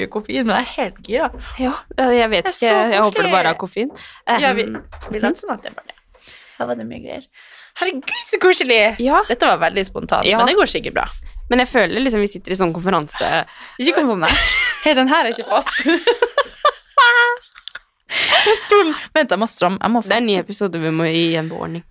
mye 0.00 0.10
koffein, 0.16 0.42
men 0.48 0.56
jeg 0.56 0.66
er 0.66 0.72
helt 0.80 0.98
gira. 1.06 1.28
Ja, 1.60 1.74
jeg 2.16 2.28
vet 2.32 2.48
ikke. 2.50 2.74
Jeg 2.96 3.04
håper 3.06 3.22
det 3.28 3.32
bare 3.36 3.52
er 3.54 3.60
koffein. 3.60 3.92
Ja, 4.40 4.50
vi, 4.56 4.64
Um, 4.70 4.82
vi 5.14 5.20
lot 5.22 5.38
som 5.38 5.52
at 5.54 5.62
det 5.64 5.70
var 5.76 5.84
det. 5.86 5.94
Her 6.58 6.66
var 6.68 6.76
det 6.80 6.84
mye 6.88 7.00
greier. 7.04 7.24
Herregud, 7.80 8.10
så 8.28 8.36
koselig! 8.42 8.80
ja, 9.00 9.20
Dette 9.28 9.46
var 9.46 9.60
veldig 9.62 9.84
spontant, 9.86 10.26
Ja. 10.28 10.36
men 10.42 10.50
det 10.50 10.56
går 10.58 10.68
sikkert 10.68 10.94
bra. 10.98 11.06
men 11.48 11.62
jeg 11.62 11.68
føler 11.70 12.02
liksom 12.02 12.20
vi 12.20 12.26
sitter 12.28 12.52
i 12.52 12.56
sånn 12.58 12.72
konferanse 12.74 13.28
Ikke 13.80 13.94
kom 13.96 14.10
sånn 14.10 14.20
nært. 14.26 14.50
Hei, 14.84 14.92
den 14.98 15.08
her 15.08 15.24
er 15.24 15.32
ikke 15.32 15.46
fast. 15.48 15.72
Stolen 18.66 18.94
Vent, 19.14 19.30
jeg 19.30 19.38
må 19.40 19.46
stramme. 19.48 19.78
Jeg 19.80 19.92
må 19.94 20.02
Det 20.02 20.14
er 20.16 20.22
en 20.22 20.26
ny 20.28 20.36
episode 20.40 20.80
vi 20.82 20.90
må 20.94 21.06
gi 21.08 21.26
en 21.38 21.50
warning, 21.54 21.84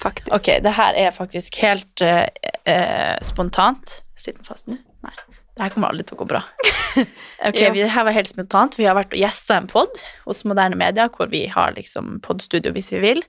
faktisk. 0.00 0.32
Ok, 0.36 0.48
det 0.64 0.72
her 0.76 0.96
er 1.04 1.12
faktisk 1.16 1.58
helt 1.62 2.04
uh, 2.06 2.24
uh, 2.64 3.16
spontant. 3.26 3.98
Sitter 4.16 4.40
den 4.40 4.48
fast 4.48 4.70
nå? 4.70 4.78
Nei. 5.04 5.14
Det 5.60 5.66
her 5.66 5.72
kommer 5.74 5.90
aldri 5.92 6.06
til 6.08 6.16
å 6.16 6.22
gå 6.22 6.28
bra. 6.32 6.40
Ok, 7.46 7.58
Ja. 7.60 7.68
vi, 7.72 7.82
her 7.86 8.04
var 8.08 8.14
helt 8.16 8.28
spontant. 8.32 8.74
Vi 8.80 8.86
har 8.88 8.96
vært 8.96 9.12
og 9.12 9.20
gjesta 9.20 9.58
en 9.60 9.66
pod 9.70 9.98
hos 10.24 10.40
Moderne 10.48 10.74
Media, 10.80 11.04
hvor 11.12 11.28
vi 11.30 11.44
har 11.52 11.74
liksom 11.76 12.16
podstudio 12.24 12.72
hvis 12.74 12.88
vi 12.96 13.02
vil. 13.04 13.20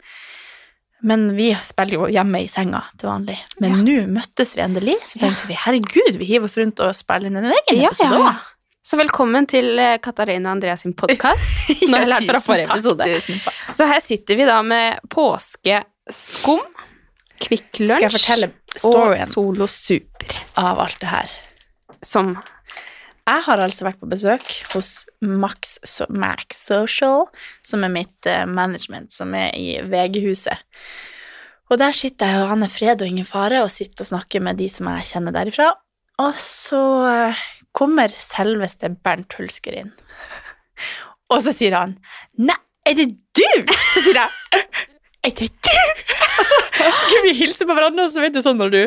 Men 1.05 1.27
vi 1.37 1.49
spiller 1.67 1.93
jo 1.99 2.07
hjemme 2.13 2.41
i 2.41 2.47
senga 2.49 2.81
til 2.97 3.09
vanlig. 3.11 3.35
Men 3.61 3.81
nå 3.85 3.97
møttes 4.15 4.55
vi 4.57 4.63
endelig, 4.63 4.95
så 5.11 5.21
tenkte 5.21 5.49
vi 5.51 5.57
herregud, 5.59 6.17
vi 6.21 6.27
hiver 6.31 6.47
oss 6.49 6.57
rundt 6.61 6.81
og 6.85 6.95
spiller 6.97 7.29
inn 7.29 7.37
en 7.41 7.51
egen 7.51 7.81
Ja, 7.83 7.91
episode. 7.91 8.23
ja. 8.23 8.33
Så 8.81 8.97
velkommen 8.97 9.45
til 9.51 9.77
eh, 9.77 9.99
Katarina 10.01 10.49
og 10.49 10.55
Andreas 10.55 10.81
sin 10.87 10.95
podkast. 10.97 11.69
Lært 11.91 12.25
fra 12.31 12.41
forrige 12.41 12.71
episode. 12.71 13.05
Takk. 13.45 13.61
Så 13.77 13.85
her 13.91 14.01
sitter 14.01 14.39
vi 14.41 14.47
da 14.49 14.57
med 14.65 15.03
påskeskum, 15.13 16.63
Kvikk 17.41 17.83
Lunsj 17.85 18.49
og 18.89 19.15
Solo 19.29 19.67
Super, 19.69 20.41
av 20.61 20.81
alt 20.87 20.97
det 21.03 21.13
her? 21.13 21.37
Som 22.05 22.35
Jeg 23.27 23.43
har 23.45 23.61
altså 23.61 23.85
vært 23.85 23.99
på 24.01 24.09
besøk 24.09 24.47
hos 24.73 25.05
Max, 25.21 25.77
Max 26.09 26.57
Social, 26.57 27.27
som 27.63 27.85
er 27.85 27.93
mitt 27.93 28.27
eh, 28.27 28.47
management, 28.49 29.13
som 29.13 29.35
er 29.37 29.53
i 29.55 29.77
VG-huset. 29.85 30.57
Og 31.71 31.77
der 31.79 31.93
sitter 31.95 32.27
jeg 32.27 32.41
og 32.41 32.55
Anne 32.57 32.67
Fred 32.67 33.05
og 33.05 33.07
Ingen 33.07 33.27
Fare 33.29 33.61
og 33.63 33.71
sitter 33.71 34.03
og 34.03 34.09
snakker 34.09 34.43
med 34.43 34.57
de 34.59 34.67
som 34.73 34.89
jeg 34.89 35.07
kjenner 35.13 35.35
derifra. 35.37 35.69
Og 36.25 36.41
så 36.41 36.81
eh, 37.07 37.45
kommer 37.77 38.11
selveste 38.17 38.89
Bernt 39.05 39.37
Hulsker 39.37 39.77
inn. 39.83 39.93
Og 41.31 41.39
så 41.45 41.53
sier 41.55 41.77
han 41.77 41.95
Nei, 42.41 42.57
er 42.89 42.97
det 42.97 43.07
du? 43.37 43.73
Så 43.93 44.03
sier 44.03 44.17
jeg 44.17 44.63
Er 45.21 45.35
det 45.37 45.51
du? 45.53 45.75
Og 46.41 46.47
så 46.49 46.59
skulle 47.03 47.23
vi 47.27 47.37
hilse 47.43 47.67
på 47.69 47.75
hverandre, 47.77 48.07
og 48.07 48.13
så 48.13 48.23
vet 48.23 48.33
du 48.33 48.41
sånn 48.43 48.57
når 48.59 48.73
du 48.73 48.79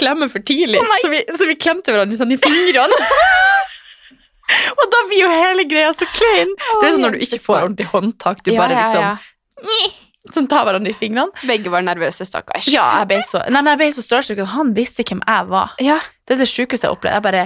klemmer 0.00 0.30
for 0.32 0.42
tidlig, 0.46 0.80
så, 1.02 1.08
vi, 1.12 1.22
så 1.36 1.48
vi 1.48 1.56
klemte 1.60 1.94
hverandre 1.94 2.18
sånn 2.20 2.34
i 2.34 2.40
fingrene. 2.40 3.00
Og 4.80 4.86
da 4.90 5.00
blir 5.06 5.20
jo 5.22 5.30
hele 5.30 5.64
greia 5.70 5.92
så 5.94 6.06
klein. 6.10 6.50
det 6.80 6.88
er 6.88 6.94
sånn 6.96 7.04
når 7.06 7.16
du 7.16 7.24
ikke 7.26 7.38
får 7.42 7.58
ordentlig 7.60 7.86
håndtak, 7.92 8.40
du 8.42 8.50
Ja, 8.52 8.60
bare 8.64 8.74
ja, 8.74 8.86
liksom 8.86 9.04
ja. 9.04 9.90
Sånn 10.34 10.48
tar 10.50 10.66
hverandre 10.68 10.92
i 10.92 10.96
fingrene. 10.96 11.32
Begge 11.48 11.70
var 11.72 11.84
nervøse, 11.86 12.26
stakkars. 12.28 12.66
Ja, 12.68 12.84
jeg 13.00 13.08
ble 13.08 13.20
så 13.24 13.40
Nei, 13.48 13.62
men 13.62 13.72
jeg 13.72 13.80
ble 13.80 13.88
så 13.96 14.02
starstruck 14.04 14.42
han 14.52 14.74
visste 14.76 15.04
hvem 15.06 15.22
jeg 15.24 15.46
var. 15.48 15.72
Ja. 15.80 15.96
Det 16.28 16.36
er 16.36 16.42
det 16.42 16.48
sjukeste 16.50 16.84
jeg 16.84 16.90
har 16.92 16.98
opplevd. 16.98 17.16
Jeg 17.16 17.24
bare 17.24 17.44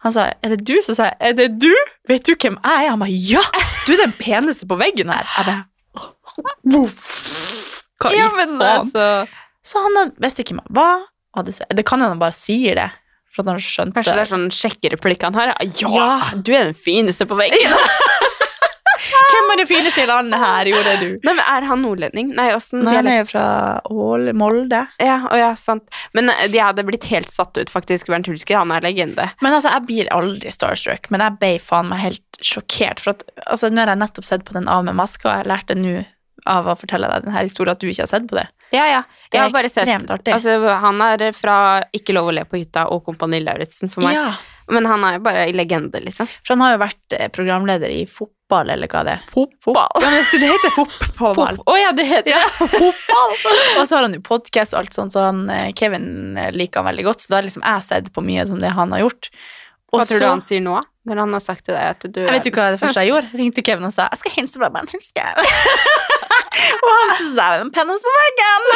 Han 0.00 0.12
sa 0.12 0.32
'Er 0.42 0.48
det 0.56 0.64
du?' 0.64 0.80
Så 0.82 0.94
sa 0.96 1.04
jeg 1.10 1.16
'Er 1.20 1.32
det 1.36 1.58
du? 1.60 1.74
Vet 2.08 2.24
du 2.24 2.34
hvem 2.34 2.56
jeg 2.64 2.84
er?' 2.84 2.90
Han 2.90 3.00
ba 3.00 3.06
'Ja! 3.08 3.42
Du 3.86 3.92
er 3.92 4.00
den 4.04 4.12
peneste 4.12 4.66
på 4.66 4.76
veggen 4.80 5.08
her'. 5.12 5.28
Jeg 5.36 5.44
bare 5.46 5.64
Voff. 6.64 7.08
Hva 8.00 8.12
i 8.12 8.16
ja, 8.16 8.28
faen? 8.28 8.60
altså 8.62 9.26
Så 9.64 9.78
han 9.84 10.12
visste 10.20 10.44
hvem 10.44 10.60
jeg 10.60 10.74
var. 10.76 11.02
Det, 11.46 11.84
kan 11.86 12.00
hende 12.00 12.14
han 12.16 12.22
bare 12.22 12.34
sier 12.34 12.74
det, 12.80 12.88
for 13.30 13.44
at 13.44 13.52
han 13.52 13.60
skjønte 13.62 13.94
Kanskje 14.00 14.16
det 14.18 14.24
er 14.24 14.30
sånn 14.32 14.48
sjekkereplikk 14.50 15.22
han 15.28 15.36
har? 15.38 15.52
Ja, 15.62 15.90
Ja. 15.94 16.14
du 16.34 16.50
er 16.54 16.64
den 16.70 16.74
fineste 16.74 17.26
på 17.30 17.38
veggen. 17.38 17.60
Hvem 19.30 19.50
er 19.54 19.60
det 19.62 19.64
fineste 19.70 20.02
i 20.02 20.08
landet 20.08 20.38
her? 20.42 20.68
Jo, 20.68 20.80
det 20.84 20.90
er 20.92 20.98
du. 21.00 21.12
Nei, 21.24 21.32
men 21.32 21.40
Er 21.48 21.64
han 21.70 21.80
nordlending? 21.82 22.32
Nei, 22.36 22.50
åssen 22.52 22.84
han 22.86 23.06
er 23.08 23.24
fra 23.28 23.44
Ål, 23.88 24.32
Molde. 24.36 24.82
Ja, 25.00 25.16
å 25.30 25.38
ja, 25.40 25.48
sant. 25.56 25.86
Men 26.16 26.28
eh, 26.34 26.42
de 26.52 26.60
hadde 26.60 26.84
blitt 26.86 27.06
helt 27.08 27.30
satt 27.32 27.56
ut, 27.56 27.70
faktisk. 27.72 28.10
Bernt 28.12 28.28
Hulsker, 28.28 28.58
han 28.60 28.74
er 28.74 28.84
legende. 28.84 29.30
Men 29.40 29.56
altså, 29.56 29.72
jeg 29.72 29.86
blir 29.88 30.10
aldri 30.14 30.52
starstruck, 30.52 31.08
men 31.14 31.24
jeg 31.24 31.38
ble 31.40 31.52
faen 31.64 31.88
meg 31.90 32.02
helt 32.04 32.40
sjokkert. 32.44 33.00
For 33.02 33.14
at, 33.16 33.24
altså, 33.46 33.70
nå 33.72 33.80
har 33.84 33.94
jeg 33.94 34.02
nettopp 34.02 34.28
sett 34.28 34.44
på 34.48 34.56
den 34.58 34.68
av 34.68 34.84
med 34.84 34.98
maska, 35.00 35.30
og 35.30 35.38
jeg 35.40 35.50
lærte 35.54 35.78
nå 35.80 35.96
av 36.50 36.68
å 36.72 36.76
fortelle 36.78 37.08
deg 37.14 37.24
denne 37.26 37.46
historien 37.46 37.72
at 37.76 37.80
du 37.82 37.88
ikke 37.88 38.04
har 38.04 38.12
sett 38.12 38.28
på 38.28 38.36
det. 38.42 38.46
Ja, 38.70 38.86
ja. 38.86 39.02
Det 39.30 39.38
er 39.38 39.42
har 39.48 39.54
bare 39.54 39.68
sett 39.70 39.82
ekstremt 39.82 40.10
artig. 40.14 40.34
Altså, 40.36 40.56
han 40.84 41.00
er 41.02 41.24
fra 41.34 41.56
Ikke 41.96 42.14
lov 42.14 42.30
å 42.30 42.34
le 42.34 42.44
på 42.46 42.60
hytta 42.60 42.86
og 42.94 43.04
Kompani 43.06 43.40
Lauritzen 43.42 43.90
for 43.90 44.06
meg. 44.06 44.14
Ja, 44.14 44.30
Men 44.70 44.86
han 44.86 45.02
er 45.04 45.16
jo 45.18 45.22
bare 45.24 45.46
en 45.48 45.56
legende, 45.58 46.00
liksom. 46.04 46.28
for 46.30 46.54
han 46.54 46.62
har 46.62 46.76
jo 46.76 46.80
vært 46.84 47.16
eh, 47.18 47.28
programleder 47.34 47.90
i 47.90 48.04
fotball, 48.06 48.70
eller 48.70 48.86
hva 48.90 49.02
det 49.06 49.16
er. 49.18 49.24
Fotball. 49.32 49.88
Ja, 49.98 50.10
men 50.14 50.22
det 50.30 50.50
heter 50.52 50.74
fotball. 50.78 51.58
Å 51.66 51.78
ja, 51.80 51.90
det 51.96 52.06
heter 52.06 52.30
Ja, 52.36 52.42
fotball. 52.58 53.34
og 53.80 53.88
så 53.88 53.96
har 53.98 54.06
han 54.06 54.14
jo 54.14 54.22
podcast 54.26 54.76
og 54.76 54.84
alt 54.84 54.94
sånt, 54.94 55.14
så 55.16 55.26
han, 55.32 55.42
eh, 55.50 55.72
Kevin 55.74 56.38
eh, 56.38 56.52
liker 56.54 56.84
han 56.84 56.92
veldig 56.92 57.08
godt, 57.10 57.24
så 57.26 57.34
da 57.34 57.40
har 57.40 57.48
liksom 57.50 57.66
jeg 57.66 57.88
sett 57.88 58.12
på 58.14 58.22
mye 58.22 58.46
som 58.46 58.62
det 58.62 58.70
han 58.78 58.94
har 58.94 59.02
gjort. 59.08 59.32
Hva 59.90 60.04
tror 60.06 60.22
du 60.22 60.26
han 60.28 60.42
sier 60.46 60.62
nå, 60.62 60.76
når 61.10 61.18
han 61.24 61.32
har 61.34 61.42
sagt 61.42 61.64
til 61.66 61.74
deg 61.74 61.96
at 61.96 62.04
du 62.06 62.20
Jeg 62.22 62.30
vet 62.30 62.46
du 62.46 62.52
hva 62.54 62.68
det 62.70 62.78
første 62.78 63.02
jeg 63.02 63.10
gjorde? 63.10 63.32
Ringte 63.34 63.64
Kevin 63.66 63.88
og 63.88 63.94
sa 63.96 64.06
'Jeg 64.06 64.22
skal 64.22 64.36
hilse 64.38 64.60
fra 64.62 64.70
Bernt 64.70 64.94
Hulsker'. 64.94 66.38
Og 66.50 66.90
han 66.90 67.10
syntes 67.16 67.32
det 67.36 67.46
var 67.46 67.62
en 67.64 67.70
penis 67.74 68.04
på 68.06 68.12
veggen. 68.18 68.68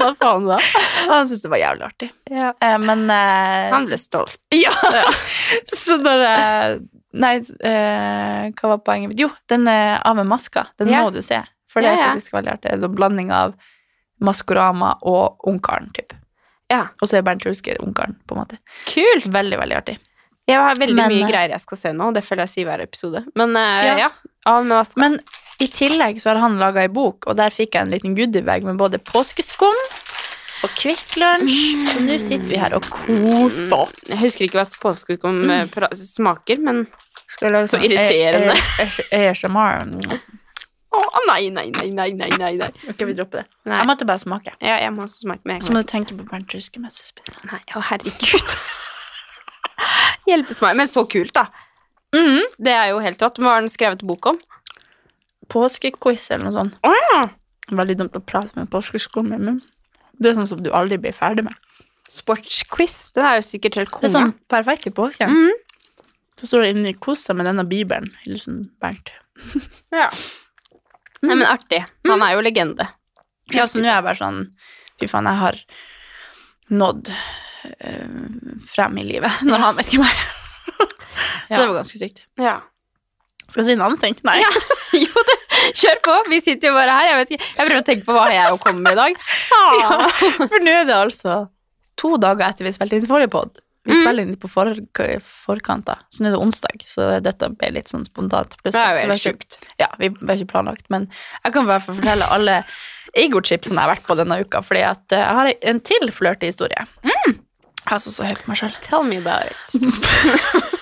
Hva 0.00 0.08
sa 0.18 0.30
han 0.34 0.46
da? 0.50 0.58
Og 1.06 1.12
han 1.14 1.28
syntes 1.30 1.42
det 1.46 1.50
var 1.52 1.62
jævlig 1.62 1.86
artig. 1.88 2.08
Ja. 2.32 2.50
Eh, 2.64 2.78
men 2.82 3.04
eh, 3.14 3.68
Han 3.74 3.86
ble 3.88 3.98
stolt. 4.02 4.38
Ja! 4.54 4.72
så 5.78 5.98
når 6.02 6.24
eh, 6.28 6.78
Nei, 7.18 7.34
eh, 7.64 8.48
hva 8.58 8.68
var 8.74 8.82
poenget 8.84 9.12
mitt? 9.14 9.20
Jo, 9.22 9.30
den 9.50 9.64
eh, 9.70 9.96
av 10.04 10.18
med 10.18 10.28
maska. 10.28 10.66
Den 10.78 10.90
Ja. 10.92 11.00
må 11.06 11.10
du 11.14 11.22
se. 11.24 11.40
For 11.72 11.84
det 11.84 11.94
er 11.94 12.02
faktisk 12.10 12.34
veldig 12.36 12.52
artig. 12.56 12.70
Det 12.72 12.76
er 12.84 12.88
en 12.90 12.94
blanding 12.98 13.30
av 13.34 13.54
Maskorama 14.24 14.94
og 15.06 15.40
Ungkaren, 15.48 15.88
typ. 15.96 16.12
Ja. 16.72 16.86
Og 17.00 17.08
så 17.08 17.18
er 17.18 17.24
Bernt 17.24 17.44
Hulsker 17.48 17.80
Ungkaren, 17.84 18.16
på 18.28 18.34
en 18.36 18.42
måte. 18.42 18.58
Kult. 18.90 19.26
Veldig, 19.32 19.58
veldig 19.60 19.76
artig. 19.78 19.96
Jeg 20.48 20.60
har 20.64 20.78
veldig 20.80 20.96
Men, 20.96 21.12
mye 21.12 21.24
eh, 21.26 21.28
greier 21.28 21.52
jeg 21.52 21.60
skal 21.64 21.78
se 21.80 21.92
nå, 21.96 22.06
og 22.10 22.16
det 22.16 22.22
føler 22.24 22.46
jeg 22.46 22.52
sier 22.54 22.68
hver 22.68 22.82
episode. 22.84 23.24
Men 23.36 23.56
eh, 23.56 23.86
Ja. 23.88 23.96
ja. 24.06 24.10
Av 24.48 24.64
med 24.64 24.76
maska. 24.78 25.00
Men 25.00 25.18
i 25.60 25.66
tillegg 25.66 26.20
så 26.22 26.30
har 26.32 26.38
han 26.44 26.58
laga 26.60 26.84
ei 26.84 26.88
bok, 26.92 27.26
og 27.26 27.36
der 27.38 27.50
fikk 27.54 27.74
jeg 27.74 27.82
en 27.86 27.90
liten 27.94 28.14
goodiebag 28.18 28.62
med 28.66 28.78
både 28.78 29.00
påskeskum 29.02 29.74
og 30.64 30.70
Kvikk 30.78 31.16
Lunsj. 31.18 31.58
Så 31.86 32.00
nå 32.06 32.16
sitter 32.22 32.48
vi 32.52 32.58
her 32.62 32.74
og 32.78 32.86
koser 32.90 33.74
oss. 33.74 33.92
Mm, 33.94 34.08
Jeg 34.12 34.18
husker 34.22 34.44
ikke 34.46 34.58
hva 34.60 34.66
påskeskum 34.82 35.44
Mm. 35.44 35.50
eh, 35.70 35.94
smaker, 35.98 36.58
men 36.62 36.86
Så 37.28 37.78
irriterende. 37.82 38.54
A- 38.54 38.82
A- 38.82 39.30
ASMR? 39.30 39.82
Å, 40.98 41.20
nei, 41.28 41.48
nei, 41.50 41.70
nei, 41.70 41.90
nei, 41.90 42.10
nei, 42.16 42.30
nei, 42.38 42.52
nei. 42.56 42.68
Ok, 42.88 43.04
vi 43.06 43.12
dropper 43.14 43.42
det. 43.42 43.46
nei. 43.66 43.78
Jeg 43.78 43.86
måtte 43.86 44.06
bare 44.06 44.18
smake. 44.18 44.54
Ja, 44.60 44.78
jeg 44.80 44.90
må 44.94 45.02
også 45.04 45.20
smake 45.26 45.44
med 45.44 45.62
Så 45.62 45.70
må 45.74 45.82
du 45.82 45.90
tenke 45.90 46.16
på 46.16 46.24
Bernt 46.30 46.50
Hulsker 46.52 46.80
mens 46.80 46.96
du 46.96 47.02
spiser. 47.04 47.44
Nei, 47.52 47.60
å 47.76 47.82
herregud. 47.82 48.56
Hjelpes 50.28 50.60
meg. 50.64 50.76
Men 50.76 50.88
så 50.90 51.04
kult, 51.08 51.32
da. 51.36 51.46
Mm. 52.16 52.40
Det 52.58 52.72
er 52.72 52.88
jo 52.92 52.98
helt 53.04 53.20
rått. 53.22 53.38
Hva 53.38 53.54
har 53.54 53.60
den 53.60 53.70
skrevet 53.72 54.02
bok 54.06 54.26
om? 54.32 54.38
Påskequiz 55.48 56.30
eller 56.30 56.44
noe 56.48 56.52
sånt. 56.56 56.74
Oh, 56.84 56.94
ja. 57.14 57.22
Veldig 57.70 57.96
dumt 58.00 58.16
å 58.16 58.24
prate 58.24 58.56
med 58.58 58.70
påskeskolen 58.72 59.34
i 59.34 59.38
men 59.38 59.62
Det 60.18 60.30
er 60.30 60.34
sånn 60.40 60.48
som 60.50 60.62
du 60.62 60.70
aldri 60.74 60.98
blir 60.98 61.12
ferdig 61.14 61.44
med. 61.46 61.54
Sportsquiz. 62.10 63.12
Den 63.14 63.26
er 63.28 63.38
jo 63.38 63.44
sikkert 63.46 63.76
helt 63.78 63.92
Det 64.00 64.08
er 64.08 64.14
sånn 64.16 64.32
perfekt 64.50 64.86
i 64.88 64.90
påsken. 64.94 65.30
Mhm. 65.30 65.52
Så 66.38 66.46
står 66.46 66.62
det 66.62 66.68
inni 66.70 66.92
'kos 66.94 67.24
deg 67.26 67.36
med 67.36 67.46
denne 67.46 67.64
bibelen'. 67.66 68.12
Hilsen 68.24 68.70
Bernt. 68.80 69.10
Ja. 69.92 70.10
Nei, 71.22 71.34
men 71.34 71.46
artig. 71.46 71.84
Han 72.06 72.22
er 72.22 72.34
jo 72.36 72.40
legende. 72.46 72.88
Ja, 73.50 73.64
så 73.66 73.80
nå 73.80 73.86
er 73.88 73.96
jeg 73.98 74.04
bare 74.04 74.20
sånn 74.20 74.52
Fy 75.00 75.06
faen, 75.06 75.24
jeg 75.26 75.38
har 75.38 75.56
nådd 76.70 77.08
øh, 77.10 78.58
frem 78.66 78.98
i 78.98 79.04
livet 79.04 79.30
når 79.48 79.58
han 79.58 79.76
vet 79.76 79.92
ikke 79.92 80.04
er. 80.06 80.18
Så 81.48 81.54
Ja. 81.54 81.56
det 81.62 81.68
var 81.68 81.74
ganske 81.82 81.98
sykt. 81.98 82.22
Ja. 82.38 82.60
Skal 83.48 83.62
jeg 83.62 83.66
si 83.70 83.74
en 83.78 83.84
annen 83.86 84.00
ting? 84.02 84.16
Nei. 84.28 84.38
Ja. 84.42 84.50
Jo, 84.98 85.20
det. 85.28 85.34
Kjør 85.76 85.98
på. 86.02 86.14
Vi 86.32 86.38
sitter 86.40 86.70
jo 86.70 86.74
bare 86.78 86.94
her. 86.96 87.06
Jeg, 87.10 87.16
vet 87.20 87.30
ikke. 87.36 87.46
jeg 87.58 87.66
prøver 87.68 87.80
å 87.82 87.86
tenke 87.86 88.06
på 88.06 88.14
hva 88.16 88.22
jeg 88.32 88.40
har 88.46 88.56
kommet 88.62 88.82
med 88.86 88.96
i 88.96 88.98
dag. 88.98 89.18
Ah. 89.52 90.06
For 90.48 90.64
nå 90.64 90.72
er 90.80 90.86
det 90.88 90.94
altså 90.96 91.34
to 92.00 92.14
dager 92.22 92.46
etter 92.48 92.64
vi 92.66 92.72
spilte 92.72 92.96
inn 92.96 93.08
forrige 93.10 93.30
pod. 93.34 93.60
Vi 93.88 93.94
Mm. 93.94 94.00
spiller 94.02 94.22
inn 94.26 94.34
på 94.40 94.48
for, 94.52 94.68
forkant, 95.46 95.84
da. 95.88 95.94
Så 96.12 96.20
nå 96.24 96.28
er 96.28 96.34
det 96.34 96.40
onsdag, 96.44 96.82
så 96.88 97.06
dette 97.24 97.48
ble 97.56 97.70
litt 97.76 97.88
sånn 97.92 98.04
spontant. 98.08 98.56
Det 98.64 98.74
er 98.76 98.96
jo 98.98 99.06
helt 99.12 99.22
sjukt. 99.22 99.56
Ja, 99.80 99.88
vi 100.00 100.10
var 100.18 100.34
ikke 100.36 100.50
planlagt, 100.56 100.84
men 100.92 101.06
jeg 101.44 101.54
kan 101.54 101.64
i 101.64 101.70
hvert 101.70 101.84
fall 101.86 101.96
fortelle 102.00 102.28
alle 102.34 102.58
ego-chipsene 103.16 103.76
jeg 103.78 103.84
har 103.86 103.92
vært 103.94 104.04
på 104.08 104.16
denne 104.18 104.40
uka, 104.44 104.60
fordi 104.64 104.82
at 104.88 105.16
eh, 105.16 105.22
jeg 105.24 105.38
har 105.40 105.52
en 105.72 105.80
til 105.92 106.12
flørtehistorie. 106.12 106.84
Mm. 107.04 107.38
Jeg 107.84 107.92
er 107.96 108.02
så, 108.04 108.12
så 108.12 108.28
høy 108.28 108.36
på 108.42 108.52
meg 108.52 108.60
sjøl. 108.60 108.76
Tell 108.84 109.04
me 109.08 109.20
about 109.20 109.48
it. 109.48 110.74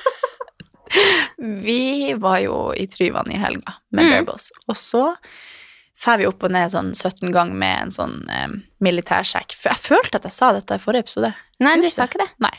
Vi 1.66 2.14
var 2.20 2.40
jo 2.44 2.56
i 2.76 2.86
Tryvann 2.90 3.30
i 3.32 3.40
helga 3.40 3.76
med 3.90 4.06
Mm. 4.06 4.28
Og 4.70 4.76
så 4.78 5.04
fer 5.96 6.20
vi 6.20 6.28
opp 6.28 6.44
og 6.44 6.52
ned 6.52 6.70
sånn 6.72 6.92
17 6.94 7.32
ganger 7.32 7.56
med 7.56 7.86
en 7.86 7.92
sånn 7.94 8.16
eh, 8.32 8.48
militærsekk. 8.84 9.56
For 9.56 9.72
jeg 9.72 9.84
følte 9.88 10.20
at 10.20 10.28
jeg 10.28 10.36
sa 10.36 10.52
dette 10.56 10.76
i 10.76 10.82
forrige 10.82 11.06
episode. 11.06 11.32
Nei, 11.64 11.76
du 11.80 11.88
sa 11.90 12.06
ikke 12.08 12.20
det. 12.22 12.28
Nei. 12.44 12.52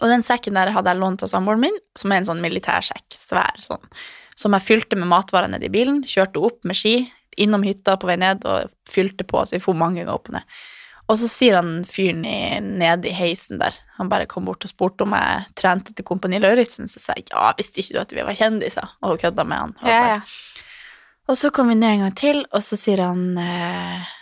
Og 0.00 0.08
den 0.10 0.24
sekken 0.26 0.56
der 0.58 0.72
hadde 0.74 0.92
jeg 0.92 1.00
lånt 1.00 1.22
av 1.22 1.30
samboeren 1.30 1.62
min, 1.62 1.76
som 1.96 2.12
er 2.12 2.20
en 2.20 2.28
sånn 2.28 2.42
militærsekk, 2.44 3.06
svær 3.16 3.60
sånn, 3.62 3.84
som 4.36 4.56
jeg 4.56 4.66
fylte 4.66 4.98
med 4.98 5.08
matvarer 5.08 5.52
nedi 5.52 5.70
i 5.70 5.72
bilen, 5.72 6.02
kjørte 6.04 6.42
opp 6.44 6.66
med 6.68 6.76
ski, 6.76 6.98
innom 7.40 7.64
hytta 7.64 7.94
på 8.00 8.08
vei 8.08 8.16
ned 8.20 8.44
og 8.48 8.72
fylte 8.88 9.24
på, 9.28 9.44
så 9.44 9.56
vi 9.56 9.62
for 9.62 9.78
mange 9.78 10.02
ganger 10.02 10.16
opp 10.16 10.30
og 10.32 10.38
ned. 10.38 10.56
Og 11.06 11.18
så 11.20 11.28
sier 11.30 11.54
han 11.60 11.84
fyren 11.86 12.24
nede 12.80 13.06
i 13.06 13.14
heisen 13.14 13.60
der, 13.60 13.76
han 13.96 14.10
bare 14.10 14.26
kom 14.26 14.48
bort 14.48 14.64
og 14.66 14.72
spurte 14.72 15.06
om 15.06 15.14
jeg 15.14 15.44
trente 15.58 15.94
til 15.94 16.06
Kompani 16.06 16.40
Lauritzen, 16.42 16.90
så 16.90 16.98
sa 17.02 17.14
jeg 17.14 17.28
ja, 17.30 17.52
visste 17.58 17.78
ikke 17.82 17.94
du 17.94 18.00
at 18.02 18.14
vi 18.16 18.24
var 18.26 18.38
kjendiser, 18.38 18.90
og 19.06 19.20
kødda 19.22 19.44
med 19.46 19.62
han. 19.62 19.74
Og 19.82 19.88
Ja, 19.90 20.00
ja. 20.16 20.20
og 21.30 21.38
så 21.38 21.52
kom 21.54 21.70
vi 21.70 21.78
ned 21.78 21.92
en 21.92 22.04
gang 22.08 22.16
til, 22.18 22.42
og 22.50 22.64
så 22.66 22.78
sier 22.80 23.04
han 23.06 23.38
eh, 23.38 24.12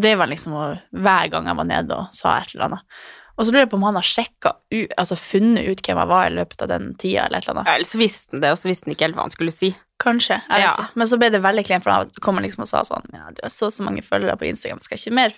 Det 0.00 0.16
var 0.16 0.28
liksom 0.32 0.56
hver 0.92 1.28
gang 1.32 1.46
jeg 1.46 1.56
var 1.60 1.68
nede 1.68 1.96
og 1.96 2.16
sa 2.16 2.38
et 2.40 2.54
eller 2.54 2.70
annet. 2.70 3.00
Og 3.40 3.46
så 3.48 3.52
lurer 3.54 3.62
jeg 3.64 3.70
på 3.72 3.78
om 3.80 3.84
han 3.88 3.96
har 3.96 4.04
sjekka 4.04 4.50
altså 5.00 5.16
funnet 5.16 5.64
ut 5.70 5.80
hvem 5.86 5.96
jeg 6.02 6.08
var 6.10 6.26
i 6.28 6.34
løpet 6.36 6.60
av 6.66 6.68
den 6.68 6.90
tida, 7.00 7.22
eller 7.24 7.40
eller 7.40 7.54
annet. 7.54 7.70
Ja, 7.70 7.74
Eller 7.78 7.88
så 7.88 7.98
visste 8.02 8.34
han 8.36 8.42
det, 8.44 8.50
og 8.52 8.58
så 8.60 8.68
visste 8.68 8.84
han 8.84 8.92
ikke 8.94 9.06
helt 9.08 9.16
hva 9.16 9.24
han 9.24 9.32
skulle 9.32 9.54
si. 9.54 9.70
Kanskje. 10.00 10.36
Jeg 10.44 10.60
vet 10.60 10.66
Ja. 10.66 10.72
ikke. 10.76 10.88
Men 11.00 11.06
så 11.08 11.18
ble 11.20 11.28
det 11.32 11.40
veldig 11.44 11.64
kleint, 11.66 11.84
for 11.84 11.90
han 11.96 12.10
kom 12.20 12.36
liksom 12.44 12.62
og 12.66 12.68
sa 12.68 12.82
sånn 12.84 13.08
Ja, 13.16 13.30
du 13.32 13.40
har 13.42 13.50
så 13.52 13.70
så 13.72 13.82
mange 13.84 14.02
følgere 14.04 14.36
på 14.40 14.46
Instagram, 14.48 14.80
skal 14.84 14.98
ikke 15.00 15.12
mer 15.16 15.30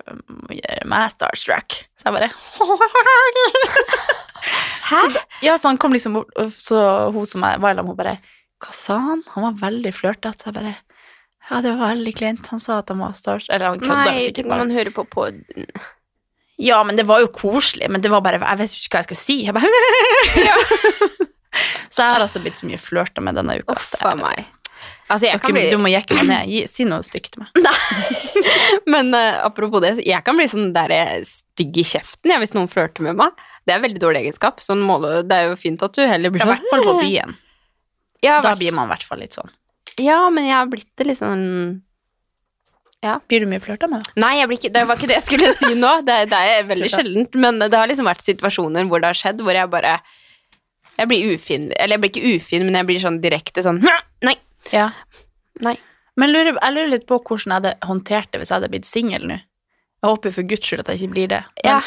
gjøre 0.50 0.84
meg 0.86 1.10
starstruck. 1.14 1.78
Så 1.98 2.10
jeg 2.10 2.14
bare 2.18 2.30
Så, 4.92 5.08
da- 5.14 5.20
ja, 5.42 5.58
så 5.58 5.68
han 5.68 5.78
kom 5.78 5.92
liksom 5.94 6.12
bort, 6.18 6.32
og 6.36 6.50
så 6.58 6.78
hun 7.14 7.26
som 7.26 7.44
jeg 7.46 7.60
var 7.62 7.74
sammen 7.74 7.86
med, 7.86 7.92
hun 7.94 7.96
bare 7.96 8.16
Hva 8.62 8.72
sa 8.74 8.96
han? 8.98 9.22
Han 9.34 9.42
var 9.48 9.54
veldig 9.70 9.92
flørtete. 9.94 10.38
Så 10.42 10.50
jeg 10.50 10.54
bare 10.58 10.74
Ja, 11.50 11.60
det 11.60 11.72
var 11.78 11.94
veldig 11.94 12.12
kleint. 12.14 12.46
Han 12.52 12.60
sa 12.62 12.78
at 12.78 12.88
han 12.92 12.98
var 13.02 13.12
starstruck. 13.18 13.54
Eller 13.54 13.72
han 13.72 13.80
kødda 13.82 14.04
Nei, 14.12 14.20
sikkert 14.28 14.48
bare. 14.48 14.58
man 14.66 14.70
hører 14.76 14.92
på 14.94 15.04
på 15.10 15.24
Ja, 16.62 16.78
men 16.86 16.94
det 16.98 17.04
var 17.08 17.22
jo 17.24 17.30
koselig, 17.34 17.88
men 17.90 18.02
det 18.04 18.10
var 18.12 18.22
bare 18.22 18.38
Jeg 18.38 18.58
vet 18.60 18.74
ikke 18.78 18.96
hva 18.96 19.00
jeg 19.02 19.08
skal 19.10 19.18
si. 19.18 19.36
Jeg 19.48 19.54
bare 19.56 19.66
Så 21.92 22.04
jeg 22.04 22.14
har 22.14 22.22
altså 22.24 22.40
blitt 22.40 22.56
så 22.56 22.64
mye 22.68 22.78
flørta 22.80 23.20
med 23.24 23.36
denne 23.36 23.58
uka. 23.60 23.74
Uff 23.76 23.90
a 24.08 24.14
meg. 24.16 24.46
Altså, 25.12 25.26
Dere, 25.28 25.52
bli 25.52 25.66
Du 25.68 25.76
må 25.82 25.90
jekke 25.92 26.16
meg 26.16 26.28
ned. 26.30 26.48
Gi, 26.48 26.62
si 26.70 26.86
noe 26.88 27.04
stygt 27.04 27.34
til 27.34 27.42
meg. 27.44 27.66
Men 28.92 29.10
uh, 29.12 29.42
apropos 29.44 29.82
det, 29.84 29.90
jeg 30.06 30.24
kan 30.24 30.38
bli 30.38 30.46
sånn 30.48 30.70
der 30.72 30.94
eh, 30.96 31.18
stygg 31.28 31.76
i 31.82 31.84
kjeften 31.84 32.32
jeg, 32.32 32.40
hvis 32.40 32.54
noen 32.56 32.70
flørter 32.72 33.04
med 33.04 33.18
meg. 33.20 33.36
Det 33.66 33.74
er 33.74 33.82
en 33.82 33.84
veldig 33.84 34.00
dårlig 34.02 34.22
egenskap. 34.24 34.62
Sånn 34.64 34.80
måle, 34.86 35.18
det 35.28 35.36
er 35.42 35.50
jo 35.50 35.58
fint 35.60 35.84
at 35.84 35.92
du 35.98 36.00
heller 36.08 36.32
blir 36.32 36.46
sånn. 36.46 36.54
I 36.54 36.56
hvert 36.56 36.72
fall 36.72 36.86
på 36.88 36.96
byen. 37.04 37.36
Ja, 38.24 38.38
Da 38.40 38.54
blir 38.56 38.72
man 38.74 38.88
i 38.88 38.94
hvert 38.94 39.04
fall 39.10 39.20
litt 39.20 39.36
sånn. 39.36 39.52
ja, 40.00 40.22
men 40.32 40.48
jeg 40.48 40.56
har 40.56 40.72
blitt 40.72 40.88
det 40.96 41.10
litt 41.10 41.20
sånn 41.20 41.44
Blir 43.02 43.40
du 43.42 43.46
mye 43.50 43.58
flørta 43.62 43.88
med? 43.90 44.06
Nei, 44.22 44.36
ikke, 44.54 44.70
det 44.72 44.84
var 44.86 44.96
ikke 44.98 45.08
det 45.10 45.16
jeg 45.18 45.26
skulle 45.26 45.48
si 45.58 45.74
nå. 45.74 45.90
Det, 46.06 46.18
det 46.30 46.38
er 46.38 46.66
veldig 46.68 46.90
sjeldent. 46.92 47.34
Men 47.42 47.58
det 47.58 47.72
har 47.74 47.88
liksom 47.90 48.06
vært 48.06 48.22
situasjoner 48.22 48.86
hvor 48.90 49.02
det 49.02 49.10
har 49.10 49.18
skjedd, 49.18 49.42
hvor 49.42 49.56
jeg 49.58 49.70
bare 49.72 49.96
Jeg 50.98 51.08
blir 51.10 51.32
ufin. 51.34 51.70
Eller 51.80 51.96
jeg 51.96 52.02
blir 52.04 52.12
ikke 52.12 52.36
ufin, 52.36 52.66
men 52.68 52.78
jeg 52.78 52.86
blir 52.86 53.00
sånn 53.02 53.20
direkte 53.24 53.64
sånn 53.64 53.80
Nei. 54.22 54.36
Ja. 54.70 54.90
Nei. 55.60 55.74
Men 56.16 56.30
lurer, 56.30 56.54
jeg 56.60 56.74
lurer 56.76 56.90
litt 56.92 57.06
på 57.08 57.18
hvordan 57.18 57.50
jeg 57.50 57.58
hadde 57.58 57.74
håndtert 57.88 58.30
det 58.30 58.38
hvis 58.42 58.50
jeg 58.52 58.60
hadde 58.60 58.70
blitt 58.70 58.86
singel 58.86 59.26
nå. 59.26 59.38
Jeg 60.02 60.10
håper 60.10 60.34
for 60.34 60.46
guds 60.50 60.66
skyld 60.68 60.82
at 60.84 60.90
jeg 60.92 61.00
ikke 61.02 61.14
blir 61.14 61.28
det. 61.32 61.42
Men 61.64 61.70
Ja. 61.72 61.80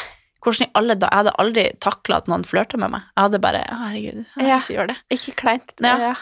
hvordan 0.44 0.66
i 0.66 0.70
alle 0.74 0.94
da, 1.00 1.08
Jeg 1.12 1.16
hadde 1.22 1.36
aldri 1.42 1.64
takla 1.80 2.16
at 2.20 2.28
noen 2.28 2.44
flørta 2.44 2.76
med 2.78 2.90
meg. 2.90 3.02
Jeg 3.16 3.22
hadde 3.24 3.40
bare 3.40 3.62
Herregud, 3.70 4.24
jeg 4.36 4.48
Ja. 4.50 4.58
ikke 4.58 4.74
gjør 4.76 4.86
det. 4.92 4.96
Ikke 5.16 5.34
kleint. 5.40 5.72
Ja. 5.80 5.96
Ja. 5.98 6.14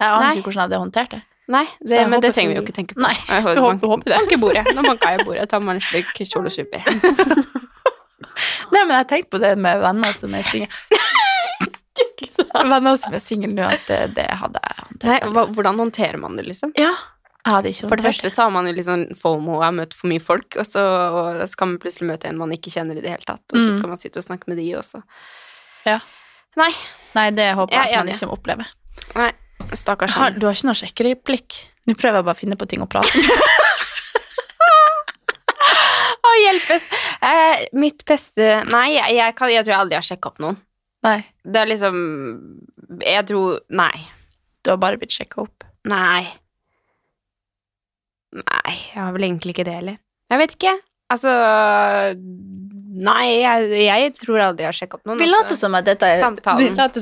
Jeg 0.00 0.08
aner 0.08 0.30
ikke 0.34 0.42
hvordan 0.50 0.58
jeg 0.58 0.66
hadde 0.66 0.82
håndtert 0.82 1.10
det. 1.10 1.22
Nei, 1.48 1.64
det, 1.80 2.08
men 2.08 2.20
det 2.22 2.30
trenger 2.34 2.52
vi 2.54 2.60
jo 2.60 2.62
ikke 2.62 2.74
tenke 2.76 2.94
på. 2.94 3.00
Nei, 3.02 3.12
Jeg 3.14 3.26
jeg 3.28 3.42
håper- 3.42 3.60
håper- 3.66 3.88
håper 3.88 4.10
det. 4.12 4.18
Banke 4.20 4.38
bordet. 4.40 4.64
Nå 4.76 4.82
banka 4.86 5.10
jeg 5.16 5.26
bordet. 5.26 5.48
Ta 5.50 5.58
meg 5.58 5.74
en 5.74 5.80
slurk 5.80 6.14
kjolesuper. 6.22 6.82
Nei, 8.72 8.84
men 8.86 8.94
jeg 8.96 9.08
tenkte 9.10 9.30
på 9.34 9.40
det 9.42 9.50
med 9.58 9.80
venner 9.82 10.12
som 10.16 10.32
er 10.34 10.42
single. 10.42 10.68
venner 12.52 12.96
som 13.00 13.14
er 13.16 13.22
single 13.22 13.52
nå, 13.56 13.64
at 13.66 13.82
det, 13.88 13.98
det 14.16 14.26
hadde 14.40 14.60
jeg 14.62 14.76
håndtert. 14.82 15.08
Nei, 15.10 15.18
hva, 15.34 15.44
hvordan 15.52 15.80
håndterer 15.82 16.20
man 16.22 16.36
det, 16.38 16.46
liksom? 16.48 16.72
Ja, 16.78 16.92
jeg 17.42 17.50
hadde 17.56 17.72
ikke 17.74 17.88
For 17.90 17.98
det 17.98 18.06
første 18.06 18.30
så 18.32 18.44
har 18.46 18.52
man 18.54 18.68
jo 18.70 18.72
liksom 18.76 19.04
FOMO 19.18 19.56
og 19.58 19.64
har 19.66 19.74
møtt 19.76 19.94
for 19.98 20.08
mye 20.12 20.22
folk, 20.22 20.56
og 20.62 20.66
så 20.68 20.82
skal 21.50 21.72
man 21.72 21.78
plutselig 21.82 22.08
møte 22.12 22.30
en 22.30 22.38
man 22.40 22.54
ikke 22.54 22.70
kjenner 22.72 22.96
i 22.96 23.02
det 23.04 23.10
hele 23.16 23.26
tatt, 23.26 23.42
og 23.50 23.58
så 23.58 23.66
Mm. 23.68 23.76
skal 23.80 23.88
man 23.92 23.98
sitte 24.00 24.22
og 24.22 24.26
snakke 24.28 24.48
med 24.52 24.56
de 24.62 24.68
også. 24.78 25.02
Ja. 25.88 25.98
Nei, 26.56 26.70
Nei, 27.16 27.30
det 27.30 27.50
håper 27.56 27.72
Jeg 27.74 27.82
er 27.82 27.90
jeg 27.90 27.98
at 27.98 28.06
man 28.06 28.14
ikke 28.14 28.28
må 28.30 28.36
oppleve. 28.38 28.64
nei, 29.16 29.32
stakkars 29.78 30.14
han. 30.16 30.38
du 30.38 30.46
har 30.48 30.56
ikke 30.56 30.68
noe 30.68 30.78
sjekkereplikk? 30.78 31.60
Nå 31.88 31.96
prøver 31.98 32.20
jeg 32.20 32.26
bare 32.28 32.36
å 32.36 32.40
finne 32.40 32.58
på 32.58 32.68
ting 32.70 32.84
å 32.84 32.88
prate 32.90 33.10
om. 33.18 33.42
Å, 36.22 36.32
hjelpes! 36.38 36.84
Eh, 37.26 37.64
mitt 37.76 38.04
beste 38.08 38.62
Nei, 38.70 38.92
jeg, 38.94 39.16
jeg, 39.18 39.34
kan, 39.38 39.50
jeg 39.52 39.66
tror 39.66 39.74
jeg 39.74 39.84
aldri 39.84 39.98
har 39.98 40.06
sjekka 40.06 40.30
opp 40.30 40.38
noen. 40.42 40.60
Nei, 41.02 41.18
Det 41.42 41.58
er 41.58 41.68
liksom 41.70 41.96
Jeg 43.02 43.26
tror 43.26 43.58
Nei. 43.74 44.06
du 44.62 44.70
har 44.70 44.78
bare 44.78 45.00
blitt 45.00 45.14
sjekka 45.14 45.42
opp. 45.42 45.66
Nei. 45.90 46.22
Nei, 48.38 48.74
jeg 48.94 49.00
har 49.00 49.12
vel 49.16 49.26
egentlig 49.26 49.56
ikke 49.56 49.66
det 49.66 49.74
heller. 49.80 49.98
Jeg 50.30 50.40
vet 50.40 50.56
ikke. 50.56 50.76
Altså 51.12 51.32
Nei, 53.02 53.26
jeg, 53.42 53.68
jeg 53.82 54.14
tror 54.20 54.44
aldri 54.46 54.64
jeg 54.64 54.70
har 54.70 54.78
sjekka 54.78 55.00
opp 55.00 55.08
noen. 55.08 55.18
Vi 55.20 55.26
altså. 55.26 55.40
later 55.42 55.58
som 55.58 55.76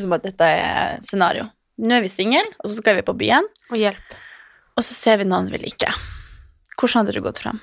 som 0.07 0.17
at 0.17 0.27
dette 0.27 0.49
er 0.49 1.03
scenario. 1.05 1.51
Nå 1.81 1.97
er 1.97 2.05
vi 2.05 2.11
single, 2.13 2.45
og 2.61 2.69
så 2.69 2.77
skal 2.81 2.99
vi 2.99 3.03
på 3.07 3.15
byen, 3.17 3.47
Og 3.73 3.79
hjelp. 3.81 4.17
og 4.77 4.85
så 4.85 4.93
ser 4.97 5.21
vi 5.23 5.25
noen 5.31 5.49
vi 5.53 5.59
liker. 5.63 5.95
Hvordan 6.77 7.03
hadde 7.07 7.15
du 7.17 7.23
gått 7.25 7.41
frem? 7.41 7.61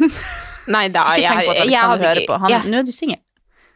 Nei, 0.74 0.86
da 0.92 1.06
Ikke 1.14 1.32
tenk 1.32 1.48
på 1.48 1.54
at 1.54 1.56
jeg 1.56 1.66
Alexander 1.66 1.88
hadde 1.90 2.06
hører 2.08 2.20
ikke- 2.22 2.30
på. 2.34 2.38
Han, 2.44 2.50
ja. 2.54 2.60
Nå 2.68 2.78
er 2.80 2.86
du 2.88 2.92
singel. 2.92 3.20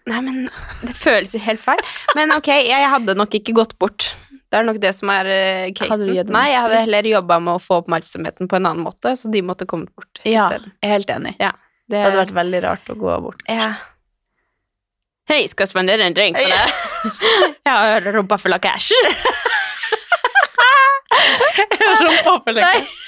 Nei, 0.07 0.21
men 0.21 0.43
det 0.85 0.95
føles 1.01 1.33
jo 1.33 1.41
helt 1.41 1.63
feil. 1.65 1.81
Men 2.15 2.33
ok, 2.35 2.49
jeg 2.69 2.89
hadde 2.93 3.15
nok 3.17 3.33
ikke 3.39 3.55
gått 3.57 3.73
bort. 3.81 4.11
Det 4.53 4.59
er 4.61 4.67
nok 4.69 4.77
det 4.83 4.93
som 4.95 5.09
er 5.11 5.25
uh, 5.27 5.71
casen. 5.73 6.13
Nei, 6.31 6.45
jeg 6.53 6.61
hadde 6.61 6.83
heller 6.85 7.09
jobba 7.09 7.39
med 7.43 7.57
å 7.57 7.63
få 7.63 7.81
oppmerksomheten 7.83 8.47
på 8.51 8.57
en 8.61 8.69
annen 8.69 8.85
måte, 8.85 9.15
så 9.17 9.31
de 9.33 9.41
måtte 9.43 9.67
kommet 9.67 9.89
bort 9.97 10.21
Ja, 10.29 10.51
jeg 10.53 10.61
er 10.85 10.93
helt 10.99 11.09
enig. 11.11 11.33
Det, 11.41 11.51
Det 11.89 12.05
hadde 12.05 12.21
vært 12.21 12.37
veldig 12.37 12.61
rart 12.63 12.93
å 12.93 12.97
gå 13.01 13.17
bort. 13.25 13.41
ja. 13.49 13.73
Hei, 15.25 15.47
skal 15.49 15.65
jeg 15.65 15.71
spandere 15.71 16.05
en 16.05 16.12
drink 16.17 16.37
på 16.37 16.44
deg? 16.44 16.73
Jeg 17.65 17.73
har 17.73 18.05
rumpa 18.12 18.37
full 18.37 18.53
av 18.53 18.61
cash. 18.61 18.93
Rumpa 22.05 22.34
full 22.44 22.60
av 22.60 22.67
cash. 22.67 22.99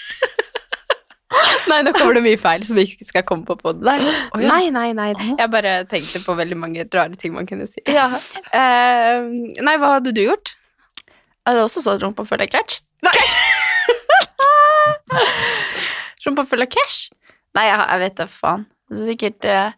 Nei, 1.68 1.82
nå 1.84 1.92
kommer 1.92 2.16
det 2.16 2.22
mye 2.24 2.38
feil 2.40 2.64
som 2.64 2.78
ikke 2.80 3.04
skal 3.04 3.24
komme 3.28 3.44
på 3.44 3.58
poden. 3.60 3.84
Å, 3.84 4.40
ja. 4.40 4.48
Nei, 4.48 4.70
nei, 4.72 4.92
nei. 4.96 5.10
Jeg 5.12 5.50
bare 5.52 5.74
tenkte 5.90 6.22
på 6.24 6.36
veldig 6.38 6.56
mange 6.56 6.86
rare 6.88 7.18
ting 7.20 7.34
man 7.36 7.48
kunne 7.50 7.66
si. 7.68 7.82
Ja. 7.90 8.06
Uh, 8.48 9.26
nei, 9.60 9.76
hva 9.76 9.98
hadde 9.98 10.14
du 10.16 10.22
gjort? 10.22 10.54
Jeg 11.04 11.50
hadde 11.50 11.66
også 11.66 11.84
sagt 11.84 12.00
rumpa 12.06 12.24
full 12.24 12.40
av 12.40 12.48
cash. 12.48 12.80
rumpa 16.24 16.46
full 16.48 16.64
av 16.64 16.72
cash? 16.72 17.10
Nei, 17.58 17.68
jeg, 17.68 17.76
jeg 17.82 18.04
vet 18.06 18.16
da 18.22 18.30
faen. 18.30 18.64
Det 18.88 19.02
er 19.02 19.10
sikkert 19.10 19.50
eh, 19.50 19.76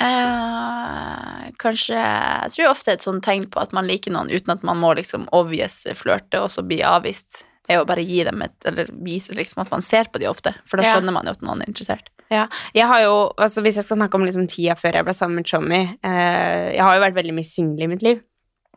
eh, 0.00 1.50
Kanskje 1.60 1.98
Jeg 2.00 2.52
tror 2.54 2.70
ofte 2.72 2.94
et 2.94 3.04
sånt 3.04 3.24
tegn 3.26 3.46
på 3.52 3.60
at 3.62 3.74
man 3.76 3.88
liker 3.88 4.14
noen 4.14 4.30
uten 4.32 4.54
at 4.54 4.64
man 4.66 4.80
må 4.80 4.94
liksom 4.98 5.26
obvious 5.36 5.82
flørte 5.98 6.40
og 6.44 6.50
så 6.52 6.64
bli 6.66 6.80
avvist, 6.86 7.44
er 7.70 7.82
å 7.82 7.86
bare 7.88 8.02
gi 8.06 8.22
dem 8.26 8.42
et 8.46 8.66
Eller 8.66 8.88
vise 9.04 9.34
liksom 9.36 9.62
at 9.64 9.70
man 9.74 9.84
ser 9.84 10.08
på 10.12 10.22
de 10.22 10.28
ofte, 10.30 10.54
for 10.66 10.80
da 10.80 10.86
Ja. 10.88 10.94
skjønner 10.96 11.12
man 11.16 11.28
jo 11.28 11.36
at 11.36 11.42
noen 11.46 11.62
er 11.62 11.70
interessert. 11.70 12.08
Ja, 12.30 12.46
jeg 12.74 12.86
har 12.86 13.02
jo, 13.02 13.14
altså 13.38 13.62
Hvis 13.62 13.76
jeg 13.76 13.84
skal 13.84 13.98
snakke 13.98 14.14
om 14.18 14.24
liksom 14.26 14.48
tida 14.48 14.76
før 14.78 14.92
jeg 14.94 15.04
ble 15.04 15.14
sammen 15.14 15.40
med 15.42 15.46
Tommy 15.50 15.80
eh, 16.02 16.72
Jeg 16.76 16.82
har 16.82 16.94
jo 16.96 17.04
vært 17.06 17.18
veldig 17.18 17.34
mye 17.34 17.48
singel 17.48 17.82
i 17.84 17.90
mitt 17.94 18.02
liv. 18.06 18.20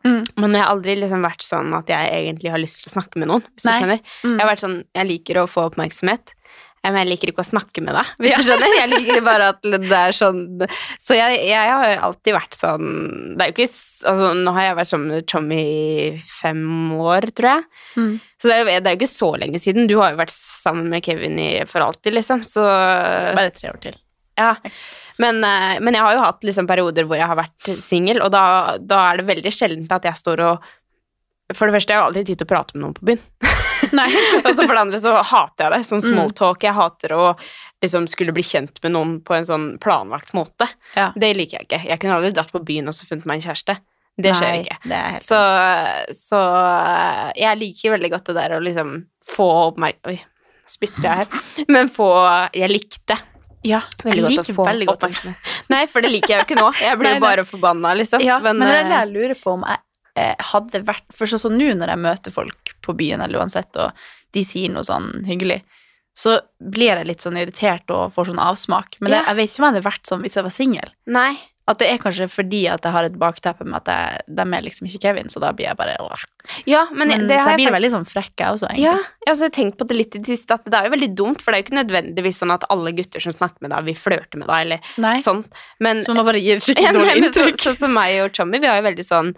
Mm. 0.04 0.20
Men 0.36 0.52
jeg 0.52 0.60
har 0.60 0.68
aldri 0.74 0.94
liksom 1.00 1.22
vært 1.24 1.40
sånn 1.46 1.70
at 1.78 1.88
jeg 1.88 2.10
egentlig 2.12 2.50
har 2.52 2.60
lyst 2.60 2.82
til 2.82 2.90
å 2.90 2.96
snakke 3.00 3.16
med 3.22 3.30
noen. 3.30 3.44
Hvis 3.56 3.64
Nei. 3.64 3.72
du 3.72 3.84
skjønner. 3.86 4.00
Mm. 4.20 4.34
Jeg 4.34 4.42
har 4.42 4.50
vært 4.50 4.64
sånn, 4.66 4.74
jeg 4.98 5.08
liker 5.08 5.38
å 5.40 5.46
få 5.48 5.62
oppmerksomhet, 5.70 6.34
men 6.92 7.00
jeg 7.00 7.10
liker 7.12 7.30
ikke 7.32 7.44
å 7.44 7.46
snakke 7.48 7.82
med 7.84 7.96
deg. 7.96 8.10
Hvis 8.20 8.34
du 8.36 8.48
skjønner. 8.48 8.74
Jeg 8.76 8.90
liker 8.92 9.22
bare 9.30 9.50
at 9.54 9.62
det 9.64 9.98
er 9.98 10.16
sånn 10.16 10.42
Så 11.00 11.16
jeg, 11.16 11.38
jeg 11.48 11.70
har 11.70 12.02
alltid 12.08 12.36
vært 12.36 12.58
sånn 12.58 12.88
Det 13.34 13.46
er 13.46 13.50
jo 13.50 13.54
ikke 13.54 13.68
Altså, 14.10 14.32
nå 14.36 14.54
har 14.56 14.66
jeg 14.66 14.78
vært 14.80 14.90
sammen 14.90 15.14
med 15.14 15.28
Tommy 15.30 15.60
i 15.64 16.08
fem 16.28 16.64
år, 17.00 17.28
tror 17.32 17.50
jeg. 17.50 17.64
Mm. 17.96 18.12
Så 18.40 18.50
det 18.50 18.56
er, 18.56 18.60
jo, 18.60 18.82
det 18.84 18.90
er 18.90 18.96
jo 18.96 19.00
ikke 19.00 19.10
så 19.14 19.30
lenge 19.40 19.60
siden. 19.62 19.88
Du 19.88 19.96
har 20.02 20.12
jo 20.12 20.20
vært 20.20 20.34
sammen 20.34 20.90
med 20.92 21.04
Kevin 21.06 21.40
i, 21.40 21.48
for 21.70 21.86
alltid, 21.86 22.18
liksom. 22.18 22.44
Så 22.48 22.64
Bare 22.64 23.54
tre 23.54 23.72
år 23.72 23.80
til. 23.86 23.96
ja. 24.40 24.52
Men, 25.22 25.38
eh, 25.46 25.80
men 25.80 25.94
jeg 25.94 26.02
har 26.02 26.16
jo 26.16 26.24
hatt 26.24 26.44
liksom 26.46 26.66
perioder 26.68 27.06
hvor 27.08 27.20
jeg 27.20 27.30
har 27.30 27.38
vært 27.38 27.70
singel, 27.82 28.20
og 28.24 28.32
da, 28.34 28.44
da 28.82 29.04
er 29.10 29.20
det 29.20 29.28
veldig 29.28 29.52
sjeldent 29.54 29.94
at 29.94 30.08
jeg 30.10 30.20
står 30.20 30.42
og 30.48 30.72
For 31.54 31.68
det 31.68 31.76
første, 31.76 31.92
jeg 31.92 32.00
har 32.00 32.08
aldri 32.08 32.24
tid 32.24 32.40
til 32.40 32.48
å 32.48 32.50
prate 32.54 32.74
med 32.74 32.86
noen 32.86 32.96
på 32.96 33.04
byen. 33.10 33.20
Og 34.44 34.50
så 34.50 34.64
for 34.64 34.74
det 34.74 34.82
andre 34.82 35.00
så 35.02 35.14
hater 35.22 35.64
jeg 35.66 35.72
det. 35.74 35.80
Sånn 35.88 36.02
Mm. 36.04 36.10
smalltalk. 36.14 36.62
Jeg 36.66 36.74
hater 36.76 37.14
å 37.16 37.24
liksom 37.84 38.06
skulle 38.08 38.32
bli 38.36 38.42
kjent 38.42 38.78
med 38.82 38.94
noen 38.96 39.16
på 39.24 39.34
en 39.36 39.46
sånn 39.48 39.66
planlagt 39.82 40.32
måte. 40.36 40.68
Ja. 40.96 41.10
Det 41.16 41.34
liker 41.36 41.60
jeg 41.60 41.68
ikke. 41.68 41.82
Jeg 41.90 42.00
kunne 42.00 42.16
aldri 42.18 42.32
dratt 42.36 42.52
på 42.54 42.62
byen 42.64 42.88
og 42.88 42.96
så 42.96 43.08
funnet 43.08 43.26
meg 43.28 43.40
en 43.42 43.48
kjæreste. 43.50 43.76
Det 44.14 44.30
skjer 44.38 44.52
Nei, 44.52 44.62
ikke. 44.62 44.76
Det 44.86 44.98
Så, 45.24 45.38
så 46.14 46.40
jeg 47.34 47.58
liker 47.58 47.96
veldig 47.96 48.10
godt 48.12 48.28
det 48.30 48.36
der 48.38 48.56
å 48.56 48.62
liksom 48.62 48.92
få 49.26 49.48
oppmerksomhet 49.72 50.06
Oi, 50.12 50.20
spytter 50.70 51.02
jeg 51.08 51.24
her. 51.24 51.64
Men 51.74 51.90
få 51.92 52.08
Jeg 52.54 52.70
likte 52.70 53.16
Ja, 53.66 53.80
Veldig 54.04 54.22
jeg 54.22 54.38
godt 54.38 54.52
å 54.52 54.56
få 54.60 54.68
veldig 54.68 54.86
godt 54.92 55.08
oppmerksomhet. 55.08 55.50
Nei, 55.74 55.82
for 55.90 56.04
det 56.04 56.12
liker 56.12 56.34
jeg 56.34 56.42
jo 56.42 56.46
ikke 56.46 56.60
nå. 56.60 56.70
Jeg 56.84 57.00
blir 57.00 57.16
jo 57.16 57.24
bare 57.24 57.44
forbanna, 57.48 57.94
liksom. 57.98 58.22
Ja, 58.22 58.38
men, 58.44 58.60
det 58.62 58.68
er 58.70 58.84
det 58.84 58.92
eh, 58.92 58.98
jeg 59.00 59.12
lurer 59.16 59.40
på 59.40 59.56
om 59.56 59.66
jeg 59.66 59.82
hadde 60.14 60.82
vært 60.86 61.06
For 61.14 61.26
sånn 61.26 61.42
som 61.42 61.56
nå 61.58 61.72
når 61.74 61.90
jeg 61.94 61.98
møter 62.04 62.34
folk 62.34 62.74
på 62.84 62.94
byen 62.96 63.20
eller 63.24 63.40
uansett, 63.42 63.74
og 63.76 63.90
de 64.34 64.44
sier 64.46 64.70
noe 64.70 64.84
sånn 64.86 65.24
hyggelig, 65.26 65.62
så 66.14 66.36
blir 66.62 66.92
jeg 66.94 67.06
litt 67.08 67.24
sånn 67.24 67.38
irritert 67.40 67.90
og 67.90 68.12
får 68.14 68.30
sånn 68.30 68.38
avsmak. 68.42 69.00
Men 69.00 69.10
det, 69.10 69.18
Ja. 69.18 69.24
jeg 69.32 69.36
vet 69.36 69.50
ikke 69.50 69.58
om 69.58 69.66
jeg 69.66 69.74
hadde 69.74 69.88
vært 69.90 70.06
sånn 70.06 70.22
hvis 70.22 70.34
jeg 70.38 70.44
var 70.46 70.54
singel. 70.54 70.90
At 71.66 71.78
det 71.80 71.86
er 71.88 71.96
kanskje 71.96 72.26
fordi 72.28 72.68
at 72.68 72.82
jeg 72.84 72.92
har 72.92 73.04
et 73.08 73.14
bakteppe 73.18 73.64
med 73.64 73.74
at 73.80 73.86
jeg, 73.88 74.20
de 74.36 74.42
er 74.42 74.62
liksom 74.66 74.84
ikke 74.86 75.00
Kevin, 75.00 75.30
så 75.32 75.40
da 75.40 75.50
blir 75.56 75.64
jeg 75.64 75.76
bare. 75.78 75.96
Ja, 76.68 76.84
men, 76.92 77.08
Men, 77.08 77.26
det 77.26 77.40
Så 77.40 77.48
jeg 77.48 77.56
blir 77.56 77.70
jeg 77.70 77.72
veldig 77.72 77.90
sånn 77.94 78.04
frekk, 78.04 78.34
jeg 78.36 78.46
også, 78.52 78.68
Ja, 78.76 78.98
jeg 79.00 79.26
har 79.26 79.32
også 79.34 79.48
tenkt 79.50 79.78
på 79.78 79.86
det 79.88 79.96
litt 79.96 80.14
i 80.14 80.18
det 80.18 80.26
siste, 80.28 80.52
at 80.58 80.64
det 80.68 80.74
er 80.74 80.84
jo 80.84 80.92
veldig 80.94 81.14
dumt, 81.16 81.40
for 81.40 81.50
det 81.50 81.56
er 81.56 81.62
jo 81.62 81.66
ikke 81.70 81.80
nødvendigvis 81.80 82.36
sånn 82.42 82.52
at 82.52 82.66
alle 82.68 82.92
gutter 82.92 83.18
som 83.18 83.32
snakker 83.32 83.62
med 83.64 83.70
deg, 83.72 83.84
vil 83.86 83.94
flørte 83.96 84.36
med 84.36 84.46
deg, 84.46 84.60
eller 84.66 84.80
Nei, 84.98 85.18
sånt. 85.24 85.48
Men, 85.80 86.02
så 86.04 86.14
man 86.14 86.26
bare 86.26 86.38
gir 86.44 86.60
skikkelig 86.60 86.92
dårlig 87.00 87.16
inntrykk. 87.24 87.58
så, 87.64 87.74
som 87.80 87.96
meg 87.96 88.20
og 88.20 88.30
Chommy, 88.36 88.60
vi 88.60 88.66
har 88.68 88.76
jo 88.82 88.88
veldig 88.90 89.04
sånn 89.08 89.34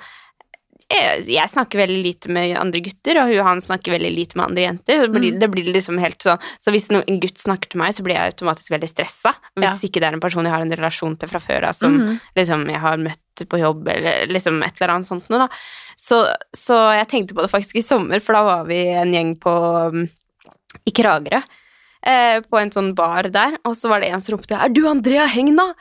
jeg, 0.86 1.24
jeg 1.34 1.50
snakker 1.50 1.80
veldig 1.80 1.98
lite 2.04 2.30
med 2.30 2.52
andre 2.60 2.80
gutter, 2.84 3.18
og 3.18 3.30
hun 3.32 3.46
han 3.48 3.62
snakker 3.64 3.96
veldig 3.96 4.10
lite 4.14 4.38
med 4.38 4.44
andre 4.46 4.66
jenter. 4.68 5.00
Så 5.02 5.08
blir, 5.10 5.32
Mm. 5.32 5.40
Det 5.40 5.48
blir 5.50 5.70
liksom 5.74 5.98
helt 5.98 6.22
sånn 6.22 6.38
Så 6.62 6.70
hvis 6.70 6.86
no, 6.94 7.00
en 7.06 7.18
gutt 7.20 7.38
snakker 7.42 7.72
til 7.72 7.80
meg, 7.80 7.94
så 7.94 8.04
blir 8.06 8.14
jeg 8.14 8.32
automatisk 8.32 8.70
veldig 8.70 8.88
stressa. 8.88 9.34
Hvis 9.58 9.82
ikke 9.88 10.00
det 10.00 10.10
er 10.10 10.14
en 10.14 10.22
person 10.22 10.46
jeg 10.46 10.54
har 10.54 10.62
en 10.62 10.76
relasjon 10.78 11.16
til 11.18 11.28
fra 11.28 11.40
før 11.42 11.66
av, 11.70 11.74
som 11.74 11.98
mm. 11.98 12.14
liksom 12.38 12.68
jeg 12.70 12.80
har 12.84 13.02
møtt 13.02 13.44
på 13.50 13.60
jobb, 13.60 13.88
eller 13.88 14.30
liksom 14.30 14.62
et 14.62 14.78
eller 14.78 14.94
annet 14.94 15.10
sånt 15.10 15.28
noe, 15.28 15.46
da. 15.46 15.48
Så, 15.98 16.22
så 16.54 16.78
jeg 16.94 17.10
tenkte 17.10 17.34
på 17.34 17.42
det 17.42 17.50
faktisk 17.50 17.80
i 17.80 17.84
sommer, 17.84 18.22
for 18.22 18.38
da 18.38 18.44
var 18.46 18.66
vi 18.70 18.84
en 18.94 19.14
gjeng 19.14 19.34
på 19.42 19.52
um, 19.90 20.06
i 20.86 20.94
Kragerø. 20.94 21.42
Eh, 22.06 22.38
på 22.44 22.58
en 22.60 22.70
sånn 22.70 22.92
bar 22.94 23.26
der, 23.34 23.56
og 23.66 23.74
så 23.74 23.90
var 23.90 24.04
det 24.04 24.12
en 24.12 24.22
som 24.22 24.36
ropte 24.36 24.54
'Er 24.54 24.70
du 24.70 24.86
Andrea 24.86 25.26
Hegna?' 25.26 25.72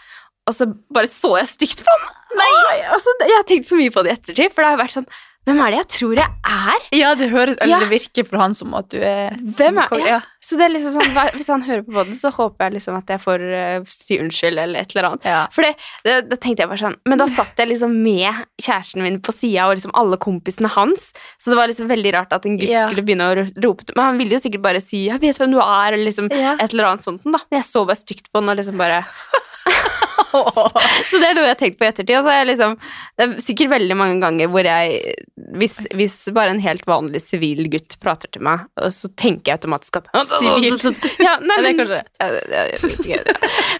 Og 0.45 0.53
så 0.53 0.67
bare 0.93 1.09
så 1.09 1.37
jeg 1.39 1.47
stygt 1.55 1.85
på 1.85 1.93
han. 1.93 2.09
Nei! 2.35 2.81
Altså, 2.91 3.15
jeg 3.25 3.37
har 3.37 3.47
tenkt 3.47 3.69
så 3.69 3.77
mye 3.79 3.93
på 3.93 4.03
det 4.05 4.11
i 4.11 4.17
ettertid, 4.19 4.51
for 4.53 4.65
det 4.65 4.73
har 4.75 4.83
vært 4.83 4.97
sånn 4.99 5.09
Hvem 5.45 5.59
er 5.61 5.75
det 5.75 5.77
jeg 5.77 5.87
tror 5.93 6.13
jeg 6.17 6.31
er? 6.49 6.85
Ja, 6.97 7.09
det 7.13 7.27
høres 7.29 7.59
Eller 7.61 7.75
Ja. 7.75 7.79
det 7.83 7.89
virker 7.91 8.25
for 8.25 8.41
han 8.41 8.55
som 8.57 8.73
at 8.73 8.87
du 8.89 8.97
er 8.97 9.35
Hvem 9.37 9.77
er 9.77 10.01
ja. 10.01 10.15
Så 10.41 10.57
det 10.57 10.65
er 10.65 10.73
liksom 10.73 10.95
sånn, 10.97 11.11
Hvis 11.37 11.51
han 11.53 11.61
hører 11.67 11.83
på 11.85 11.93
båten, 11.93 12.17
så 12.17 12.31
håper 12.33 12.65
jeg 12.65 12.73
liksom 12.79 12.97
at 12.97 13.13
jeg 13.13 13.21
får 13.21 13.45
uh, 13.45 13.85
si 13.89 14.17
unnskyld, 14.21 14.57
eller 14.61 14.81
et 14.81 14.95
eller 14.95 15.07
annet. 15.11 15.27
ja. 15.29 15.43
For 15.53 15.65
det, 15.65 15.71
det, 16.05 16.15
da 16.31 16.39
tenkte 16.41 16.65
jeg 16.65 16.71
bare 16.73 16.81
sånn 16.81 16.97
Men 17.05 17.21
da 17.21 17.29
satt 17.29 17.61
jeg 17.61 17.71
liksom 17.71 17.93
med 18.05 18.41
kjæresten 18.61 19.05
min 19.05 19.21
på 19.21 19.33
sida, 19.37 19.69
og 19.69 19.77
liksom 19.77 19.93
alle 20.01 20.17
kompisene 20.21 20.69
hans. 20.75 21.11
Så 21.37 21.53
det 21.53 21.59
var 21.61 21.69
liksom 21.69 21.89
veldig 21.93 22.13
rart 22.17 22.33
at 22.33 22.45
en 22.49 22.57
gutt 22.61 22.73
skulle 22.87 23.05
begynne 23.05 23.29
å 23.29 23.37
rope 23.65 23.85
til 23.85 23.97
Men 23.97 24.11
han 24.11 24.21
ville 24.21 24.37
jo 24.37 24.43
sikkert 24.47 24.65
bare 24.65 24.81
si 24.81 25.05
'Jeg 25.07 25.21
vet 25.21 25.37
hvem 25.37 25.53
du 25.53 25.61
er', 25.61 25.93
eller 25.93 26.05
liksom 26.09 26.29
et 26.33 26.69
eller 26.73 26.89
annet 26.89 27.05
sånt. 27.05 27.21
Da. 27.23 27.37
Men 27.49 27.61
jeg 27.61 27.69
så 27.69 27.85
bare 27.85 28.01
stygt 28.01 28.31
på 28.33 28.41
han 28.41 28.49
og 28.49 28.57
liksom 28.57 28.77
bare 28.81 29.05
Så 31.09 31.19
det 31.21 31.29
er 31.29 31.37
noe 31.37 31.45
jeg 31.47 31.53
har 31.53 31.59
tenkt 31.61 31.79
på 31.79 31.85
i 31.85 31.89
ettertid. 31.91 32.15
Altså 32.19 32.35
liksom 32.49 32.75
Det 33.17 33.25
er 33.27 33.35
sikkert 33.45 33.71
veldig 33.75 33.97
mange 33.99 34.19
ganger 34.23 34.51
hvor 34.53 34.67
jeg 34.67 35.15
Hvis, 35.59 35.77
hvis 35.95 36.17
bare 36.35 36.55
en 36.55 36.61
helt 36.63 36.85
vanlig 36.89 37.21
sivil 37.23 37.65
gutt 37.73 37.97
prater 38.03 38.31
til 38.35 38.43
meg, 38.47 38.65
så 38.91 39.09
tenker 39.15 39.53
jeg 39.53 39.59
automatisk 39.61 40.01
at 40.01 40.11
Sivilt. 40.35 41.01
Ja, 41.23 41.37
nei, 41.39 41.55
Ja, 41.55 41.55
det 41.55 41.55
er 41.55 41.63
men, 41.63 41.81
kanskje 41.81 42.03
det. 42.03 42.05
ja, 42.51 42.67
ja. 43.15 43.23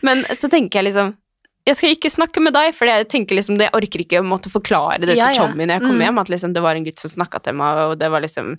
Men 0.05 0.25
så 0.39 0.49
tenker 0.51 0.81
jeg 0.83 0.91
liksom 0.93 1.13
jeg 1.65 1.79
skal 1.79 1.93
ikke 1.95 2.09
snakke 2.13 2.41
med 2.45 2.53
deg, 2.53 2.75
for 2.77 2.85
jeg 2.85 3.07
tenker 3.09 3.39
liksom 3.39 3.55
Jeg 3.57 3.71
orker 3.73 4.03
ikke 4.03 4.19
å 4.21 4.25
måtte 4.29 4.51
forklare 4.53 4.99
det 5.09 5.15
Ja, 5.17 5.31
til 5.33 5.39
Tommy 5.47 5.65
når 5.65 5.79
jeg 5.79 5.81
kom 5.87 5.95
Mm. 5.97 6.03
hjem, 6.05 6.19
at 6.21 6.29
liksom 6.29 6.51
det 6.53 6.61
var 6.61 6.77
en 6.77 6.85
gutt 6.85 7.01
som 7.01 7.09
snakka 7.09 7.39
til 7.41 7.55
meg, 7.57 7.79
og 7.89 7.95
det 7.97 8.09
var 8.13 8.21
liksom 8.21 8.51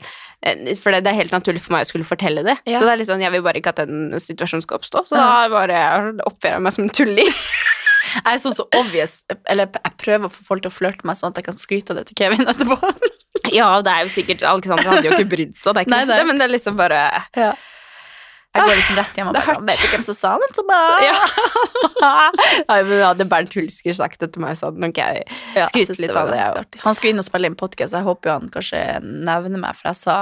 For 0.82 0.90
det, 0.90 1.04
det 1.06 1.12
er 1.12 1.20
helt 1.20 1.30
naturlig 1.36 1.62
for 1.62 1.76
meg 1.76 1.86
å 1.86 1.90
skulle 1.92 2.08
fortelle 2.08 2.42
det. 2.42 2.56
Ja. 2.66 2.80
Så 2.80 2.88
det 2.88 2.96
er 2.96 3.00
liksom, 3.04 3.22
jeg 3.22 3.30
vil 3.36 3.44
bare 3.46 3.60
ikke 3.62 3.70
at 3.76 3.84
den 3.86 4.10
situasjonen 4.18 4.66
skal 4.66 4.80
oppstå, 4.80 5.04
så 5.06 5.20
da 5.22 5.46
bare 5.54 5.84
oppfører 6.26 6.58
jeg 6.58 6.64
meg 6.66 6.74
som 6.74 6.88
en 6.88 6.90
tulling. 6.98 7.30
Jeg 8.16 8.32
er 8.32 8.40
sånn 8.42 8.54
så 8.56 8.64
obvious 8.78 9.18
Eller 9.50 9.68
jeg 9.76 9.92
prøver 10.00 10.26
å 10.28 10.32
få 10.32 10.42
folk 10.48 10.62
til 10.64 10.70
å 10.72 10.74
flørte 10.74 11.04
med 11.04 11.12
meg 11.12 11.18
sånn 11.20 11.32
at 11.34 11.38
jeg 11.42 11.46
kan 11.50 11.58
skryte 11.60 11.92
av 11.94 12.00
det 12.00 12.06
til 12.10 12.18
Kevin 12.22 12.46
etterpå. 12.48 12.78
Ja, 13.52 13.68
det 13.84 13.92
er 13.92 14.06
jo 14.06 14.10
sikkert 14.10 14.40
Alexander 14.48 14.88
hadde 14.90 15.06
jo 15.06 15.12
ikke 15.14 15.28
brydd 15.30 15.52
seg, 15.54 15.76
det 15.76 15.82
er 15.82 15.86
ikke 15.86 15.92
Nei, 15.92 16.04
nei. 16.08 16.16
det, 16.18 16.24
men 16.26 16.38
det 16.40 16.46
er 16.48 16.52
liksom 16.56 16.78
bare 16.78 17.00
Ja. 17.36 17.52
Jeg 18.56 18.64
går 18.64 18.78
liksom 18.78 18.96
rett 18.96 19.18
hjem 19.20 19.28
og 19.28 19.34
bare 19.36 19.44
hardt. 19.50 19.64
Vet 19.68 19.82
du 19.82 19.90
hvem 19.92 20.04
som 20.06 20.16
sa 20.16 20.30
det? 20.40 20.48
Så 20.56 20.62
bare 20.66 21.04
Ja. 21.04 21.12
Nei, 22.70 22.78
men 22.88 23.02
hadde 23.04 23.26
Bernt 23.28 23.52
Hulsker 23.54 23.92
sagt 23.98 24.22
det 24.24 24.30
til 24.32 24.40
meg, 24.46 24.56
så 24.56 24.70
hadde 24.70 24.80
nok 24.80 24.96
jeg 24.96 25.26
skrytt 25.68 26.00
litt 26.00 26.14
det 26.14 26.16
av 26.22 26.32
det. 26.32 26.40
ganske. 26.56 26.80
Han 26.86 26.96
skulle 26.96 27.12
inn 27.12 27.20
og 27.22 27.28
spille 27.28 27.50
inn 27.52 27.58
podkast, 27.60 27.94
jeg 27.98 28.08
håper 28.08 28.32
jo 28.32 28.38
han 28.38 28.48
kanskje 28.56 28.80
nevner 29.04 29.60
meg, 29.66 29.76
for 29.76 29.92
jeg 29.92 30.00
sa 30.00 30.16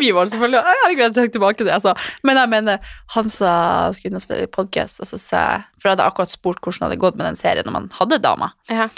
Var 0.00 0.26
jo 0.26 0.32
selvfølgelig 0.32 0.62
Herregud, 0.66 1.02
jeg 1.04 1.14
trekker 1.16 1.34
tilbake 1.36 1.66
det 1.66 1.74
jeg 1.74 1.84
sa. 1.84 1.94
Men 2.26 2.40
jeg 2.40 2.52
mener, 2.54 2.94
han 3.14 3.30
sa 3.32 3.52
han 3.86 3.96
skulle 3.96 4.10
inn 4.12 4.20
og 4.20 4.24
spille 4.24 4.48
podkast, 4.50 5.02
og 5.04 5.10
så 5.10 5.20
sa 5.20 5.44
jeg 5.44 5.62
For 5.76 5.88
jeg 5.88 5.96
hadde 5.96 6.08
akkurat 6.08 6.32
spurt 6.32 6.60
hvordan 6.64 6.80
det 6.80 6.88
hadde 6.88 7.04
gått 7.04 7.18
med 7.20 7.28
den 7.28 7.38
serien 7.40 7.68
når 7.68 7.76
man 7.76 7.88
hadde 7.98 8.20
dama. 8.24 8.48
Ja. 8.72 8.88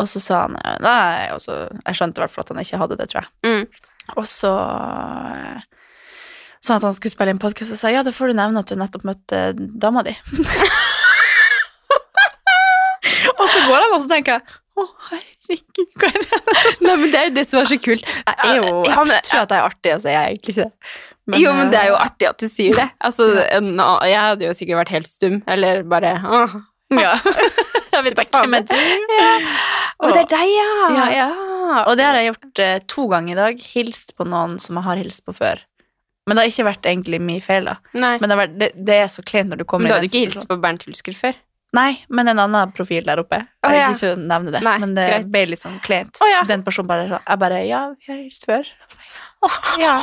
Og 0.00 0.10
så 0.10 0.18
sa 0.22 0.44
han 0.46 0.58
nei, 0.82 1.30
og 1.34 1.40
så 1.42 1.52
Jeg 1.70 1.98
skjønte 1.98 2.20
i 2.20 2.22
hvert 2.24 2.34
fall 2.34 2.46
at 2.46 2.52
han 2.54 2.62
ikke 2.64 2.82
hadde 2.82 2.98
det, 3.00 3.08
tror 3.12 3.22
jeg. 3.22 3.30
Mm. 3.46 3.64
Og 4.20 4.26
så 4.28 4.52
eh, 4.52 5.60
sa 6.60 6.74
han 6.74 6.80
at 6.82 6.88
han 6.90 6.96
skulle 6.98 7.14
spille 7.14 7.32
inn 7.34 7.42
podkast, 7.42 7.72
og 7.76 7.80
sa 7.80 7.92
ja, 7.94 8.02
det 8.04 8.16
får 8.16 8.26
du 8.32 8.34
nevne 8.40 8.60
at 8.60 8.68
du 8.68 8.76
nettopp 8.80 9.04
møtte 9.08 9.38
dama 9.56 10.00
di. 10.04 10.14
og 13.38 13.46
så 13.48 13.58
går 13.68 13.80
han, 13.80 13.92
og 13.94 14.02
så 14.02 14.10
tenker 14.10 14.38
jeg 14.38 14.42
å, 14.80 14.84
herregud, 15.10 15.90
hva 16.00 16.08
er 16.10 16.22
det? 16.24 16.38
Nei, 16.82 16.94
men 16.98 17.10
det 17.12 17.18
er 17.20 17.26
jo 17.28 17.34
det 17.36 17.44
som 17.48 17.60
er 17.60 17.68
så 17.70 17.78
kult. 17.84 18.04
Jeg 18.04 18.56
jo 18.58 18.84
Ja, 18.88 19.00
men- 19.04 19.14
Jeg 19.18 19.26
tror 19.28 19.40
at 19.44 19.48
det 19.52 19.58
er 19.58 19.68
artig, 19.68 19.92
altså. 19.94 20.08
Jeg 20.10 20.20
er 20.20 20.28
egentlig 20.32 20.54
ikke 20.54 20.64
det. 20.64 21.40
jo, 21.40 21.52
men 21.56 21.70
det 21.72 21.78
er 21.80 21.86
jo 21.88 21.94
eh, 21.96 22.04
artig 22.04 22.28
at 22.28 22.38
du 22.42 22.46
sier 22.50 22.72
det. 22.76 22.88
Altså, 23.00 23.28
Ja. 23.36 23.44
en, 23.58 23.68
jeg 24.10 24.18
hadde 24.20 24.44
jo 24.48 24.52
sikkert 24.52 24.80
vært 24.82 24.94
helt 24.96 25.06
stum, 25.10 25.42
eller 25.46 25.82
bare 25.82 26.14
åh. 26.24 26.56
Ja. 26.94 27.14
Jeg 27.94 28.04
vet 28.04 28.18
ikke 28.18 28.40
Hvem 28.44 28.54
er 28.58 28.66
du? 28.68 28.74
Å, 28.74 30.10
det 30.12 30.20
er 30.24 30.26
deg, 30.30 30.50
ja! 30.52 30.72
Ja. 30.94 31.06
ja. 31.14 31.28
Og 31.88 31.96
det 31.96 32.04
har 32.04 32.18
jeg 32.18 32.32
gjort 32.32 32.60
eh, 32.62 32.78
to 32.90 33.06
ganger 33.10 33.32
i 33.32 33.38
dag. 33.38 33.62
Hilst 33.74 34.12
på 34.18 34.26
noen 34.28 34.58
som 34.62 34.76
jeg 34.78 34.84
har 34.84 35.00
hilst 35.00 35.24
på 35.26 35.34
før. 35.34 35.62
Men 36.26 36.36
det 36.36 36.44
har 36.44 36.50
ikke 36.52 36.66
vært 36.68 36.86
egentlig 36.88 37.20
min 37.20 37.40
feil, 37.44 37.64
da. 37.68 37.76
Nei. 37.94 38.14
Men 38.20 38.30
det, 38.32 38.36
vært, 38.38 38.54
det, 38.60 38.68
det 38.88 38.94
er 39.04 39.10
så 39.12 39.24
kleint 39.26 39.50
når 39.52 39.60
du 39.62 39.64
kommer 39.68 39.88
Men 39.88 39.92
du 39.92 39.94
i 39.94 39.98
hadde 40.02 40.10
ikke 40.10 40.22
hilst 40.32 40.48
på 40.50 40.56
Bernt 40.62 40.84
Hulsker 40.88 41.16
før? 41.18 41.34
Nei, 41.74 41.90
men 42.08 42.28
en 42.30 42.38
annen 42.38 42.72
profil 42.76 43.02
der 43.06 43.18
oppe. 43.22 43.40
Jeg 43.66 43.78
ja. 43.80 43.88
ikke 43.90 44.12
nevne 44.20 44.52
det, 44.54 44.60
Nei, 44.62 44.76
men 44.82 44.92
det 44.94 45.06
greit. 45.10 45.30
ble 45.34 45.40
litt 45.52 45.62
sånn 45.64 45.80
kleint. 45.82 46.14
Oh, 46.22 46.28
ja. 46.30 46.44
Den 46.46 46.62
personen 46.66 46.86
bare 46.90 47.08
sånn 47.10 47.24
Jeg 47.26 47.40
bare 47.42 47.62
Ja, 47.66 47.80
vi 47.98 48.12
har 48.12 48.20
hilst 48.20 48.46
før. 48.46 48.68
Oh, 49.42 49.56
Ja. 49.82 49.96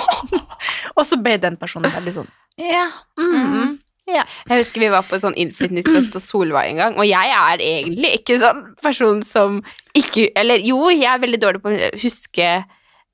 Og 0.97 1.05
så 1.07 1.17
ble 1.23 1.37
den 1.41 1.55
personen 1.61 1.93
veldig 1.93 2.13
sånn 2.19 2.27
Ja. 2.59 2.87
Mm, 3.17 3.37
mm. 3.55 3.71
ja. 4.11 4.25
Jeg 4.49 4.65
husker 4.65 4.83
vi 4.83 4.89
var 4.91 5.07
på 5.07 5.15
en 5.15 5.23
sånn 5.23 5.37
innflytningsfest 5.39 6.13
hos 6.19 6.27
Solveig 6.29 6.73
en 6.73 6.81
gang, 6.83 6.99
og 6.99 7.07
jeg 7.07 7.31
er 7.37 7.63
egentlig 7.63 8.11
ikke 8.19 8.37
sånn 8.43 8.61
person 8.83 9.23
som 9.25 9.61
ikke 9.97 10.27
Eller 10.35 10.59
jo, 10.65 10.81
jeg 10.91 11.07
er 11.09 11.23
veldig 11.23 11.39
dårlig 11.41 11.63
på 11.63 11.71
å 11.71 11.89
huske 12.03 12.49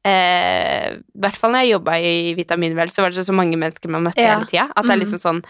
eh, 0.08 0.90
I 0.98 1.22
hvert 1.24 1.38
fall 1.40 1.54
når 1.54 1.66
jeg 1.66 1.74
jobba 1.76 1.96
i 2.02 2.18
Vitaminvel, 2.38 2.90
så 2.94 3.06
var 3.06 3.14
det 3.16 3.26
så 3.28 3.36
mange 3.38 3.58
mennesker 3.60 3.90
man 3.94 4.08
møtte 4.10 4.22
Ja. 4.22 4.36
hele 4.36 4.50
tida. 4.50 4.68
At 4.76 4.86
det 4.88 4.94
er 4.98 5.02
liksom 5.04 5.22
sånn 5.24 5.42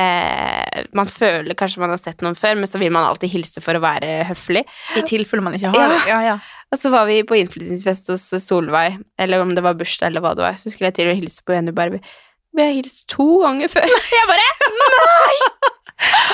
eh, 0.00 0.86
Man 0.96 1.10
føler 1.10 1.56
kanskje 1.58 1.82
man 1.82 1.92
har 1.92 2.00
sett 2.00 2.22
noen 2.24 2.38
før, 2.38 2.56
men 2.60 2.70
så 2.70 2.80
vil 2.80 2.92
man 2.94 3.06
alltid 3.08 3.32
hilse 3.34 3.62
for 3.64 3.76
å 3.78 3.82
være 3.84 4.24
høflig. 4.30 4.64
I 4.96 5.04
tilfelle 5.08 5.44
man 5.44 5.56
ikke 5.58 5.72
har 5.74 5.80
Ja. 5.84 5.88
det. 5.92 6.00
Ja, 6.10 6.20
ja. 6.30 6.38
Og 6.70 6.78
så 6.78 6.90
var 6.92 7.06
vi 7.10 7.20
på 7.26 7.36
innflytningsfest 7.38 8.10
hos 8.12 8.28
Solveig, 8.44 9.00
eller 9.18 9.42
om 9.42 9.54
det 9.56 9.62
var 9.66 9.74
bursdag 9.78 10.10
eller 10.12 10.22
hva 10.24 10.34
det 10.38 10.44
var, 10.46 10.58
så 10.60 10.70
skulle 10.70 10.90
jeg 10.92 11.00
til 11.00 11.10
å 11.10 11.16
hilse 11.18 11.42
på 11.44 11.56
Jenny 11.56 11.74
bare 11.74 11.98
Vi 12.54 12.62
har 12.62 12.72
hilst 12.74 13.06
to 13.10 13.40
ganger 13.44 13.68
før. 13.70 13.86
Jeg 14.16 14.26
bare 14.30 14.48
Nei! 14.80 15.36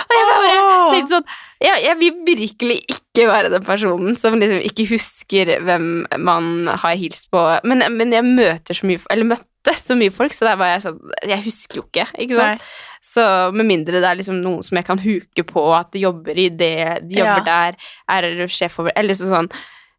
Og 0.07 0.13
jeg 0.15 0.27
bare 0.31 0.91
tenkte 0.95 1.17
sånn 1.17 1.25
jeg, 1.59 1.81
jeg 1.87 1.97
vil 1.99 2.19
virkelig 2.27 2.77
ikke 2.93 3.25
være 3.31 3.49
den 3.51 3.65
personen 3.67 4.15
som 4.21 4.37
liksom 4.39 4.61
ikke 4.69 4.85
husker 4.93 5.51
hvem 5.65 5.87
man 6.23 6.69
har 6.69 6.95
hilst 7.01 7.31
på. 7.33 7.41
Men, 7.67 7.83
men 7.97 8.13
jeg 8.15 8.27
møter 8.29 8.77
så 8.77 8.87
mye 8.87 9.01
Eller 9.11 9.27
møtte 9.33 9.75
så 9.81 9.97
mye 9.99 10.13
folk, 10.15 10.37
så 10.37 10.47
der 10.47 10.61
var 10.61 10.75
jeg 10.75 10.85
sånn 10.85 11.01
Jeg 11.27 11.43
husker 11.49 11.81
jo 11.81 11.87
ikke, 11.89 12.07
ikke 12.15 12.37
sant? 12.39 12.61
Nei. 12.63 12.96
Så 13.07 13.23
med 13.55 13.69
mindre 13.69 14.01
det 14.03 14.09
er 14.09 14.19
liksom 14.19 14.41
noen 14.43 14.65
som 14.67 14.79
jeg 14.81 14.87
kan 14.89 15.01
huke 15.01 15.45
på 15.47 15.63
at 15.77 15.93
de 15.95 16.03
jobber 16.03 16.39
i 16.43 16.49
det, 16.51 17.07
de 17.07 17.21
jobber 17.21 17.45
der, 17.47 17.79
er 18.11 18.47
sjef 18.51 18.81
over 18.83 18.95
Eller 18.97 19.15
liksom 19.15 19.31
sånn 19.31 19.51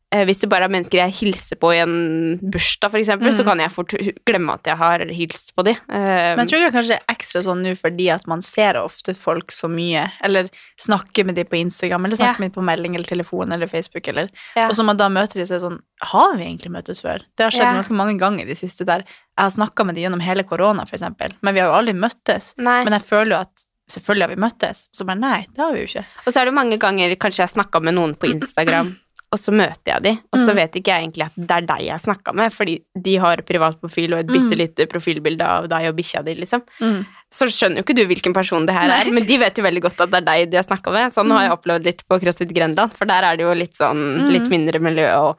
Hvis 0.10 0.40
det 0.40 0.48
bare 0.50 0.64
er 0.64 0.72
mennesker 0.72 1.02
jeg 1.02 1.12
hilser 1.20 1.58
på 1.60 1.74
i 1.76 1.82
en 1.84 2.40
bursdag, 2.40 2.92
for 2.94 2.98
eksempel, 2.98 3.28
så 3.36 3.44
Mm. 3.44 3.46
kan 3.50 3.60
jeg 3.60 3.72
fort 3.72 3.90
glemme 4.26 4.54
at 4.54 4.64
jeg 4.64 4.78
har 4.78 5.00
hilst 5.12 5.54
på 5.54 5.66
de. 5.66 5.72
Eh, 5.72 6.36
Men 6.38 6.48
jeg 6.48 6.48
tror 6.48 6.60
det 6.64 6.70
er 6.74 6.78
kanskje 6.80 7.00
ekstra 7.12 7.42
sånn 7.44 7.62
nå 7.62 7.74
fordi 7.76 8.08
at 8.14 8.26
man 8.26 8.42
ser 8.42 8.76
ofte 8.80 9.14
folk 9.18 9.52
så 9.52 9.68
mye, 9.68 10.10
eller 10.24 10.48
snakker 10.80 11.26
med 11.26 11.36
de 11.36 11.44
på 11.44 11.60
Instagram, 11.60 12.06
eller 12.06 12.16
snakker 12.16 12.40
Ja. 12.40 12.40
med 12.40 12.54
de 12.54 12.56
på 12.60 12.64
melding 12.64 12.96
eller 12.96 13.04
telefon 13.06 13.52
eller 13.52 13.68
Facebook, 13.68 14.08
eller 14.08 14.30
Ja. 14.56 14.68
Og 14.70 14.76
så 14.76 14.86
man 14.86 14.96
da 14.96 15.10
møter 15.10 15.34
de 15.36 15.46
seg 15.46 15.60
sånn 15.60 15.80
Har 16.02 16.38
vi 16.38 16.44
egentlig 16.46 16.72
møttes 16.72 17.02
før? 17.02 17.20
Det 17.36 17.44
har 17.44 17.52
skjedd 17.52 17.74
Ja. 17.74 17.74
ganske 17.74 17.92
mange 17.96 18.18
ganger 18.20 18.42
i 18.44 18.46
de 18.46 18.56
siste 18.56 18.86
der. 18.86 19.00
Jeg 19.00 19.38
har 19.38 19.50
snakka 19.50 19.84
med 19.86 19.96
de 19.96 20.02
gjennom 20.04 20.22
hele 20.22 20.44
korona, 20.44 20.84
eksempel, 20.86 21.34
men 21.42 21.54
vi 21.54 21.60
har 21.60 21.68
jo 21.74 21.76
aldri 21.86 21.94
møttes. 22.00 22.54
Nei. 22.58 22.84
Men 22.86 22.94
jeg 22.94 23.02
føler 23.04 23.30
jo 23.32 23.40
at 23.42 23.50
Selvfølgelig 23.90 24.22
har 24.28 24.36
vi 24.36 24.42
møttes. 24.42 24.90
Så 24.94 25.06
bare 25.06 25.16
nei, 25.18 25.46
det 25.56 25.58
har 25.64 25.72
vi 25.72 25.80
jo 25.80 25.86
ikke. 25.88 26.06
Og 26.28 26.34
så 26.34 26.42
er 26.42 26.46
det 26.46 26.54
mange 26.54 26.78
ganger 26.78 27.16
kanskje 27.16 27.40
jeg 27.48 27.54
snakka 27.56 27.82
med 27.82 27.94
noen 27.96 28.16
på 28.18 28.28
Instagram, 28.36 28.98
og 29.32 29.40
så 29.40 29.52
møter 29.52 29.92
jeg 29.92 30.04
de, 30.04 30.12
og 30.32 30.40
så 30.40 30.52
Mm. 30.54 30.56
vet 30.56 30.72
ikke 30.80 30.92
jeg 30.94 31.04
egentlig 31.04 31.26
at 31.26 31.36
det 31.36 31.52
er 31.52 31.66
deg 31.68 31.82
jeg 31.88 32.00
snakka 32.00 32.34
med, 32.34 32.54
fordi 32.54 32.76
de 32.96 33.16
har 33.18 33.38
privat 33.44 33.80
profil 33.82 34.14
og 34.14 34.20
et 34.20 34.28
Mm. 34.28 34.34
bitte 34.50 34.58
lite 34.58 34.88
profilbilde 34.88 35.42
av 35.44 35.68
deg 35.68 35.90
og 35.90 35.96
bikkja 35.98 36.24
di, 36.24 36.34
liksom. 36.36 36.62
Mm. 36.80 37.06
Så 37.30 37.48
skjønner 37.52 37.78
jo 37.78 37.84
ikke 37.84 37.96
du 37.96 38.06
hvilken 38.08 38.34
person 38.34 38.66
det 38.66 38.74
her 38.74 38.88
Nei. 38.88 39.02
er, 39.04 39.12
men 39.12 39.26
de 39.26 39.38
vet 39.38 39.54
jo 39.58 39.64
veldig 39.64 39.82
godt 39.84 40.00
at 40.02 40.12
det 40.12 40.18
er 40.22 40.26
deg 40.32 40.52
de 40.52 40.58
har 40.58 40.64
snakka 40.64 40.92
med. 40.94 41.12
Sånn 41.12 41.30
har 41.30 41.42
jeg 41.44 41.52
opplevd 41.60 41.84
litt 41.84 42.04
på 42.08 42.20
CrossFit 42.22 42.54
Grenland, 42.56 42.94
for 42.96 43.06
der 43.06 43.22
er 43.24 43.36
det 43.36 43.44
jo 43.44 43.54
litt 43.54 43.74
sånn 43.76 44.00
Mm. 44.24 44.32
litt 44.32 44.48
mindre 44.50 44.80
miljø, 44.80 45.12
og 45.20 45.38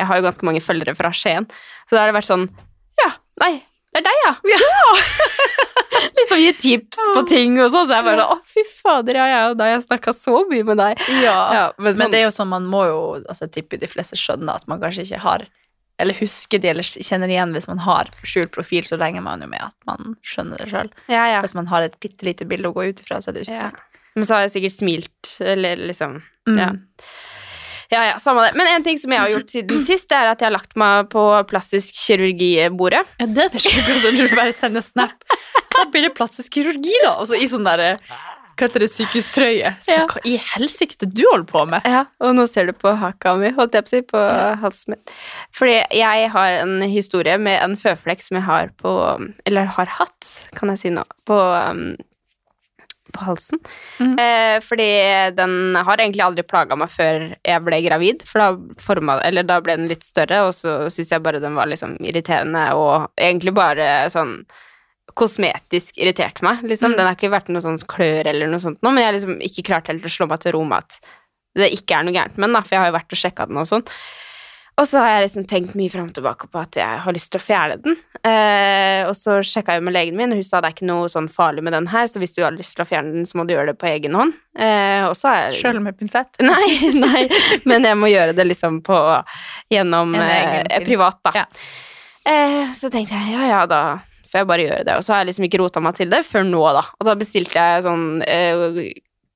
jeg 0.00 0.06
har 0.06 0.16
jo 0.16 0.22
ganske 0.22 0.42
mange 0.42 0.60
følgere 0.64 0.96
fra 0.96 1.10
Skien. 1.12 1.44
Så 1.86 1.90
da 1.90 1.98
har 2.06 2.12
det 2.12 2.22
vært 2.22 2.30
sånn 2.32 2.48
Ja, 3.04 3.10
nei, 3.38 3.62
det 3.96 4.02
er 4.02 4.06
deg, 4.06 4.22
ja. 4.26 4.32
liksom 6.16 6.40
gi 6.42 6.52
tips 6.60 7.00
på 7.16 7.22
ting 7.28 7.56
og 7.60 7.70
sånn, 7.72 7.88
så 7.88 7.98
jeg 7.98 8.06
bare 8.06 8.22
sånn 8.22 8.36
Å, 8.36 8.48
fy 8.52 8.64
fader, 8.68 9.18
ja, 9.20 9.26
ja, 9.32 9.42
da 9.56 9.68
har 9.68 9.76
jeg 9.76 9.84
snakka 9.86 10.12
så 10.16 10.42
mye 10.50 10.66
med 10.68 10.80
deg. 10.80 11.00
Ja. 11.22 11.36
Ja, 11.56 11.62
men 11.78 11.88
Men 11.90 11.98
sånn, 12.00 12.12
det 12.14 12.20
er 12.20 12.26
jo 12.26 12.34
sånn, 12.36 12.50
man 12.52 12.66
må 12.70 12.82
jo 12.88 12.98
altså, 13.22 13.46
Jeg 13.46 13.54
tipper 13.56 13.80
de 13.82 13.88
fleste 13.90 14.18
skjønner 14.20 14.60
at 14.60 14.68
man 14.70 14.82
kanskje 14.82 15.06
ikke 15.06 15.22
har 15.24 15.46
Eller 16.02 16.18
husker 16.20 16.60
de, 16.60 16.68
eller 16.74 16.84
kjenner 16.84 17.32
igjen 17.32 17.56
hvis 17.56 17.68
man 17.70 17.80
har 17.86 18.10
skjult 18.22 18.52
profil, 18.52 18.84
så 18.84 18.98
regner 19.00 19.24
man 19.24 19.40
jo 19.44 19.48
med 19.48 19.64
at 19.64 19.76
man 19.88 20.18
skjønner 20.26 20.60
det 20.60 20.68
sjøl. 20.74 20.92
ja, 21.08 21.24
ja. 21.32 21.40
Hvis 21.44 21.56
man 21.56 21.70
har 21.72 21.86
et 21.88 21.96
bitte 22.02 22.28
lite 22.28 22.44
bilde 22.48 22.68
å 22.68 22.76
gå 22.76 22.90
ut 22.90 23.00
ifra, 23.00 23.22
så 23.24 23.32
er 23.32 23.38
det 23.40 23.46
ja. 23.48 23.70
ikke 23.72 24.02
Men 24.16 24.28
så 24.28 24.36
har 24.36 24.46
jeg 24.46 24.56
sikkert 24.58 24.76
smilt, 24.76 25.36
eller 25.40 25.80
liksom 25.88 26.20
Mm. 26.46 26.58
Ja. 26.62 26.68
Ja, 27.92 28.02
ja, 28.10 28.14
samme 28.22 28.46
det. 28.46 28.54
Men 28.58 28.70
en 28.74 28.86
ting 28.86 28.98
som 28.98 29.12
jeg 29.14 29.22
har 29.22 29.32
gjort 29.34 29.52
siden 29.52 29.84
sist, 29.88 30.08
det 30.10 30.18
er 30.18 30.32
at 30.32 30.42
jeg 30.42 30.50
har 30.50 30.56
lagt 30.56 30.74
meg 30.80 31.10
på 31.12 31.26
plastisk 31.50 31.94
kirurgi-bordet. 32.06 33.04
Ja, 33.20 33.28
det 33.28 33.44
er 33.48 33.52
det 33.54 33.62
sjukeste 33.62 34.14
når 34.16 34.32
du 34.32 34.38
bare 34.38 34.56
sender 34.56 34.84
snap. 34.84 35.28
Da 35.76 35.84
blir 35.92 36.08
det 36.08 36.14
plastisk 36.16 36.56
kirurgi, 36.56 36.94
da. 37.04 37.16
Altså 37.20 37.38
i 37.38 37.46
sånn 37.50 37.66
derre 37.66 37.96
Hva 38.56 38.64
heter 38.70 38.80
det, 38.80 38.88
psykisk 38.88 39.34
trøye. 39.36 39.74
Så 39.84 39.92
Ja. 39.92 40.04
Hva 40.08 40.22
i 40.24 40.38
helsike 40.40 40.96
du 41.04 41.22
holder 41.28 41.44
på 41.50 41.64
med? 41.68 41.84
Ja, 41.84 42.06
og 42.24 42.32
nå 42.38 42.46
ser 42.48 42.70
du 42.70 42.72
på 42.72 42.94
haka 42.96 43.34
mi, 43.36 43.50
holdt 43.52 43.76
jeg 43.76 43.84
på 43.84 43.90
å 43.90 43.92
si, 43.92 44.00
på 44.08 44.22
halsen 44.62 44.94
min. 44.94 45.02
Fordi 45.52 45.76
jeg 45.98 46.30
har 46.32 46.56
en 46.62 46.80
historie 46.88 47.36
med 47.36 47.60
en 47.60 47.76
føflekk 47.76 48.24
som 48.24 48.40
jeg 48.40 48.46
har 48.48 48.72
på 48.80 48.94
Eller 49.44 49.68
har 49.76 49.92
hatt, 49.98 50.30
kan 50.56 50.72
jeg 50.72 50.80
si 50.86 50.94
nå, 50.94 51.04
på 51.28 51.36
um, 51.36 51.90
på 53.16 53.26
halsen. 53.26 53.60
Mm. 53.98 54.14
Eh, 54.20 54.58
fordi 54.64 54.88
den 55.36 55.76
har 55.76 55.98
egentlig 55.98 56.24
aldri 56.26 56.44
plaga 56.46 56.78
meg 56.78 56.92
før 56.92 57.26
jeg 57.34 57.64
ble 57.66 57.80
gravid, 57.86 58.22
for 58.28 58.42
da, 58.44 58.76
forma, 58.82 59.18
eller 59.26 59.46
da 59.48 59.58
ble 59.64 59.78
den 59.80 59.90
litt 59.90 60.06
større, 60.06 60.44
og 60.46 60.54
så 60.56 60.78
syns 60.92 61.12
jeg 61.16 61.24
bare 61.24 61.42
den 61.42 61.58
var 61.58 61.70
liksom 61.72 61.96
irriterende, 62.04 62.68
og 62.78 63.10
egentlig 63.16 63.56
bare 63.56 63.90
sånn 64.12 64.38
kosmetisk 65.16 66.00
irritert 66.00 66.42
meg, 66.42 66.64
liksom. 66.66 66.92
Mm. 66.92 66.98
Den 66.98 67.08
har 67.08 67.16
ikke 67.16 67.32
vært 67.32 67.52
noe 67.52 67.62
sånn 67.64 67.78
klør 67.88 68.26
eller 68.26 68.50
noe 68.50 68.62
sånt 68.62 68.80
nå, 68.82 68.90
men 68.90 69.02
jeg 69.04 69.08
har 69.08 69.16
liksom 69.16 69.38
ikke 69.48 69.66
klart 69.68 69.90
helt 69.92 70.04
å 70.04 70.12
slå 70.12 70.26
meg 70.30 70.42
til 70.42 70.56
ro 70.56 70.64
med 70.66 70.82
at 70.82 70.98
det 71.56 71.70
ikke 71.72 71.96
er 71.96 72.06
noe 72.06 72.16
gærent 72.16 72.36
med 72.36 72.50
den, 72.50 72.56
da, 72.58 72.62
for 72.64 72.76
jeg 72.76 72.82
har 72.82 72.90
jo 72.90 72.96
vært 72.98 73.14
og 73.14 73.20
sjekka 73.20 73.46
den 73.48 73.60
og 73.62 73.68
sånn. 73.70 73.84
Og 74.76 74.84
så 74.84 75.00
har 75.00 75.14
jeg 75.14 75.22
liksom 75.24 75.44
tenkt 75.48 75.76
mye 75.78 75.88
fram 75.88 76.10
og 76.10 76.16
tilbake 76.18 76.48
på 76.52 76.60
at 76.60 76.76
jeg 76.76 77.00
har 77.00 77.14
lyst 77.16 77.30
til 77.32 77.40
å 77.40 77.44
fjerne 77.44 77.78
den. 77.80 77.94
Eh, 78.20 79.06
og 79.08 79.14
så 79.16 79.38
sjekka 79.40 79.78
jeg 79.78 79.84
med 79.86 79.94
legen 79.96 80.18
min, 80.18 80.34
og 80.34 80.40
hun 80.40 80.44
sa 80.44 80.60
det 80.60 80.68
er 80.68 80.76
ikke 80.76 80.88
noe 80.90 81.06
sånn 81.08 81.30
farlig 81.32 81.64
med 81.64 81.72
den 81.72 81.88
her, 81.88 82.04
så 82.10 82.20
hvis 82.20 82.36
du 82.36 82.42
har 82.44 82.52
lyst 82.52 82.76
til 82.76 82.84
å 82.84 82.88
fjerne 82.88 83.14
den, 83.14 83.24
så 83.28 83.40
må 83.40 83.46
du 83.48 83.54
gjøre 83.54 83.72
det 83.72 83.80
på 83.80 83.88
egen 83.88 84.18
hånd. 84.18 84.34
Eh, 84.52 85.06
er 85.06 85.56
Sjøl 85.56 85.80
med 85.80 85.96
pinsett? 85.96 86.36
Nei, 86.44 86.92
nei, 86.92 87.24
men 87.64 87.88
jeg 87.88 87.96
må 87.96 88.10
gjøre 88.12 88.36
det 88.36 88.48
liksom 88.50 88.82
på 88.84 88.98
gjennom 89.72 90.12
eh, 90.20 90.76
privat, 90.84 91.22
da. 91.24 91.32
Ja. 91.40 91.46
Eh, 92.26 92.74
så 92.76 92.92
tenkte 92.92 93.16
jeg 93.16 93.32
ja, 93.32 93.48
ja, 93.48 93.64
da 93.70 93.80
får 94.26 94.42
jeg 94.42 94.48
bare 94.50 94.64
gjøre 94.66 94.84
det. 94.86 94.96
Og 94.98 95.06
så 95.06 95.14
har 95.14 95.22
jeg 95.22 95.30
liksom 95.30 95.48
ikke 95.48 95.60
rota 95.62 95.82
meg 95.84 95.96
til 95.96 96.12
det 96.12 96.20
før 96.26 96.44
nå, 96.44 96.62
da. 96.76 96.84
Og 96.98 97.08
da 97.08 97.16
bestilte 97.18 97.56
jeg 97.62 97.86
sånn 97.86 98.06
eh, 98.26 98.90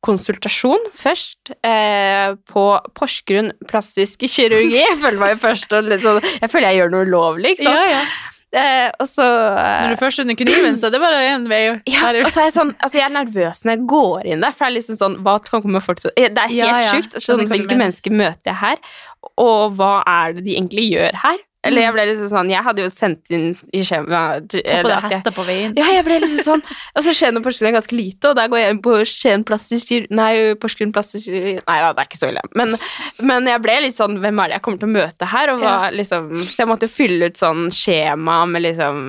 konsultasjon 0.07 0.87
først 0.97 1.53
eh, 1.67 2.33
på 2.49 2.65
Porsgrunn 2.97 3.53
plastisk 3.69 4.25
kirurgi. 4.25 4.79
Jeg 4.81 4.99
føler 5.03 5.21
meg 5.21 5.35
jo 5.37 5.41
først 5.45 5.71
sånn 5.71 5.91
Jeg 5.93 6.49
føler 6.51 6.71
jeg 6.71 6.79
gjør 6.81 6.93
noe 6.95 7.09
ulovlig, 7.09 7.55
ikke 7.57 7.67
sant. 7.69 7.81
Ja, 7.81 8.01
ja. 8.01 8.05
Eh, 8.51 8.89
og 8.99 9.07
så 9.07 9.23
eh, 9.23 9.83
Når 9.85 9.93
du 9.95 9.99
først 10.01 10.19
er 10.19 10.25
under 10.27 10.37
kniven, 10.41 10.75
så 10.81 10.89
er 10.89 10.95
det 10.97 11.01
bare 11.05 11.19
én 11.29 11.45
vei. 11.47 11.61
ja, 11.87 12.09
og 12.25 12.33
så 12.35 12.41
er 12.43 12.49
jeg 12.49 12.55
sånn 12.57 12.73
Altså, 12.81 12.97
jeg 12.99 13.05
er 13.07 13.13
nervøs 13.15 13.61
når 13.63 13.77
jeg 13.77 13.85
går 13.93 14.25
inn 14.33 14.43
der, 14.43 14.57
for 14.57 14.65
det 14.65 14.71
er 14.73 14.77
liksom 14.81 14.99
sånn 14.99 15.15
Hva 15.23 15.37
kan 15.45 15.63
komme 15.63 15.83
folk 15.85 16.01
til 16.03 16.11
Det 16.17 16.33
er 16.33 16.51
helt 16.51 16.59
Ja, 16.59 16.81
ja, 16.83 16.97
sjukt. 16.97 17.15
Sånn, 17.23 17.45
hvilke 17.47 17.79
mennesker 17.79 18.11
møter 18.11 18.51
jeg 18.51 18.59
her, 18.65 18.83
og 19.39 19.77
hva 19.79 19.93
er 20.03 20.35
det 20.35 20.43
de 20.49 20.57
egentlig 20.59 20.89
gjør 20.91 21.21
her? 21.23 21.39
Eller 21.67 21.85
jeg 21.85 21.93
ble 21.93 22.05
liksom 22.09 22.29
sånn 22.33 22.51
Jeg 22.53 22.65
hadde 22.65 22.85
jo 22.87 22.91
sendt 22.95 23.35
inn 23.37 23.51
i 23.77 23.83
skjemaet 23.85 24.47
Ta 24.55 24.79
på 24.81 24.89
deg 24.89 25.07
hetta 25.13 25.33
på 25.37 25.45
veien. 25.45 25.75
ja, 25.77 25.91
jeg 25.93 26.07
ble 26.07 26.17
liksom 26.23 26.47
sånn 26.47 26.63
Og 26.97 27.05
så 27.05 27.13
Skien 27.13 27.37
og 27.37 27.45
Porsgrunn 27.45 27.69
er 27.69 27.77
ganske 27.77 27.99
lite, 27.99 28.31
og 28.31 28.39
der 28.39 28.49
går 28.49 28.63
jeg 28.63 28.75
inn 28.77 28.83
på 28.87 28.95
Skien 29.05 29.45
plastisk 29.45 29.93
Nei, 30.09 30.33
Porsgrunn 30.63 30.95
plastisk 30.97 31.29
Nei 31.35 31.61
da, 31.85 31.93
det 31.93 32.01
er 32.01 32.09
ikke 32.09 32.21
så 32.23 32.31
ille. 32.33 32.43
Men, 32.57 32.73
men 33.21 33.49
jeg 33.53 33.61
ble 33.67 33.77
litt 33.85 33.99
sånn 33.99 34.17
Hvem 34.23 34.41
er 34.41 34.53
det 34.53 34.57
jeg 34.57 34.65
kommer 34.67 34.81
til 34.81 34.89
å 34.89 34.97
møte 34.97 35.29
her? 35.35 35.53
Og 35.53 35.65
var, 35.67 35.93
liksom, 35.93 36.31
så 36.49 36.63
jeg 36.65 36.71
måtte 36.71 36.89
jo 36.89 36.95
fylle 36.97 37.29
ut 37.29 37.41
sånn 37.41 37.67
skjema 37.75 38.41
med 38.49 38.65
liksom 38.65 39.03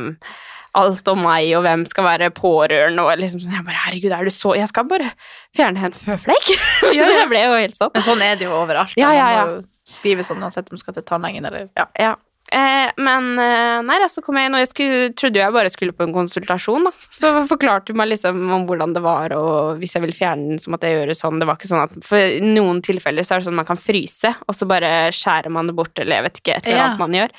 alt 0.79 1.07
om 1.11 1.19
meg, 1.19 1.49
og 1.57 1.65
hvem 1.65 1.81
skal 1.89 2.05
være 2.07 2.29
pårørende, 2.31 3.03
og 3.03 3.19
liksom 3.19 3.41
sånn 3.43 3.57
Jeg 3.57 3.65
bare 3.67 3.79
Herregud, 3.85 4.13
er 4.15 4.27
du 4.27 4.31
så 4.31 4.53
Jeg 4.55 4.69
skal 4.71 4.87
bare 4.87 5.09
fjerne 5.55 5.83
en 5.89 5.95
føflekk. 5.95 6.51
Ja, 6.91 6.93
ja. 6.95 7.07
så 7.07 7.17
jeg 7.17 7.29
ble 7.31 7.41
jo 7.43 7.57
helt 7.59 7.75
sånn. 7.79 7.91
Men 7.95 8.05
sånn 8.05 8.23
er 8.23 8.37
det 8.39 8.47
jo 8.47 8.53
overalt. 8.55 8.95
Ja, 8.99 9.11
ja, 9.15 9.27
ja. 9.35 9.45
Man 9.47 9.57
må 9.57 9.61
jo 9.61 9.91
skrive 9.91 10.23
sånn 10.23 10.43
uansett 10.43 10.71
om 10.71 10.79
du 10.79 10.81
skal 10.83 10.95
til 10.95 11.03
tannlegen 11.07 11.47
eller 11.49 11.67
ja. 11.75 11.87
Ja. 11.99 12.13
Eh, 12.51 12.89
men 12.99 13.27
eh, 13.39 13.77
nei 13.87 13.95
da, 14.01 14.09
så 14.11 14.19
kom 14.23 14.35
jeg 14.35 14.49
inn, 14.49 14.55
og 14.57 14.63
jeg 14.65 14.69
skulle, 14.73 15.03
trodde 15.15 15.39
jeg 15.39 15.55
bare 15.55 15.69
skulle 15.71 15.95
på 15.95 16.03
en 16.03 16.15
konsultasjon. 16.15 16.83
da. 16.89 16.91
Så 17.15 17.31
forklarte 17.51 17.93
hun 17.93 18.01
meg 18.01 18.09
liksom 18.11 18.41
om 18.57 18.65
hvordan 18.67 18.95
det 18.97 19.03
var, 19.05 19.31
og 19.37 19.79
hvis 19.79 19.95
jeg 19.95 20.03
ville 20.03 20.17
fjerne 20.17 20.49
den, 20.53 20.59
så 20.59 20.73
måtte 20.73 20.89
jeg 20.91 20.99
gjøre 20.99 21.15
sånn. 21.15 21.39
Det 21.39 21.47
var 21.47 21.59
ikke 21.59 21.71
sånn 21.71 21.85
at 21.85 21.95
For 22.07 22.19
i 22.19 22.41
noen 22.43 22.81
tilfeller 22.83 23.23
så 23.27 23.35
er 23.37 23.41
det 23.41 23.47
sånn 23.47 23.55
at 23.55 23.61
man 23.63 23.69
kan 23.71 23.79
fryse, 23.79 24.33
og 24.47 24.57
så 24.57 24.67
bare 24.67 24.91
skjærer 25.15 25.53
man 25.55 25.71
det 25.71 25.77
bort, 25.79 25.95
eller 26.03 26.19
jeg 26.19 26.27
vet 26.27 26.41
ikke, 26.43 26.57
et 26.59 26.67
eller 26.73 26.81
Ja. 26.81 26.89
man 26.99 27.15
gjør. 27.15 27.31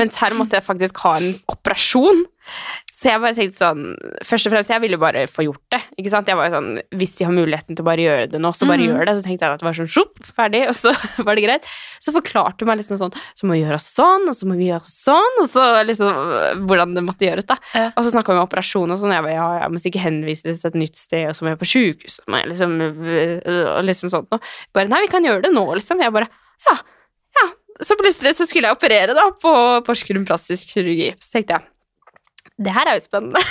Mens 0.00 0.16
her 0.24 0.36
måtte 0.38 0.56
jeg 0.56 0.64
faktisk 0.66 1.04
ha 1.04 1.16
en 1.20 1.34
operasjon. 1.52 2.24
Så 2.94 3.08
jeg 3.10 3.20
bare 3.22 3.34
tenkte 3.34 3.58
sånn 3.58 3.86
Først 4.24 4.46
og 4.48 4.52
fremst, 4.54 4.70
jeg 4.70 4.82
ville 4.84 4.98
bare 5.00 5.24
få 5.30 5.44
gjort 5.48 5.62
det. 5.74 5.80
ikke 5.98 6.12
sant? 6.12 6.28
Jeg 6.30 6.38
var 6.38 6.48
jo 6.48 6.54
sånn, 6.54 6.68
Hvis 6.94 7.16
de 7.18 7.26
har 7.26 7.34
muligheten 7.34 7.74
til 7.74 7.82
å 7.82 7.88
bare 7.88 8.04
gjøre 8.04 8.28
det 8.30 8.40
nå, 8.42 8.52
så 8.54 8.68
bare 8.68 8.84
mm. 8.84 8.86
gjør 8.86 9.08
det. 9.08 9.14
Så 9.18 9.24
tenkte 9.26 9.46
jeg 9.46 9.56
at 9.56 9.62
det 9.62 9.66
var 9.66 9.78
sånn 9.78 9.90
sjopp, 9.90 10.20
ferdig, 10.36 10.62
og 10.70 10.76
så 10.78 10.94
var 11.26 11.38
det 11.38 11.46
greit. 11.46 11.66
Så 12.02 12.14
forklarte 12.14 12.64
hun 12.64 12.70
meg 12.70 12.80
liksom 12.80 13.00
sånn 13.00 13.16
Så 13.34 13.48
må 13.48 13.56
vi 13.56 13.64
gjøre 13.64 13.80
sånn, 13.82 14.28
og 14.30 14.38
så 14.38 14.48
må 14.50 14.58
vi 14.60 14.70
gjøre 14.70 14.86
sånn, 14.88 15.40
og 15.42 15.50
så 15.50 15.66
liksom 15.88 16.64
hvordan 16.70 16.94
det 16.96 17.04
måtte 17.06 17.26
gjøres, 17.26 17.48
da. 17.50 17.58
Ja. 17.74 17.90
Og 17.90 18.06
så 18.06 18.14
snakka 18.14 18.34
vi 18.34 18.40
om 18.40 18.46
operasjon 18.46 18.94
og 18.94 19.02
sånn, 19.02 19.14
jeg 19.16 19.26
bare 19.26 19.36
ja, 19.36 19.50
jeg 19.64 19.74
må 19.74 19.82
sikkert 19.82 20.06
henvises 20.06 20.62
til 20.62 20.70
et 20.70 20.80
nytt 20.84 21.00
sted, 21.00 21.26
og 21.30 21.36
så 21.36 21.44
må 21.44 21.52
jeg 21.52 21.60
på 21.60 21.70
sjukehus, 21.74 22.20
og 22.24 22.38
liksom 22.52 22.78
øh, 22.84 23.36
og 23.74 23.84
liksom 23.88 24.12
sånt 24.12 24.30
noe. 24.32 24.42
Bare 24.76 24.90
nei, 24.92 25.02
vi 25.04 25.12
kan 25.12 25.26
gjøre 25.26 25.48
det 25.48 25.52
nå, 25.54 25.66
liksom. 25.80 26.02
Jeg 26.04 26.14
bare 26.14 26.30
ja, 26.68 26.78
ja. 27.40 27.50
Så 27.84 27.98
plutselig 27.98 28.36
så 28.38 28.46
skulle 28.46 28.70
jeg 28.70 28.78
operere, 28.78 29.16
da, 29.18 29.28
på 29.34 29.54
Porsgrunn 29.86 30.26
plastisk 30.28 30.76
kirurgi. 30.76 31.10
Så 31.18 31.34
tenkte 31.34 31.58
jeg 31.58 31.73
det 32.62 32.74
her 32.74 32.90
er 32.90 32.98
jo 32.98 33.04
spennende. 33.04 33.40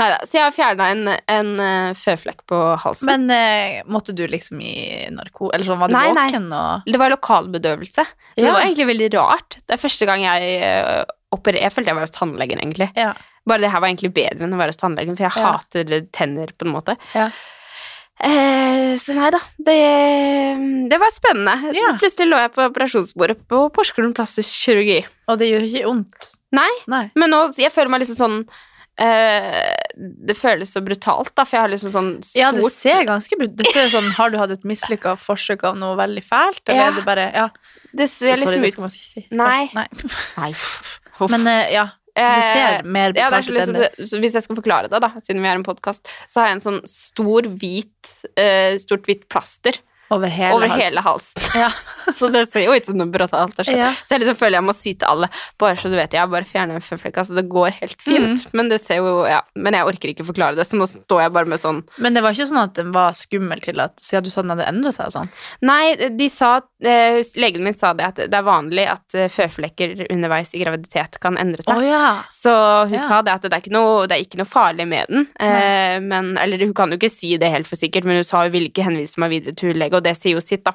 Neida, 0.00 0.16
så 0.24 0.38
jeg 0.38 0.44
har 0.46 0.54
fjerna 0.56 0.86
en, 0.94 1.08
en 1.28 1.50
eh, 1.60 1.90
føflekk 1.98 2.44
på 2.48 2.58
halsen. 2.80 3.08
Men 3.10 3.26
eh, 3.34 3.82
måtte 3.90 4.14
du 4.16 4.22
liksom 4.30 4.60
i 4.64 4.72
narko... 5.12 5.50
Eller 5.52 5.68
sånn, 5.68 5.80
var 5.82 5.92
du 5.92 5.96
Nei, 5.98 6.06
nei. 6.16 6.28
våken 6.30 6.48
og 6.56 6.88
det 6.88 7.00
var 7.02 7.12
lokalbedøvelse. 7.12 8.06
Så 8.06 8.40
det 8.40 8.48
var 8.54 8.64
egentlig 8.64 8.88
veldig 8.94 9.10
rart. 9.18 9.58
Det 9.66 9.76
er 9.76 9.82
første 9.82 10.08
gang 10.08 10.24
jeg 10.24 10.56
uh, 10.64 11.04
operer... 11.36 11.60
Jeg 11.66 11.74
følte 11.76 11.92
jeg 11.92 11.98
var 12.00 12.08
hos 12.08 12.16
tannlegen, 12.16 12.62
egentlig. 12.64 12.88
Ja. 12.96 13.12
Bare 13.48 13.64
det 13.66 13.72
her 13.74 13.84
var 13.84 13.92
egentlig 13.92 14.12
bedre 14.16 14.46
enn 14.48 14.56
å 14.56 14.60
være 14.60 14.72
hos 14.72 14.80
tannlegen, 14.80 15.16
for 15.18 15.28
jeg 15.28 15.36
Ja. 15.36 15.52
hater 15.58 16.08
tenner, 16.16 16.56
på 16.56 16.68
en 16.68 16.74
måte. 16.78 16.96
Ja. 17.12 17.28
Eh, 18.20 18.96
så 19.00 19.14
nei 19.16 19.30
da. 19.32 19.40
Det, 19.56 19.78
det 20.92 20.98
var 21.00 21.12
spennende. 21.12 21.72
Ja. 21.76 21.94
Plutselig 22.00 22.28
lå 22.28 22.40
jeg 22.40 22.52
på 22.56 22.66
operasjonsbordet 22.68 23.38
på 23.48 23.62
Porsgrunn 23.76 24.12
plastisk 24.16 24.64
kirurgi. 24.64 25.02
Og 25.28 25.40
det 25.40 25.48
gjør 25.52 25.68
ikke 25.68 25.86
vondt? 25.88 26.34
Nei, 26.52 26.70
Nei. 26.90 27.04
men 27.14 27.30
nå 27.30 27.44
jeg 27.56 27.70
føler 27.72 27.90
meg 27.92 28.00
liksom 28.02 28.16
sånn 28.18 28.38
eh, 29.00 29.74
Det 30.26 30.34
føles 30.38 30.72
så 30.74 30.82
brutalt, 30.84 31.32
da, 31.38 31.44
for 31.46 31.56
jeg 31.58 31.64
har 31.66 31.72
liksom 31.74 31.92
sånn 31.94 32.10
stort 32.24 32.40
Ja, 32.40 32.50
det 32.56 32.64
ser 32.74 33.04
ganske 33.08 33.38
brutalt 33.38 33.60
Det 33.62 33.70
ser 33.74 33.88
sånn, 33.94 34.10
Har 34.16 34.30
du 34.32 34.38
hatt 34.40 34.50
et 34.56 34.66
mislykka 34.68 35.14
forsøk 35.20 35.64
av 35.70 35.78
noe 35.80 35.96
veldig 36.00 36.24
fælt, 36.26 36.62
eller 36.68 36.80
Ja. 36.82 36.88
er 36.90 36.98
det 36.98 37.06
bare 37.06 37.28
Ja, 37.34 37.48
det 37.92 38.08
ser 38.10 38.34
sorry, 38.34 38.58
liksom 38.58 38.62
det 38.62 38.68
ut 38.68 38.72
skal 38.76 38.82
man 38.82 38.90
ikke 38.90 39.08
si. 39.12 39.26
Nei. 39.30 39.70
Nei. 39.74 39.88
Nei. 40.42 40.52
Men 41.30 41.46
eh, 41.50 41.72
ja, 41.74 41.86
det 42.16 42.42
ser 42.44 42.82
mer 42.84 43.10
er 43.10 43.14
brutalt 43.14 43.48
ut 43.48 43.54
liksom, 43.54 43.74
enn 43.74 43.82
det. 43.82 43.90
det- 43.98 44.20
Hvis 44.22 44.34
jeg 44.38 44.42
skal 44.44 44.56
forklare 44.58 44.90
det, 44.90 45.00
da, 45.02 45.10
siden 45.20 45.42
vi 45.42 45.48
er 45.48 45.58
en 45.58 45.64
podkast, 45.66 46.08
så 46.28 46.40
har 46.42 46.48
jeg 46.50 46.58
en 46.58 46.64
sånn 46.66 46.80
stor, 46.88 47.42
hvit, 47.60 48.12
eh, 48.36 48.76
stort 48.82 49.06
hvitt 49.06 49.28
plaster 49.28 49.78
Over 50.10 50.28
hele 50.32 50.54
over 50.56 50.68
halsen. 50.68 50.84
hele 50.84 51.06
halsen. 51.06 51.48
Ja. 51.60 51.68
så 52.18 52.28
det 52.32 52.44
ser 52.50 52.64
jo 52.64 52.74
ut 52.74 52.86
som 52.86 52.96
noe 52.98 53.10
brått 53.10 53.34
alt 53.36 53.58
har 53.58 53.66
skjedd. 53.66 53.78
Ja. 53.78 53.90
Så 54.06 54.14
jeg 54.14 54.22
liksom 54.22 54.38
føler 54.38 54.58
jeg 54.60 54.66
må 54.66 54.74
si 54.76 54.92
til 54.98 55.08
alle, 55.10 55.28
bare 55.60 55.76
så 55.78 55.90
du 55.90 55.96
vet, 55.98 56.14
jeg 56.14 56.22
har 56.22 56.30
bare 56.30 56.46
fjernet 56.48 56.78
en 56.78 56.84
føflekk, 56.84 57.18
altså 57.22 57.36
det 57.36 57.44
går 57.50 57.74
helt 57.80 58.02
fint. 58.02 58.46
Men 58.56 58.70
det 58.72 58.80
ser 58.82 59.00
jo, 59.02 59.24
ja, 59.28 59.40
men 59.58 59.76
jeg 59.76 59.88
orker 59.90 60.12
ikke 60.12 60.26
forklare 60.26 60.58
det, 60.58 60.66
så 60.68 60.78
nå 60.78 60.86
står 60.88 61.24
jeg 61.24 61.34
bare 61.34 61.50
med 61.50 61.60
sånn 61.62 61.82
Men 62.00 62.16
det 62.16 62.22
var 62.24 62.34
ikke 62.34 62.48
sånn 62.50 62.62
at 62.62 62.74
den 62.78 62.92
var 62.94 63.16
skummel 63.18 63.62
til 63.64 63.82
at 63.82 63.98
Siden 64.00 64.26
du 64.26 64.30
sa 64.32 64.42
den 64.44 64.52
hadde 64.54 64.66
endret 64.70 64.96
seg 64.96 65.10
og 65.10 65.14
sånn. 65.14 65.30
Nei, 65.66 66.10
de 66.16 66.28
sa, 66.32 66.50
eh, 66.82 67.20
legen 67.40 67.64
min 67.66 67.76
sa 67.76 67.92
det 67.96 68.06
at 68.06 68.20
det 68.30 68.38
er 68.38 68.46
vanlig 68.46 68.86
at 68.90 69.16
eh, 69.18 69.28
føflekker 69.32 70.06
underveis 70.08 70.54
i 70.56 70.62
graviditet 70.62 71.18
kan 71.22 71.38
endre 71.40 71.62
seg. 71.66 71.84
ja. 71.86 72.22
Så 72.32 72.52
hun 72.90 72.98
sa 73.08 73.20
det 73.26 73.34
at 73.34 73.44
det 73.46 73.52
er 73.52 73.62
ikke 73.62 73.74
noe, 73.74 74.06
det 74.08 74.16
er 74.16 74.24
ikke 74.24 74.40
noe 74.40 74.48
farlig 74.48 74.86
med 74.90 75.10
den. 75.12 75.26
Eh, 75.40 75.98
men, 76.02 76.32
eller 76.40 76.64
hun 76.64 76.74
kan 76.76 76.92
jo 76.92 76.98
ikke 77.00 77.12
si 77.12 77.34
det 77.40 77.52
helt 77.52 77.68
for 77.70 77.78
sikkert, 77.80 78.08
men 78.08 78.20
hun 78.20 78.26
sa 78.26 78.44
hun 78.46 78.54
ville 78.54 78.70
ikke 78.72 78.86
henvise 78.86 79.20
meg 79.22 79.34
videre 79.34 79.56
til 79.58 79.76
lege, 79.78 79.99
og 80.00 80.06
det 80.08 80.16
sier 80.18 80.34
jo 80.38 80.40
sitt, 80.44 80.64
da. 80.64 80.74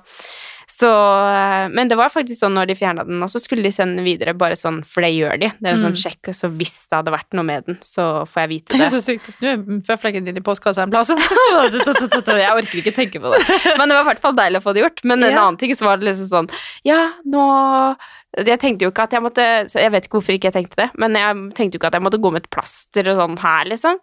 Så, 0.76 0.90
eh, 0.90 1.70
men 1.72 1.88
det 1.88 1.96
var 1.96 2.10
faktisk 2.12 2.42
sånn 2.42 2.56
når 2.58 2.68
de 2.68 2.76
fjerna 2.76 3.04
den, 3.08 3.22
og 3.24 3.30
så 3.32 3.40
skulle 3.40 3.64
de 3.64 3.70
sende 3.72 3.96
den 4.02 4.04
videre, 4.08 4.34
bare 4.36 4.58
sånn, 4.60 4.82
for 4.84 5.06
det 5.06 5.12
gjør 5.16 5.38
de. 5.40 5.48
Det 5.62 5.70
er 5.70 5.76
en 5.78 5.84
sånn 5.86 5.94
Mm. 5.96 6.02
sjekk, 6.02 6.32
så 6.36 6.50
hvis 6.52 6.74
det 6.90 6.98
hadde 6.98 7.14
vært 7.16 7.32
noe 7.38 7.46
med 7.48 7.66
den, 7.70 7.78
så 7.86 8.26
får 8.28 8.42
jeg 8.44 8.50
vite 8.50 8.74
Det 8.74 8.80
Det 8.82 8.88
er 8.88 8.92
så 8.92 9.04
sykt. 9.06 9.30
Nå 9.40 9.48
er 9.54 9.86
føflekken 9.88 10.26
din 10.26 10.36
i 10.42 10.44
postkassa 10.44 10.84
en 10.84 10.92
plass. 10.92 11.14
Jeg 11.16 12.52
orker 12.52 12.82
ikke 12.82 12.96
tenke 12.98 13.22
på 13.24 13.32
det. 13.32 13.78
Men 13.78 13.88
det 13.88 13.96
var 13.96 14.04
i 14.04 14.10
hvert 14.12 14.20
fall 14.26 14.36
deilig 14.36 14.60
å 14.60 14.66
få 14.66 14.74
det 14.76 14.84
gjort. 14.84 15.04
Men 15.06 15.24
en 15.24 15.32
Ja. 15.32 15.46
annen 15.46 15.58
ting 15.58 15.72
så 15.76 15.86
var 15.88 15.98
det 15.98 16.10
liksom 16.10 16.28
sånn 16.48 16.52
Ja, 16.84 17.12
nå 17.26 17.96
Jeg 18.38 18.60
tenkte 18.60 18.82
jo 18.84 18.92
ikke 18.92 19.04
at 19.08 19.12
jeg 19.16 19.22
måtte 19.24 19.46
Jeg 19.80 19.92
vet 19.92 20.04
ikke 20.10 20.20
hvorfor 20.20 20.36
ikke 20.36 20.52
jeg 20.52 20.58
tenkte 20.60 20.76
det, 20.76 20.90
men 21.00 21.14
jeg 21.16 21.36
tenkte 21.56 21.76
jo 21.76 21.80
ikke 21.80 21.88
at 21.88 21.94
jeg 21.94 22.04
måtte 22.04 22.20
gå 22.22 22.32
med 22.34 22.44
et 22.44 22.50
plaster 22.52 23.08
og 23.14 23.18
sånn 23.22 23.40
her, 23.40 23.64
liksom. 23.72 23.96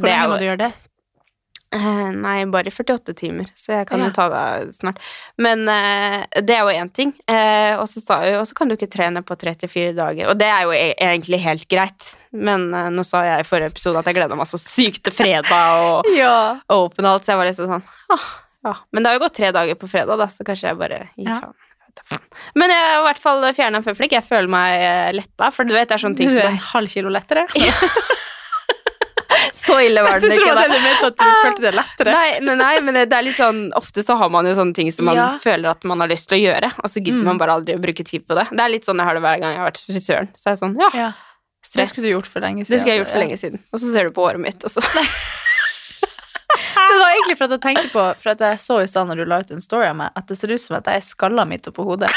Hvor 0.00 0.08
lenge 0.08 0.28
må 0.30 0.38
du 0.38 0.44
gjøre 0.46 0.58
det? 0.64 0.72
Eh, 1.76 2.10
Nei, 2.16 2.36
bare 2.48 2.70
48 2.72 3.12
timer, 3.18 3.50
så 3.58 3.74
jeg 3.74 3.86
kan 3.90 4.00
Ja. 4.00 4.06
jo 4.08 4.14
ta 4.16 4.26
det 4.32 4.74
snart. 4.76 4.98
Men 5.36 5.66
eh, 5.68 6.24
det 6.40 6.54
er 6.56 6.62
jo 6.64 6.72
én 6.72 6.88
ting. 6.96 7.12
Eh, 7.28 7.76
og 7.76 7.84
så 7.92 8.00
sa 8.00 8.20
hun 8.24 8.38
og 8.40 8.46
så 8.48 8.56
kan 8.56 8.68
du 8.70 8.76
ikke 8.76 8.88
trene 8.92 9.20
på 9.26 9.36
34 9.36 9.92
dager. 9.98 10.30
Og 10.32 10.38
det 10.40 10.48
er 10.48 10.62
jo 10.64 10.72
e 10.72 10.94
egentlig 10.96 11.40
helt 11.44 11.68
greit. 11.68 12.08
Men 12.32 12.72
eh, 12.74 12.88
nå 12.94 13.04
sa 13.04 13.22
jeg 13.28 13.44
i 13.44 13.48
forrige 13.48 13.74
episode 13.74 14.00
at 14.00 14.08
jeg 14.08 14.16
gleda 14.18 14.38
meg 14.38 14.48
så 14.48 14.58
sykt 14.62 15.04
til 15.04 15.12
fredag 15.12 15.84
og 15.84 16.08
Ja. 16.16 16.58
open 16.72 17.04
alt, 17.06 17.24
så 17.26 17.34
jeg 17.34 17.42
var 17.42 17.50
liksom 17.52 17.68
sånn 17.76 17.86
ah, 18.16 18.26
ja. 18.66 18.74
Men 18.92 19.02
det 19.04 19.10
har 19.12 19.18
jo 19.20 19.24
gått 19.26 19.36
tre 19.38 19.52
dager 19.54 19.74
på 19.78 19.88
fredag, 19.92 20.18
da, 20.18 20.26
så 20.32 20.44
kanskje 20.48 20.72
jeg 20.72 20.78
bare 20.80 21.02
gir 21.16 21.28
faen. 21.34 21.54
Faen. 22.06 22.22
Men 22.54 22.70
jeg 22.70 22.80
har 22.84 22.98
i 23.00 23.04
hvert 23.06 23.20
fall 23.22 23.44
fjerna 23.56 23.78
en 23.80 23.84
føflekk. 23.86 24.12
Jeg 24.18 24.24
føler 24.26 24.50
meg 24.52 25.14
letta, 25.16 25.48
for 25.54 25.64
du 25.64 25.72
vet 25.72 25.88
det 25.88 25.94
er 25.96 26.02
sånne 26.02 26.18
ting 26.18 26.28
som 26.30 26.42
er 26.42 26.50
en 26.52 26.58
halv 26.74 26.90
kilo 26.92 27.08
lettere. 27.14 27.46
Så 29.66 29.76
ille 29.82 30.02
var 30.06 30.20
den 30.20 30.30
det 30.30 30.38
ikke, 30.38 30.66
du 30.70 30.78
mente 30.84 31.06
at 31.10 31.16
du 31.18 31.24
følte 31.42 31.62
det 31.66 31.72
lettere? 31.74 32.12
Nei, 32.14 32.40
men, 32.46 32.58
nei, 32.62 32.72
men 32.86 32.94
det 33.02 33.12
er 33.16 33.24
litt 33.26 33.36
sånn 33.38 33.60
Ofte 33.78 34.02
så 34.06 34.16
har 34.20 34.30
man 34.30 34.46
jo 34.46 34.52
sånne 34.58 34.74
ting 34.76 34.90
som 34.94 35.08
man 35.10 35.16
Ja. 35.18 35.28
føler 35.42 35.70
at 35.74 35.84
man 35.84 36.00
har 36.04 36.08
lyst 36.12 36.28
til 36.30 36.38
å 36.38 36.42
gjøre, 36.46 36.72
og 36.78 36.88
så 36.92 37.02
gidder 37.02 37.20
Mm. 37.22 37.24
man 37.32 37.38
bare 37.38 37.56
aldri 37.58 37.74
å 37.74 37.80
bruke 37.82 38.04
tid 38.06 38.26
på 38.28 38.34
det. 38.38 38.46
Det 38.52 38.60
er 38.60 38.68
litt 38.72 38.84
sånn 38.86 38.96
jeg 39.00 39.06
har 39.08 39.14
det 39.18 39.22
hver 39.26 39.40
gang 39.40 39.50
jeg 39.56 39.58
har 39.62 39.70
vært 39.70 39.82
frisøren. 39.86 40.28
Så 40.36 40.46
er 40.46 40.54
jeg 40.54 40.60
sånn, 40.62 40.76
ja, 40.80 40.90
Ja. 40.94 41.12
Det 41.74 41.88
skulle 41.90 42.06
du 42.06 42.12
gjort 42.14 42.26
for 42.30 42.40
lenge 42.40 42.62
siden. 42.64 42.70
Det 42.70 42.78
skulle 42.80 42.94
jeg 42.94 43.00
gjort 43.04 43.10
for 43.10 43.18
lenge 43.18 43.36
siden. 43.42 43.58
Og 43.74 43.80
så 43.82 43.92
ser 43.92 44.04
du 44.06 44.10
på 44.14 44.22
håret 44.22 44.38
mitt, 44.40 44.62
og 44.64 44.70
så 44.70 44.80
Det 46.76 46.98
var 47.02 47.10
egentlig 47.10 47.36
for 47.38 47.44
at 47.48 47.54
jeg 47.56 47.62
tenkte 47.64 47.90
på 47.92 48.02
For 48.22 48.30
at 48.32 48.42
jeg 48.44 48.60
så 48.62 48.76
i 48.82 48.86
stad 48.90 49.08
når 49.10 49.16
du 49.20 49.24
la 49.28 49.40
ut 49.42 49.50
en 49.50 49.60
story 49.64 49.88
av 49.90 49.96
meg, 49.98 50.10
at 50.16 50.26
det 50.30 50.36
ser 50.38 50.52
ut 50.54 50.60
som 50.62 50.76
at 50.78 50.86
jeg 50.86 51.00
er 51.02 51.04
skalla 51.04 51.44
midt 51.48 51.66
oppå 51.70 51.84
hodet. 51.88 52.12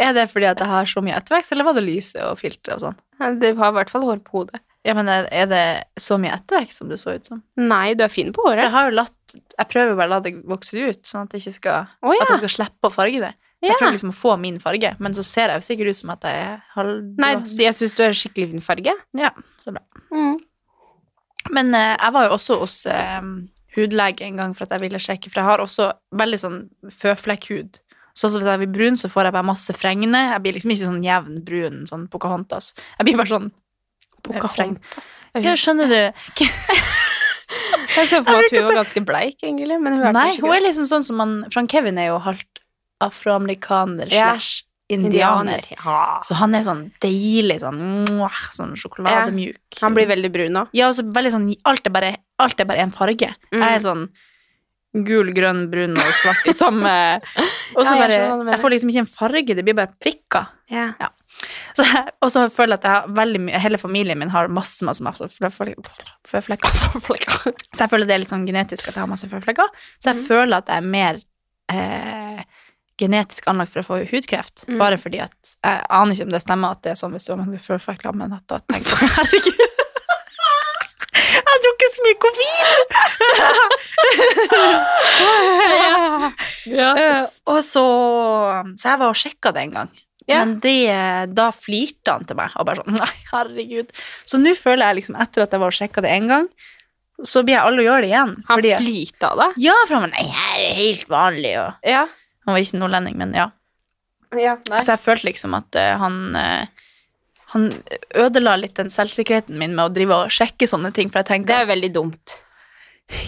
Er 0.00 0.12
det 0.16 0.26
fordi 0.32 0.48
at 0.50 0.58
jeg 0.58 0.68
har 0.68 0.84
så 0.90 1.02
mye 1.04 1.14
ettervekst, 1.20 1.52
eller 1.52 1.64
var 1.68 1.74
det 1.76 1.84
lyset 1.86 2.22
og 2.24 2.38
filteret 2.40 2.74
og 2.78 2.80
sånn? 2.80 3.40
Det 3.40 3.54
har 3.58 3.70
i 3.72 3.76
hvert 3.78 3.90
fall 3.92 4.02
hår 4.08 4.22
på 4.24 4.30
hodet. 4.40 4.60
Ja, 4.86 4.94
men 4.96 5.08
er 5.12 5.46
det 5.50 5.62
så 6.00 6.16
mye 6.16 6.32
ettervekst 6.38 6.78
som 6.80 6.88
du 6.88 6.96
så 6.96 7.12
ut 7.18 7.26
som? 7.28 7.42
Nei, 7.60 7.92
du 7.94 8.04
er 8.06 8.08
fin 8.12 8.30
på 8.32 8.46
håret. 8.46 8.62
For 8.62 8.64
jeg 8.64 8.72
har 8.72 8.88
jo 8.88 8.94
latt 8.96 9.34
Jeg 9.34 9.68
prøver 9.70 9.92
bare 9.98 10.08
å 10.08 10.12
la 10.14 10.20
det 10.24 10.32
vokse 10.48 10.72
ut, 10.80 11.02
sånn 11.06 11.26
at, 11.28 11.34
jeg 11.36 11.44
ikke 11.44 11.56
skal, 11.58 11.90
Å 12.02 12.14
at 12.16 12.32
jeg 12.32 12.40
skal 12.40 12.52
slippe 12.56 12.88
å 12.88 12.94
farge 12.94 13.20
det. 13.22 13.34
Så 13.60 13.66
Ja. 13.68 13.74
jeg 13.74 13.78
prøver 13.82 13.92
liksom 13.98 14.10
å 14.14 14.16
få 14.16 14.36
min 14.40 14.56
farge, 14.58 14.94
men 14.98 15.12
så 15.12 15.22
ser 15.22 15.52
jeg 15.52 15.60
jo 15.60 15.66
sikkert 15.68 15.90
ut 15.92 15.96
som 16.00 16.10
at 16.14 16.22
jeg 16.24 16.40
er 16.80 16.88
Nei, 17.20 17.34
jeg 17.60 17.74
syns 17.76 17.94
du 17.94 18.02
har 18.02 18.16
skikkelig 18.16 18.50
fin 18.54 18.64
farge. 18.64 18.94
Ja, 19.20 19.30
så 19.60 19.74
bra. 19.76 19.82
Mm. 20.10 20.38
Men 21.50 21.74
eh, 21.74 21.96
jeg 22.00 22.12
var 22.16 22.26
jo 22.26 22.34
også 22.38 22.58
hos 22.62 22.78
eh, 22.86 23.20
hudlege 23.76 24.24
en 24.26 24.36
gang 24.40 24.54
for 24.56 24.64
at 24.64 24.74
jeg 24.78 24.84
ville 24.88 24.98
sjekke, 25.02 25.30
for 25.30 25.42
jeg 25.42 25.48
har 25.50 25.62
også 25.62 25.90
veldig 26.16 26.40
sånn 26.40 26.58
føflekkhud. 26.90 27.78
Så 28.16 28.28
hvis 28.32 28.44
jeg 28.48 28.60
blir 28.64 28.72
brun, 28.74 28.96
så 28.98 29.08
får 29.12 29.28
jeg 29.28 29.36
bare 29.36 29.46
masse 29.52 29.74
fregner. 29.76 30.32
Jeg 30.34 30.42
blir 30.44 30.56
liksom 30.56 30.72
ikke 30.74 30.88
sånn 30.88 31.04
jevn 31.06 31.38
brun, 31.46 31.82
sånn 31.88 32.08
Pocahontas. 32.10 32.72
Jeg 32.98 33.06
blir 33.06 33.20
bare 33.20 33.30
sånn 33.36 33.50
freng- 34.22 34.78
Ja, 35.34 35.54
skjønner 35.56 35.88
du? 35.88 36.00
Jeg 37.96 38.06
ser 38.06 38.22
for 38.22 38.36
meg 38.36 38.46
at 38.46 38.54
hun 38.54 38.66
var 38.68 38.76
ganske 38.84 39.02
bleik, 39.04 39.38
egentlig. 39.42 39.76
Men 39.82 39.96
hun 39.98 40.06
er 40.06 40.12
Nei, 40.14 40.36
hun 40.38 40.52
er 40.54 40.62
liksom 40.62 40.86
sånn 40.86 41.04
som 41.06 41.16
man 41.18 41.32
Frank 41.52 41.70
Kevin 41.72 41.98
er 41.98 42.12
jo 42.12 42.18
halvt 42.22 42.60
afroamerikaner 43.02 44.10
Ja. 44.12 44.32
slash 44.36 44.62
indianer. 44.90 45.62
Ja. 45.70 46.20
Så 46.26 46.34
han 46.34 46.54
er 46.54 46.62
sånn 46.66 46.90
deilig, 47.02 47.60
sånn, 47.62 47.80
mwah, 48.10 48.40
sånn 48.54 48.74
sjokolademjuk. 48.78 49.58
Han 49.82 49.94
blir 49.94 50.06
veldig 50.10 50.30
brun 50.34 50.58
òg. 50.64 50.68
Ja, 50.74 50.88
og 50.90 50.94
så 50.98 51.04
veldig 51.06 51.30
sånn 51.34 51.48
Alt 51.64 51.86
er 51.86 51.90
bare, 51.94 52.16
alt 52.38 52.58
er 52.60 52.64
bare 52.66 52.78
en 52.86 52.90
farge. 52.94 53.30
Mm. 53.52 53.62
Jeg 53.62 53.74
er 53.76 53.84
sånn 53.86 54.08
gul, 54.92 55.28
grønn, 55.36 55.68
brun 55.70 55.92
og 55.94 56.08
svart 56.18 56.46
i 56.50 56.54
samme 56.56 56.90
Og 57.78 57.84
så 57.86 57.94
Ja, 57.94 58.00
bare 58.08 58.16
mener. 58.40 58.50
Jeg 58.56 58.60
får 58.64 58.72
liksom 58.74 58.90
ikke 58.90 59.02
en 59.04 59.10
farge, 59.12 59.54
det 59.54 59.62
blir 59.64 59.76
bare 59.78 59.92
prikker. 60.02 60.48
Ja. 60.72 60.88
Så, 61.78 61.84
og 62.24 62.30
så 62.34 62.46
føler 62.50 62.74
jeg 62.74 62.80
at 62.82 62.86
jeg 62.88 62.94
har 62.96 63.12
veldig 63.20 63.40
mye 63.46 63.60
Hele 63.62 63.78
familien 63.78 64.18
min 64.18 64.32
har 64.34 64.48
masse, 64.50 64.82
masse, 64.84 65.02
masse 65.06 65.28
føflekker. 65.30 66.70
Så 67.74 67.84
jeg 67.84 67.90
føler 67.92 68.06
det 68.08 68.14
er 68.16 68.22
litt 68.24 68.32
sånn 68.32 68.46
genetisk 68.48 68.88
at 68.90 68.96
jeg 68.96 69.04
har 69.04 69.10
masse 69.10 69.28
føflekker. 69.30 69.70
Så 70.02 70.10
jeg 70.10 70.18
Mm. 70.20 70.26
føler 70.26 70.56
at 70.58 70.68
jeg 70.74 70.82
er 70.82 70.88
mer 70.90 71.20
eh, 71.72 72.42
genetisk 73.00 73.46
anlagt 73.48 73.72
for 73.72 73.80
å 73.80 73.86
få 73.86 74.00
hudkreft. 74.10 74.66
Mm. 74.68 74.78
Bare 74.82 74.98
fordi 75.00 75.20
at 75.22 75.54
Jeg 75.64 75.84
aner 75.88 76.12
ikke 76.18 76.26
om 76.26 76.34
det 76.34 76.42
stemmer 76.42 76.74
at 76.74 76.82
det 76.84 76.90
er 76.92 76.98
sånn 77.00 77.14
hvis 77.14 77.24
du 77.28 77.32
har 77.32 77.38
mange 77.44 77.58
føflekker, 77.62 78.12
men 78.18 78.34
at 78.36 78.44
da 78.50 78.58
tenker 78.66 78.90
jeg 79.06 79.14
herregud 79.16 79.60
Jeg 81.10 81.42
har 81.46 81.58
drukket 81.64 81.96
så 81.96 82.00
mye 82.06 82.18
koffein! 82.22 82.70
Eh, 86.70 87.24
og 87.50 87.60
så 87.66 87.82
Så 88.78 88.88
jeg 88.90 88.98
var 89.00 89.08
og 89.10 89.18
sjekka 89.18 89.50
det 89.56 89.62
en 89.66 89.74
gang. 89.74 89.90
Ja. 90.28 90.42
Men 90.44 90.58
det, 90.62 90.74
da 91.34 91.48
flirte 91.54 92.12
han 92.14 92.26
til 92.28 92.36
meg 92.38 92.52
og 92.54 92.66
bare 92.68 92.84
sånn 92.84 92.98
Nei, 93.02 93.14
herregud. 93.32 93.88
Så 94.28 94.38
nå 94.38 94.52
føler 94.58 94.84
jeg 94.86 95.00
liksom, 95.00 95.16
etter 95.24 95.46
at 95.46 95.56
jeg 95.56 95.62
var 95.62 95.72
og 95.72 95.78
sjekka 95.80 96.04
det 96.04 96.12
en 96.14 96.28
gang, 96.30 96.46
så 97.26 97.42
blir 97.44 97.56
jeg 97.56 97.66
alle 97.66 97.82
å 97.82 97.86
gjøre 97.88 98.04
det 98.04 98.10
igjen. 98.12 98.34
Han 98.48 98.60
Fordi, 98.60 98.70
flirte 98.80 99.30
av 99.32 99.40
det. 99.42 99.48
ja, 99.66 99.76
for 99.86 99.96
han 99.98 100.04
var 100.06 100.12
Nei, 100.14 100.26
her 100.36 100.58
er 100.68 100.76
helt 100.78 101.08
vanlig, 101.12 101.54
og 101.64 101.90
Ja. 101.96 102.04
Han 102.46 102.56
var 102.56 102.62
ikke 102.64 102.78
nordlending, 102.80 103.16
men 103.20 103.34
ja. 103.36 103.48
ja. 104.38 104.54
Så 104.72 104.94
jeg 104.94 105.02
følte 105.02 105.28
liksom 105.28 105.52
at 105.58 105.76
uh, 105.76 105.90
han 106.00 106.14
eh, 106.40 106.86
Han 107.52 107.64
ødela 108.14 108.52
litt 108.60 108.76
den 108.78 108.90
selvsikkerheten 108.94 109.56
min 109.58 109.74
med 109.74 109.88
å 109.88 109.92
drive 109.94 110.14
og 110.24 110.30
sjekke 110.30 110.68
sånne 110.70 110.92
ting, 110.94 111.08
for 111.10 111.18
jeg 111.24 111.26
Det 111.48 111.56
er 111.56 111.66
at 111.66 111.72
veldig 111.72 111.90
dumt. 111.96 112.36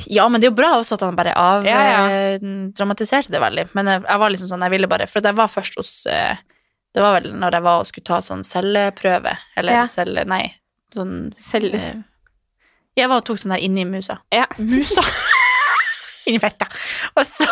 Ja, 0.07 0.29
men 0.31 0.39
det 0.41 0.47
er 0.47 0.53
jo 0.53 0.59
bra 0.61 0.69
også 0.79 0.95
at 0.95 1.03
han 1.03 1.17
bare 1.19 1.33
Ja, 1.35 1.49
ja. 1.67 2.03
avdramatiserte 2.39 3.33
det 3.35 3.41
veldig. 3.43 3.65
Men 3.75 3.91
jeg, 3.91 4.05
jeg 4.07 4.21
var 4.23 4.31
liksom 4.31 4.49
sånn, 4.53 4.63
jeg 4.63 4.71
ville 4.77 4.87
bare 4.93 5.09
For 5.11 5.27
jeg 5.27 5.35
var 5.35 5.49
først 5.51 5.75
hos 5.81 5.91
eh, 6.07 6.37
Det 6.95 7.03
var 7.03 7.17
vel 7.19 7.33
når 7.35 7.57
jeg 7.59 7.65
var 7.67 7.81
og 7.83 7.89
skulle 7.91 8.07
ta 8.07 8.21
sånn 8.23 8.45
celleprøve, 8.47 9.33
eller 9.59 9.81
Ja. 9.81 9.85
celle... 9.91 10.23
Nei, 10.31 10.45
sånn 10.95 11.33
Celler. 11.43 11.75
eh, 11.83 11.99
Jeg 13.01 13.09
var 13.11 13.25
og 13.25 13.27
tok 13.27 13.39
sånn 13.43 13.57
der 13.57 13.65
inni 13.67 13.83
musa. 13.91 14.21
Ja. 14.31 14.47
Musa! 14.63 15.03
inni 16.31 16.39
fettet. 16.39 16.71
Og 17.19 17.27
så 17.27 17.49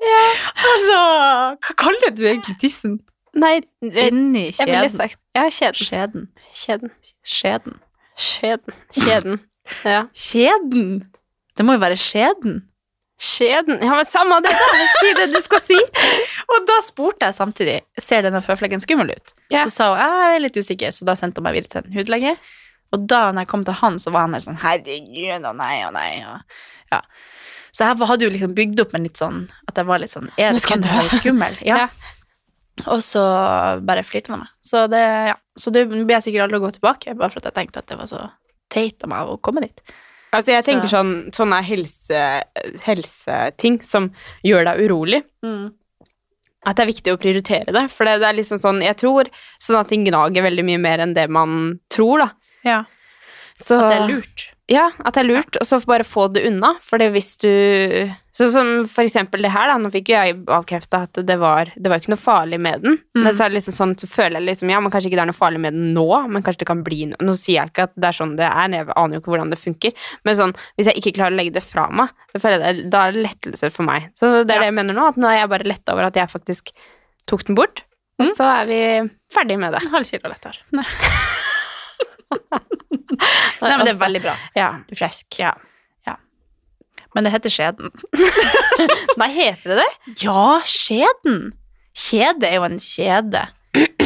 ja. 0.00 0.22
Altså, 0.72 0.98
Hva 1.60 1.74
kaller 1.84 2.14
du 2.16 2.24
egentlig 2.28 2.56
tissen? 2.62 2.96
Nei, 3.32 3.54
jeg, 3.80 4.10
Inni 4.12 4.48
jeg 4.50 4.68
ville 4.68 4.90
sagt 4.92 5.18
Ja, 5.36 5.46
kjeden. 5.48 5.78
Skjeden. 5.80 6.26
Kjeden. 6.52 6.92
Skjeden. 7.24 7.78
Skjeden. 8.18 8.76
Kjeden. 8.92 9.40
Ja. 9.88 10.02
Kjeden! 10.12 10.90
Det 11.56 11.64
må 11.64 11.76
jo 11.76 11.82
være 11.82 11.96
skjeden. 12.00 12.62
Skjeden. 13.22 13.78
Ja, 13.84 13.94
men 13.94 14.08
samme 14.08 14.40
det, 14.42 14.50
da! 14.50 14.86
Si 14.98 15.12
det 15.16 15.28
du 15.30 15.38
skal 15.44 15.62
si. 15.62 15.78
Og 16.52 16.66
da 16.68 16.80
spurte 16.84 17.28
jeg 17.28 17.36
samtidig 17.36 17.76
ser 18.00 18.26
denne 18.26 18.42
føflekken 18.44 18.82
skummel 18.82 19.12
ut. 19.14 19.34
Ja. 19.52 19.64
Så 19.68 19.76
sa 19.76 19.88
hun 19.92 20.02
jeg 20.02 20.36
er 20.36 20.42
litt 20.42 20.58
usikker, 20.58 20.92
så 20.92 21.06
da 21.08 21.14
sendte 21.18 21.40
hun 21.40 21.46
meg 21.46 21.60
videre 21.60 21.76
til 21.76 21.86
en 21.86 21.96
hudlege. 21.96 22.34
Og 22.92 23.06
da 23.08 23.28
når 23.30 23.46
jeg 23.46 23.52
kom 23.52 23.62
til 23.64 23.78
han, 23.78 24.00
så 24.02 24.12
var 24.12 24.26
han 24.26 24.34
der 24.36 24.44
sånn 24.44 24.58
herregud, 24.60 25.46
og 25.48 25.54
nei, 25.60 25.76
og 25.86 25.94
nei. 25.96 26.10
Og, 26.28 26.58
ja. 26.92 27.00
Så 27.72 27.86
jeg 27.86 28.08
hadde 28.10 28.26
jo 28.26 28.32
liksom 28.34 28.56
bygd 28.58 28.82
opp 28.84 28.96
en 28.98 29.06
litt 29.06 29.20
sånn 29.20 29.44
at 29.70 29.78
jeg 29.80 29.88
var 29.88 30.02
litt 30.02 30.12
sånn 30.12 30.28
Er 30.36 30.52
det 30.52 30.64
skummel? 31.16 31.56
Ja. 31.64 31.78
Ja. 31.86 31.88
Og 32.86 33.02
så 33.04 33.22
bare 33.84 34.02
flirte 34.06 34.30
med 34.32 34.40
meg. 34.44 34.52
Så 34.64 34.86
det, 34.90 35.02
ja. 35.28 35.34
Så 35.58 35.70
det 35.74 35.84
blir 35.90 36.08
jeg 36.08 36.22
sikkert 36.24 36.46
aldri 36.46 36.58
å 36.58 36.64
gå 36.64 36.70
tilbake, 36.78 37.14
bare 37.18 37.30
for 37.30 37.38
at 37.42 37.50
jeg 37.50 37.54
tenkte 37.60 37.82
at 37.82 37.86
det 37.92 37.98
var 37.98 38.08
så 38.10 38.22
teit 38.72 39.04
av 39.04 39.10
meg 39.12 39.28
å 39.28 39.36
komme 39.44 39.60
dit. 39.60 39.82
Altså, 40.32 40.54
jeg 40.54 40.64
tenker 40.64 40.88
Så- 40.88 40.96
sånn 40.96 41.30
sånne 41.36 41.58
helse, 41.62 42.42
helseting 42.86 43.82
som 43.84 44.10
gjør 44.44 44.64
deg 44.70 44.80
urolig. 44.88 45.22
At 46.64 46.76
det 46.76 46.84
er 46.84 46.92
viktig 46.92 47.12
å 47.12 47.18
prioritere 47.20 47.72
det. 47.74 47.90
For 47.90 48.04
det, 48.06 48.20
det 48.22 48.28
er 48.28 48.36
liksom 48.38 48.58
sånn 48.62 48.80
Jeg 48.82 48.96
tror 48.96 49.26
sånne 49.60 49.86
ting 49.88 50.04
gnager 50.06 50.42
veldig 50.46 50.64
mye 50.64 50.78
mer 50.80 50.98
enn 50.98 51.14
det 51.14 51.28
man 51.28 51.80
tror, 51.90 52.18
da. 52.18 52.30
Ja. 52.64 52.84
Så 53.58 53.80
At 53.82 53.90
det 53.90 53.98
er 54.00 54.08
lurt. 54.08 54.51
Ja, 54.70 54.90
at 55.04 55.14
det 55.16 55.24
er 55.24 55.26
lurt, 55.26 55.56
og 55.58 55.66
så 55.66 55.80
bare 55.84 56.04
få 56.06 56.28
det 56.32 56.44
unna. 56.46 56.76
For 56.86 56.96
det 57.02 57.10
hvis 57.12 57.34
du 57.42 57.48
Sånn 58.32 58.48
som 58.48 58.68
for 58.88 59.02
eksempel 59.04 59.42
det 59.44 59.50
her, 59.52 59.66
da. 59.68 59.74
Nå 59.76 59.90
fikk 59.92 60.08
jo 60.08 60.14
jeg 60.16 60.36
avkrefta 60.46 61.02
at 61.04 61.18
det 61.28 61.34
var 61.42 61.68
Det 61.76 61.90
var 61.90 61.98
ikke 62.00 62.12
noe 62.14 62.20
farlig 62.22 62.60
med 62.62 62.80
den. 62.80 62.94
Mm. 63.12 63.24
Men 63.26 63.34
så 63.36 63.48
liksom 63.52 63.74
sånn, 63.76 63.92
så 64.00 64.06
føler 64.08 64.38
jeg 64.40 64.46
liksom 64.52 64.70
Ja, 64.72 64.78
men 64.80 64.90
kanskje 64.94 65.10
ikke 65.10 65.18
det 65.18 65.24
er 65.26 65.30
noe 65.32 65.36
farlig 65.36 65.60
med 65.60 65.74
den 65.76 65.90
nå, 65.92 66.06
men 66.30 66.42
kanskje 66.46 66.62
det 66.62 66.68
kan 66.70 66.80
bli 66.86 67.10
noe 67.10 67.20
Nå 67.26 67.34
sier 67.36 67.58
jeg 67.58 67.72
ikke 67.74 67.88
at 67.90 67.92
det 67.98 68.08
er 68.08 68.16
sånn 68.22 68.36
det 68.38 68.46
er, 68.48 68.72
jeg 68.78 68.88
aner 68.96 69.18
jo 69.18 69.20
ikke 69.20 69.34
hvordan 69.34 69.52
det 69.52 69.60
funker, 69.60 69.92
men 70.24 70.38
sånn 70.38 70.54
Hvis 70.78 70.88
jeg 70.88 71.02
ikke 71.02 71.16
klarer 71.18 71.34
å 71.36 71.40
legge 71.42 71.56
det 71.58 71.64
fra 71.66 71.88
meg, 71.92 72.14
da 72.38 73.04
er 73.08 73.12
det 73.18 73.26
lettelse 73.26 73.68
for 73.74 73.84
meg. 73.90 74.08
Så 74.16 74.30
det 74.46 74.54
er 74.54 74.62
Ja. 74.62 74.64
det 74.64 74.70
jeg 74.70 74.78
mener 74.80 74.94
nå, 74.96 75.08
at 75.12 75.16
nå 75.20 75.28
er 75.28 75.40
jeg 75.42 75.52
bare 75.52 75.68
letta 75.68 75.92
over 75.92 76.04
at 76.08 76.14
jeg 76.16 76.30
faktisk 76.32 76.70
tok 77.26 77.44
den 77.44 77.54
bort, 77.58 77.82
og 78.18 78.26
Mm. 78.26 78.34
så 78.38 78.44
er 78.62 78.64
vi 78.66 79.10
ferdig 79.34 79.58
med 79.58 79.72
det. 79.74 79.82
En 79.82 79.90
halv 79.98 80.06
kilo 80.08 80.30
lettere. 80.30 80.56
Nei. 80.72 80.84
Nei, 83.62 83.76
men 83.76 83.84
det 83.86 83.92
er 83.94 84.00
veldig 84.00 84.22
bra. 84.24 84.34
Ja. 84.58 84.70
Du 84.88 84.94
er 84.96 85.00
frisk. 85.04 85.26
Ja. 85.40 85.52
ja. 86.08 86.16
Men 87.14 87.26
det 87.26 87.32
heter 87.34 87.52
skjeden. 87.52 87.92
Nei, 89.20 89.28
heter 89.36 89.74
det 89.74 89.82
det? 89.82 90.22
Ja, 90.24 90.60
skjeden. 90.68 91.52
Kjede 91.92 92.48
er 92.48 92.56
jo 92.58 92.64
en 92.68 92.78
kjede. 92.80 93.44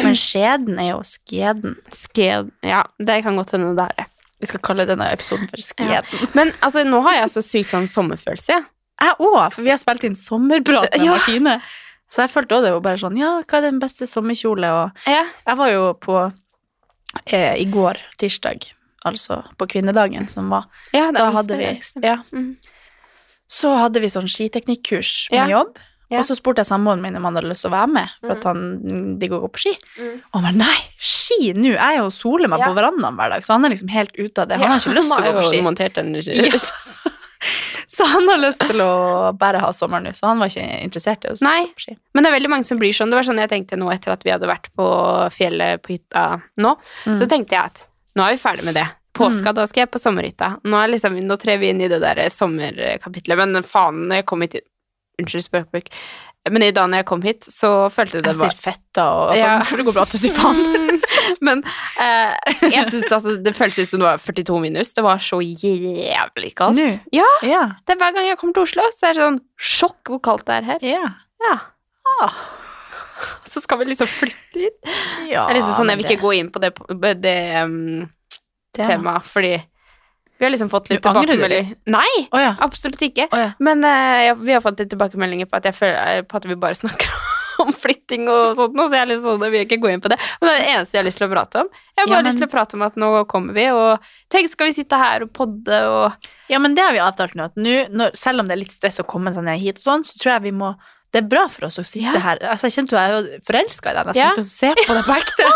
Men 0.02 0.14
skjeden 0.18 0.78
er 0.82 0.92
jo 0.92 1.00
skjeden. 1.06 1.76
Skjeden, 1.94 2.52
Ja, 2.66 2.84
det 3.02 3.20
kan 3.26 3.38
godt 3.38 3.54
hende 3.56 3.72
det 3.78 3.88
er 3.90 3.96
det. 4.02 4.06
Vi 4.42 4.46
skal 4.50 4.60
kalle 4.66 4.84
denne 4.86 5.06
episoden 5.14 5.48
for 5.48 5.62
skjeden. 5.62 6.28
Men 6.36 6.50
altså, 6.60 6.82
nå 6.84 7.00
har 7.06 7.22
jeg 7.22 7.30
så 7.32 7.42
sykt 7.46 7.70
sånn 7.72 7.86
sommerfølelse, 7.88 8.58
jeg. 8.58 9.14
Òg, 9.20 9.38
for 9.54 9.60
vi 9.64 9.72
har 9.72 9.80
spilt 9.80 10.04
inn 10.08 10.14
sommerprat 10.16 10.90
med 10.92 11.02
Ja. 11.06 11.14
Martine. 11.16 11.58
Så 12.12 12.22
jeg 12.22 12.30
følte 12.32 12.54
også 12.56 12.64
det 12.68 12.72
var 12.76 12.82
bare 12.84 13.00
sånn 13.02 13.16
Ja, 13.18 13.30
hva 13.42 13.58
er 13.58 13.64
den 13.66 13.80
beste 13.82 14.06
sommerkjole? 14.06 14.68
Og 14.72 15.08
Ja. 15.10 15.24
jeg 15.46 15.56
var 15.58 15.68
jo 15.72 15.88
på 16.00 16.20
eh, 17.26 17.54
i 17.60 17.64
går, 17.64 17.96
tirsdag, 18.18 18.72
altså 19.04 19.42
på 19.58 19.66
kvinnedagen 19.68 20.28
som 20.28 20.48
var. 20.50 20.64
ja 20.92 21.10
det 21.12 21.18
Da 21.18 21.30
hadde 21.30 21.56
vi 21.58 21.80
ja, 22.02 22.16
Mm. 22.32 22.56
Så 23.48 23.76
hadde 23.78 24.00
vi 24.02 24.08
sånn 24.10 24.26
skiteknikkurs 24.26 25.30
med 25.30 25.48
Ja. 25.48 25.58
jobb. 25.60 25.76
Ja. 26.10 26.18
Og 26.18 26.24
så 26.24 26.34
spurte 26.36 26.58
jeg 26.62 26.66
samboeren 26.66 27.00
min 27.00 27.16
om 27.16 27.24
han 27.24 27.34
hadde 27.34 27.48
lyst 27.48 27.62
til 27.62 27.70
å 27.70 27.74
være 27.74 27.88
med, 27.92 28.08
for 28.20 28.28
Mm. 28.30 28.36
at 28.36 28.44
han 28.44 29.18
digger 29.18 29.38
å 29.38 29.42
gå 29.42 29.52
på 29.52 29.58
ski. 29.58 29.72
Mm. 29.98 30.20
Og 30.34 30.40
han 30.40 30.42
bare 30.42 30.58
nei, 30.66 30.78
ski 30.98 31.52
nå! 31.52 31.70
Jeg 31.74 31.78
er 31.78 31.96
jo 31.98 32.10
soler 32.10 32.48
meg 32.48 32.60
Ja. 32.60 32.66
på 32.66 32.74
verandaen 32.74 33.16
hver 33.16 33.30
dag, 33.30 33.42
så 33.42 33.52
han 33.54 33.64
er 33.64 33.70
liksom 33.70 33.88
helt 33.90 34.12
ute 34.18 34.38
av 34.42 34.48
det. 34.48 34.58
Han 34.58 34.70
har 34.70 34.78
ikke 34.78 34.94
lyst 34.94 35.14
til 35.14 35.24
å 35.24 35.32
gå 35.32 35.38
på 35.38 35.48
ski. 35.50 35.62
montert 35.62 35.98
en 35.98 36.12
så, 37.96 38.04
han 38.12 38.28
har 38.28 38.40
lyst 38.42 38.60
til 38.66 38.82
å 38.84 39.32
bare 39.40 39.62
ha 39.62 39.72
sommer 39.72 40.02
nå, 40.04 40.12
så 40.16 40.28
han 40.30 40.42
var 40.42 40.52
ikke 40.52 40.66
interessert 40.84 41.24
i 41.24 41.32
å 41.32 41.38
stå 41.38 41.52
på 41.72 41.84
ski. 41.86 41.96
Men 42.12 42.24
det 42.24 42.30
er 42.30 42.36
veldig 42.36 42.52
mange 42.52 42.68
som 42.68 42.80
blir 42.80 42.92
sånn. 42.96 43.12
Det 43.12 43.18
var 43.18 43.28
sånn 43.28 43.40
jeg 43.40 43.52
tenkte 43.52 43.78
nå 43.80 43.88
etter 43.94 44.12
at 44.12 44.26
vi 44.26 44.34
hadde 44.34 44.50
vært 44.50 44.68
på 44.76 44.86
fjellet 45.32 45.82
på 45.84 45.94
hytta 45.94 46.26
nå. 46.60 46.76
Mm. 47.06 47.18
Så 47.22 47.28
tenkte 47.30 47.56
jeg 47.56 47.72
at 47.72 47.84
nå 48.16 48.26
er 48.26 48.36
vi 48.36 48.42
ferdig 48.42 48.68
med 48.68 48.76
det. 48.76 48.86
Påska, 49.16 49.54
da 49.56 49.64
skal 49.64 49.86
jeg 49.86 49.92
på 49.94 50.00
sommerhytta. 50.00 50.50
Nå, 50.68 50.80
liksom, 50.92 51.16
nå 51.24 51.36
trer 51.40 51.56
vi 51.62 51.70
inn 51.72 51.80
i 51.80 51.88
det 51.88 52.02
der 52.02 52.20
sommerkapitlet. 52.32 53.40
Men 53.40 53.64
faen, 53.64 54.04
når 54.10 54.20
jeg 54.20 54.28
kom 54.28 54.44
hit 54.44 54.58
Unnskyld 55.16 55.46
språkbruk. 55.46 55.86
Men 56.50 56.62
i 56.62 56.70
dag 56.70 56.88
når 56.90 57.02
jeg 57.02 57.06
kom 57.08 57.22
hit, 57.26 57.46
så 57.50 57.70
følte 57.92 58.18
jeg 58.18 58.24
det 58.26 58.32
Jeg 58.34 58.40
var 58.42 58.50
fett 58.54 58.62
fetta 58.66 59.04
og 59.12 59.32
sånn, 59.36 59.42
Ja. 59.42 59.60
så 59.66 59.76
det 59.76 59.84
går 59.86 59.94
bra 59.96 60.04
til 60.08 60.18
å 60.18 60.22
si 60.22 60.30
faen. 60.36 60.60
Men 61.44 61.62
eh, 62.00 62.34
jeg 62.70 62.84
syns 62.90 63.10
altså, 63.12 63.34
det 63.42 63.52
føltes 63.56 63.78
ut 63.82 63.88
som 63.90 64.00
det 64.00 64.06
var 64.08 64.18
42 64.22 64.60
minus. 64.62 64.92
Det 64.96 65.02
var 65.04 65.18
så 65.18 65.40
jævlig 65.42 66.52
kaldt. 66.56 66.78
Nå? 66.78 66.86
Ja, 67.12 67.26
Ja. 67.42 67.62
det 67.86 67.96
er 67.96 68.00
Hver 68.00 68.14
gang 68.14 68.26
jeg 68.30 68.38
kommer 68.38 68.54
til 68.54 68.62
Oslo, 68.68 68.82
så 68.94 69.08
er 69.10 69.14
det 69.18 69.22
sånn 69.24 69.40
sjokk 69.58 70.12
hvor 70.14 70.22
kaldt 70.22 70.46
det 70.46 70.54
er 70.60 70.68
her. 70.72 70.78
Ja. 70.86 71.04
Ja. 71.44 71.56
Ah. 72.20 72.32
Så 73.48 73.60
skal 73.64 73.78
vi 73.80 73.86
liksom 73.90 74.08
flytte 74.10 74.60
hit. 74.60 74.76
ja 75.30 75.46
Det 75.46 75.54
er 75.54 75.58
liksom 75.60 75.76
sånn, 75.78 75.88
Jeg 75.92 75.98
vil 76.02 76.10
ikke 76.10 76.22
gå 76.26 76.32
inn 76.36 76.50
på 76.52 76.60
det, 76.60 76.72
det 77.22 77.36
um, 77.64 78.08
det- 78.76 78.86
temaet, 78.86 79.24
fordi 79.24 79.54
vi 80.38 80.44
har 80.44 80.50
liksom 80.52 80.68
fått 80.72 80.90
litt 80.90 81.00
Du 81.02 81.08
tilbakemeldinger. 81.08 81.76
Nei, 81.88 82.10
oh, 82.32 82.40
ja. 82.42 82.54
absolutt 82.60 83.00
ikke. 83.02 83.28
Oh, 83.32 83.38
ja. 83.40 83.52
Men 83.58 83.80
uh, 83.84 84.20
ja, 84.26 84.34
vi 84.36 84.52
har 84.52 84.60
fått 84.64 84.78
litt 84.82 84.90
tilbakemeldinger 84.92 85.48
på 85.48 85.56
at, 85.56 85.64
jeg 85.70 85.74
føler, 85.78 86.22
på 86.28 86.36
at 86.36 86.44
vi 86.50 86.58
bare 86.60 86.76
snakker 86.82 87.08
om 87.64 87.70
flytting 87.72 88.26
og 88.28 88.50
sånt, 88.58 88.76
så 88.76 88.92
jeg 88.92 89.14
jeg 89.16 89.52
vil 89.54 89.62
ikke 89.64 89.78
gå 89.80 89.88
inn 89.94 90.02
på 90.04 90.10
det. 90.12 90.18
Men 90.42 90.50
det 90.50 90.54
er 90.54 90.60
det 90.60 90.72
eneste 90.74 90.96
jeg 90.98 91.00
har 91.00 91.06
lyst 91.08 91.20
til 91.22 91.28
å 91.28 91.32
prate 91.32 91.62
om. 91.64 91.70
Jeg 91.72 92.02
har 92.02 92.04
Ja, 92.04 92.10
bare 92.12 92.22
men- 92.22 92.28
lyst 92.28 92.38
til 92.42 92.48
å 92.48 92.52
prate 92.52 92.76
om 92.76 92.82
at 92.84 92.98
nå 93.00 93.08
kommer 93.32 93.56
vi, 93.56 93.64
og 93.72 94.10
tenk, 94.28 94.50
skal 94.52 94.68
vi 94.68 94.76
sitte 94.76 94.98
her 95.00 95.24
og 95.24 95.32
podde 95.32 95.78
og 95.88 96.28
Ja, 96.52 96.58
men 96.62 96.74
det 96.76 96.84
har 96.84 96.92
vi 96.92 97.00
avtalt 97.02 97.32
nå. 97.34 97.48
At 97.48 97.56
nå 97.56 97.88
når, 97.90 98.12
selv 98.14 98.40
om 98.44 98.46
det 98.46 98.54
er 98.58 98.60
litt 98.60 98.76
stress 98.76 99.00
å 99.00 99.06
komme 99.08 99.32
seg 99.32 99.42
ned 99.48 99.58
hit 99.58 99.80
og 99.80 99.86
sånn, 99.88 100.04
så 100.04 100.20
tror 100.20 100.36
jeg 100.36 100.42
vi 100.50 100.54
må 100.60 100.74
Det 101.14 101.22
er 101.22 101.28
bra 101.30 101.46
for 101.48 101.64
oss 101.70 101.78
å 101.80 101.84
sitte 101.86 102.12
Ja. 102.12 102.20
her. 102.20 102.36
Altså, 102.44 102.66
jeg 102.68 102.74
kjente 102.76 102.92
jo 102.92 102.98
jeg 103.00 103.10
er 103.16 103.40
forelska 103.46 103.90
i 103.90 103.94
deg 103.96 104.06
nesten. 104.10 104.20
Ja. 104.20 104.30
og 104.36 104.44
Se 104.44 104.74
på 104.84 104.92
deg 104.92 105.04
på 105.06 105.16
ekte. 105.16 105.44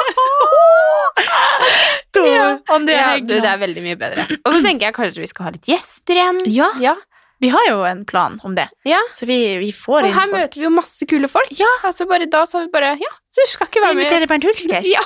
To, 2.16 2.24
Ja. 2.26 2.58
Andrea 2.74 2.96
ja, 2.98 3.08
Hegna. 3.14 3.28
du, 3.28 3.34
Det 3.40 3.50
er 3.52 3.58
veldig 3.58 3.82
mye 3.84 3.96
bedre. 4.00 4.24
Og 4.44 4.52
så 4.52 4.62
tenker 4.64 4.86
jeg 4.88 4.94
kanskje 4.96 5.20
vi 5.22 5.26
skal 5.30 5.44
ha 5.46 5.50
litt 5.54 5.68
gjester 5.70 6.14
igjen. 6.18 6.40
Ja. 6.50 6.70
ja. 6.82 6.94
Vi 7.40 7.48
har 7.54 7.62
jo 7.70 7.78
en 7.88 8.04
plan 8.04 8.38
om 8.44 8.54
det, 8.54 8.66
Ja. 8.84 8.98
så 9.16 9.24
vi, 9.26 9.36
vi 9.62 9.70
får 9.72 10.02
Og 10.02 10.08
inn 10.10 10.12
her 10.16 10.26
folk. 10.26 10.34
møter 10.34 10.60
vi 10.60 10.66
jo 10.66 10.70
masse 10.74 11.06
kule 11.08 11.28
folk. 11.30 11.48
Ja. 11.56 11.70
Altså 11.88 12.04
bare 12.10 12.26
Da 12.28 12.44
sa 12.46 12.60
vi 12.60 12.68
bare 12.72 12.96
Ja, 13.00 13.12
du 13.36 13.42
skal 13.46 13.66
ikke 13.70 13.80
Vi 13.80 13.86
være 13.86 13.94
med. 13.94 14.02
inviterer 14.04 14.26
Bernt 14.28 14.44
Hulsker. 14.44 14.82
Ja. 14.90 15.00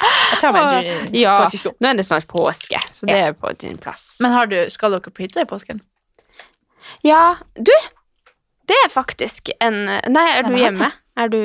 Jeg 0.00 0.40
tar 0.40 0.52
meg 0.56 0.86
en 0.86 1.14
Ja. 1.20 1.36
påskesko. 1.44 1.74
Nå 1.80 1.90
er 1.90 1.94
det 2.00 2.06
snart 2.06 2.26
påske, 2.30 2.80
så 2.94 3.06
det 3.08 3.16
er 3.20 3.32
på 3.36 3.52
din 3.60 3.76
plass. 3.78 4.16
Men 4.20 4.32
har 4.32 4.46
du, 4.50 4.56
skal 4.72 4.90
dere 4.96 5.12
på 5.12 5.22
hytta 5.26 5.42
i 5.44 5.48
påsken? 5.48 5.80
Ja, 7.04 7.36
du! 7.54 7.72
Det 8.70 8.76
er 8.84 8.90
faktisk 8.92 9.50
en 9.60 9.84
Nei, 9.86 10.26
er 10.38 10.46
du 10.46 10.56
hjemme? 10.56 10.90
Er 11.18 11.28
du, 11.28 11.38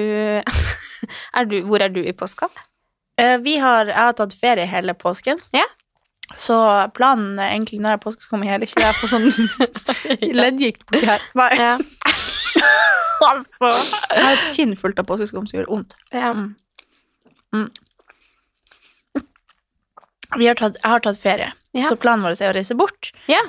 er 1.41 1.45
du 1.49 1.55
Hvor 1.67 1.81
er 1.83 1.89
du 1.89 2.01
i 2.01 2.13
påska? 2.13 2.47
Eh, 3.17 3.38
Vi 3.43 3.58
har, 3.63 3.86
jeg 3.91 3.95
har 3.95 4.13
tatt 4.17 4.34
ferie 4.36 4.65
hele 4.67 4.93
påsken. 4.93 5.39
Ja. 5.56 5.65
Så 6.36 6.56
planen 6.97 7.38
er 7.39 7.54
egentlig 7.54 7.80
når 7.84 7.95
jeg 7.95 8.01
påske 8.04 8.21
skal 8.25 8.34
komme 8.38 8.49
her, 8.49 8.60
ikke 8.65 8.82
det 8.82 8.88
jeg 8.89 8.99
får 8.99 9.12
sånn 9.13 9.28
leddgikt 10.41 10.86
borti 10.89 11.06
her. 11.08 11.21
Nei. 11.38 11.49
Ja. 11.60 11.75
altså 13.32 13.69
Jeg 13.69 14.23
har 14.25 14.34
et 14.36 14.49
kinn 14.56 14.73
fullt 14.75 14.99
av 14.99 15.08
påskeskum 15.08 15.45
som 15.47 15.60
gjør 15.62 15.69
vondt. 15.71 15.95
ja. 16.12 16.34
Mm. 17.56 17.69
Vi 20.36 20.47
har 20.49 20.58
tatt, 20.60 20.75
jeg 20.82 20.91
har 20.91 20.99
tatt 21.06 21.19
ferie, 21.21 21.51
Ja. 21.78 21.86
så 21.88 21.95
planen 21.95 22.25
vår 22.25 22.36
er 22.41 22.49
å 22.51 22.56
reise 22.58 22.75
bort. 22.75 23.12
ja. 23.32 23.39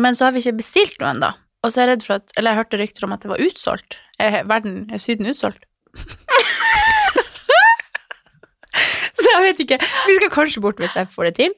Men 0.00 0.14
så 0.16 0.24
har 0.24 0.32
vi 0.32 0.40
ikke 0.40 0.56
bestilt 0.56 0.94
noe 1.02 1.10
ennå. 1.12 1.28
Og 1.62 1.70
så 1.70 1.82
er 1.82 1.86
jeg 1.86 1.90
redd 1.92 2.04
for 2.06 2.14
at 2.16 2.32
Eller 2.40 2.50
jeg 2.54 2.58
hørte 2.62 2.78
rykter 2.80 3.04
om 3.04 3.12
at 3.12 3.20
det 3.22 3.28
var 3.30 3.42
utsolgt. 3.44 3.98
Er 4.18 4.42
verden 4.48 4.88
er 4.90 4.98
Syden 4.98 5.26
utsolgt? 5.28 5.66
så 9.20 9.21
jeg 9.36 9.42
vet 9.48 9.60
ikke. 9.66 9.78
Vi 10.06 10.16
skal 10.20 10.30
kanskje 10.38 10.62
bort 10.64 10.80
hvis 10.82 10.94
jeg 10.98 11.08
får 11.12 11.30
det 11.30 11.34
til. 11.40 11.52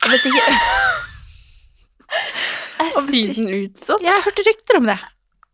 Og 0.00 0.08
hvis 0.12 0.26
ikke 0.30 0.44
Er 2.80 2.92
Og 2.96 3.02
hvis- 3.06 3.34
Syden 3.36 3.48
utsolgt? 3.54 4.02
Jeg 4.06 4.22
hørte 4.24 4.44
rykter 4.46 4.76
om 4.80 4.86
det. 4.88 4.98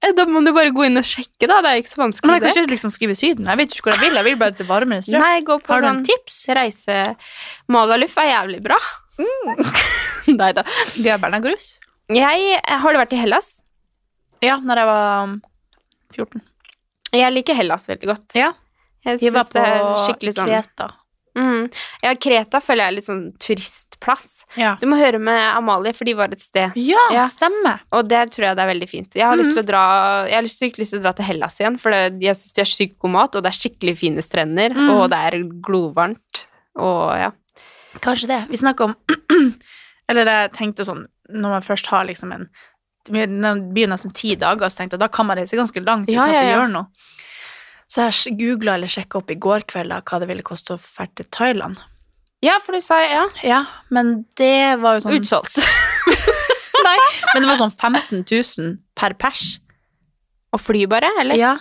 Eh, 0.05 0.13
Da 0.17 0.25
må 0.29 0.43
du 0.45 0.53
bare 0.55 0.71
gå 0.71 0.85
inn 0.87 0.97
og 1.01 1.05
sjekke, 1.05 1.49
da. 1.51 1.61
Det 1.65 1.71
er 1.71 1.75
jo 1.79 1.83
ikke 1.83 1.91
så 1.93 1.99
Men 1.99 2.07
vanskelig. 2.13 2.33
jeg 2.37 2.43
kan 2.55 2.63
ikke 2.63 2.75
liksom 2.75 2.93
skrive 2.95 3.17
Syden. 3.19 3.47
Jeg 3.51 3.57
vet 3.59 3.75
ikke 3.75 3.83
hvor 3.89 3.97
jeg 3.97 4.01
vil. 4.05 4.15
Jeg 4.21 4.25
vil 4.25 4.37
bare 4.41 4.53
til 4.57 4.67
varmere 4.67 5.03
strøk. 5.03 5.21
Nei, 5.21 5.41
gå 5.43 5.57
på 5.61 5.73
Har 5.73 5.81
du 5.83 5.87
sånn 5.89 5.99
en 5.99 6.05
tips? 6.05 6.37
reise 6.49 7.17
Magaluf 7.69 8.17
er 8.23 8.31
jævlig 8.31 8.63
bra. 8.63 8.79
Nei 10.41 10.53
da. 10.53 10.63
Vi 10.97 11.09
har 11.09 11.19
Berna 11.19 11.41
Grus. 11.41 11.79
Jeg 12.13 12.61
Har 12.65 12.93
du 12.93 12.99
vært 13.01 13.13
i 13.17 13.21
Hellas? 13.21 13.63
Ja, 14.45 14.59
når 14.61 14.77
jeg 14.77 14.87
var 14.87 15.23
um, 15.25 15.43
14. 16.15 16.43
Jeg 17.17 17.33
liker 17.33 17.55
Hellas 17.57 17.87
veldig 17.89 18.07
godt. 18.13 18.37
Ja. 18.37 18.53
Jeg 19.07 19.19
på 19.33 19.43
det 19.55 19.63
er 19.63 19.83
skikkelig 20.07 20.33
sånn 20.37 20.51
Kreta. 20.51 20.89
Mm. 21.37 21.67
Ja, 22.03 22.15
Kreta 22.17 22.61
føler 22.65 22.87
jeg 22.87 22.93
er 22.93 22.97
litt 22.97 23.07
sånn 23.07 23.25
turistplass. 23.43 24.45
Ja. 24.57 24.75
Du 24.81 24.87
må 24.89 24.97
høre 24.97 25.19
med 25.21 25.37
Amalie, 25.57 25.93
for 25.97 26.09
de 26.09 26.15
var 26.17 26.33
et 26.33 26.41
sted. 26.41 26.73
Ja, 26.81 27.03
Ja. 27.13 27.25
stemmer. 27.29 27.81
Og 27.93 28.09
der 28.09 28.27
tror 28.33 28.49
jeg 28.49 28.57
det 28.57 28.65
er 28.65 28.73
veldig 28.73 28.89
fint. 28.89 29.15
Jeg 29.15 29.27
har, 29.27 29.37
lyst 29.37 29.53
til 29.53 29.63
å 29.63 29.65
Mhm. 29.65 29.71
dra, 29.71 29.83
jeg 30.31 30.35
har 30.35 30.43
sykt 30.49 30.79
lyst 30.81 30.91
til 30.95 31.01
å 31.01 31.03
dra 31.03 31.13
til 31.13 31.25
Hellas 31.27 31.59
igjen, 31.61 31.79
for 31.79 31.91
det, 31.93 32.21
jeg 32.23 32.35
syns 32.35 32.53
de 32.55 32.61
har 32.63 32.73
sykt 32.73 32.99
god 32.99 33.11
mat, 33.11 33.37
og 33.37 33.43
det 33.43 33.53
er 33.53 33.61
skikkelig 33.61 33.99
fine 33.99 34.23
strender, 34.25 34.71
mm. 34.75 34.91
og 34.91 35.11
det 35.11 35.19
er 35.19 35.43
glovarmt. 35.61 36.47
Og 36.77 37.17
ja. 37.19 37.31
Kanskje 38.01 38.29
det. 38.29 38.49
Vi 38.49 38.57
snakker 38.57 38.85
om 38.85 38.95
Eller 40.09 40.25
jeg 40.29 40.53
tenkte 40.53 40.85
sånn 40.85 41.07
Når 41.33 41.51
man 41.55 41.63
først 41.65 41.87
har 41.87 42.05
liksom 42.05 42.33
en 42.35 42.49
Det 43.09 43.13
blir 43.73 43.89
nesten 43.89 44.13
ti 44.13 44.35
dager, 44.37 44.69
så 44.69 44.83
tenkte 44.83 44.93
jeg 44.99 45.01
da 45.01 45.09
kan 45.09 45.27
man 45.27 45.39
reise 45.39 45.57
ganske 45.57 45.83
langt 45.85 46.05
uten 46.07 46.15
Ja, 46.15 46.25
at 46.27 46.35
det 46.37 46.55
gjør 46.55 46.71
noe. 46.73 46.87
Så 47.91 48.09
jeg 48.09 48.37
googla 48.41 48.75
eller 48.75 48.91
sjekka 48.91 49.21
opp 49.21 49.31
i 49.31 49.39
går 49.39 49.67
kveld 49.71 49.95
hva 49.95 50.19
det 50.23 50.27
ville 50.31 50.43
koste 50.47 50.75
å 50.75 50.81
dra 50.81 51.07
til 51.15 51.29
Thailand. 51.31 51.79
ja, 52.43 52.59
for 52.63 52.73
du 52.77 52.81
sa 52.83 52.99
ja. 53.03 53.27
Ja, 53.47 53.61
men 53.91 54.25
det 54.37 54.79
var 54.83 54.99
jo 54.99 55.07
sånn 55.07 55.15
Utsolgt. 55.21 55.57
Nei, 56.87 56.99
men 57.35 57.43
det 57.43 57.49
var 57.49 57.57
sånn 57.63 57.73
15 57.73 58.25
000 58.27 58.75
per 58.99 59.15
pers. 59.19 59.57
Og 60.55 60.61
fly 60.63 60.85
bare, 60.91 61.09
eller? 61.21 61.39
Ja, 61.39 61.57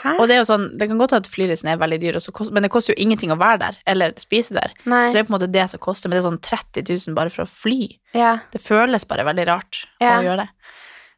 Hæ? 0.00 0.14
og 0.22 0.28
det 0.30 0.36
er 0.36 0.38
jo 0.38 0.46
sånn 0.48 0.68
Det 0.78 0.86
kan 0.88 1.00
godt 1.00 1.12
at 1.18 1.26
flyreisen 1.28 1.68
er 1.68 1.76
veldig 1.80 1.98
dyr, 2.00 2.16
kost, 2.32 2.52
men 2.54 2.62
det 2.64 2.70
koster 2.72 2.94
jo 2.94 3.02
ingenting 3.02 3.32
å 3.34 3.36
være 3.40 3.58
der 3.64 3.80
eller 3.90 4.14
spise 4.22 4.54
der. 4.56 4.72
Nei. 4.88 5.02
Så 5.08 5.16
det 5.16 5.20
er 5.24 5.26
på 5.28 5.34
en 5.34 5.38
måte 5.38 5.50
det 5.52 5.66
som 5.72 5.82
koster, 5.82 6.08
men 6.08 6.16
det 6.16 6.22
er 6.22 6.28
sånn 6.30 6.40
30 6.46 6.86
000 7.10 7.16
bare 7.18 7.32
for 7.34 7.44
å 7.44 7.50
fly. 7.50 7.90
Ja. 8.16 8.36
Det 8.54 8.62
føles 8.64 9.04
bare 9.10 9.26
veldig 9.28 9.46
rart 9.50 9.82
Ja. 10.00 10.18
å 10.20 10.24
gjøre 10.24 10.44
det. 10.44 10.48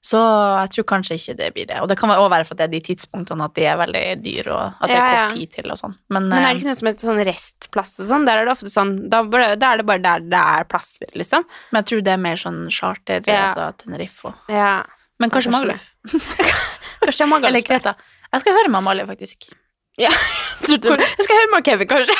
Så 0.02 0.18
jeg 0.18 0.70
tror 0.74 0.86
kanskje 0.90 1.14
ikke 1.14 1.34
det 1.38 1.48
blir 1.54 1.66
det. 1.70 1.76
Og 1.78 1.86
det 1.90 1.96
kan 2.00 2.10
også 2.10 2.30
være 2.32 2.46
for 2.48 2.56
at 2.56 2.58
det 2.58 2.64
er 2.66 2.72
de 2.72 2.80
tidspunktene 2.88 3.46
at 3.46 3.54
de 3.54 3.66
er 3.70 3.76
veldig 3.78 4.02
dyre, 4.24 4.56
og 4.56 4.80
at 4.82 4.90
det 4.90 4.96
er 4.96 4.98
Ja, 4.98 5.04
er 5.12 5.28
kort 5.28 5.36
tid 5.38 5.52
til 5.54 5.70
og 5.70 5.78
sånn. 5.78 5.94
Men, 6.10 6.26
Men 6.26 6.38
er 6.40 6.42
eh, 6.42 6.48
det 6.48 6.58
ikke 6.58 6.70
noe 6.72 6.78
som 6.80 6.90
heter 6.90 7.10
sånn 7.10 7.22
restplass 7.28 7.94
og 8.02 8.08
sånn? 8.10 8.26
Der 8.26 8.40
er 8.40 8.48
det 8.48 8.54
ofte 8.56 8.72
sånn 8.72 8.92
Da, 9.12 9.22
er 9.22 9.54
det 9.78 9.86
bare 9.86 10.02
der 10.02 10.26
det 10.26 10.42
er 10.42 10.66
plasser, 10.66 11.06
liksom. 11.14 11.46
men 11.70 11.82
jeg 11.82 11.90
tror 11.92 12.04
det 12.08 12.16
er 12.16 12.24
mer 12.26 12.42
sånn 12.42 12.60
charter, 12.70 13.22
Ja. 13.30 13.46
altså 13.46 13.70
Tenerife 13.78 14.32
og 14.32 14.50
Ja. 14.50 14.82
Men 15.22 15.30
kanskje 15.30 15.54
Magaluf. 15.54 15.86
Kanskje 17.02 17.26
jeg 17.26 17.44
Eller 17.44 17.62
Kreta. 17.62 17.94
Jeg 18.32 18.40
skal 18.42 18.56
høre 18.58 18.70
med 18.72 18.78
Amalie, 18.82 19.06
faktisk. 19.06 19.52
Jeg 20.00 20.12
skal 20.72 21.36
høre 21.36 21.48
med 21.52 21.64
Kevin, 21.66 21.88
kanskje. 21.90 22.14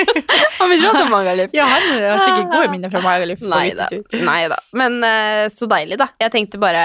Han 0.58 0.70
vil 0.72 0.82
dra 0.82 0.90
til 0.98 1.08
Magaluf. 1.12 1.54
Ja, 1.56 1.64
han 1.70 1.86
har 2.02 2.20
sikkert 2.20 2.50
gode 2.52 2.68
minner 2.72 2.90
fra 2.92 3.00
Magaluf 3.04 3.40
Nei 3.46 3.70
da. 3.78 3.86
Nei 4.26 4.42
da. 4.52 4.58
Men 4.76 4.98
uh, 5.04 5.46
så 5.52 5.68
deilig, 5.70 5.96
da. 6.00 6.08
Jeg 6.20 6.32
tenkte 6.34 6.60
bare 6.60 6.82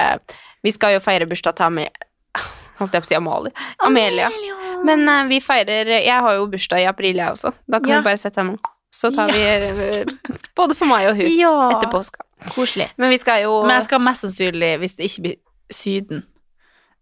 Vi 0.64 0.72
skal 0.72 0.94
jo 0.96 1.02
feire 1.04 1.26
bursdag 1.28 1.56
til 1.58 1.66
Amelie 1.68 2.08
Holdt 2.78 2.96
jeg 2.96 3.04
på 3.04 3.08
å 3.08 3.10
si 3.10 3.16
Amalie? 3.18 3.52
Amelia. 3.84 4.30
Men 4.88 5.04
uh, 5.08 5.20
vi 5.30 5.40
feirer 5.44 5.90
Jeg 5.98 6.16
har 6.24 6.38
jo 6.38 6.46
bursdag 6.52 6.84
i 6.84 6.88
april, 6.90 7.18
jeg 7.20 7.36
også. 7.36 7.52
Da 7.68 7.80
kan 7.82 7.92
Ja. 7.96 8.00
vi 8.00 8.08
bare 8.10 8.20
sette 8.22 8.40
henne. 8.42 8.56
Så 8.92 9.08
tar 9.14 9.30
vi 9.32 9.40
eh, 9.40 10.02
både 10.56 10.74
for 10.76 10.88
meg 10.90 11.06
og 11.10 11.16
hun 11.20 11.28
Ja, 11.32 11.52
etter 11.76 11.88
påska. 11.92 12.24
koselig. 12.52 12.90
Men 13.00 13.08
vi 13.12 13.16
skal 13.22 13.44
jo 13.46 13.62
Men 13.66 13.78
jeg 13.78 13.86
skal 13.90 14.02
mest 14.04 14.24
sannsynlig, 14.26 14.74
hvis 14.82 14.96
det 14.98 15.08
ikke 15.08 15.22
blir 15.28 15.38
Syden 15.72 16.24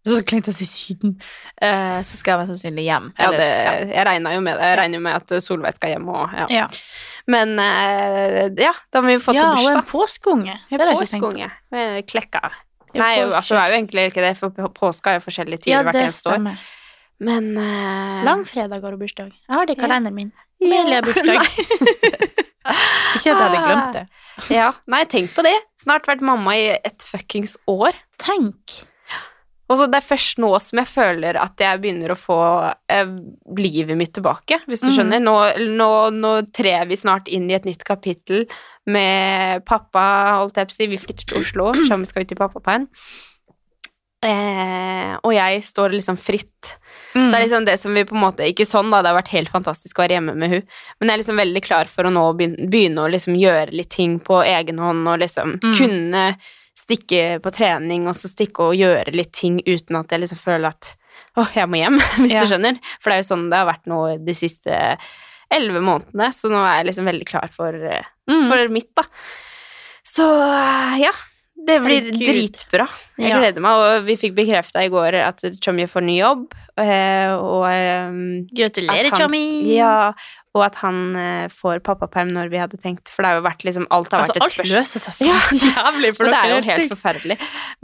Så 0.08 0.22
kleint 0.24 0.48
å 0.48 0.54
si 0.54 0.64
Syden. 0.64 1.18
eh, 1.60 2.00
så 2.06 2.16
skal 2.16 2.32
jeg 2.32 2.40
mest 2.40 2.54
sannsynlig 2.54 2.86
hjem. 2.86 3.10
ja, 3.18 3.30
det, 3.34 3.48
Jeg 3.92 4.06
regna 4.08 4.34
jo 4.34 4.40
med 4.46 4.56
det. 4.56 4.70
Jeg 4.70 4.78
regner 4.80 5.00
jo 5.00 5.04
med 5.04 5.18
at 5.18 5.34
Solveig 5.44 5.76
skal 5.76 5.94
hjem 5.94 6.08
òg. 6.08 6.34
ja. 6.42 6.48
ja. 6.62 6.66
Men 7.30 7.52
eh, 7.60 8.48
ja, 8.58 8.72
da 8.90 9.02
må 9.04 9.12
vi 9.12 9.20
få 9.22 9.34
til 9.36 9.42
ja, 9.42 9.52
og 9.52 9.60
en 9.60 9.76
bursdag. 9.76 9.86
påskeunge. 9.92 10.56
Påskeunge. 10.72 11.50
Klekka. 12.08 12.48
Nei, 12.96 13.20
jo, 13.20 13.30
altså, 13.30 13.54
det 13.54 13.62
er 13.62 13.70
jo 13.70 13.78
egentlig 13.78 14.04
ikke 14.10 14.22
det, 14.24 14.34
for 14.40 14.70
påska 14.74 15.12
er 15.12 15.20
jo 15.20 15.24
forskjellige 15.28 15.66
tider 15.66 15.76
Ja, 15.76 15.82
hvert 15.86 15.94
det 15.94 16.06
eneste 16.08 16.32
år. 16.34 16.46
Men 17.20 17.50
eh, 17.60 18.22
Langfredag 18.24 18.82
har 18.82 18.96
hun 18.96 19.02
bursdag. 19.02 19.30
Jeg 19.30 19.54
har 19.54 19.68
det 19.68 19.76
i 19.76 19.80
kalenderen 19.80 20.16
min. 20.16 20.30
Amelie 20.64 20.96
har 20.96 21.04
bursdag. 21.04 21.44
ikke 23.16 23.18
at 23.18 23.26
jeg 23.26 23.36
hadde 23.36 23.62
glemt 23.66 23.98
det. 23.98 24.04
Ja, 24.56 24.70
nei, 24.90 25.04
tenk 25.12 25.34
på 25.36 25.44
det. 25.44 25.54
Snart 25.82 26.08
vært 26.08 26.24
mamma 26.24 26.56
i 26.56 26.70
et 26.78 27.04
fuckings 27.04 27.58
år. 27.70 27.98
Tenk. 28.20 28.80
Og 29.70 29.78
så 29.78 29.86
det 29.86 30.00
er 30.00 30.06
først 30.08 30.40
nå 30.42 30.50
som 30.58 30.80
jeg 30.82 30.88
føler 30.90 31.36
at 31.38 31.62
jeg 31.62 31.78
begynner 31.80 32.10
å 32.10 32.18
få 32.18 32.38
eh, 32.90 33.06
livet 33.56 33.94
mitt 33.96 34.12
tilbake, 34.16 34.58
hvis 34.66 34.82
du 34.82 34.88
Mhm. 34.90 34.96
skjønner. 34.96 35.22
Nå, 35.22 35.36
nå, 35.78 35.90
nå 36.18 36.32
trer 36.52 36.88
vi 36.90 36.96
snart 36.98 37.28
inn 37.30 37.46
i 37.50 37.54
et 37.54 37.64
nytt 37.68 37.84
kapittel 37.86 38.48
med 38.90 39.64
pappa, 39.64 40.40
holdt 40.42 40.56
jeg 40.58 40.66
på 40.66 40.74
å 40.74 40.78
si. 40.80 40.86
Vi 40.90 40.98
flytter 40.98 41.24
til 41.30 41.38
Oslo, 41.44 41.70
om 41.94 42.02
vi 42.02 42.10
skal 42.10 42.26
ut 42.26 42.32
i 42.34 42.40
pappaperm. 42.40 42.88
Eh, 44.20 45.14
og 45.24 45.32
jeg 45.32 45.62
står 45.64 45.94
liksom 45.94 46.18
fritt. 46.20 46.74
Mm. 47.14 47.30
Det 47.30 47.38
er 47.38 47.44
liksom 47.46 47.64
det 47.64 47.76
som 47.80 47.94
vi 47.96 48.02
på 48.04 48.12
en 48.14 48.20
måte 48.26 48.44
Ikke 48.44 48.66
sånn, 48.68 48.90
da, 48.92 49.00
det 49.00 49.08
har 49.08 49.16
vært 49.16 49.30
helt 49.32 49.48
fantastisk 49.48 49.96
å 49.96 50.02
være 50.04 50.18
hjemme 50.18 50.34
med 50.36 50.50
hun 50.52 50.60
men 51.00 51.08
jeg 51.08 51.14
er 51.14 51.20
liksom 51.22 51.40
veldig 51.40 51.62
klar 51.64 51.88
for 51.88 52.04
å 52.04 52.12
nå 52.12 52.24
begynne, 52.36 52.68
begynne 52.70 53.00
å 53.06 53.08
liksom 53.10 53.38
gjøre 53.40 53.72
litt 53.72 53.88
ting 53.94 54.18
på 54.20 54.42
egen 54.44 54.78
hånd 54.78 55.08
og 55.08 55.22
liksom 55.24 55.56
Mm. 55.62 55.72
kunne 55.78 56.24
stikke 56.90 57.38
på 57.40 57.52
trening 57.54 58.06
og 58.10 58.18
så 58.18 58.28
stikke 58.28 58.70
og 58.70 58.76
gjøre 58.76 59.14
litt 59.14 59.32
ting 59.32 59.60
uten 59.64 59.96
at 60.02 60.10
jeg 60.10 60.26
liksom 60.26 60.42
føler 60.42 60.74
at 60.74 60.90
åh, 61.38 61.50
jeg 61.54 61.70
må 61.70 61.78
hjem, 61.78 61.98
hvis 62.24 62.32
Ja. 62.34 62.42
du 62.44 62.50
skjønner. 62.50 62.78
For 63.00 63.10
det 63.10 63.16
er 63.18 63.22
jo 63.22 63.30
sånn 63.30 63.48
det 63.50 63.58
har 63.62 63.70
vært 63.70 63.86
nå 63.90 64.00
de 64.26 64.34
siste 64.34 64.76
elleve 65.50 65.80
månedene, 65.82 66.28
så 66.34 66.50
nå 66.50 66.58
er 66.62 66.80
jeg 66.80 66.90
liksom 66.92 67.08
veldig 67.10 67.26
klar 67.30 67.48
for, 67.54 67.74
eh, 67.74 68.04
Mm. 68.30 68.44
for 68.46 68.68
mitt, 68.70 68.90
da. 68.94 69.02
Så 70.06 70.22
eh, 70.46 71.00
ja. 71.06 71.10
Det 71.60 71.76
blir 71.82 72.00
Herregud. 72.06 72.22
dritbra. 72.24 72.86
Jeg 73.18 73.28
Ja. 73.34 73.38
gleder 73.42 73.60
meg, 73.60 73.72
og 73.76 74.04
vi 74.06 74.14
fikk 74.16 74.32
bekrefta 74.34 74.80
i 74.80 74.88
går 74.88 75.14
at 75.20 75.42
Chommy 75.60 75.84
får 75.90 76.02
ny 76.06 76.14
jobb, 76.22 76.46
Og, 76.80 77.42
og 77.44 77.66
eh, 77.68 78.14
Gratulerer, 78.56 79.10
Chommy! 79.12 79.74
Ja, 79.76 80.12
og 80.54 80.64
at 80.66 80.74
han 80.82 81.14
eh, 81.14 81.48
får 81.54 81.78
pappaperm 81.86 82.32
når 82.34 82.48
vi 82.50 82.58
hadde 82.58 82.78
tenkt, 82.82 83.08
for 83.14 83.22
det 83.22 83.28
har 83.30 83.36
jo 83.38 83.44
vært 83.46 83.62
liksom 83.62 83.84
Alt 83.94 84.10
har 84.12 84.24
Altså, 84.24 84.34
vært 84.34 84.42
et 84.48 84.54
spørsmål. 84.56 84.66
alt 84.66 84.80
løser 84.80 85.02
seg 85.04 85.14
så 85.14 85.28
jævlig 85.70 86.10
Så 86.10 86.16
for 86.18 86.30
det 86.32 86.38
er 86.40 86.50
jo 86.50 86.60
helt 86.66 86.90
forferdelig. 86.90 87.36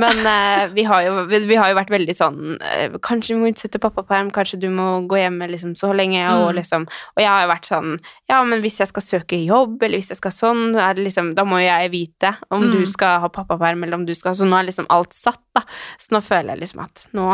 Men 0.03 0.27
eh, 0.27 0.65
vi, 0.75 0.83
har 0.91 1.03
jo, 1.07 1.13
vi, 1.31 1.39
vi 1.47 1.55
har 1.61 1.71
jo 1.71 1.77
vært 1.79 1.93
veldig 1.95 2.17
sånn 2.19 2.41
eh, 2.61 2.97
Kanskje 3.07 3.35
vi 3.37 3.41
må 3.45 3.53
utsette 3.53 3.79
pappaperm, 3.83 4.33
kanskje 4.35 4.59
du 4.65 4.69
må 4.75 4.89
gå 5.07 5.21
hjemme 5.23 5.47
liksom 5.53 5.77
så 5.79 5.93
lenge, 5.95 6.25
og 6.35 6.51
Mm. 6.51 6.59
liksom 6.59 6.89
Og 7.17 7.23
jeg 7.23 7.31
har 7.31 7.43
jo 7.47 7.53
vært 7.55 7.71
sånn 7.71 7.93
Ja, 8.29 8.43
men 8.45 8.61
hvis 8.67 8.81
jeg 8.83 8.89
skal 8.91 9.03
søke 9.07 9.39
jobb, 9.47 9.79
eller 9.83 9.99
hvis 10.03 10.11
jeg 10.15 10.19
skal 10.21 10.35
sånn, 10.35 10.65
det 10.75 11.05
liksom 11.07 11.35
Da 11.39 11.45
må 11.47 11.63
jo 11.63 11.69
jeg 11.71 11.91
vite 11.95 12.35
om 12.51 12.63
Mm. 12.67 12.73
du 12.81 12.87
skal 12.87 13.21
ha 13.23 13.29
pappaperm, 13.29 13.85
eller 13.87 13.95
om 14.03 14.07
du 14.07 14.15
skal 14.15 14.35
Så 14.35 14.45
nå 14.49 14.59
er 14.59 14.67
liksom 14.73 14.87
alt 14.91 15.13
satt, 15.15 15.39
da. 15.55 15.63
Så 16.03 16.11
nå 16.17 16.21
føler 16.23 16.57
jeg 16.57 16.65
liksom 16.67 16.83
at 16.83 17.07
nå 17.15 17.31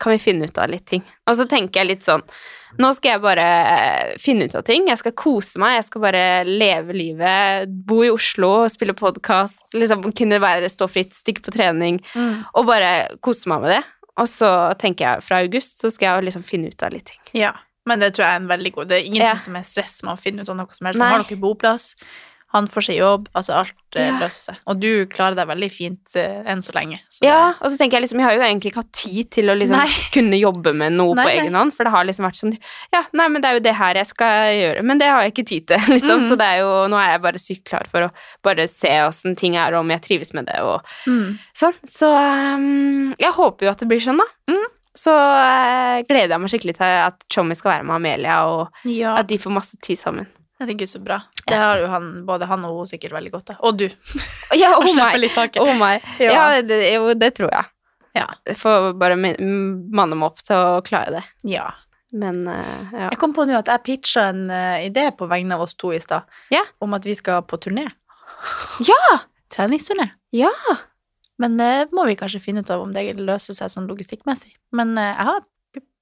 kan 0.00 0.12
vi 0.12 0.18
finne 0.18 0.44
ut 0.48 0.58
av 0.58 0.68
litt 0.70 0.86
ting. 0.90 1.02
Og 1.28 1.36
så 1.38 1.46
tenker 1.48 1.80
jeg 1.82 1.88
litt 1.94 2.04
sånn 2.06 2.22
Nå 2.76 2.88
skal 2.96 3.12
jeg 3.12 3.20
bare 3.22 3.42
eh, 3.70 4.14
finne 4.18 4.48
ut 4.48 4.54
av 4.58 4.64
ting. 4.66 4.88
Jeg 4.90 4.98
skal 4.98 5.12
kose 5.14 5.60
meg. 5.62 5.76
Jeg 5.76 5.84
skal 5.86 6.02
bare 6.02 6.22
leve 6.44 6.90
livet. 6.96 7.68
Bo 7.86 8.00
i 8.02 8.08
Oslo, 8.10 8.64
spille 8.68 8.96
podkast, 8.98 9.68
liksom 9.78 10.02
kunne 10.10 10.40
være 10.42 10.66
stå 10.72 10.88
fritt, 10.90 11.14
stikke 11.14 11.44
på 11.46 11.54
trening 11.54 12.00
Mm. 12.16 12.42
og 12.52 12.66
bare 12.66 12.90
kose 13.22 13.46
meg 13.48 13.62
med 13.62 13.70
det. 13.76 13.84
Og 14.18 14.26
så 14.26 14.50
tenker 14.82 15.06
jeg 15.06 15.22
fra 15.22 15.38
august 15.44 15.78
så 15.84 15.92
skal 15.94 16.16
jeg 16.18 16.26
liksom 16.32 16.42
finne 16.44 16.66
ut 16.74 16.82
av 16.82 16.90
litt 16.92 17.06
ting. 17.12 17.20
Ja, 17.32 17.52
men 17.86 18.00
det 18.02 18.12
tror 18.16 18.26
jeg 18.26 18.32
er 18.34 18.42
en 18.42 18.48
veldig 18.50 18.72
god 18.74 18.88
Det 18.88 18.96
er 18.98 19.06
ingenting 19.06 19.22
Ja. 19.30 19.36
som 19.38 19.54
er 19.56 19.62
stress 19.62 20.02
med 20.02 20.14
å 20.16 20.20
finne 20.20 20.42
ut 20.42 20.48
av 20.50 20.56
noe 20.56 20.74
som 20.74 20.86
helst. 20.86 20.98
Nei. 20.98 21.10
Har 21.14 21.22
dere 21.22 21.38
boplass? 21.38 21.94
Han 22.54 22.68
får 22.70 22.84
seg 22.86 22.96
jobb. 23.00 23.28
Altså, 23.34 23.56
alt 23.60 23.96
eh, 23.98 24.06
Ja. 24.08 24.14
løser 24.20 24.52
seg. 24.52 24.58
Og 24.70 24.78
du 24.80 25.06
klarer 25.10 25.34
deg 25.38 25.48
veldig 25.50 25.68
fint 25.74 26.14
uh, 26.16 26.40
enn 26.50 26.62
så 26.62 26.72
lenge. 26.76 27.00
Så 27.10 27.24
Ja, 27.26 27.52
og 27.60 27.70
så 27.70 27.76
tenker 27.80 27.98
jeg 27.98 28.06
liksom, 28.06 28.20
jeg 28.22 28.28
har 28.28 28.36
jo 28.38 28.44
egentlig 28.46 28.70
ikke 28.72 28.82
hatt 28.84 28.92
tid 28.94 29.30
til 29.34 29.50
å 29.50 29.56
liksom 29.58 29.76
Nei. 29.82 29.90
kunne 30.14 30.38
jobbe 30.38 30.72
med 30.74 30.94
noe 30.96 31.14
Nei, 31.18 31.24
på 31.26 31.32
egen 31.34 31.54
hånd, 31.58 31.74
for 31.74 31.84
det 31.88 31.92
har 31.94 32.06
liksom 32.08 32.26
vært 32.28 32.40
sånn, 32.40 32.54
ja, 32.94 33.02
nei, 33.12 33.26
men 33.28 33.42
det 33.42 33.50
er 33.50 33.58
jo 33.58 33.64
det 33.66 33.74
her 33.78 33.94
jeg 34.00 34.06
skal 34.10 34.50
gjøre, 34.54 34.82
men 34.86 34.98
det 35.02 35.08
har 35.10 35.22
jeg 35.26 35.34
ikke 35.34 35.46
tid 35.52 35.66
til, 35.72 35.84
liksom, 35.94 36.20
Mm. 36.22 36.28
så 36.30 36.38
det 36.38 36.46
er 36.52 36.58
jo, 36.62 36.70
nå 36.90 36.96
er 37.02 37.10
jeg 37.16 37.22
bare 37.26 37.42
sykt 37.42 37.64
klar 37.68 37.86
for 37.90 38.06
å 38.06 38.12
bare 38.46 38.68
se 38.70 38.88
hvordan 38.88 39.36
ting 39.36 39.56
er, 39.58 39.74
og 39.74 39.80
om 39.84 39.90
jeg 39.94 40.02
trives 40.06 40.32
med 40.34 40.46
det, 40.46 40.60
og 40.62 40.80
Mm. 41.10 41.38
sånn. 41.54 41.74
Så 41.84 42.08
um, 42.14 43.12
jeg 43.18 43.32
håper 43.34 43.66
jo 43.66 43.70
at 43.74 43.78
det 43.82 43.88
blir 43.90 44.00
sånn 44.04 44.18
da. 44.22 44.30
Mm 44.50 44.64
Så 44.94 45.10
eh, 45.10 46.04
gleder 46.06 46.36
jeg 46.36 46.40
meg 46.40 46.50
skikkelig 46.52 46.76
til 46.78 46.86
at 47.02 47.24
Chommy 47.34 47.56
skal 47.58 47.72
være 47.72 47.84
med 47.88 47.96
Amelia, 47.96 48.36
og 48.46 48.68
Ja, 48.86 49.16
at 49.18 49.26
de 49.26 49.38
får 49.42 49.50
masse 49.50 49.74
tid 49.82 49.98
sammen. 49.98 50.28
Herregud, 50.60 50.88
så 50.90 51.00
bra. 51.02 51.20
Det 51.46 51.56
har 51.58 51.80
jo 51.82 51.86
han, 51.92 52.10
både 52.26 52.46
han 52.50 52.64
og 52.68 52.78
hun 52.80 52.88
sikkert 52.90 53.12
veldig 53.16 53.32
godt 53.34 53.54
av. 53.54 53.60
Og 53.66 53.78
du. 53.78 53.86
Ja, 54.56 54.72
oh 54.80 54.86
my. 54.96 55.08
litt 55.20 55.34
taket. 55.36 55.62
Oh 55.62 55.72
my. 55.78 55.96
Ja. 56.22 56.32
Ja, 56.34 56.62
det, 56.62 56.80
jo, 56.94 57.12
det 57.18 57.32
tror 57.38 57.50
jeg. 57.52 57.70
Ja. 58.14 58.28
Jeg 58.46 58.58
får 58.60 58.92
bare 59.00 59.16
manne 59.18 60.14
meg 60.14 60.28
opp 60.28 60.38
til 60.44 60.54
å 60.58 60.82
klare 60.86 61.18
det. 61.20 61.24
ja. 61.56 61.70
Men 62.14 62.44
uh, 62.46 62.92
ja. 62.94 63.08
Jeg 63.10 63.18
kom 63.18 63.32
på 63.34 63.42
nå 63.42 63.56
at 63.58 63.66
jeg 63.66 63.82
pitcha 63.82 64.28
en 64.30 64.44
uh, 64.46 64.76
idé 64.86 65.08
på 65.18 65.26
vegne 65.26 65.56
av 65.56 65.64
oss 65.64 65.72
to 65.74 65.88
i 65.90 65.98
stad, 65.98 66.22
Ja. 66.54 66.60
om 66.78 66.94
at 66.94 67.02
vi 67.08 67.10
skal 67.18 67.40
på 67.42 67.58
turné. 67.58 67.88
Ja! 68.86 68.98
Treningsturné. 69.50 70.06
Ja! 70.30 70.52
Men 71.42 71.56
det 71.58 71.88
må 71.90 72.04
vi 72.06 72.14
kanskje 72.14 72.38
finne 72.44 72.62
ut 72.62 72.70
av 72.70 72.84
om 72.84 72.92
det 72.94 73.02
løser 73.18 73.58
seg 73.58 73.72
sånn 73.72 73.88
logistikkmessig. 73.90 74.52
Men 74.78 74.94
eh, 74.94 75.10
jeg 75.10 75.26
har 75.26 75.42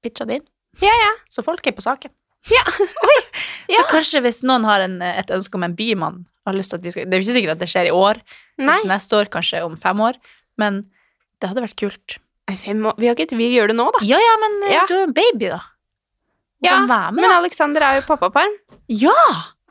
pitcha 0.05 0.27
det 0.29 0.37
inn. 0.43 0.47
Ja, 0.85 0.93
ja. 1.01 1.11
Så 1.33 1.41
folk 1.47 1.65
er 1.65 1.73
på 1.79 1.85
saken. 1.85 2.13
Ja, 2.53 2.61
oi, 3.09 3.17
Så 3.71 3.85
kanskje 3.91 4.23
hvis 4.25 4.43
noen 4.47 4.67
har 4.67 4.85
en, 4.85 4.99
et 5.05 5.31
ønske 5.35 5.59
om 5.59 5.67
en 5.67 5.77
bymann 5.79 6.23
har 6.47 6.57
lyst 6.57 6.73
til 6.73 6.81
at 6.81 6.87
vi 6.87 6.93
skal, 6.95 7.07
Det 7.07 7.15
er 7.15 7.23
jo 7.23 7.27
ikke 7.29 7.37
sikkert 7.39 7.55
at 7.55 7.63
det 7.63 7.71
skjer 7.71 7.89
i 7.91 7.95
år, 7.95 8.21
kanskje 8.59 8.91
neste 8.91 9.19
år, 9.19 9.31
kanskje 9.31 9.63
om 9.67 9.77
fem 9.79 10.01
år, 10.03 10.19
men 10.59 10.83
det 11.41 11.51
hadde 11.51 11.65
vært 11.65 11.79
kult. 11.79 12.19
Fem 12.53 12.83
år. 12.87 12.97
Vi, 12.99 13.09
har 13.09 13.17
ikke, 13.17 13.39
vi 13.39 13.49
gjør 13.55 13.71
det 13.73 13.77
nå, 13.79 13.87
da. 13.95 14.03
Ja, 14.05 14.19
ja, 14.21 14.35
men 14.43 14.57
eh, 14.67 14.75
Ja. 14.75 14.83
du 14.89 14.95
er 14.99 15.05
en 15.07 15.15
baby, 15.17 15.49
da. 15.55 15.61
Du 16.63 16.69
Ja, 16.69 16.79
med, 16.87 17.15
Men 17.19 17.25
da. 17.31 17.37
Alexander 17.39 17.83
er 17.83 18.01
jo 18.01 18.07
pappaperm. 18.07 18.53
Ja! 18.89 19.19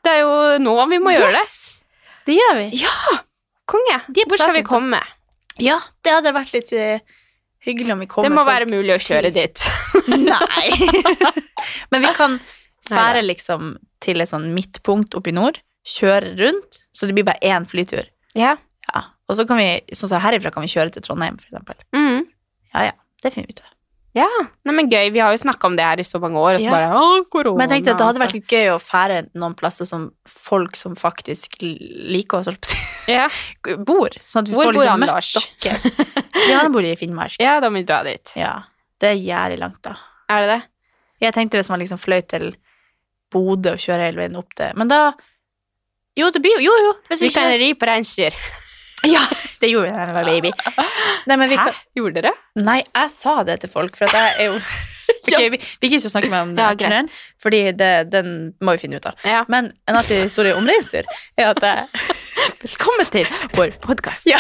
Det 0.03 0.11
er 0.11 0.23
jo 0.23 0.57
nå 0.63 0.73
vi 0.89 0.97
må 0.99 1.13
gjøre 1.13 1.35
det. 1.35 1.43
Det 2.25 2.35
gjør 2.35 2.55
vi. 2.57 2.81
Ja! 2.81 3.17
Konge. 3.69 3.99
Hvor 4.15 4.39
skal 4.39 4.55
vi 4.55 4.63
komme? 4.67 4.99
Ja, 5.61 5.77
det 6.03 6.15
hadde 6.15 6.33
vært 6.33 6.55
litt 6.55 6.71
uh, 6.73 6.99
hyggelig 7.63 7.93
om 7.93 8.01
vi 8.01 8.07
kom. 8.09 8.25
Det 8.25 8.31
må 8.33 8.43
være 8.47 8.65
mulig 8.71 8.95
å 8.95 8.99
kjøre 9.03 9.31
dit. 9.35 9.61
Nei. 10.09 10.65
Men 11.93 12.03
vi 12.07 12.13
kan 12.17 12.39
fære 12.97 13.23
liksom 13.25 13.71
til 14.01 14.21
et 14.23 14.29
sånn 14.31 14.49
midtpunkt 14.55 15.15
oppe 15.17 15.31
i 15.31 15.35
nord, 15.37 15.59
kjøre 15.87 16.35
rundt, 16.39 16.83
så 16.93 17.07
det 17.09 17.15
blir 17.17 17.25
bare 17.27 17.41
én 17.41 17.65
flytur. 17.69 18.05
Ja. 18.37 18.55
Ja. 18.93 19.03
Og 19.29 19.37
så 19.39 19.45
kan 19.47 19.57
vi, 19.61 19.69
sånn 19.95 20.09
som 20.11 20.21
herifra 20.23 20.51
kan 20.51 20.63
vi 20.65 20.71
kjøre 20.71 20.91
til 20.93 21.01
Trondheim, 21.05 21.37
for 21.39 21.47
eksempel. 21.51 21.75
Mm. 21.95 22.25
Ja, 22.73 22.89
ja, 22.91 22.97
det 23.23 23.33
finner 23.33 23.47
vi 23.47 23.55
ut 23.57 23.61
av. 23.65 23.69
Ja, 24.13 24.25
Nei, 24.67 24.73
men 24.75 24.89
gøy. 24.91 25.07
Vi 25.15 25.21
har 25.23 25.31
jo 25.31 25.39
snakka 25.39 25.69
om 25.69 25.75
det 25.79 25.85
her 25.87 26.01
i 26.01 26.03
så 26.03 26.19
mange 26.19 26.35
år, 26.35 26.57
og 26.57 26.59
så 26.59 26.65
Ja. 26.67 26.71
bare 26.73 26.97
Å, 26.99 27.29
korona. 27.31 27.57
Men 27.57 27.69
jeg 27.69 27.77
tenkte 27.77 27.91
at 27.93 27.97
det 28.01 28.05
hadde 28.07 28.19
altså. 28.19 28.23
vært 28.25 28.33
litt 28.35 28.47
gøy 28.51 28.67
å 28.73 28.79
fære 28.83 29.19
noen 29.39 29.55
plasser 29.55 29.87
som 29.87 30.11
folk 30.27 30.75
som 30.75 30.95
faktisk 30.99 31.55
liker 31.63 32.39
oss, 32.43 32.73
ja. 33.07 33.29
bor. 33.87 34.09
Sånn 34.27 34.43
at 34.43 34.49
vi 34.51 34.57
Hvor 34.57 34.67
får 34.67 34.73
liksom 34.75 34.99
møtt 34.99 35.63
dere. 35.63 35.93
Ja, 36.49 36.57
han 36.63 36.73
bor 36.73 36.83
i 36.83 36.91
Finnmark. 36.99 37.37
ja, 37.39 37.59
da 37.61 37.69
må 37.69 37.79
vi 37.79 37.83
dra 37.87 38.01
dit. 38.03 38.33
Ja. 38.35 38.63
Det 38.99 39.13
er 39.13 39.15
jævlig 39.23 39.59
langt, 39.63 39.79
da. 39.87 39.95
Er 40.27 40.41
det 40.43 40.49
det? 40.49 40.61
Jeg 41.21 41.33
tenkte 41.33 41.61
hvis 41.61 41.69
man 41.71 41.79
liksom 41.79 41.99
fløy 42.01 42.19
til 42.27 42.51
Bodø 43.31 43.75
og 43.77 43.81
kjøre 43.83 44.07
hele 44.09 44.19
veien 44.21 44.35
opp 44.39 44.51
til 44.57 44.73
Men 44.79 44.91
da 44.91 45.01
Jo, 46.19 46.27
det 46.33 46.41
blir 46.43 46.57
jo 46.59 46.65
Jo, 46.69 46.77
jo. 46.87 46.93
Hvis 47.09 47.21
Vi 47.23 47.29
ikke 47.31 47.39
kan 47.45 47.59
ri 47.61 47.69
på 47.79 47.87
reinsdyr. 47.89 48.35
Ja, 49.01 49.21
det 49.57 49.71
gjorde 49.71 49.87
vi 49.89 49.95
da 49.95 50.03
jeg 50.05 50.13
var 50.13 50.27
baby. 50.29 50.49
Nei, 51.25 51.35
men 51.41 51.49
vi 51.49 51.55
Hæ? 51.57 51.63
kan, 51.71 51.77
Gjorde 51.97 52.21
dere? 52.21 52.31
nei, 52.61 52.83
jeg 52.85 53.09
sa 53.15 53.39
det 53.47 53.55
til 53.63 53.71
folk, 53.73 53.95
for 53.97 54.05
jeg 54.13 54.35
er 54.37 54.51
jo 54.51 54.59
okay, 55.25 55.47
vi, 55.49 55.57
vi 55.81 55.89
gidder 55.89 56.03
ikke 56.03 56.11
å 56.11 56.13
snakke 56.13 56.29
mer 56.29 56.43
om 56.45 56.51
Ja, 56.53 56.67
for 56.77 57.47
fordi 57.47 57.61
det, 57.79 57.89
den 58.13 58.29
må 58.61 58.75
vi 58.75 58.83
finne 58.83 58.99
ut 59.01 59.07
av. 59.09 59.17
Ja. 59.25 59.41
Men 59.49 59.71
en 59.89 59.97
artig 59.97 60.19
historie 60.21 60.53
om 60.53 60.69
reinsdyr 60.69 61.09
er 61.37 61.49
at 61.49 61.65
jeg 61.65 62.05
Velkommen 62.61 63.09
til 63.09 63.25
vår 63.57 63.73
podkast. 63.81 64.29
Ja. 64.29 64.37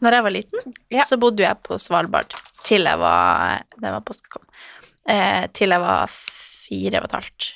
Når 0.00 0.16
jeg 0.16 0.24
var 0.24 0.34
liten, 0.38 0.74
Ja. 0.94 1.04
så 1.04 1.18
bodde 1.20 1.44
jeg 1.44 1.60
på 1.68 1.76
Svalbard 1.80 2.32
til 2.64 2.88
jeg 2.88 2.98
var 3.00 3.60
Det 3.76 3.92
var. 3.92 4.02
Eh, 5.08 5.46
til 5.52 5.76
jeg 5.76 5.80
var 5.84 6.08
fire 6.68 7.00
og 7.02 7.08
et 7.08 7.16
halvt. 7.18 7.48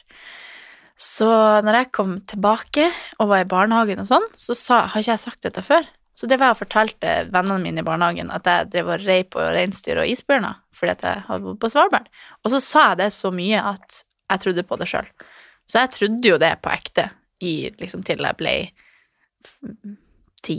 Så 0.97 1.27
når 1.65 1.79
jeg 1.81 1.93
kom 1.93 2.21
tilbake 2.31 2.91
og 3.19 3.29
var 3.33 3.43
i 3.43 3.49
barnehagen 3.49 4.03
og 4.03 4.07
sånn, 4.07 4.27
så 4.39 4.55
sa, 4.55 4.83
har 4.87 5.01
ikke 5.03 5.13
jeg 5.17 5.23
sagt 5.25 5.43
dette 5.47 5.63
før. 5.65 5.87
Så 6.15 6.29
det 6.29 6.37
var 6.39 6.51
jeg 6.51 6.57
og 6.59 6.61
fortalte 6.67 7.13
vennene 7.33 7.63
mine 7.65 7.81
i 7.81 7.87
barnehagen 7.87 8.31
at 8.31 8.45
jeg 8.47 8.69
drev 8.75 8.91
og 8.93 9.07
rei 9.07 9.23
på 9.25 9.41
reinsdyr 9.41 10.03
og 10.03 10.11
isbjørner 10.13 10.59
fordi 10.77 10.93
at 10.93 11.03
jeg 11.07 11.23
hadde 11.29 11.45
bodd 11.47 11.59
på 11.63 11.71
Svalbard. 11.73 12.09
Og 12.45 12.53
så 12.53 12.61
sa 12.61 12.83
jeg 12.91 12.99
det 13.01 13.11
så 13.17 13.31
mye 13.33 13.63
at 13.73 14.03
jeg 14.33 14.41
trodde 14.45 14.63
på 14.69 14.77
det 14.81 14.89
sjøl. 14.93 15.09
Så 15.69 15.81
jeg 15.81 15.91
trodde 15.97 16.29
jo 16.35 16.39
det 16.43 16.53
på 16.63 16.71
ekte 16.73 17.09
i, 17.41 17.71
liksom, 17.81 18.05
til 18.05 18.21
jeg 18.23 18.37
ble 18.39 18.55
ti, 20.43 20.57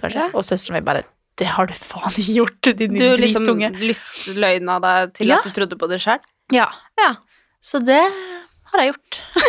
kanskje. 0.00 0.24
Ja. 0.24 0.30
Og 0.34 0.44
søsteren 0.46 0.78
min 0.78 0.84
bare 0.88 1.04
'Det 1.38 1.46
har 1.46 1.66
du 1.66 1.74
faen 1.74 2.10
ikke 2.18 2.34
gjort, 2.34 2.62
din 2.78 2.94
Du 2.96 3.04
liksom 3.16 3.44
dritunge'. 3.46 3.78
lystløgna 3.78 4.80
deg 4.82 5.14
til 5.14 5.26
Ja. 5.28 5.36
at 5.38 5.44
du 5.44 5.50
trodde 5.50 5.78
på 5.78 5.88
det 5.88 6.00
sjøl? 6.00 6.18
Ja. 6.50 6.66
Ja. 6.98 7.14
Så 7.60 7.78
det 7.84 8.00
har 8.72 8.82
jeg 8.84 8.92
gjort. 8.94 9.22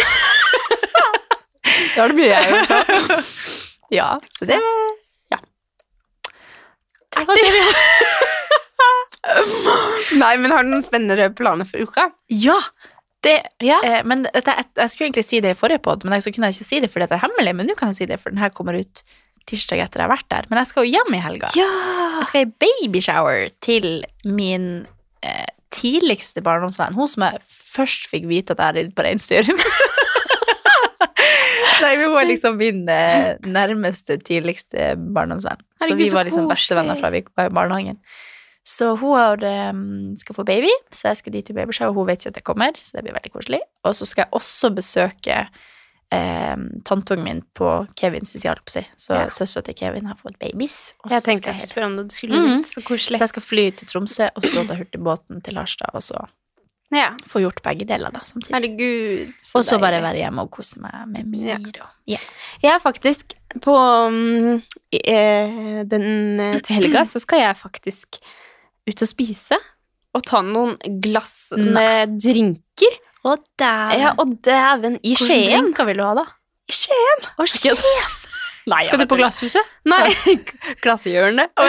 Det 1.69 1.99
har 2.01 2.09
det 2.11 2.17
mye 2.17 2.29
jeg 2.31 2.43
gjort. 2.49 2.69
Ja, 3.93 4.07
så 4.29 4.45
det 4.45 4.57
Ja. 5.33 5.37
Det 7.09 7.23
var 7.25 7.35
det 7.39 7.49
vi 7.55 7.61
Nei, 10.19 10.35
men 10.39 10.51
har 10.53 10.63
du 10.63 10.69
noen 10.71 10.83
spennende 10.85 11.29
planer 11.37 11.65
for 11.69 11.81
uka? 11.83 12.09
Ja! 12.31 12.59
Det, 13.25 13.33
Ja. 13.65 13.81
eh, 13.83 14.03
men 14.07 14.23
det, 14.23 14.31
jeg, 14.45 14.65
jeg 14.79 14.89
skulle 14.93 15.07
egentlig 15.09 15.25
si 15.27 15.39
det 15.43 15.51
i 15.51 15.57
forrige 15.59 15.81
pod, 15.83 16.05
men 16.05 16.13
jeg, 16.15 16.23
så 16.23 16.31
kunne 16.35 16.51
ikke 16.53 16.67
si 16.69 16.79
det 16.79 16.89
fordi 16.93 17.09
det 17.09 17.17
er 17.17 17.23
hemmelig. 17.25 17.53
Men 17.57 17.67
nå 17.67 17.75
kan 17.79 17.91
jeg 17.91 17.97
si 17.99 18.05
det, 18.07 18.19
for 18.21 18.29
den 18.31 18.39
her 18.39 18.53
kommer 18.55 18.77
ut 18.79 19.01
tirsdag 19.49 19.81
etter 19.83 19.99
jeg 20.03 20.07
har 20.07 20.13
vært 20.13 20.29
der. 20.31 20.47
Men 20.49 20.61
jeg 20.61 20.69
skal 20.71 20.85
jo 20.87 20.93
hjem 20.95 21.17
i 21.17 21.23
helga. 21.25 21.49
Ja. 21.57 21.67
Jeg 22.21 22.29
skal 22.29 22.45
i 22.45 22.51
babyshower 22.63 23.49
til 23.65 23.89
min 24.23 24.69
eh, 25.25 25.49
tidligste 25.79 26.43
barndomsvenn. 26.45 26.97
Hun 26.97 27.09
som 27.09 27.25
jeg 27.25 27.43
først 27.47 28.09
fikk 28.11 28.27
vite 28.29 28.55
at 28.55 28.61
jeg 28.61 28.69
er 28.69 28.77
ridd 28.81 28.95
på 28.97 29.05
reinsdyr. 29.05 29.49
Nei, 31.79 31.93
hun 32.01 32.17
er 32.19 32.27
liksom 32.27 32.57
min 32.59 32.81
eh, 32.91 33.37
nærmeste, 33.47 34.19
tidligste 34.27 34.93
barndomsvenn. 35.15 35.61
Så 35.79 35.95
vi 35.95 36.09
var 36.13 36.27
liksom 36.27 36.49
bestevenner 36.51 36.99
fra 36.99 37.11
vi 37.13 37.23
var 37.39 37.47
i 37.47 37.55
barnehagen. 37.55 38.01
Så 38.67 38.91
hun 38.99 39.15
har, 39.17 39.41
eh, 39.47 39.73
skal 40.21 40.35
få 40.35 40.45
baby, 40.45 40.71
så 40.91 41.09
jeg 41.09 41.21
skal 41.21 41.33
dit 41.33 41.45
til 41.47 41.57
og 41.57 41.95
Hun 41.95 42.07
vet 42.07 42.19
ikke 42.19 42.33
at 42.33 42.41
jeg 42.41 42.43
kommer, 42.43 42.71
så 42.75 42.97
det 42.97 43.03
blir 43.03 43.17
veldig 43.17 43.33
koselig. 43.33 43.61
Og 43.83 43.95
så 43.95 44.05
skal 44.05 44.27
jeg 44.27 44.33
også 44.33 44.75
besøke 44.75 45.47
eh, 46.11 46.55
tanteungen 46.85 47.23
min 47.23 47.41
på 47.55 47.87
Kevins 47.99 48.31
side, 48.33 48.47
holdt 48.49 48.65
på 48.65 48.71
å 48.73 48.77
si. 48.79 48.87
Så 48.97 49.13
Ja. 49.13 49.25
søstera 49.29 49.63
til 49.65 49.75
Kevin 49.75 50.05
har 50.07 50.15
fått 50.15 50.39
babies. 50.39 50.93
Jeg 51.09 51.21
så 51.21 51.25
tenkte 51.25 51.45
jeg 51.51 51.53
skulle 51.55 51.73
spørre 51.73 51.85
om 51.85 51.95
du 51.97 52.09
skulle 52.15 52.35
Mhm. 52.39 52.57
dit. 52.63 52.67
Så 52.67 52.81
koselig. 52.83 53.17
så 53.17 53.23
jeg 53.27 53.29
skal 53.29 53.41
fly 53.41 53.71
til 53.71 53.87
Tromsø 53.87 54.29
og 54.35 54.43
så 54.43 54.67
ta 54.67 54.73
hurtigbåten 54.75 55.43
til 55.43 55.55
Harstad, 55.55 55.89
og 55.93 56.01
så 56.01 56.27
Ja. 56.91 57.11
få 57.27 57.39
gjort 57.41 57.61
begge 57.61 57.85
deler 57.85 58.11
da, 58.11 58.19
samtidig. 58.25 58.49
Herregud. 58.55 59.33
Og 59.55 59.63
så 59.63 59.79
bare 59.79 60.01
være 60.01 60.15
hjemme 60.25 60.39
og 60.41 60.49
kose 60.51 60.79
meg 60.81 61.07
med 61.07 61.25
Mir 61.27 61.45
Ja. 61.45 61.85
ja. 62.07 62.17
Jeg 62.63 62.71
er 62.75 62.79
faktisk 62.79 63.33
på 63.61 63.75
mm, 64.11 64.63
eh, 64.93 65.83
Den 65.83 66.39
eh, 66.39 66.59
til 66.61 66.75
helga 66.75 67.01
så 67.05 67.19
skal 67.19 67.39
jeg 67.39 67.55
faktisk 67.57 68.17
ut 68.87 69.01
og 69.01 69.07
spise. 69.07 69.55
Og 70.15 70.23
ta 70.25 70.41
noen 70.41 70.75
glass 71.01 71.53
Nei. 71.55 72.05
drinker. 72.07 72.97
Å, 73.27 73.35
dæven. 73.59 73.99
Ja, 73.99 74.13
og 74.21 74.35
dæven, 74.45 74.99
i 75.03 75.15
Skien. 75.19 75.49
drinker 75.49 75.85
vil 75.89 75.99
du 75.99 76.03
ha, 76.05 76.13
da? 76.21 76.25
I 76.69 76.75
Skien. 76.75 77.25
Å, 77.35 77.47
Skien. 77.49 77.81
Nei, 78.69 78.83
Skal 78.85 79.01
du 79.01 79.07
på 79.09 79.17
Glasshuset? 79.17 79.65
Nei, 79.89 80.11
glasshjørnet. 80.83 81.55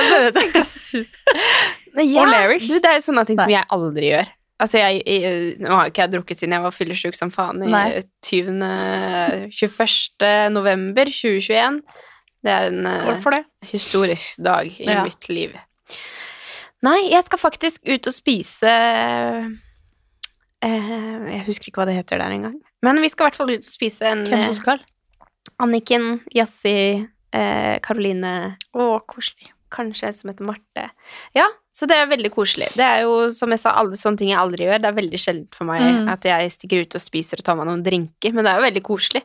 Ja, 2.01 2.23
Larry's. 2.23 2.69
du, 2.71 2.77
det 2.79 2.87
er 2.87 3.01
jo 3.01 3.03
sånne 3.03 3.25
ting 3.27 3.39
som 3.41 3.51
jeg 3.51 3.67
aldri 3.75 4.13
gjør. 4.13 4.29
Altså, 4.63 4.79
jeg, 4.79 5.01
jeg, 5.09 5.41
Nå 5.59 5.73
har 5.73 5.89
jo 5.89 5.91
ikke 5.91 6.03
jeg 6.05 6.13
drukket 6.13 6.39
siden 6.43 6.55
jeg 6.55 6.63
var 6.63 6.75
fyllesyk 6.77 7.17
som 7.19 7.33
faen 7.35 7.65
i 7.67 7.71
20. 8.29 8.61
21. 9.51 10.27
november 10.55 11.11
2021. 11.11 11.81
Det 12.47 12.53
er 12.55 12.69
en 12.71 12.87
Skål 12.93 13.17
eh, 13.17 13.25
det. 13.35 13.41
historisk 13.73 14.39
dag 14.47 14.71
i 14.71 14.87
Ja. 14.87 15.03
mitt 15.09 15.27
liv. 15.33 15.57
Nei, 16.87 16.99
jeg 17.11 17.25
skal 17.27 17.43
faktisk 17.43 17.83
ut 17.91 18.07
og 18.09 18.15
spise 18.17 18.77
Jeg 20.63 21.45
husker 21.47 21.71
ikke 21.71 21.81
hva 21.83 21.89
det 21.89 21.97
heter 21.97 22.21
der 22.21 22.35
engang. 22.35 22.59
Men 22.85 23.01
vi 23.01 23.09
skal 23.13 23.25
i 23.25 23.29
hvert 23.31 23.39
fall 23.41 23.53
ut 23.55 23.63
og 23.65 23.69
spise 23.71 24.11
en 24.11 24.27
Hvem 24.29 24.43
som 24.45 24.53
eh, 24.53 24.59
skal? 24.59 24.83
Anniken, 25.61 26.21
Yassi, 26.37 26.75
eh, 27.37 27.79
Karoline 27.85 28.35
Å, 28.77 28.91
koselig. 29.09 29.51
Kanskje 29.71 30.09
en 30.09 30.17
som 30.17 30.31
heter 30.33 30.47
Marte. 30.49 30.89
Ja, 31.37 31.45
så 31.73 31.87
det 31.87 31.95
er 31.97 32.09
veldig 32.11 32.33
koselig. 32.35 32.73
Det 32.75 32.83
er 32.83 33.05
jo, 33.05 33.29
som 33.31 33.53
jeg 33.55 33.63
sa, 33.63 33.77
alle 33.79 33.95
sånne 33.97 34.19
ting 34.19 34.33
jeg 34.33 34.41
aldri 34.41 34.67
gjør. 34.67 34.81
Det 34.83 34.89
er 34.91 34.97
veldig 34.99 35.21
sjeldent 35.23 35.55
for 35.55 35.69
meg 35.69 35.85
Mm. 35.85 36.09
at 36.11 36.27
jeg 36.27 36.51
stikker 36.57 36.83
ut 36.83 36.97
og 36.99 37.05
spiser 37.05 37.39
og 37.39 37.47
tar 37.47 37.57
meg 37.61 37.69
noen 37.71 37.85
drinker, 37.87 38.35
men 38.35 38.45
det 38.45 38.51
er 38.51 38.59
jo 38.59 38.67
veldig 38.67 38.83
koselig. 38.83 39.23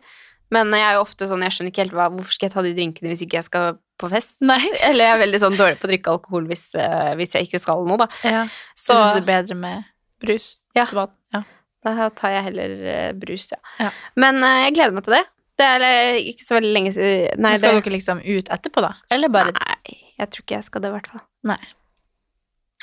Men 0.53 0.69
jeg 0.71 0.86
er 0.86 0.93
jo 0.93 1.01
ofte 1.01 1.25
sånn, 1.25 1.41
jeg 1.41 1.55
skjønner 1.55 1.71
ikke 1.73 1.81
helt 1.81 1.95
hva, 1.97 2.05
hvorfor 2.13 2.31
skal 2.36 2.45
jeg 2.47 2.53
ta 2.53 2.61
de 2.61 2.75
drinkene 2.77 3.09
hvis 3.09 3.23
ikke 3.25 3.39
jeg 3.39 3.47
skal 3.49 3.79
på 3.97 4.09
fest? 4.11 4.38
Nei. 4.45 4.61
Eller 4.88 5.07
jeg 5.09 5.15
er 5.17 5.23
veldig 5.25 5.41
sånn 5.41 5.57
dårlig 5.57 5.79
på 5.81 5.88
å 5.89 5.91
drikke 5.91 6.13
alkohol 6.13 6.45
hvis, 6.51 6.67
eh, 6.77 7.15
hvis 7.17 7.33
jeg 7.33 7.49
ikke 7.49 7.63
skal 7.63 7.81
noe, 7.89 7.97
da. 8.05 8.07
Ja. 8.23 8.45
Så 8.77 8.93
det 8.93 9.23
er 9.23 9.29
bedre 9.31 9.57
med 9.57 9.83
brus? 10.26 10.49
Ja. 10.78 10.86
ja. 11.34 11.43
da 11.88 12.09
tar 12.17 12.36
jeg 12.36 12.49
heller 12.49 12.76
eh, 12.91 13.13
brus, 13.17 13.47
ja. 13.53 13.61
Ja. 13.80 13.93
Men 14.19 14.41
eh, 14.43 14.65
jeg 14.65 14.76
gleder 14.80 14.97
meg 14.97 15.07
til 15.07 15.17
det. 15.19 15.23
Det 15.55 15.67
er 15.78 15.88
eh, 15.88 16.19
ikke 16.34 16.43
så 16.43 16.57
veldig 16.57 16.73
lenge 16.76 16.91
siden 16.91 17.39
Nei, 17.39 17.53
Men 17.53 17.61
skal 17.61 17.78
det, 17.78 17.86
dere 17.86 17.95
liksom 17.95 18.21
ut 18.26 18.51
etterpå, 18.51 18.84
da? 18.84 18.91
Eller 19.15 19.32
bare 19.32 19.55
nei, 19.55 19.97
jeg 20.19 20.32
tror 20.32 20.43
ikke 20.43 20.57
jeg 20.57 20.67
skal 20.67 20.84
det, 20.84 20.91
i 20.91 20.97
hvert 20.97 21.11
fall. 21.13 21.23
Nei. 21.47 21.61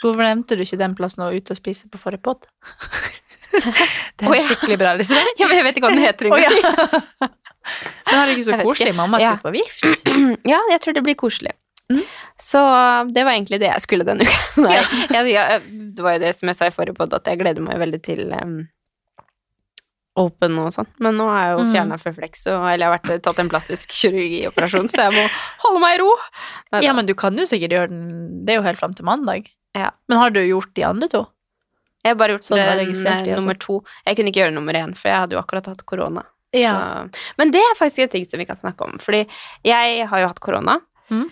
Hvorfor 0.03 0.27
nevnte 0.27 0.57
du 0.59 0.65
ikke 0.65 0.81
den 0.81 0.97
plassen 0.99 1.23
å 1.27 1.31
ut 1.31 1.53
og 1.53 1.59
spise 1.59 1.91
på 1.93 2.01
forrige 2.01 2.25
pod? 2.25 2.49
det 3.53 4.25
er 4.25 4.31
oh, 4.31 4.37
ja. 4.37 4.43
skikkelig 4.47 4.79
bra 4.81 4.97
restaurant. 4.99 5.37
Ja, 5.41 5.49
men 5.49 5.61
jeg 5.61 5.67
vet 5.69 5.79
ikke 5.79 5.89
hva 5.89 5.95
den 5.95 6.07
heter 6.07 6.31
engang. 6.31 6.57
oh, 6.57 7.29
ja. 7.29 7.31
Men 8.09 8.19
herregud, 8.19 8.47
så 8.49 8.59
koselig. 8.63 8.95
Mamma 8.99 9.21
skal 9.23 9.43
på 9.45 9.53
vift. 9.55 10.09
Ja, 10.53 10.59
jeg 10.73 10.83
tror 10.85 10.97
det 10.97 11.05
blir 11.07 11.19
koselig. 11.19 11.55
Mm. 11.91 12.05
Så 12.41 12.61
det 13.13 13.25
var 13.27 13.33
egentlig 13.35 13.59
det 13.61 13.69
jeg 13.73 13.83
skulle 13.85 14.05
denne 14.07 14.23
uka. 14.29 14.63
Nei, 14.63 14.77
jeg, 15.17 15.33
jeg, 15.35 15.63
det 15.97 16.05
var 16.07 16.15
jo 16.19 16.23
det 16.27 16.35
som 16.37 16.49
jeg 16.53 16.57
sa 16.61 16.69
i 16.71 16.75
forrige 16.75 16.95
podd, 16.97 17.13
at 17.19 17.27
jeg 17.29 17.41
gleder 17.43 17.65
meg 17.65 17.81
veldig 17.83 18.03
til 18.07 18.23
um, 18.39 18.61
Open 20.21 20.59
og 20.61 20.69
sånn. 20.75 20.89
Men 21.01 21.17
nå 21.17 21.25
har 21.31 21.43
jeg 21.47 21.53
jo 21.57 21.61
Mm. 21.65 21.71
fjerna 21.73 21.97
Føflex, 22.01 22.43
og 22.53 22.67
eller 22.69 22.85
jeg 22.85 22.91
har 22.91 22.99
vært, 22.99 23.23
tatt 23.25 23.39
en 23.41 23.49
plastisk 23.49 23.93
kirurgioperasjon, 23.99 24.91
så 24.93 25.07
jeg 25.09 25.15
må 25.17 25.23
holde 25.65 25.81
meg 25.81 25.95
i 25.97 26.01
ro. 26.03 26.11
Nei, 26.75 26.83
Ja, 26.85 26.93
men 26.93 27.09
du 27.09 27.15
kan 27.17 27.37
jo 27.41 27.47
sikkert 27.49 27.73
gjøre 27.73 27.89
den 27.95 28.45
Det 28.45 28.53
er 28.53 28.61
jo 28.61 28.67
helt 28.67 28.79
fram 28.81 28.93
til 28.99 29.09
mandag. 29.09 29.49
Ja. 29.77 29.91
Men 30.09 30.19
har 30.21 30.31
du 30.35 30.43
gjort 30.45 30.75
de 30.77 30.85
andre 30.85 31.09
to? 31.09 31.23
Jeg 32.05 32.13
har 32.13 32.19
bare 32.21 32.35
gjort 32.35 32.45
sånn, 32.45 32.59
den, 32.59 33.07
eh, 33.07 33.37
nummer 33.39 33.55
to. 33.63 33.79
Jeg 34.05 34.17
kunne 34.19 34.29
ikke 34.33 34.43
gjøre 34.43 34.53
nummer 34.57 34.75
én, 34.75 34.93
for 34.99 35.09
jeg 35.09 35.17
hadde 35.23 35.37
jo 35.37 35.41
akkurat 35.41 35.69
hatt 35.71 35.85
korona. 35.87 36.25
Ja. 36.53 37.07
Men 37.39 37.53
det 37.55 37.61
er 37.63 37.79
faktisk 37.79 38.03
en 38.05 38.09
ting 38.13 38.27
som 38.29 38.39
vi 38.43 38.45
kan 38.45 38.59
snakke 38.59 38.85
om, 38.85 38.99
fordi 39.01 39.23
jeg 39.65 40.09
har 40.11 40.21
jo 40.21 40.27
hatt 40.29 40.41
korona. 40.45 40.81
Mhm. 41.09 41.31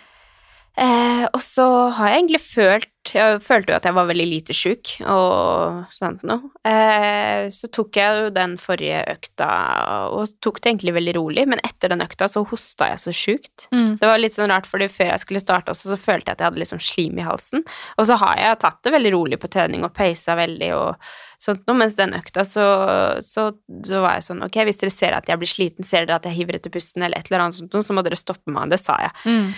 Eh, 0.80 1.26
og 1.36 1.42
så 1.44 1.66
har 1.96 2.08
jeg 2.08 2.16
egentlig 2.16 2.40
følt 2.40 2.99
Jeg 3.14 3.40
følte 3.44 3.72
jo 3.72 3.78
at 3.78 3.86
jeg 3.88 3.96
var 3.96 4.08
veldig 4.08 4.26
lite 4.28 4.54
sjuk 4.56 4.92
og 5.08 5.86
sånt 5.94 6.24
noe. 6.26 6.50
Eh, 6.66 7.48
så 7.54 7.70
tok 7.72 7.98
jeg 8.00 8.18
jo 8.18 8.32
den 8.34 8.56
forrige 8.60 9.00
økta 9.12 9.48
og 10.14 10.34
tok 10.44 10.60
det 10.60 10.72
egentlig 10.72 10.96
veldig 10.98 11.16
rolig, 11.18 11.46
men 11.50 11.62
etter 11.66 11.92
den 11.92 12.04
økta 12.04 12.28
så 12.30 12.44
hosta 12.48 12.90
jeg 12.92 13.02
så 13.04 13.14
sjukt. 13.16 13.66
Mm. 13.74 13.98
Det 14.00 14.10
var 14.10 14.22
litt 14.22 14.36
sånn 14.36 14.52
rart, 14.52 14.68
fordi 14.70 14.90
før 14.92 15.12
jeg 15.12 15.24
skulle 15.24 15.42
starte 15.42 15.74
også, 15.74 15.92
så 15.92 16.00
følte 16.00 16.30
jeg 16.30 16.38
at 16.38 16.44
jeg 16.44 16.50
hadde 16.52 16.62
liksom 16.64 16.84
slim 16.90 17.18
i 17.20 17.26
halsen. 17.26 17.66
Og 17.96 18.08
så 18.10 18.18
har 18.20 18.38
jeg 18.40 18.62
tatt 18.66 18.80
det 18.86 18.94
veldig 18.94 19.14
rolig 19.16 19.40
på 19.42 19.50
trening 19.52 19.86
og 19.86 19.94
peisa 19.96 20.38
veldig 20.38 20.72
og 20.76 21.10
sånt 21.40 21.64
noe, 21.68 21.78
mens 21.80 21.96
den 21.96 22.12
økta 22.16 22.44
så, 22.44 22.64
så, 23.24 23.46
så 23.86 24.02
var 24.04 24.18
jeg 24.18 24.26
sånn, 24.28 24.44
ok, 24.44 24.60
hvis 24.68 24.82
dere 24.82 24.92
ser 24.92 25.16
at 25.16 25.30
jeg 25.30 25.40
blir 25.40 25.50
sliten, 25.50 25.86
ser 25.88 26.04
dere 26.04 26.20
at 26.20 26.28
jeg 26.28 26.36
hiver 26.36 26.58
etter 26.58 26.72
pusten 26.74 27.06
eller 27.06 27.20
et 27.20 27.30
eller 27.30 27.46
annet 27.46 27.60
sånt, 27.62 27.78
så 27.86 27.96
må 27.96 28.04
dere 28.04 28.18
stoppe 28.20 28.52
meg, 28.52 28.68
det 28.72 28.80
sa 28.82 28.98
jeg. 29.00 29.14
Mm. 29.24 29.54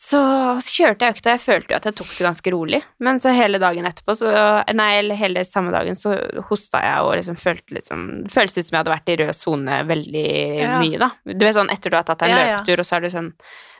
Så, 0.00 0.20
så 0.64 0.74
kjørte 0.74 1.06
jeg 1.06 1.16
økta, 1.18 1.34
jeg 1.36 1.44
følte 1.44 1.74
jo 1.74 1.78
at 1.78 1.86
jeg 1.90 1.98
tok 2.00 2.10
det 2.16 2.26
ganske 2.26 2.54
rolig, 2.54 2.80
men 2.98 3.20
så 3.20 3.30
hele 3.34 3.58
dagen 3.58 3.84
etterpå, 3.86 4.16
så, 4.16 4.30
nei, 4.74 4.98
eller 4.98 5.14
hele 5.14 5.44
samme 5.44 5.70
dagen, 5.70 5.94
så 5.94 6.16
hosta 6.48 6.80
jeg 6.82 7.00
og 7.04 7.14
liksom 7.16 7.36
følte 7.36 7.74
liksom, 7.78 8.28
føltes 8.28 8.58
ut 8.58 8.64
som 8.66 8.76
jeg 8.76 8.80
hadde 8.84 8.94
vært 8.96 9.08
i 9.14 9.16
rød 9.22 9.34
zone 9.34 9.78
veldig 9.86 10.58
Ja. 10.60 10.78
mye 10.80 10.98
da. 10.98 11.10
Du 11.24 11.44
vet 11.46 11.54
sånn, 11.54 11.70
etter 11.70 11.90
du 11.90 11.96
har 11.96 12.02
tatt 12.04 12.18
deg 12.18 12.30
en 12.30 12.36
Ja, 12.36 12.56
løpetur, 12.58 12.78
og 12.80 12.84
så 12.86 12.96
er 12.96 13.00
du 13.00 13.08
sånn, 13.10 13.32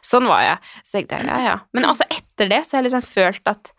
sånn 0.02 0.26
var 0.26 0.40
jeg. 0.42 0.58
Så 0.84 0.92
tenkte 0.98 1.18
jeg, 1.18 1.26
ja, 1.26 1.38
ja. 1.48 1.58
Men 1.72 1.84
også 1.84 2.06
etter 2.10 2.48
det, 2.48 2.62
så 2.66 2.76
har 2.76 2.82
jeg 2.82 2.90
liksom 2.92 3.02
følt 3.04 3.42
at, 3.46 3.72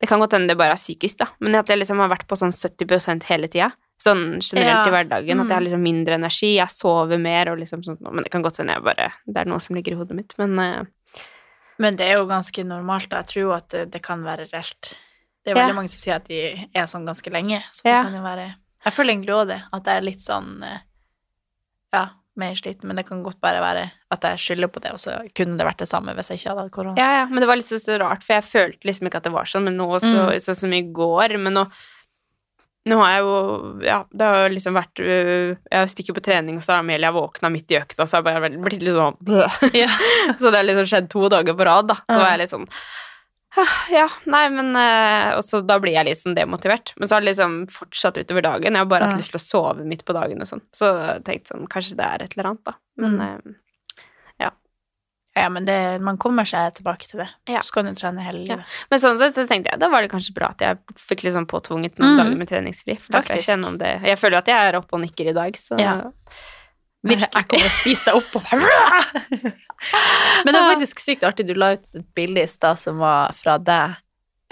det 0.00 0.08
kan 0.08 0.18
godt 0.18 0.32
hende 0.32 0.48
det 0.48 0.58
bare 0.58 0.72
er 0.74 0.80
psykisk 0.80 1.18
da, 1.18 1.28
men 1.40 1.54
at 1.54 1.68
jeg 1.68 1.78
liksom 1.78 1.98
har 2.02 2.08
vært 2.10 2.26
på 2.26 2.34
sånn 2.36 2.50
70% 2.52 3.22
hele 3.24 3.46
tida. 3.48 3.72
Sånn 4.02 4.40
generelt 4.42 4.82
Ja. 4.82 4.88
i 4.88 4.90
hverdagen, 4.90 5.38
at 5.40 5.46
jeg 5.46 5.54
har 5.54 5.60
Mm. 5.60 5.66
liksom 5.68 5.82
mindre 5.82 6.14
energi, 6.18 6.56
jeg 6.56 6.66
sover 6.68 7.20
mer 7.20 7.50
og 7.52 7.58
liksom 7.60 7.84
sånt, 7.84 8.00
men 8.00 8.24
det 8.24 8.32
kan 8.32 8.42
godt 8.42 8.56
hende 8.58 8.74
jeg 8.74 8.82
bare, 8.82 9.12
det 9.28 9.36
er 9.36 9.44
noe 9.44 9.60
som 9.60 9.76
ligger 9.76 9.92
i 9.92 9.94
hodet 10.00 10.16
mitt, 10.16 10.34
men 10.38 10.58
eh, 10.58 10.82
Men 11.78 11.96
det 11.96 12.06
er 12.10 12.18
jo 12.18 12.26
ganske 12.26 12.64
normalt. 12.64 13.08
Jeg 13.10 13.26
tror 13.26 13.42
jo 13.42 13.52
at 13.52 13.68
det, 13.70 13.90
det 13.90 14.02
kan 14.02 14.22
være 14.22 14.48
reelt. 14.52 14.96
Det 15.44 15.52
er 15.52 15.56
Ja. 15.56 15.62
veldig 15.66 15.74
mange 15.76 15.88
som 15.90 15.98
sier 15.98 16.14
at 16.16 16.24
de 16.28 16.68
er 16.74 16.84
sånn 16.86 17.06
ganske 17.06 17.30
lenge. 17.32 17.62
Så 17.72 17.82
Ja. 17.84 18.02
det 18.02 18.12
kan 18.12 18.20
jo 18.20 18.26
være 18.28 18.54
Jeg 18.84 18.92
føler 18.92 19.12
egentlig 19.14 19.34
òg 19.34 19.46
det, 19.48 19.62
at 19.72 19.84
jeg 19.84 19.96
er 19.96 20.00
litt 20.02 20.20
sånn 20.20 20.62
eh, 20.64 20.78
Ja, 21.92 22.08
mer 22.36 22.54
sliten, 22.54 22.84
men 22.88 22.96
det 22.96 23.06
kan 23.06 23.22
godt 23.22 23.40
bare 23.40 23.60
være 23.60 23.90
at 24.10 24.20
jeg 24.22 24.38
skylder 24.38 24.68
på 24.72 24.80
det, 24.80 24.92
og 24.92 24.98
så 24.98 25.18
kunne 25.34 25.58
det 25.58 25.66
vært 25.66 25.78
det 25.78 25.88
samme 25.88 26.14
hvis 26.16 26.28
jeg 26.32 26.38
ikke 26.40 26.48
hadde 26.50 26.62
hatt 26.62 26.72
korona. 26.72 26.94
Ja, 26.96 27.10
ja, 27.20 27.26
men 27.26 27.40
det 27.40 27.46
var 27.48 27.56
litt 27.56 27.66
så, 27.68 27.76
så 27.78 27.98
rart, 28.00 28.22
for 28.24 28.32
jeg 28.34 28.42
følte 28.48 28.88
liksom 28.88 29.06
ikke 29.10 29.16
at 29.20 29.24
det 29.24 29.32
var 29.32 29.44
sånn, 29.44 29.64
men 29.64 29.76
nå 29.76 29.88
så, 30.00 30.30
Mm. 30.30 30.40
sånn 30.40 30.56
som 30.56 30.72
i 30.72 30.82
går, 30.82 31.36
men 31.38 31.52
nå 31.54 31.70
nå 32.90 32.96
har 32.98 33.10
jeg 33.12 33.22
jo 33.22 33.34
Ja, 33.86 33.98
det 34.10 34.26
har 34.26 34.40
jo 34.48 34.54
liksom 34.56 34.74
vært 34.74 34.98
øh, 35.04 35.52
Jeg 35.70 35.90
stikker 35.92 36.16
på 36.16 36.24
trening, 36.26 36.56
og 36.58 36.64
så 36.66 36.72
har 36.74 36.82
Amelia 36.82 37.12
våkna 37.14 37.50
midt 37.52 37.70
i 37.70 37.78
økta, 37.78 38.06
så 38.08 38.18
har 38.18 38.26
jeg 38.26 38.42
bare 38.42 38.62
blitt 38.64 38.82
litt 38.82 38.96
sånn 38.98 39.16
Ja. 39.76 39.88
Så 40.40 40.50
det 40.50 40.58
har 40.58 40.66
liksom 40.66 40.88
skjedd 40.90 41.08
to 41.12 41.28
dager 41.32 41.54
på 41.54 41.64
rad, 41.68 41.86
da. 41.92 41.98
Så 42.08 42.18
var 42.18 42.30
jeg 42.34 42.42
litt 42.42 42.54
sånn 42.56 42.66
«Ah, 43.52 43.72
Ja, 43.92 44.06
nei, 44.32 44.46
men 44.48 44.70
øh, 44.74 45.36
Og 45.36 45.42
så 45.44 45.60
da 45.60 45.76
blir 45.78 45.92
jeg 45.92 46.06
litt 46.08 46.18
sånn 46.22 46.34
demotivert. 46.38 46.94
Men 46.96 47.06
så 47.10 47.18
har 47.18 47.20
det 47.24 47.34
liksom 47.34 47.56
fortsatt 47.68 48.16
utover 48.22 48.40
dagen. 48.46 48.72
Jeg 48.72 48.80
har 48.80 48.88
bare 48.88 49.04
hatt 49.10 49.18
lyst 49.20 49.34
til 49.34 49.40
å 49.42 49.44
sove 49.44 49.84
midt 49.84 50.06
på 50.08 50.14
dagen 50.16 50.40
og 50.40 50.48
sånn. 50.48 50.62
Så 50.72 50.88
tenkte 51.26 51.52
sånn 51.52 51.68
Kanskje 51.68 51.98
det 51.98 52.06
er 52.08 52.24
et 52.24 52.32
eller 52.38 52.48
annet, 52.54 52.64
da. 52.64 52.74
Men 52.96 53.18
Mm. 53.20 53.54
Ja, 55.34 55.48
men 55.48 55.64
det, 55.64 55.76
man 56.04 56.18
kommer 56.20 56.44
seg 56.48 56.74
tilbake 56.76 57.08
til 57.08 57.22
det. 57.22 57.28
Ja. 57.48 57.62
Så 57.64 57.72
kan 57.72 57.86
du 57.88 57.94
trene 57.96 58.24
hele 58.24 58.42
Ja. 58.44 58.56
livet. 58.58 58.80
Men 58.90 59.00
sånn 59.00 59.20
sett 59.20 59.38
så 59.38 59.46
tenkte 59.48 59.72
jeg 59.72 59.80
da 59.80 59.88
var 59.88 60.04
det 60.04 60.10
kanskje 60.12 60.34
bra 60.36 60.50
at 60.52 60.60
jeg 60.60 60.76
fikk 61.00 61.24
litt 61.24 61.36
sånn 61.36 61.48
påtvunget 61.48 61.96
noen 61.98 62.12
mm. 62.12 62.20
dager 62.20 62.36
med 62.36 62.50
treningsfri. 62.50 62.98
For 63.00 63.16
da 63.16 63.22
jeg 63.24 63.46
kjenne 63.46 63.70
om 63.70 63.78
det 63.80 63.94
Jeg 64.04 64.18
føler 64.20 64.42
at 64.42 64.50
jeg 64.52 64.68
er 64.68 64.76
oppe 64.76 64.98
og 64.98 65.00
nikker 65.00 65.32
i 65.32 65.36
dag, 65.36 65.56
så 65.56 65.80
Ja. 65.80 66.12
Jeg 67.02 67.18
kommer 67.48 67.66
og 67.66 67.74
spiser 67.74 68.12
deg 68.12 68.20
opp 68.20 68.36
og 68.38 68.42
Men 70.44 70.54
det 70.54 70.60
var 70.60 70.70
faktisk 70.70 71.00
sykt 71.02 71.24
artig. 71.26 71.48
Du 71.48 71.54
la 71.58 71.72
ut 71.74 71.88
et 71.98 72.06
bilde 72.14 72.44
i 72.44 72.46
stad 72.46 72.78
som 72.78 73.00
var 73.02 73.32
fra 73.34 73.56
deg 73.58 73.96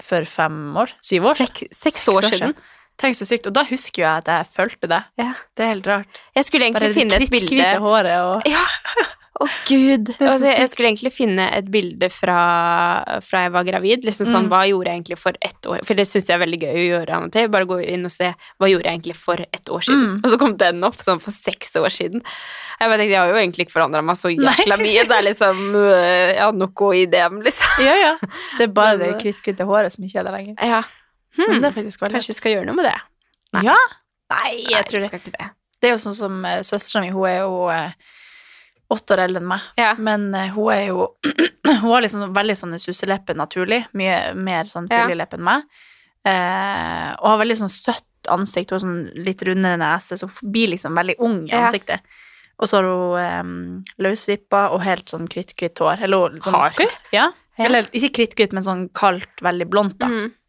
for 0.03 0.25
fem 0.25 0.75
år? 0.75 0.91
Syv 0.99 1.29
år? 1.31 1.39
Sek, 1.45 1.63
seks 1.71 2.09
år 2.11 2.27
siden. 2.27 2.57
Tenk 2.99 3.15
så 3.15 3.29
sykt. 3.29 3.47
Og 3.47 3.55
da 3.55 3.63
husker 3.69 4.03
jeg 4.03 4.25
at 4.25 4.27
jeg 4.33 4.49
fulgte 4.51 4.89
deg. 4.91 5.07
Ja. 5.21 5.31
Det 5.55 5.63
er 5.63 5.73
helt 5.77 5.87
rart. 5.87 6.21
Jeg 6.35 6.49
skulle 6.49 6.67
egentlig 6.67 6.89
Bare 6.89 6.97
finne 6.97 7.21
et 7.21 7.31
bilde 7.31 7.47
Bare 7.47 7.47
kritthvite 7.47 7.71
kvitte 7.71 7.87
håret 7.87 8.17
og 8.25 8.51
Ja! 8.51 8.67
Å, 9.41 9.47
gud. 9.65 10.11
er 10.13 10.27
Altså, 10.29 10.45
jeg 10.51 10.69
skulle 10.69 10.89
egentlig 10.91 11.11
finne 11.15 11.47
et 11.57 11.65
bilde 11.73 12.09
fra, 12.13 12.35
fra 13.25 13.41
jeg 13.47 13.51
var 13.55 13.65
gravid. 13.65 14.05
Liksom 14.05 14.27
sånn, 14.29 14.45
Mm. 14.45 14.49
Hva 14.51 14.59
gjorde 14.69 14.91
jeg 14.91 14.99
egentlig 15.01 15.17
for 15.21 15.33
ett 15.41 15.67
år 15.69 15.81
For 15.87 15.97
det 15.97 16.05
syns 16.09 16.27
jeg 16.29 16.35
er 16.35 16.41
veldig 16.45 16.59
gøy 16.61 16.75
å 16.77 16.85
gjøre 16.91 17.15
av 17.17 17.23
og 17.27 17.31
til. 17.33 17.47
Bare 17.53 17.65
gå 17.69 17.79
inn 17.85 18.05
og 18.05 18.11
se 18.13 18.29
hva 18.59 18.69
gjorde 18.69 18.85
jeg 18.85 18.99
egentlig 18.99 19.15
for 19.17 19.41
ett 19.41 19.69
år 19.73 19.81
siden. 19.87 20.03
Mm. 20.05 20.19
Og 20.23 20.29
så 20.33 20.39
kom 20.41 20.55
den 20.61 20.83
opp 20.87 21.01
sånn 21.01 21.21
for 21.23 21.31
seks 21.35 21.75
år 21.81 21.89
siden. 21.89 22.21
Jeg 22.79 22.89
bare 22.89 22.97
tenkte, 23.01 23.15
jeg 23.15 23.21
har 23.21 23.29
jo 23.33 23.41
egentlig 23.41 23.65
ikke 23.67 23.77
forandra 23.79 24.01
meg 24.05 24.17
så 24.21 24.31
jækla 24.33 24.77
mye. 24.81 25.03
Det 25.09 25.17
er 25.17 25.27
liksom 25.27 25.61
Jeg 25.75 26.39
hadde 26.41 26.61
noe 26.61 26.91
i 26.97 27.05
dem, 27.17 27.41
liksom. 27.45 27.85
Ja, 27.85 27.95
ja. 27.95 28.13
Det 28.57 28.67
er 28.69 28.73
bare 28.77 28.97
Men, 29.01 29.07
det 29.07 29.21
kritthvite 29.23 29.65
håret 29.69 29.93
som 29.93 30.05
ikke 30.05 30.19
er 30.21 30.29
der 30.29 30.37
lenger. 30.37 30.55
Ja. 30.61 30.83
Men 31.37 31.47
Hmm. 31.47 31.61
det 31.61 31.67
er 31.69 31.75
faktisk 31.81 32.01
veldig 32.01 32.17
Kanskje 32.19 32.33
vi 32.33 32.39
skal 32.41 32.51
gjøre 32.57 32.65
noe 32.67 32.75
med 32.75 32.85
det? 32.89 32.97
Nei. 33.55 33.61
Ja? 33.63 33.75
Nei, 34.31 34.49
jeg 34.69 34.85
tror 34.89 34.99
vi 35.01 35.07
det. 35.07 35.21
det. 35.31 35.45
Det 35.81 35.87
er 35.89 35.93
jo 35.95 36.01
sånn 36.03 36.15
som 36.17 36.43
uh, 36.45 36.59
søstera 36.61 37.01
mi, 37.05 37.09
hun 37.15 37.25
er 37.29 37.37
jo 37.39 37.53
åtte 38.93 39.15
år 39.15 39.23
eldre 39.25 39.41
enn 39.41 39.49
meg. 39.51 39.65
Ja. 39.79 39.93
Men 39.97 40.29
uh, 40.35 40.47
hun 40.55 40.71
er 40.75 40.85
jo 40.89 41.09
Hun 41.71 41.87
har 41.87 42.03
liksom 42.03 42.33
veldig 42.35 42.55
sånne 42.59 42.79
susselepper 42.81 43.37
naturlig. 43.39 43.85
Mye 43.97 44.33
mer 44.35 44.67
sånn 44.69 44.89
Ja. 44.91 45.05
enn 45.07 45.43
meg. 45.47 45.67
Uh, 46.27 47.11
og 47.21 47.27
har 47.31 47.39
veldig 47.41 47.57
sånn 47.63 47.71
søtt 47.73 48.29
ansikt. 48.29 48.71
Hun 48.73 48.77
har 48.77 48.83
sånn 48.85 49.23
litt 49.25 49.41
rundere 49.47 49.79
nese, 49.81 50.17
så 50.19 50.27
hun 50.29 50.51
blir 50.51 50.73
liksom 50.75 50.97
veldig 50.97 51.15
ung 51.19 51.45
i 51.47 51.53
Ja. 51.53 51.63
ansiktet. 51.65 52.01
Og 52.61 52.69
så 52.69 52.77
har 52.77 52.83
hun 52.85 53.45
um, 53.47 53.85
løsvippa 53.97 54.67
og 54.75 54.83
helt 54.85 55.09
sånn 55.09 55.25
kritthvitt 55.31 55.79
hår. 55.81 56.03
Eller 56.05 56.35
sånn, 56.43 56.53
Har 56.53 56.75
hun? 56.77 56.91
Ja. 57.11 57.31
Ja. 57.57 57.65
Eller 57.65 57.87
ikke 57.93 58.13
kritthvitt, 58.19 58.53
men 58.53 58.63
sånn 58.63 58.89
kaldt, 58.93 59.41
veldig 59.41 59.67
blondt, 59.69 59.97
da. 59.99 60.07
Mm. 60.07 60.31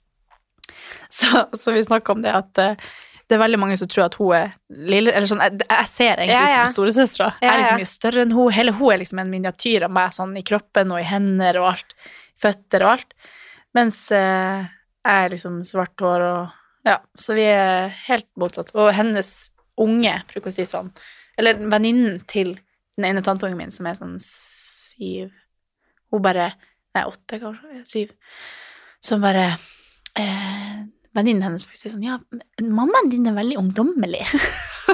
Så, 1.12 1.43
så 1.53 1.72
vi 1.74 1.82
snakka 1.84 2.12
om 2.14 2.22
det 2.24 2.30
at 2.32 2.59
eh, 2.59 2.76
det 3.33 3.39
er 3.39 3.43
veldig 3.47 3.59
mange 3.62 3.76
som 3.80 3.89
tror 3.89 4.05
at 4.11 4.16
hun 4.20 4.35
er 4.37 4.51
lille 4.93 5.12
Eller 5.16 5.28
sånn, 5.30 5.41
jeg, 5.41 5.62
jeg 5.64 5.89
ser 5.89 6.20
egentlig 6.20 6.35
Ja, 6.37 6.49
ja. 6.53 6.64
som 6.66 6.74
storesøstera. 6.76 7.30
Jeg 7.41 7.49
Ja, 7.49 7.53
er 7.55 7.62
liksom 7.62 7.80
mye 7.80 7.91
større 7.93 8.24
enn 8.26 8.35
hun. 8.37 8.51
Hele 8.53 8.74
hun 8.76 8.93
er 8.93 9.01
liksom 9.01 9.22
en 9.22 9.30
miniatyr 9.33 9.87
av 9.89 9.95
meg, 9.97 10.12
sånn 10.12 10.35
i 10.37 10.43
kroppen 10.47 10.93
og 10.93 11.01
i 11.01 11.07
hender 11.09 11.59
og 11.62 11.70
alt. 11.72 11.95
Føtter 12.43 12.85
og 12.85 12.91
alt. 12.99 13.14
Mens 13.78 14.03
eh, 14.12 14.66
jeg 15.03 15.24
er 15.24 15.33
liksom 15.33 15.62
svart 15.64 16.05
hår 16.05 16.26
og 16.28 16.59
Ja, 16.85 16.99
så 17.16 17.35
vi 17.39 17.45
er 17.49 17.89
helt 18.09 18.28
motsatt. 18.37 18.74
Og 18.76 18.93
hennes 18.97 19.33
unge, 19.80 20.12
bruker 20.28 20.53
å 20.53 20.55
si 20.55 20.66
sånn 20.68 20.91
Eller 21.41 21.57
venninnen 21.72 22.20
til 22.28 22.59
den 22.99 23.07
ene 23.09 23.22
tanteungen 23.24 23.57
min, 23.57 23.70
som 23.72 23.87
er 23.89 23.97
sånn 23.97 24.18
syv 24.20 25.30
Hun 26.12 26.20
bare 26.22 26.51
Nei, 26.93 27.07
åtte, 27.09 27.39
kanskje. 27.41 27.78
Syv. 27.89 28.11
Som 29.01 29.22
bare 29.24 29.47
eh, 30.20 30.83
Venninnen 31.15 31.43
hennes 31.45 31.65
plutselig 31.69 31.93
sånn 31.93 32.05
Ja, 32.07 32.15
mammaen 32.65 33.11
din 33.13 33.27
er 33.29 33.35
veldig 33.37 33.59
ungdommelig. 33.61 34.23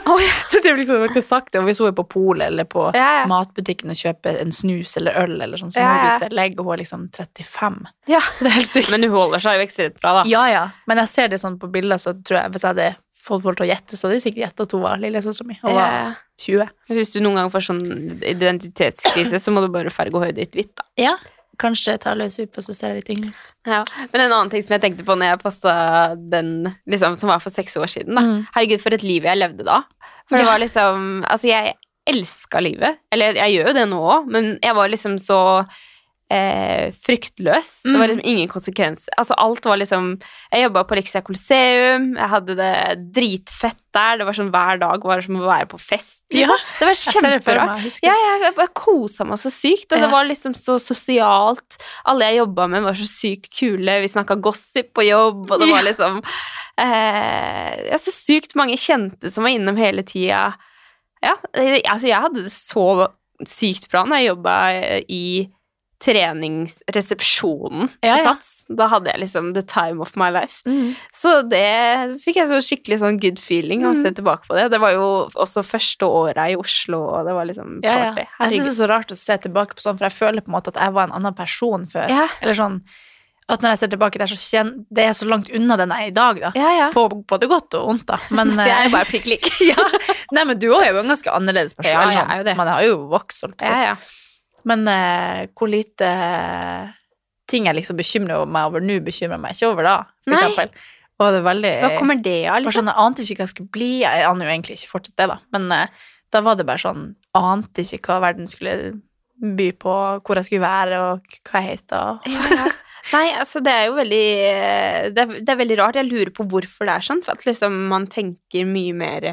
oh, 0.03 0.19
ja. 0.19 0.33
så 0.51 0.59
det 0.65 0.73
er 0.73 0.77
liksom 0.81 1.05
ikke 1.07 1.23
sagt 1.23 1.53
det. 1.55 1.61
Og 1.63 1.69
hvis 1.69 1.79
hun 1.79 1.87
er 1.93 1.95
på 1.99 2.05
polet 2.11 2.49
eller 2.51 2.67
på 2.67 2.89
Ja, 2.97 3.21
ja. 3.21 3.27
matbutikken 3.31 3.93
og 3.95 4.01
kjøper 4.01 4.41
en 4.43 4.51
snus 4.55 4.97
eller 4.99 5.15
øl 5.23 5.37
eller 5.41 5.61
sånn, 5.63 5.71
så 5.75 5.79
Ja, 5.85 5.93
må 5.93 6.01
hun 6.01 6.11
vise 6.17 6.31
legg, 6.35 6.59
og 6.59 6.67
hun 6.67 6.75
er 6.75 6.83
liksom 6.83 7.09
35. 7.15 7.79
ja. 8.11 8.21
Så 8.35 8.45
det 8.45 8.51
er 8.51 8.57
helt 8.59 8.73
sykt. 8.73 8.91
Men 8.95 9.07
hun 9.07 9.15
holder 9.15 9.45
seg 9.47 9.61
jo 9.61 9.67
ekstremt 9.69 10.01
bra, 10.03 10.17
da. 10.21 10.25
ja, 10.31 10.43
ja. 10.51 10.65
Men 10.91 11.05
jeg 11.05 11.09
ser 11.15 11.29
det 11.31 11.39
sånn 11.45 11.59
på 11.63 11.71
bilder, 11.71 12.03
så 12.03 12.17
tror 12.19 12.41
jeg 12.43 12.57
hvis 12.57 12.67
jeg 12.67 12.75
hadde 12.75 12.91
fått 13.29 13.43
folk 13.45 13.59
til 13.61 13.67
å 13.67 13.71
gjette, 13.71 13.95
så 13.99 14.07
hadde 14.09 14.17
de 14.19 14.25
sikkert 14.25 14.43
gjetta 14.47 14.65
at 14.67 14.73
hun 14.75 14.83
var 14.89 15.01
lillesøstera 15.03 15.47
mi. 15.47 15.59
Hun 15.63 15.75
var 15.75 15.91
Ja. 15.93 16.15
20. 16.39 16.69
Hvis 16.95 17.11
du 17.13 17.19
noen 17.21 17.35
gang 17.39 17.49
får 17.51 17.65
sånn 17.67 17.81
identitetskrise, 18.25 19.39
så 19.43 19.53
må 19.55 19.61
du 19.65 19.69
bare 19.75 19.91
farge 19.93 20.21
høyde 20.23 20.39
ditt 20.39 20.55
hvitt, 20.57 20.75
da. 20.79 20.87
Ja. 20.99 21.17
Kanskje 21.59 21.97
ta 22.03 22.15
løs 22.15 22.39
ut 22.39 22.53
på, 22.55 22.63
så 22.63 22.75
ser 22.77 22.93
jeg 22.93 23.03
litt 23.03 23.13
yngre 23.17 23.33
ut. 23.35 23.51
Ja. 23.67 23.83
Men 24.13 24.25
en 24.25 24.35
annen 24.37 24.53
ting 24.53 24.63
som 24.63 24.77
jeg 24.77 24.85
tenkte 24.85 25.07
på 25.07 25.17
når 25.19 25.33
jeg 25.33 25.43
posta 25.43 25.75
den 26.19 26.53
liksom, 26.87 27.19
som 27.19 27.33
var 27.33 27.43
for 27.43 27.55
seks 27.55 27.77
år 27.81 27.91
siden, 27.91 28.15
da. 28.15 28.25
Mm. 28.25 28.41
Herregud, 28.55 28.83
for 28.85 28.95
et 28.95 29.07
liv 29.07 29.27
jeg 29.27 29.41
levde 29.41 29.67
da. 29.67 29.83
For 30.29 30.39
det 30.39 30.47
var 30.49 30.61
liksom 30.61 31.25
Altså, 31.27 31.49
jeg 31.51 31.75
elska 32.09 32.61
livet. 32.65 33.03
Eller 33.13 33.37
jeg 33.37 33.59
gjør 33.59 33.71
jo 33.71 33.77
det 33.77 33.87
nå 33.91 34.01
òg, 34.01 34.29
men 34.33 34.51
jeg 34.65 34.77
var 34.79 34.91
liksom 34.93 35.19
så 35.21 35.41
eh, 36.31 36.91
fryktløs. 36.93 37.83
Det 37.85 37.93
var 37.95 38.05
Mm. 38.05 38.09
liksom 38.11 38.25
ingen 38.29 38.49
konsekvenser. 38.49 39.09
Altså, 39.17 39.35
alt 39.39 39.65
var 39.65 39.77
liksom 39.81 40.21
Jeg 40.53 40.63
jobba 40.67 40.85
på 40.85 40.97
Lexia 40.97 41.23
Coliseum, 41.25 42.15
jeg 42.17 42.29
hadde 42.29 42.55
det 42.57 43.13
dritfett 43.15 43.79
der. 43.93 44.19
Det 44.19 44.27
var 44.27 44.33
sånn 44.37 44.51
hver 44.53 44.79
dag 44.81 45.03
var 45.05 45.17
det 45.17 45.25
som 45.25 45.37
å 45.41 45.47
være 45.47 45.67
på 45.69 45.79
fest. 45.81 46.25
Liksom. 46.31 46.49
Ja, 46.53 46.57
det 46.79 46.87
var 46.87 46.95
kjemperart. 46.95 47.83
jeg. 47.83 47.93
Ja, 48.09 48.15
jeg, 48.15 48.55
jeg 48.59 48.75
kosa 48.75 49.25
meg 49.25 49.39
så 49.41 49.51
sykt, 49.51 49.93
og 49.93 50.01
det 50.05 50.11
var 50.13 50.25
liksom 50.29 50.53
så 50.55 50.77
sosialt. 50.79 51.79
Alle 52.05 52.29
jeg 52.29 52.41
jobba 52.43 52.69
med, 52.69 52.83
var 52.85 52.93
så 52.95 53.09
sykt 53.09 53.49
kule. 53.59 54.01
Vi 54.05 54.09
snakka 54.13 54.37
gossip 54.41 54.93
på 54.95 55.07
jobb, 55.09 55.51
og 55.51 55.61
det 55.61 55.69
var 55.73 55.83
liksom 55.89 56.23
eh, 56.79 57.91
ja, 57.91 57.99
Så 57.99 58.13
sykt 58.15 58.55
mange 58.59 58.77
kjente 58.77 59.31
som 59.33 59.45
var 59.45 59.51
innom 59.57 59.77
hele 59.81 60.03
tida. 60.07 60.55
Ja, 61.23 61.35
altså 61.57 62.07
jeg 62.07 62.21
hadde 62.23 62.45
det 62.45 62.53
så 62.55 63.09
sykt 63.47 63.89
bra 63.91 64.05
når 64.07 64.21
jeg 64.21 64.29
jobba 64.33 64.55
i 65.09 65.23
treningsresepsjonen 66.05 67.89
Ja, 68.01 68.17
ja. 68.17 68.23
Sats. 68.23 68.65
Da 68.69 68.87
hadde 68.93 69.11
jeg 69.11 69.23
liksom 69.25 69.51
the 69.57 69.65
time 69.67 70.03
of 70.05 70.13
my 70.21 70.29
life. 70.31 70.61
Mm. 70.69 70.93
Så 71.15 71.41
det 71.51 72.21
fikk 72.23 72.39
jeg 72.39 72.51
så 72.51 72.61
skikkelig 72.63 73.01
sånn 73.03 73.19
good 73.23 73.41
feeling 73.43 73.87
av 73.87 73.97
å 73.97 74.03
se 74.03 74.13
tilbake 74.15 74.47
på 74.47 74.59
det. 74.59 74.69
Det 74.75 74.81
var 74.83 74.95
jo 74.95 75.09
også 75.33 75.65
første 75.67 76.07
året 76.07 76.55
i 76.55 76.57
Oslo, 76.59 77.03
og 77.17 77.27
det 77.27 77.35
var 77.35 77.51
liksom 77.51 77.81
Ja, 77.87 77.99
ja. 78.11 78.29
Jeg 78.45 78.59
syns 78.59 78.69
det 78.69 78.75
er 78.75 78.79
så 78.79 78.91
rart 78.93 79.15
å 79.15 79.19
se 79.19 79.39
tilbake 79.49 79.75
på 79.75 79.85
sånn, 79.85 79.99
for 79.99 80.11
jeg 80.11 80.19
føler 80.19 80.45
på 80.45 80.53
en 80.53 80.59
måte 80.61 80.75
at 80.75 80.81
jeg 80.85 80.95
var 80.95 81.09
en 81.09 81.19
annen 81.19 81.37
person 81.39 81.87
før. 81.91 82.11
Ja. 82.13 82.27
Eller 82.43 82.59
sånn 82.59 82.83
at 83.49 83.63
når 83.65 83.73
jeg 83.73 83.81
ser 83.81 83.91
tilbake, 83.95 84.21
det 84.21 84.27
er 84.27 84.31
så, 84.35 84.37
kjen 84.37 84.73
det 84.93 85.05
er 85.09 85.15
så 85.17 85.27
langt 85.29 85.49
unna 85.57 85.79
den 85.81 85.93
jeg 85.95 86.11
er 86.11 86.11
i 86.11 86.17
dag, 86.19 86.41
da. 86.43 86.51
Ja, 86.59 86.73
ja. 86.77 86.89
På 86.93 87.07
både 87.09 87.49
godt 87.49 87.79
og 87.79 87.87
vondt, 87.89 88.05
da. 88.11 88.19
Men, 88.29 88.53
så 88.59 88.67
jeg 88.69 88.77
er 88.77 88.91
eh, 88.91 88.93
bare 88.93 89.09
prikk 89.09 89.29
lik. 89.33 89.49
ja. 89.71 89.89
Nei, 90.37 90.45
men 90.51 90.61
du 90.61 90.69
er 90.77 90.91
jo 90.93 91.01
en 91.01 91.15
ganske 91.15 91.33
annerledes 91.33 91.77
person. 91.79 91.95
Ja, 91.97 92.11
jeg 92.13 92.21
sånn. 92.21 92.33
er 92.35 92.43
jo 92.43 92.49
det. 92.51 92.57
Man 92.61 92.69
har 92.69 92.85
jo 92.85 92.99
vokst, 93.09 93.47
holdt 93.47 93.57
på 93.63 93.65
å 93.65 93.73
si. 93.73 94.18
Men 94.67 94.87
eh, 94.91 95.47
hvor 95.57 95.71
lite 95.71 96.09
ting 97.49 97.69
jeg 97.69 97.79
liksom 97.79 97.99
bekymrer 97.99 98.49
meg 98.51 98.69
over 98.69 98.85
nå, 98.85 98.99
bekymrer 99.05 99.41
meg 99.41 99.57
ikke 99.57 99.71
over 99.73 99.87
da, 99.87 99.97
for 100.25 100.35
Nei. 100.35 100.41
eksempel. 100.43 100.87
Og 101.19 101.33
det 101.35 101.41
er 101.41 101.47
veldig 101.49 101.73
Hva 101.83 101.91
kommer 101.99 102.21
det 102.23 102.39
av, 102.47 102.61
liksom? 102.63 102.85
sånn, 102.85 102.91
Jeg 102.93 103.05
ante 103.05 103.25
ikke 103.25 103.41
hva 103.41 103.47
jeg 103.47 103.55
skulle 103.55 103.75
bli. 103.75 103.93
Jeg 104.05 104.27
aner 104.29 104.47
jo 104.47 104.53
egentlig 104.53 104.77
ikke 104.79 104.93
fortsatt 104.93 105.17
det, 105.19 105.29
da. 105.33 105.39
Men 105.57 105.73
eh, 105.75 106.03
da 106.35 106.43
var 106.45 106.59
det 106.59 106.67
bare 106.69 106.83
sånn 106.83 107.07
Ante 107.39 107.85
ikke 107.85 108.13
hva 108.13 108.21
verden 108.29 108.51
skulle 108.51 108.77
by 109.39 109.69
på, 109.79 109.95
hvor 110.27 110.39
jeg 110.39 110.49
skulle 110.49 110.67
være, 110.67 110.99
og 110.99 111.41
hva 111.47 111.63
jeg 111.63 111.79
het. 111.79 111.95
Og... 111.95 112.29
Ja, 112.35 112.45
ja. 112.59 112.69
Nei, 113.09 113.29
altså 113.41 113.63
det 113.65 113.73
er 113.73 113.85
jo 113.87 113.95
veldig 113.97 114.25
det 115.15 115.23
er, 115.23 115.31
det 115.41 115.53
er 115.53 115.61
veldig 115.61 115.77
rart. 115.81 115.97
Jeg 115.97 116.09
lurer 116.11 116.33
på 116.35 116.45
hvorfor 116.51 116.89
det 116.89 116.97
er 116.99 117.07
sånn. 117.07 117.23
For 117.25 117.39
at 117.39 117.47
liksom 117.47 117.77
man 117.89 118.09
tenker 118.13 118.67
mye 118.69 118.97
mer 118.97 119.29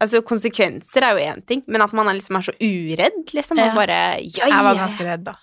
Altså 0.00 0.22
konsekvenser 0.24 1.04
er 1.04 1.12
jo 1.16 1.28
én 1.28 1.42
ting, 1.44 1.62
men 1.68 1.84
at 1.84 1.92
man 1.96 2.08
er 2.08 2.16
liksom 2.16 2.38
er 2.38 2.46
så 2.46 2.54
uredd, 2.56 3.34
liksom. 3.36 3.60
Ja. 3.60 3.72
Bare 3.76 4.00
ja, 4.24 4.48
Jeg 4.48 4.64
var 4.64 4.78
ganske 4.78 5.04
redd, 5.06 5.24
da. 5.28 5.36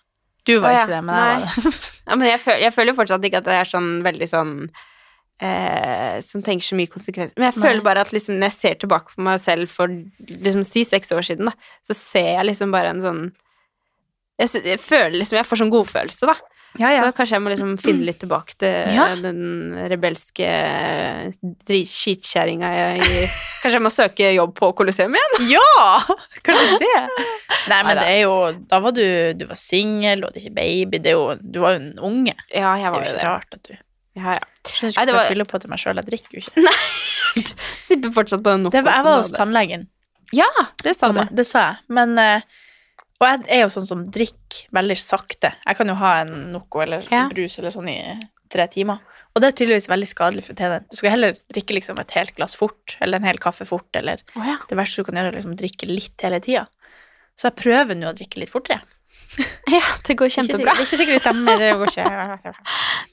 Du 0.47 0.55
var 0.63 0.71
Å, 0.71 0.77
ikke 0.81 0.93
det, 0.95 1.01
men 1.05 1.17
jeg 1.19 1.25
var 1.27 1.65
det. 1.67 1.73
Ja, 2.07 2.15
men 2.15 2.29
jeg 2.31 2.41
føler, 2.41 2.61
jeg 2.65 2.73
føler 2.73 2.97
fortsatt 2.97 3.27
ikke 3.27 3.41
at 3.43 3.49
det 3.49 3.57
er 3.59 3.69
sånn 3.69 3.89
veldig 4.05 4.29
sånn 4.31 4.53
eh, 5.43 6.17
Som 6.25 6.43
tenker 6.45 6.65
så 6.65 6.77
mye 6.79 6.89
konsekvenser. 6.89 7.35
Men 7.37 7.51
jeg 7.51 7.57
Nei. 7.59 7.65
føler 7.67 7.85
bare 7.85 8.05
at 8.05 8.13
liksom, 8.15 8.39
når 8.39 8.49
jeg 8.49 8.57
ser 8.57 8.79
tilbake 8.81 9.13
på 9.13 9.25
meg 9.27 9.41
selv 9.43 9.69
for 9.73 9.91
liksom 9.91 10.63
si 10.65 10.85
seks 10.87 11.11
år 11.13 11.27
siden, 11.27 11.51
da, 11.51 11.73
så 11.85 11.97
ser 11.99 12.31
jeg 12.39 12.49
liksom 12.49 12.73
bare 12.73 12.95
en 12.95 13.03
sånn 13.05 13.21
jeg, 14.37 14.61
jeg 14.69 14.81
føler 14.81 15.17
liksom 15.17 15.39
Jeg 15.39 15.49
får 15.49 15.61
sånn 15.63 15.73
godfølelse, 15.73 16.29
da. 16.29 16.56
Ja, 16.79 16.91
Så 17.01 17.11
kanskje 17.17 17.35
jeg 17.37 17.41
må 17.45 17.49
liksom 17.53 17.71
finne 17.81 18.05
litt 18.05 18.19
tilbake 18.21 18.53
til 18.61 18.91
Ja. 18.97 19.07
den 19.17 19.73
rebelske 19.89 20.47
skitkjerringa 21.67 22.69
i 22.97 22.99
Kanskje 23.61 23.75
jeg 23.77 23.83
må 23.83 23.91
søke 23.91 24.29
jobb 24.35 24.53
på 24.57 24.69
Colosseum 24.77 25.15
igjen? 25.17 25.37
Ja! 25.57 25.87
Kanskje 26.45 26.77
det. 26.83 26.93
Nei, 27.67 27.79
men 27.83 27.89
Neida. 27.91 28.01
det 28.03 28.11
er 28.13 28.21
jo 28.23 28.35
Da 28.71 28.79
var 28.83 28.93
du 28.95 29.03
Du 29.37 29.45
var 29.49 29.59
singel, 29.59 30.21
du 30.21 30.27
hadde 30.29 30.41
ikke 30.43 30.55
baby. 30.57 31.01
Det 31.03 31.11
er 31.13 31.17
jo, 31.17 31.25
du 31.41 31.59
var 31.63 31.75
jo 31.75 31.81
en 31.81 31.91
unge. 32.11 32.35
Ja, 32.53 32.75
jeg 32.79 32.85
Det 32.85 32.87
er 32.87 32.93
var 32.93 32.97
jo 32.97 33.03
jo 33.03 33.09
ikke 33.09 33.17
det. 33.17 33.27
rart 33.27 33.57
at 33.59 33.67
du 33.67 33.73
Ja, 34.17 34.37
ja. 34.37 34.45
Skjønner 34.67 34.91
ikke 34.91 35.05
det 35.05 35.13
hvorfor 35.13 35.13
var- 35.13 35.23
jeg 35.27 35.33
fyller 35.35 35.49
på 35.51 35.59
til 35.63 35.69
meg 35.73 35.79
sjøl. 35.83 35.99
Jeg 36.01 36.07
drikker 36.11 36.37
jo 36.37 36.45
ikke. 36.45 36.63
Nei! 36.67 37.43
Sipper 37.87 38.13
fortsatt 38.15 38.41
på 38.45 38.53
den 38.55 38.63
Det 38.73 38.81
var, 38.85 38.95
jeg 38.97 39.05
var 39.05 39.19
hos 39.21 39.31
tannlegen. 39.35 39.83
Ja, 40.35 40.47
det 40.83 40.95
sa 40.97 41.11
du. 41.15 41.21
Det 41.31 41.45
sa 41.47 41.59
jeg. 41.69 41.75
Men 41.93 42.17
eh, 42.19 42.41
Og 43.17 43.25
jeg 43.25 43.45
er 43.49 43.63
jo 43.63 43.69
sånn 43.73 43.87
som 43.89 44.03
drikker 44.13 44.67
veldig 44.77 44.97
sakte. 45.01 45.53
Jeg 45.65 45.77
kan 45.79 45.89
jo 45.89 45.95
ha 45.97 46.19
en 46.21 46.51
Noco 46.53 46.83
eller 46.83 47.05
Ja. 47.11 47.27
brus 47.31 47.57
eller 47.57 47.73
sånn 47.73 47.89
i 47.89 47.99
tre 48.49 48.67
timer. 48.67 48.99
Og 49.33 49.41
det 49.41 49.49
er 49.49 49.57
tydeligvis 49.57 49.89
veldig 49.89 50.07
skadelig 50.09 50.43
for 50.47 50.57
tennene. 50.57 50.85
Du 50.89 50.97
skal 50.97 51.13
heller 51.13 51.35
drikke 51.53 51.75
liksom 51.77 51.99
et 52.01 52.13
helt 52.17 52.35
glass 52.35 52.55
fort, 52.57 52.95
eller 53.01 53.19
en 53.19 53.27
hel 53.27 53.37
kaffe 53.37 53.67
fort, 53.69 53.89
eller 53.93 54.17
oh, 54.35 54.45
ja. 54.45 54.57
det 54.69 54.77
verste 54.79 55.03
du 55.03 55.09
kan 55.09 55.19
gjøre, 55.19 55.29
er 55.29 55.37
liksom 55.37 55.57
drikke 55.59 55.89
litt 55.89 56.25
hele 56.25 56.39
tida. 56.41 56.63
Så 57.37 57.51
jeg 57.51 57.57
prøver 57.59 57.99
nå 57.99 58.09
å 58.09 58.15
drikke 58.17 58.41
litt 58.41 58.49
fortere. 58.49 58.81
ja, 59.75 59.83
det 60.07 60.15
går 60.17 60.31
kjempebra. 60.33 60.73
Er 60.73 60.81
ikke 60.81 60.97
sikkert 60.97 61.19
det 61.19 61.21
stemmer, 61.21 61.61
det 61.61 61.73
går 61.77 61.93
ikke. 61.93 62.53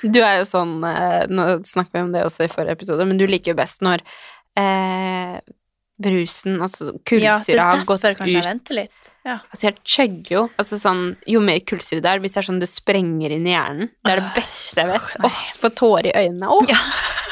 Du 0.14 0.20
er 0.20 0.38
jo 0.40 0.46
sånn 0.48 0.72
eh, 0.84 1.24
Nå 1.32 1.44
snakket 1.64 1.94
vi 1.96 2.00
om 2.02 2.10
det 2.12 2.24
også 2.26 2.44
i 2.44 2.50
forrige 2.52 2.76
episode, 2.76 3.04
men 3.08 3.20
du 3.20 3.26
liker 3.28 3.52
jo 3.52 3.58
best 3.58 3.84
når 3.84 4.02
eh, 4.60 5.36
brusen, 6.04 6.60
altså 6.62 6.86
Ja, 6.86 6.92
det 6.92 7.04
kullsyra, 7.08 7.56
Ja, 7.56 7.64
har 7.72 7.84
gått 7.88 8.04
derfor 8.04 8.18
kanskje 8.20 8.36
jeg 8.38 8.44
venter 8.46 8.78
litt. 8.82 9.10
Ja. 9.24 9.38
Altså, 9.48 9.62
jeg 9.70 9.76
chugger 9.88 10.34
jo. 10.36 10.42
Altså 10.60 10.78
sånn, 10.78 11.02
jo 11.32 11.40
mer 11.40 11.58
kullsyre 11.64 12.02
det 12.04 12.10
er, 12.12 12.20
hvis 12.22 12.34
det 12.36 12.42
er 12.42 12.46
sånn 12.50 12.60
det 12.60 12.68
sprenger 12.68 13.32
inn 13.32 13.46
i 13.48 13.54
hjernen 13.56 13.88
Det 14.04 14.12
er 14.12 14.20
det 14.20 14.30
beste 14.36 14.84
jeg 14.84 14.90
vet. 14.92 15.10
åh, 15.18 15.26
oh, 15.26 15.40
Åh, 15.48 15.56
få 15.64 15.70
tårer 15.80 16.10
i 16.12 16.14
øynene. 16.26 16.50
Åh. 16.52 16.68
Ja. 16.68 16.78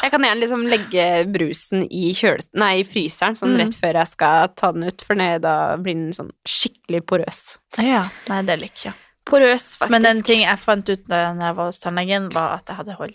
Jeg 0.02 0.10
kan 0.10 0.24
gjerne 0.26 0.40
liksom 0.42 0.64
legge 0.66 1.04
brusen 1.30 1.84
i, 1.86 2.08
kjøles 2.18 2.48
nei, 2.58 2.72
i 2.80 2.84
fryseren 2.88 3.36
sånn 3.38 3.52
Mm. 3.54 3.60
rett 3.62 3.76
før 3.78 4.00
jeg 4.00 4.08
skal 4.16 4.48
ta 4.58 4.72
den 4.72 4.88
ut, 4.88 5.00
for 5.06 5.14
det, 5.14 5.28
da 5.44 5.76
blir 5.76 5.94
den 5.94 6.12
sånn 6.16 6.32
skikkelig 6.48 7.04
porøs. 7.06 7.42
ja. 7.78 8.08
Nei, 8.28 8.40
det 8.48 8.58
liker 8.64 8.88
jeg. 8.90 8.94
Porøs, 9.24 9.76
faktisk. 9.78 9.90
Men 9.94 10.02
den 10.02 10.22
ting 10.26 10.40
jeg 10.42 10.58
fant 10.58 10.88
ut 10.90 11.04
da 11.06 11.20
jeg 11.30 11.54
var 11.54 11.68
hos 11.68 11.78
tannlegen, 11.78 12.32
var 12.34 12.56
at 12.56 12.66
jeg 12.66 12.76
hadde 12.80 12.96
hold. 12.98 13.14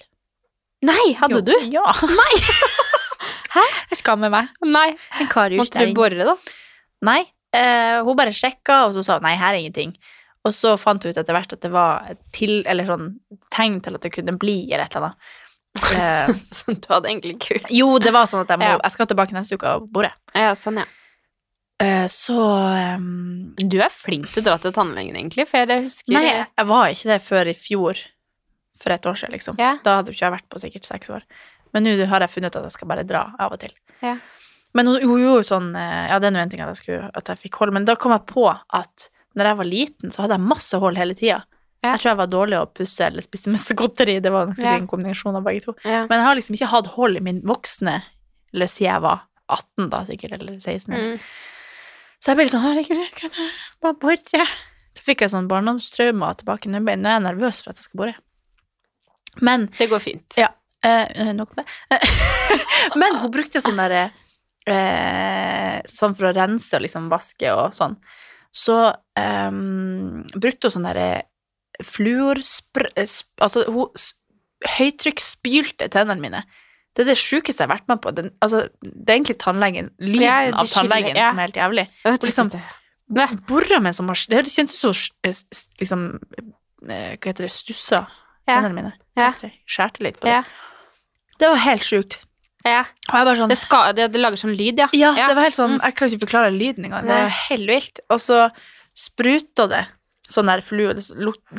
Nei, 0.87 1.13
hadde 1.19 1.41
Jo. 1.41 1.41
du? 1.41 1.53
Ja. 1.73 1.83
Nei. 2.07 2.33
Hæ? 3.57 3.65
Jeg 3.93 4.01
skammer 4.03 4.31
meg. 4.33 4.53
Nei. 4.65 4.91
En 5.21 5.57
Måtte 5.57 5.85
du 5.85 5.97
bore, 5.97 6.29
da? 6.29 6.37
Nei. 7.07 7.23
Uh, 7.55 8.03
hun 8.05 8.17
bare 8.19 8.35
sjekka, 8.35 8.85
og 8.87 8.95
så 8.97 9.03
sa 9.05 9.17
hun 9.17 9.25
nei, 9.25 9.35
her 9.39 9.55
er 9.55 9.61
ingenting. 9.63 9.95
Og 10.47 10.53
så 10.55 10.75
fant 10.79 11.03
hun 11.03 11.11
ut 11.11 11.19
etter 11.19 11.35
hvert 11.35 11.55
at 11.55 11.63
det 11.63 11.71
var 11.73 12.07
til, 12.35 12.61
eller 12.69 12.87
sånn 12.87 13.11
tegn 13.53 13.79
til 13.83 13.97
at 13.97 14.05
det 14.05 14.13
kunne 14.15 14.35
bli, 14.39 14.59
eller 14.69 14.85
et 14.87 14.97
eller 14.97 15.11
annet. 15.11 15.35
Uh, 15.77 16.31
Sånn, 16.49 16.79
du 16.81 16.87
hadde 16.89 17.05
egentlig 17.11 17.35
ikke 17.35 17.59
jo, 17.69 17.99
det 18.01 18.09
var 18.09 18.25
sånn 18.25 18.41
at 18.41 18.49
jeg 18.49 18.57
må 18.57 18.65
Ja. 18.65 18.77
Jeg 18.81 18.95
skal 18.95 19.09
tilbake 19.11 19.35
neste 19.35 19.59
uke 19.59 19.73
og 19.77 19.91
bore. 19.93 20.09
Ja, 20.33 20.55
sånn, 20.57 20.79
ja. 20.81 20.87
Uh, 21.77 22.07
så 22.09 22.37
um, 22.97 23.53
Du 23.61 23.75
er 23.77 23.93
flink 23.93 24.31
til 24.31 24.41
å 24.41 24.47
dra 24.47 24.55
til 24.63 24.73
tannlegen, 24.73 25.13
egentlig, 25.19 25.45
for 25.45 25.61
jeg 25.61 25.83
husker 25.85 26.17
Nei, 26.17 26.23
jeg, 26.31 26.65
var 26.71 26.95
ikke 26.95 27.11
det 27.11 27.19
før 27.21 27.51
i 27.51 27.53
fjor. 27.57 28.01
For 28.77 28.93
et 28.93 29.05
år 29.09 29.19
siden, 29.21 29.33
liksom. 29.37 29.61
Ja. 29.61 29.75
Da 29.85 29.99
hadde 29.99 30.09
jo 30.09 30.17
ikke 30.17 30.33
vært 30.33 30.49
på 30.53 30.61
sikkert 30.61 30.89
seks 30.89 31.13
år. 31.13 31.23
Men 31.74 31.84
nå 31.84 32.05
har 32.07 32.24
jeg 32.26 32.30
funnet 32.34 32.53
ut 32.55 32.59
at 32.61 32.68
jeg 32.70 32.76
skal 32.78 32.88
bare 32.91 33.03
dra 33.07 33.26
av 33.39 33.53
og 33.55 33.59
til. 33.59 33.74
Ja. 34.01 34.15
Men 34.78 34.88
hun 34.91 34.99
gjorde 35.01 35.24
jo 35.39 35.43
sånn 35.47 35.70
eh, 35.76 36.07
Ja, 36.11 36.20
det 36.20 36.28
er 36.30 36.34
nå 36.36 36.39
en 36.43 36.49
ting 36.51 36.61
at 36.61 36.70
jeg, 36.76 36.82
skulle, 36.84 37.11
at 37.18 37.30
jeg 37.32 37.39
fikk 37.47 37.55
hold, 37.61 37.72
men 37.74 37.86
da 37.88 37.95
kom 37.95 38.11
jeg 38.13 38.26
på 38.30 38.45
at 38.51 39.07
når 39.38 39.45
jeg 39.51 39.57
var 39.59 39.68
liten, 39.70 40.11
så 40.13 40.24
hadde 40.24 40.38
jeg 40.38 40.49
masse 40.49 40.78
hold 40.82 40.97
hele 40.97 41.13
tida. 41.18 41.43
Ja. 41.86 41.91
Jeg 41.93 42.01
tror 42.01 42.09
jeg 42.11 42.18
var 42.24 42.30
dårlig 42.34 42.57
å 42.57 42.65
pusse 42.74 43.05
eller 43.05 43.22
spise 43.22 43.51
masse 43.53 43.76
godteri. 43.78 44.15
Det 44.24 44.32
var 44.34 44.47
nok 44.49 44.57
sikkert 44.57 44.74
Ja. 44.74 44.82
en 44.82 44.88
kombinasjon 44.89 45.36
av 45.38 45.43
begge 45.45 45.61
to. 45.68 45.76
Ja. 45.86 46.05
Men 46.09 46.18
jeg 46.20 46.26
har 46.26 46.36
liksom 46.39 46.57
ikke 46.57 46.72
hatt 46.74 46.88
hold 46.97 47.18
i 47.20 47.24
min 47.24 47.41
voksne 47.45 47.99
Eller 48.53 48.65
siden 48.72 48.89
jeg 48.93 49.01
var 49.03 49.22
18, 49.49 49.89
da, 49.91 49.99
sikkert, 50.07 50.34
eller 50.39 50.57
16. 50.59 50.93
Eller. 50.93 51.13
Mm. 51.18 51.20
Så 52.20 52.32
jeg 52.32 52.36
ble 52.39 52.45
litt 52.47 52.53
sånn 52.55 52.65
Herregud, 52.65 52.97
jeg 52.97 53.11
kan 53.20 53.30
bare 53.84 53.93
bore. 54.01 54.18
Så 54.97 55.03
fikk 55.05 55.22
jeg 55.22 55.32
sånn 55.36 55.47
barndomstraumer 55.51 56.34
tilbake. 56.39 56.72
Nå 56.72 56.82
er 56.82 56.97
jeg 56.97 57.24
nervøs 57.28 57.61
for 57.61 57.72
at 57.72 57.78
jeg 57.78 57.88
skal 57.91 58.01
bore. 58.01 58.15
Men 59.41 59.68
Det 59.78 59.89
går 59.91 60.01
fint. 60.01 60.34
Ja. 60.39 60.49
Eh, 60.88 61.33
nok 61.38 61.53
om 61.55 61.61
det. 61.63 61.67
Men 63.01 63.17
hun 63.21 63.31
brukte 63.33 63.61
sånn 63.63 63.79
derre 63.79 64.05
eh, 64.67 65.81
Sånn 65.93 66.15
for 66.17 66.29
å 66.29 66.35
rense 66.35 66.75
og 66.77 66.83
liksom 66.85 67.09
vaske 67.11 67.51
og 67.53 67.73
sånn. 67.77 67.97
Så 68.55 68.77
eh, 69.19 69.51
brukte 70.35 70.67
hun 70.69 70.75
sånn 70.77 70.88
derre 70.89 71.09
fluorspr... 71.85 72.88
eh, 72.97 73.09
Altså, 73.43 73.65
hun 73.69 73.91
høytrykksspylte 74.77 75.85
tennene 75.93 76.21
mine. 76.23 76.39
Det 76.97 77.03
er 77.03 77.11
det 77.11 77.17
sjukeste 77.21 77.61
jeg 77.61 77.67
har 77.69 77.75
vært 77.75 77.89
med 77.91 77.99
på. 78.01 78.11
Den, 78.17 78.31
altså, 78.41 78.63
det 78.81 79.05
er 79.11 79.19
egentlig 79.19 79.35
tannlegen, 79.43 79.91
lyden 80.01 80.23
de 80.49 80.57
av 80.57 80.71
tannlegen 80.71 81.19
ja. 81.19 81.27
som 81.29 81.38
er 81.41 81.45
helt 81.45 81.59
jævlig. 81.61 81.83
Jeg 82.03 82.19
liksom- 82.25 82.51
Bora 83.47 83.77
med 83.79 83.95
som 83.95 84.09
har 84.09 84.15
Det 84.29 84.41
kjentes 84.51 84.79
så 84.81 84.89
s- 84.91 85.11
s- 85.23 85.69
liksom 85.79 86.19
eh, 86.89 87.13
Hva 87.15 87.29
heter 87.29 87.45
det? 87.45 87.51
Stussa 87.53 88.01
Ja. 88.47 88.55
tennene 88.61 88.73
mine. 88.73 88.93
Ja. 89.15 89.31
Skjærte 89.67 90.01
litt 90.03 90.19
på 90.19 90.25
det. 90.27 90.33
Ja. 90.33 90.43
Det 91.39 91.49
var 91.49 91.59
helt 91.63 91.85
sjukt. 91.85 92.19
Ja. 92.65 92.81
Sånn 93.07 93.47
Det, 93.51 93.57
skal, 93.57 93.93
det, 93.95 94.09
det 94.11 94.19
lager 94.19 94.39
sånn 94.41 94.55
lyd, 94.57 94.79
ja. 94.81 94.88
Ja, 94.97 95.13
det 95.15 95.35
var 95.38 95.45
helt 95.47 95.55
sånn 95.55 95.77
Mm. 95.77 95.83
Jeg 95.85 95.95
klarer 95.95 96.13
ikke 96.15 96.25
forklare 96.27 96.49
lyden 96.55 96.85
engang. 96.89 97.05
Det 97.07 97.19
er 97.25 97.29
helt 97.49 97.67
vilt. 97.69 97.99
Og 98.09 98.19
så 98.19 98.39
spruta 98.97 99.67
det 99.71 99.85
sånn 100.27 100.49
der 100.49 100.59
flue, 100.59 100.91
Det 100.97 101.05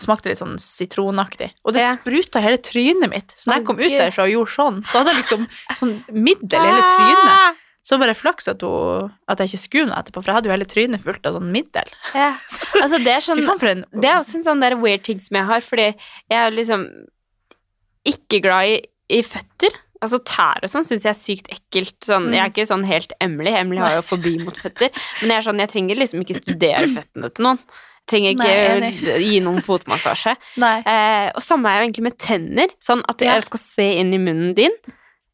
smakte 0.03 0.29
litt 0.29 0.41
sånn 0.43 0.59
sitronaktig. 0.61 1.53
Og 1.65 1.73
det 1.73 1.81
Ja. 1.87 1.95
spruta 1.97 2.43
hele 2.45 2.59
trynet 2.59 3.09
mitt. 3.09 3.33
Så 3.39 3.49
når 3.49 3.55
jeg 3.57 3.65
kom 3.67 3.79
ut 3.81 3.91
derfra 3.97 4.25
og 4.27 4.35
gjorde 4.35 4.53
sånn, 4.53 4.83
så 4.85 4.99
hadde 4.99 5.15
jeg 5.15 5.23
liksom 5.23 5.47
sånn 5.73 5.95
middel 6.13 6.61
i 6.61 6.69
hele 6.69 6.83
trynet. 6.83 7.33
Ah! 7.33 7.55
Så 7.83 7.97
bare 7.99 8.13
flaks 8.13 8.49
at, 8.49 8.61
hun, 8.61 9.11
at 9.27 9.39
jeg 9.39 9.49
ikke 9.49 9.63
skulle 9.63 9.87
noe 9.89 9.97
etterpå, 10.03 10.21
for 10.21 10.29
jeg 10.29 10.35
hadde 10.37 10.49
jo 10.51 10.53
hele 10.53 10.67
trynet 10.69 11.01
fullt 11.01 11.25
av 11.25 11.39
sånn 11.39 11.51
middel. 11.51 11.89
Ja. 12.13 12.35
Altså, 12.83 12.99
det 13.03 13.15
er 13.15 13.21
sånn 13.25 13.41
en 13.41 13.85
Det 13.97 14.05
er 14.11 14.19
også 14.19 14.35
en 14.37 14.45
sånn 14.45 14.61
der 14.61 14.77
weird 14.77 15.05
ting 15.05 15.19
som 15.19 15.37
jeg 15.41 15.47
har, 15.47 15.61
fordi 15.65 15.95
jeg 16.29 16.37
er 16.37 16.51
liksom 16.53 16.85
ikke 18.05 18.43
glad 18.45 18.69
i, 18.69 18.83
i 19.11 19.21
føtter. 19.27 19.75
Altså 19.99 20.21
tær 20.23 20.63
og 20.63 20.71
sånn 20.71 20.85
syns 20.87 21.03
jeg 21.03 21.11
er 21.11 21.19
sykt 21.19 21.49
ekkelt. 21.51 21.97
Sånn, 22.07 22.29
Mm. 22.29 22.35
Jeg 22.37 22.41
er 22.45 22.51
ikke 22.53 22.67
sånn 22.71 22.85
helt 22.87 23.13
Emily. 23.21 23.51
Emily 23.51 23.81
har 23.83 23.97
jo 23.97 24.03
forbi 24.07 24.37
mot 24.45 24.55
føtter. 24.57 24.91
Men 25.23 25.31
jeg 25.35 25.45
sånn, 25.49 25.59
jeg 25.65 25.73
trenger 25.73 25.99
liksom 25.99 26.23
ikke 26.23 26.39
studere 26.43 26.87
føttene 26.93 27.31
til 27.35 27.49
noen. 27.49 27.59
Jeg 27.59 28.07
trenger 28.13 28.31
ikke 28.37 28.53
Nei, 28.81 28.93
gi 29.33 29.41
noen 29.45 29.61
fotmassasje. 29.65 30.37
Eh, 30.87 31.33
og 31.35 31.43
samme 31.45 31.69
er 31.69 31.81
jo 31.83 31.89
egentlig 31.89 32.07
med 32.07 32.19
tenner. 32.23 32.71
Sånn 32.81 33.03
at 33.11 33.19
jeg 33.27 33.43
skal 33.49 33.61
se 33.65 33.89
inn 34.01 34.15
i 34.15 34.21
munnen 34.23 34.55
din. 34.57 34.73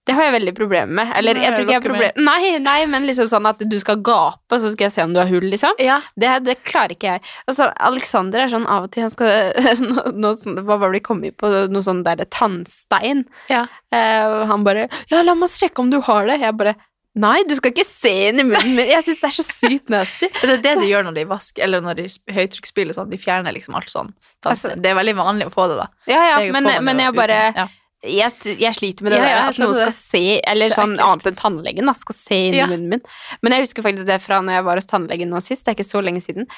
Det 0.05 0.12
har 0.12 0.26
jeg 0.26 0.34
veldig 0.34 0.52
problemer 0.57 0.92
med. 0.98 1.12
Eller 1.16 1.38
jeg 1.40 1.55
tror 1.55 1.64
ikke 1.64 1.72
jeg 1.72 1.80
har 1.80 1.84
problem 1.86 2.24
Nei, 2.26 2.59
nei, 2.61 2.78
men 2.92 3.07
liksom 3.09 3.28
sånn 3.30 3.48
at 3.48 3.62
du 3.64 3.76
skal 3.80 4.02
gape, 4.05 4.59
så 4.61 4.72
skal 4.74 4.88
jeg 4.88 4.94
se 4.96 5.07
om 5.07 5.14
du 5.16 5.20
har 5.22 5.30
hull, 5.32 5.46
liksom. 5.48 5.78
Ja. 5.80 6.00
Det, 6.20 6.32
det 6.44 6.59
klarer 6.68 6.92
ikke 6.92 7.14
jeg. 7.14 7.24
Altså, 7.48 7.70
Alexander 7.88 8.44
er 8.44 8.52
sånn 8.52 8.66
av 8.68 8.88
og 8.88 8.92
til 8.94 9.07
Han 9.07 9.14
skal 9.14 9.55
nå, 9.84 10.09
nå, 10.12 10.34
Hva 10.61 10.76
var 10.76 10.92
det 10.92 11.00
vi 11.00 11.05
kom 11.09 11.22
på? 11.24 11.52
Noe 11.72 11.86
sånn 11.86 12.02
der 12.05 12.24
tannstein. 12.28 13.24
Ja. 13.52 13.64
Eh, 13.94 14.42
han 14.50 14.66
bare 14.66 14.88
'Ja, 15.09 15.22
la 15.22 15.34
meg 15.38 15.52
sjekke 15.52 15.80
om 15.80 15.90
du 15.92 16.00
har 16.05 16.28
det.' 16.28 16.40
Jeg 16.44 16.57
bare 16.61 16.74
Nei, 17.14 17.44
du 17.46 17.52
skal 17.55 17.70
ikke 17.70 17.86
se 17.86 18.11
inn 18.28 18.40
i 18.42 18.44
munnen 18.44 18.72
min. 18.74 18.88
Jeg 18.90 19.05
syns 19.07 19.20
det 19.22 19.28
er 19.28 19.34
så 19.36 19.44
sykt 19.46 19.92
nasty. 19.92 20.26
Det 20.42 20.57
er 20.57 20.62
det 20.64 20.72
de 20.80 20.88
gjør 20.90 21.05
når 21.07 21.14
de 21.20 21.24
vasker, 21.30 21.62
eller 21.62 21.84
når 21.84 22.00
de 22.00 22.07
høytrykksspyler 22.34 22.96
sånn. 22.96 23.12
De 23.12 23.20
fjerner 23.22 23.55
liksom 23.55 23.76
alt 23.78 23.92
sånn. 23.92 24.11
Altså- 24.42 24.74
det 24.74 24.90
er 24.90 24.98
veldig 24.98 25.14
vanlig 25.20 25.46
å 25.46 25.52
få 25.55 25.68
det, 25.70 25.76
da. 25.78 25.86
Ja, 26.11 26.24
ja, 26.32 26.52
men, 26.52 26.66
men 26.82 26.98
jeg 27.05 27.14
bare 27.14 27.38
ja. 27.55 27.68
Jeg, 28.05 28.59
jeg 28.61 28.76
sliter 28.76 29.07
med 29.07 29.14
det 29.14 29.18
Ja, 29.20 29.26
der 29.28 29.48
at 29.48 29.59
noen 29.62 29.74
skal 29.78 29.94
se 29.96 30.22
Eller 30.46 30.66
er 30.66 30.74
sånn 30.76 30.94
ekkelt. 30.94 31.07
annet 31.09 31.28
enn 31.30 31.38
tannlegen, 31.40 31.86
da, 31.90 31.94
skal 31.98 32.16
se 32.18 32.40
inn 32.48 32.55
Ja. 32.59 32.66
i 32.66 32.74
munnen 32.74 32.88
min. 32.92 33.02
Men 33.42 33.57
jeg 33.57 33.66
husker 33.66 33.86
faktisk 33.86 34.07
det 34.07 34.20
fra 34.22 34.40
når 34.44 34.59
jeg 34.59 34.64
var 34.64 34.80
hos 34.80 34.90
tannlegen 34.90 35.30
nå 35.32 35.40
sist, 35.42 35.64
det 35.64 35.72
er 35.72 35.78
ikke 35.78 35.88
så 35.90 36.02
lenge 36.05 36.22
siden. 36.24 36.48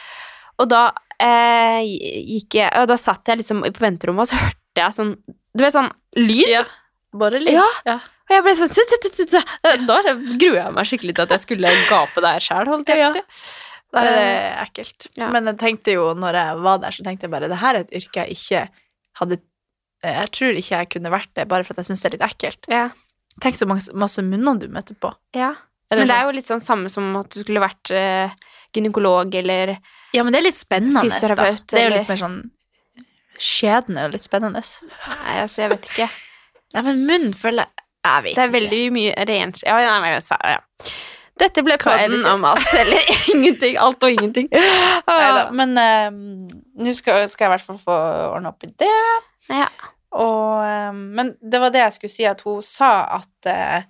Og 0.59 0.69
da 0.73 0.83
eh, 1.21 1.83
gikk 1.85 2.59
jeg 2.61 2.73
Og 2.81 2.89
da 2.89 2.97
satt 2.97 3.29
jeg 3.29 3.43
liksom 3.43 3.63
på 3.63 3.85
venterommet, 3.85 4.27
og 4.27 4.31
så 4.33 4.41
hørte 4.41 4.83
jeg 4.83 4.97
sånn 4.97 5.15
Du 5.57 5.65
vet 5.65 5.77
sånn 5.77 5.91
lyd? 6.17 6.49
Ja. 6.49 6.65
Bare 7.17 7.41
lyd. 7.41 7.55
Ja. 7.57 7.67
ja. 7.87 8.01
Og 8.27 8.35
jeg 8.35 8.43
ble 8.43 8.55
sånn 8.59 8.73
t 8.75 8.83
-t 8.83 9.27
-t. 9.31 9.87
Da 9.87 10.01
gruer 10.03 10.59
jeg 10.59 10.73
meg 10.75 10.87
skikkelig 10.87 11.15
til 11.15 11.23
at 11.23 11.31
jeg 11.31 11.41
skulle 11.41 11.71
gape 11.89 12.21
der 12.21 12.41
sjøl, 12.41 12.67
holdt 12.67 12.89
jeg 12.89 13.05
på 13.05 13.11
å 13.11 13.13
si. 13.15 13.23
Det 13.97 14.03
er 14.03 14.65
ekkelt. 14.67 15.07
Ja. 15.17 15.31
Men 15.31 15.47
jeg 15.47 15.59
tenkte 15.59 15.93
jo, 15.95 16.13
når 16.15 16.35
jeg 16.35 16.57
var 16.59 16.79
der, 16.79 16.91
så 16.91 17.05
tenkte 17.05 17.25
jeg 17.25 17.31
bare 17.31 17.49
det 17.49 17.61
her 17.63 17.75
er 17.77 17.85
et 17.87 17.95
yrke 17.95 18.27
jeg 18.27 18.37
ikke 18.37 18.69
hadde 19.21 19.39
Jeg 20.05 20.31
tror 20.37 20.59
ikke 20.61 20.77
jeg 20.83 20.89
kunne 20.93 21.11
vært 21.11 21.31
det, 21.35 21.47
bare 21.49 21.65
for 21.65 21.73
at 21.75 21.79
jeg 21.83 21.89
syns 21.91 22.03
det 22.03 22.09
er 22.11 22.17
litt 22.19 22.27
ekkelt. 22.29 22.69
Ja. 22.69 22.89
Tenk 23.43 23.57
så 23.59 23.67
masse, 23.69 23.93
masse 23.97 24.23
munner 24.25 24.59
du 24.61 24.69
møter 24.69 24.95
på. 25.01 25.13
ja. 25.37 25.55
Eller 25.89 26.01
Men 26.03 26.09
det 26.09 26.15
sånn- 26.15 26.19
er 26.19 26.25
jo 26.27 26.35
litt 26.35 26.47
sånn 26.49 26.61
samme 26.65 26.89
som 26.91 27.17
at 27.17 27.29
du 27.31 27.41
skulle 27.45 27.61
vært 27.63 27.91
eh, 27.95 28.31
gynekolog 28.75 29.35
eller 29.39 29.77
Ja, 30.13 30.25
men 30.25 30.33
det 30.35 30.41
er 30.41 30.47
litt 30.49 30.59
spennende, 30.59 31.05
da. 31.07 31.55
Det 31.63 31.79
er 31.79 31.85
jo 31.91 31.93
litt 31.95 32.09
mer 32.09 32.17
sånn 32.19 32.51
Skjeden 33.39 33.97
er 34.01 34.09
jo 34.09 34.15
litt 34.17 34.25
spennende. 34.25 34.63
Nei, 34.65 35.37
altså, 35.45 35.61
jeg 35.63 35.71
vet 35.75 35.87
ikke. 35.91 36.09
Nei, 36.75 36.83
men 36.89 37.05
munn 37.07 37.29
føler 37.39 37.69
jeg 37.69 37.85
Jeg 38.07 38.23
vet 38.25 38.35
Det 38.35 38.43
er 38.43 38.49
ikke. 38.49 38.57
veldig 38.57 38.81
mye 38.97 39.15
rens... 39.31 39.63
Ja, 39.67 39.77
nei, 39.83 39.95
men 40.03 40.13
jeg 40.17 40.25
sa 40.27 40.39
ja. 40.43 40.59
Dette 41.39 41.63
ble 41.67 41.77
podden 41.79 42.27
om 42.33 42.45
alt 42.49 42.67
eller 42.81 43.09
ingenting. 43.35 43.77
Alt 43.79 44.03
og 44.03 44.11
ingenting. 44.11 44.47
Neida, 44.51 45.33
da, 45.37 45.51
Men 45.53 45.77
eh, 45.79 46.11
nå 46.83 46.95
skal, 46.97 47.27
skal 47.29 47.45
jeg 47.47 47.51
i 47.51 47.55
hvert 47.55 47.67
fall 47.67 47.79
få 47.83 47.97
ordna 48.33 48.55
opp 48.55 48.65
i 48.65 48.71
det. 48.73 48.93
Ja. 49.53 49.69
Og, 50.17 50.65
eh, 50.65 50.93
men 50.93 51.35
det 51.43 51.61
var 51.63 51.75
det 51.75 51.85
jeg 51.85 51.97
skulle 51.99 52.15
si, 52.15 52.27
at 52.29 52.43
hun 52.47 52.63
sa 52.65 52.93
at 53.19 53.51
eh, 53.51 53.87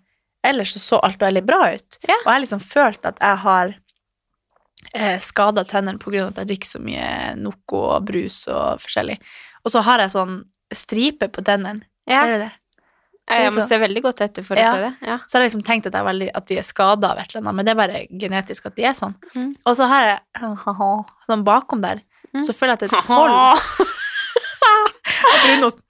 ellers 0.46 0.74
så 0.74 0.82
så 0.82 1.00
alt 1.06 1.22
veldig 1.22 1.44
bra 1.46 1.72
ut. 1.74 1.98
Ja. 2.06 2.18
Og 2.24 2.32
jeg 2.32 2.46
liksom 2.46 2.62
følte 2.62 3.12
at 3.12 3.22
jeg 3.22 3.42
har 3.44 3.74
eh, 4.94 5.16
skada 5.22 5.64
tennene 5.68 5.98
av 5.98 6.30
at 6.30 6.42
jeg 6.42 6.52
drikker 6.52 6.72
så 6.76 6.82
mye 6.82 7.08
Noco 7.40 7.82
og 7.94 8.06
brus 8.10 8.44
og 8.50 8.82
forskjellig. 8.84 9.18
Og 9.64 9.74
så 9.74 9.82
har 9.86 10.02
jeg 10.02 10.14
sånn 10.14 10.38
stripe 10.74 11.28
på 11.32 11.44
tennene. 11.46 11.86
Ja. 12.06 12.22
Ser 12.22 12.32
du 12.36 12.44
det? 12.46 12.52
Jeg 13.26 13.50
må 13.50 13.56
Liksom. 13.58 13.68
se 13.68 13.78
veldig 13.82 14.02
godt 14.04 14.20
etter 14.22 14.44
for 14.46 14.56
Ja. 14.56 14.70
å 14.70 14.74
se 14.74 14.82
det. 14.82 15.08
Ja. 15.08 15.18
Så 15.26 15.34
har 15.34 15.42
jeg 15.42 15.50
liksom 15.50 15.64
tenkt 15.66 15.86
at, 15.86 15.92
veldig, 15.92 16.30
at 16.32 16.46
de 16.46 16.58
er 16.58 16.62
skada 16.62 17.10
av 17.10 17.18
et 17.18 17.26
eller 17.34 17.42
annet, 17.42 17.54
men 17.56 17.64
det 17.66 17.72
er 17.72 17.80
bare 17.80 18.06
genetisk 18.06 18.66
at 18.66 18.76
de 18.76 18.84
er 18.84 18.94
sånn. 18.94 19.16
Mm. 19.34 19.56
Og 19.66 19.76
så 19.76 19.88
har 19.88 20.02
jeg 20.06 20.20
sånn 21.26 21.42
bakom 21.44 21.82
der, 21.82 22.02
mm. 22.32 22.44
så 22.44 22.54
føler 22.54 22.76
jeg 22.76 22.78
at 22.78 22.80
det 22.80 22.92
er 22.92 22.98
et 22.98 23.10
hold. 23.10 23.88
Brunost. 25.24 25.82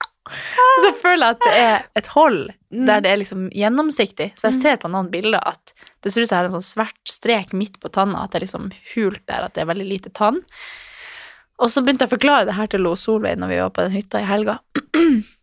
Så 0.83 0.89
føler 0.99 1.23
jeg 1.29 1.35
at 1.37 1.43
det 1.45 1.51
er 1.63 1.85
et 2.01 2.07
hold 2.11 2.49
der 2.69 2.99
det 3.01 3.11
er 3.13 3.19
liksom 3.21 3.45
gjennomsiktig. 3.55 4.33
Så 4.35 4.49
jeg 4.49 4.57
Mm. 4.57 4.61
ser 4.61 4.75
på 4.81 4.89
noen 4.91 5.07
bilder 5.11 5.39
at 5.47 5.71
det 6.03 6.11
ser 6.11 6.21
ut 6.21 6.27
som 6.27 6.35
jeg 6.35 6.41
har 6.41 6.49
en 6.49 6.57
sånn 6.61 6.67
svart 6.67 7.07
strek 7.07 7.53
midt 7.53 7.79
på 7.79 7.89
tanna, 7.89 8.23
at 8.25 8.31
det 8.31 8.41
er 8.41 8.45
liksom 8.45 8.71
hult 8.95 9.23
der, 9.25 9.45
at 9.45 9.53
det 9.55 9.61
er 9.63 9.69
veldig 9.71 9.87
lite 9.87 10.09
tann. 10.13 10.41
Og 11.59 11.71
så 11.71 11.81
begynte 11.81 12.03
jeg 12.05 12.11
å 12.11 12.17
forklare 12.17 12.45
det 12.45 12.55
her 12.55 12.67
til 12.67 12.81
Lo 12.83 12.91
Solveig 12.99 13.37
når 13.39 13.47
vi 13.47 13.61
var 13.63 13.69
på 13.71 13.81
den 13.87 13.95
hytta 13.95 14.19
i 14.19 14.27
helga. 14.27 14.59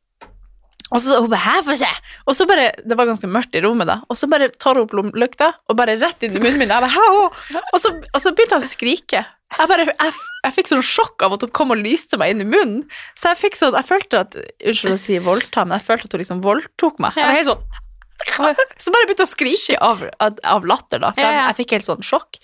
Og 0.94 1.02
så 1.02 1.18
hun 1.20 1.30
bare 1.32 1.42
'hæ, 1.42 1.62
få 1.66 1.74
se'. 1.76 1.90
Og 2.26 2.36
så 2.38 2.46
bare, 2.46 2.70
Det 2.86 2.96
var 2.96 3.06
ganske 3.06 3.26
mørkt 3.26 3.54
i 3.58 3.62
rommet, 3.64 3.86
da. 3.90 4.00
Og 4.08 4.16
så 4.16 4.28
bare 4.30 4.48
tar 4.48 4.74
hun 4.78 4.84
opp 4.86 4.94
lommelykta 4.94 5.52
og 5.68 5.76
bare 5.76 5.98
rett 5.98 6.22
inn 6.22 6.36
i 6.36 6.40
munnen 6.40 6.58
min. 6.58 6.70
Jeg 6.70 6.80
bare, 6.80 7.62
og, 7.74 7.80
så, 7.80 7.90
og 8.14 8.20
så 8.22 8.32
begynte 8.32 8.54
jeg 8.58 8.62
å 8.62 8.70
skrike. 8.70 9.24
Jeg, 9.58 9.68
bare, 9.68 9.86
jeg, 9.86 10.12
jeg 10.44 10.52
fikk 10.54 10.68
sånn 10.70 10.82
sjokk 10.82 11.22
av 11.22 11.34
at 11.36 11.42
hun 11.42 11.50
kom 11.54 11.70
og 11.74 11.78
lyste 11.82 12.18
meg 12.18 12.30
inn 12.34 12.42
i 12.42 12.48
munnen. 12.48 12.84
Så 13.14 13.32
jeg 13.34 13.42
fikk 13.44 13.58
sånn, 13.58 13.74
jeg 13.78 13.86
følte 13.86 14.20
at 14.24 14.34
Unnskyld 14.38 14.94
å 14.96 14.98
si 14.98 15.18
voldta, 15.18 15.64
men 15.66 15.78
jeg 15.78 15.86
følte 15.86 16.08
at 16.08 16.12
hun 16.16 16.22
liksom 16.24 16.42
voldtok 16.42 16.98
meg. 17.02 17.12
Jeg 17.18 17.26
var 17.26 17.38
helt 17.38 17.50
sånn 17.52 17.80
Så 18.78 18.90
bare 18.94 19.06
begynte 19.08 19.24
jeg 19.24 19.28
å 19.28 19.34
skrike 19.34 19.78
av, 19.82 20.02
av, 20.22 20.38
av 20.56 20.64
latter, 20.66 20.98
da. 21.02 21.10
For 21.12 21.20
jeg, 21.26 21.34
jeg 21.48 21.56
fikk 21.60 21.72
helt 21.76 21.84
sånn 21.90 22.02
sjokk. 22.06 22.38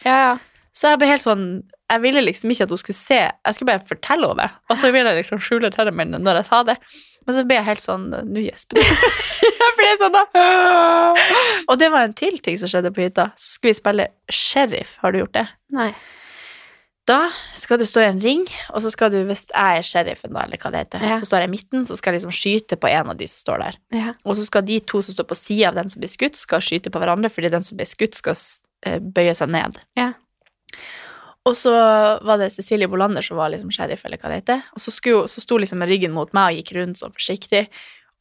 Så 0.74 0.90
jeg 0.92 0.98
ble 1.00 1.06
helt 1.10 1.22
sånn 1.24 1.44
Jeg 1.90 2.02
ville 2.04 2.20
liksom 2.22 2.50
ikke 2.54 2.66
at 2.68 2.70
hun 2.74 2.78
skulle 2.80 2.96
se 2.98 3.16
Jeg 3.18 3.54
skulle 3.56 3.72
bare 3.72 3.82
fortelle 3.88 4.28
henne 4.30 4.44
det. 4.46 4.50
Og 4.70 4.78
så 4.78 4.90
ville 4.94 5.10
jeg 5.10 5.24
liksom 5.24 5.40
skjule 5.42 5.70
tennene 5.74 5.96
mine 5.98 6.20
når 6.22 6.40
jeg 6.40 6.48
sa 6.50 6.62
det. 6.68 6.76
Men 7.26 7.36
så 7.36 7.42
ble 7.48 7.58
jeg 7.58 7.66
helt 7.66 7.82
sånn 7.82 8.06
Nå 8.30 8.44
gjesper 8.44 8.78
du. 8.78 8.84
jeg 9.60 9.74
ble 9.80 9.90
sånn 10.00 10.14
da. 10.14 10.22
Og 11.66 11.74
det 11.82 11.90
var 11.92 12.06
en 12.06 12.14
til 12.16 12.38
ting 12.44 12.56
som 12.62 12.70
skjedde 12.70 12.94
på 12.94 13.02
hytta. 13.04 13.30
Så 13.36 13.56
skulle 13.58 13.74
vi 13.74 13.80
spille 13.82 14.08
sheriff. 14.30 14.96
Har 15.02 15.12
du 15.12 15.20
gjort 15.24 15.34
det? 15.36 15.46
Nei. 15.74 15.90
Da 17.10 17.24
skal 17.58 17.80
du 17.80 17.86
stå 17.88 18.04
i 18.04 18.08
en 18.10 18.20
ring, 18.22 18.44
og 18.70 18.84
så 18.84 18.90
skal 18.92 19.10
du, 19.10 19.16
hvis 19.26 19.46
jeg 19.48 19.78
er 19.80 19.86
sheriffen, 19.86 20.30
da, 20.36 20.44
eller 20.44 20.60
hva 20.62 20.70
det 20.70 20.82
heter, 20.84 21.02
Ja. 21.02 21.16
så 21.18 21.26
står 21.26 21.42
jeg 21.42 21.48
i 21.48 21.52
midten, 21.56 21.86
så 21.88 21.96
skal 21.98 22.12
jeg 22.14 22.20
liksom 22.20 22.34
skyte 22.36 22.76
på 22.78 22.86
en 22.92 23.10
av 23.10 23.16
de 23.18 23.26
som 23.26 23.40
står 23.40 23.62
der. 23.64 23.78
Ja. 23.96 24.12
Og 24.22 24.36
så 24.38 24.44
skal 24.46 24.62
de 24.68 24.76
to 24.84 25.00
som 25.02 25.16
står 25.16 25.26
på 25.26 25.38
sida 25.40 25.72
av 25.72 25.78
den 25.80 25.90
som 25.90 26.04
blir 26.04 26.12
skutt, 26.12 26.38
skal 26.38 26.62
skyte 26.62 26.92
på 26.92 27.00
hverandre, 27.02 27.32
fordi 27.32 27.50
den 27.50 27.66
som 27.66 27.80
blir 27.80 27.88
skutt, 27.90 28.14
skal 28.20 28.36
eh, 28.86 29.00
bøye 29.02 29.34
seg 29.34 29.50
ned. 29.50 29.80
Ja. 29.98 30.12
Og 31.50 31.56
så 31.58 31.72
var 32.22 32.38
det 32.38 32.52
Cecilie 32.54 32.86
Bolander 32.90 33.24
som 33.26 33.38
var 33.40 33.50
liksom 33.50 33.72
sheriff, 33.74 34.04
eller 34.06 34.20
hva 34.20 34.30
det 34.30 34.42
heter. 34.42 34.66
Og 34.76 34.82
så, 34.84 34.92
skulle, 34.94 35.26
så 35.30 35.42
sto 35.42 35.58
liksom 35.58 35.80
med 35.82 35.90
ryggen 35.90 36.14
mot 36.14 36.30
meg 36.36 36.52
og 36.52 36.60
gikk 36.60 36.76
rundt 36.78 37.00
sånn 37.00 37.14
forsiktig. 37.16 37.64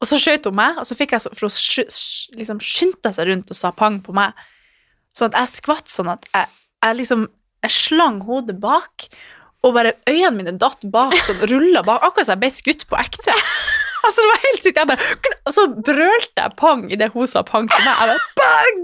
Og 0.00 0.08
så 0.08 0.18
skjøt 0.18 0.48
hun 0.48 0.56
meg, 0.58 0.78
og 0.80 0.88
så 0.88 0.96
fikk 0.98 1.14
jeg 1.14 1.22
så, 1.22 1.32
for 1.36 1.46
hun 1.46 2.38
liksom 2.40 2.62
skyndte 2.64 3.12
seg 3.14 3.28
rundt 3.30 3.52
og 3.52 3.58
sa 3.58 3.70
pang 3.76 4.00
på 4.02 4.14
meg. 4.16 4.34
Sånn 5.14 5.30
at 5.30 5.42
jeg 5.42 5.60
skvatt 5.60 5.92
sånn 5.92 6.10
at 6.12 6.26
jeg, 6.32 6.50
jeg 6.86 6.98
liksom 7.02 7.28
Jeg 7.60 7.74
slang 7.76 8.22
hodet 8.24 8.54
bak, 8.56 9.04
og 9.60 9.74
bare 9.76 9.90
øynene 10.08 10.30
mine 10.32 10.52
datt 10.56 10.80
bak, 10.88 11.12
sånn 11.26 11.42
rulla 11.50 11.82
bak, 11.84 12.00
akkurat 12.06 12.24
som 12.24 12.38
jeg 12.38 12.40
ble 12.40 12.48
skutt 12.54 12.86
på 12.88 12.98
ekte. 13.00 13.36
Altså, 14.00 14.22
det 14.24 14.30
var 14.30 14.38
helt 14.46 14.62
sykt. 14.64 14.78
Jeg 14.80 14.88
bare, 14.88 15.34
og 15.44 15.52
så 15.52 15.62
brølte 15.68 16.40
jeg 16.40 16.54
pang 16.56 16.86
idet 16.88 17.10
hun 17.12 17.28
sa 17.28 17.42
pang 17.44 17.66
til 17.68 17.82
meg. 17.84 17.98
Jeg 18.00 18.08
bare 18.08 18.22
bang! 18.40 18.78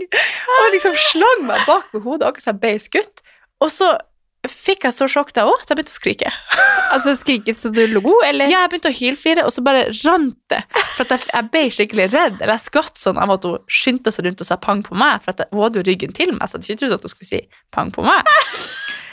Og 0.53 0.67
liksom 0.75 0.99
slang 1.07 1.47
meg 1.49 1.63
bak 1.65 1.89
med 1.95 2.05
hodet, 2.05 2.29
akkurat 2.29 2.45
som 2.45 2.53
jeg 2.53 2.61
ble 2.61 2.73
skutt. 2.85 3.23
Og 3.65 3.73
så 3.73 3.89
fikk 4.53 4.87
jeg 4.87 4.95
så 4.97 5.09
sjokk 5.11 5.33
da 5.37 5.45
òg 5.49 5.63
at 5.63 5.71
jeg 5.71 5.79
begynte 5.79 5.95
å 5.95 6.01
skrike. 6.01 6.33
Altså 6.87 7.17
skrike 7.19 7.51
så 7.51 7.73
du 7.75 7.81
lo, 7.91 8.13
eller? 8.23 8.47
Ja, 8.47 8.61
jeg 8.63 8.71
begynte 8.71 8.93
å 8.93 8.95
hylflire, 8.95 9.43
og 9.43 9.51
så 9.51 9.63
bare 9.67 9.89
rant 10.05 10.37
det. 10.53 10.61
For 10.95 11.03
at 11.03 11.17
jeg, 11.17 11.25
jeg 11.33 11.49
ble 11.51 11.63
skikkelig 11.75 12.07
redd. 12.13 12.37
Eller 12.39 12.53
jeg 12.55 12.63
skvatt 12.69 13.01
sånn 13.03 13.19
av 13.19 13.33
at 13.35 13.47
hun 13.49 13.57
skyndte 13.67 14.13
seg 14.15 14.29
rundt 14.29 14.45
og 14.45 14.49
sa 14.49 14.59
pang 14.63 14.85
på 14.87 14.95
meg. 14.95 15.19
For 15.25 15.35
at 15.35 15.43
jeg, 15.43 15.51
hun 15.51 15.65
hadde 15.65 15.83
jo 15.83 15.87
ryggen 15.89 16.15
til 16.17 16.31
meg, 16.37 16.47
så 16.47 16.57
jeg 16.57 16.63
hadde 16.63 16.71
ikke 16.77 16.83
trodd 16.85 16.95
at 16.97 17.09
hun 17.09 17.13
skulle 17.17 17.31
si 17.33 17.41
pang 17.75 17.91
på 17.93 18.07
meg. 18.07 18.31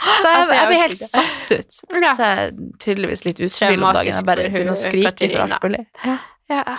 Så 0.04 0.30
jeg, 0.30 0.38
Altså, 0.38 0.54
jeg 0.60 0.70
ble 0.70 0.80
helt 0.84 1.02
satt 1.02 1.56
ut. 1.56 1.80
Ja. 2.04 2.14
Så 2.14 2.30
jeg 2.30 2.46
er 2.46 2.54
tydeligvis 2.86 3.26
litt 3.26 3.42
ustabil 3.48 3.82
om 3.82 3.90
dagen. 3.98 4.14
Jeg 4.14 4.28
bare 4.30 4.48
begynner 4.54 4.78
å 4.78 4.80
skrike 4.84 5.32
for 5.34 5.46
alt 5.48 5.66
mulig. 5.66 5.84
Ja. 6.06 6.18
Ja. 6.54 6.78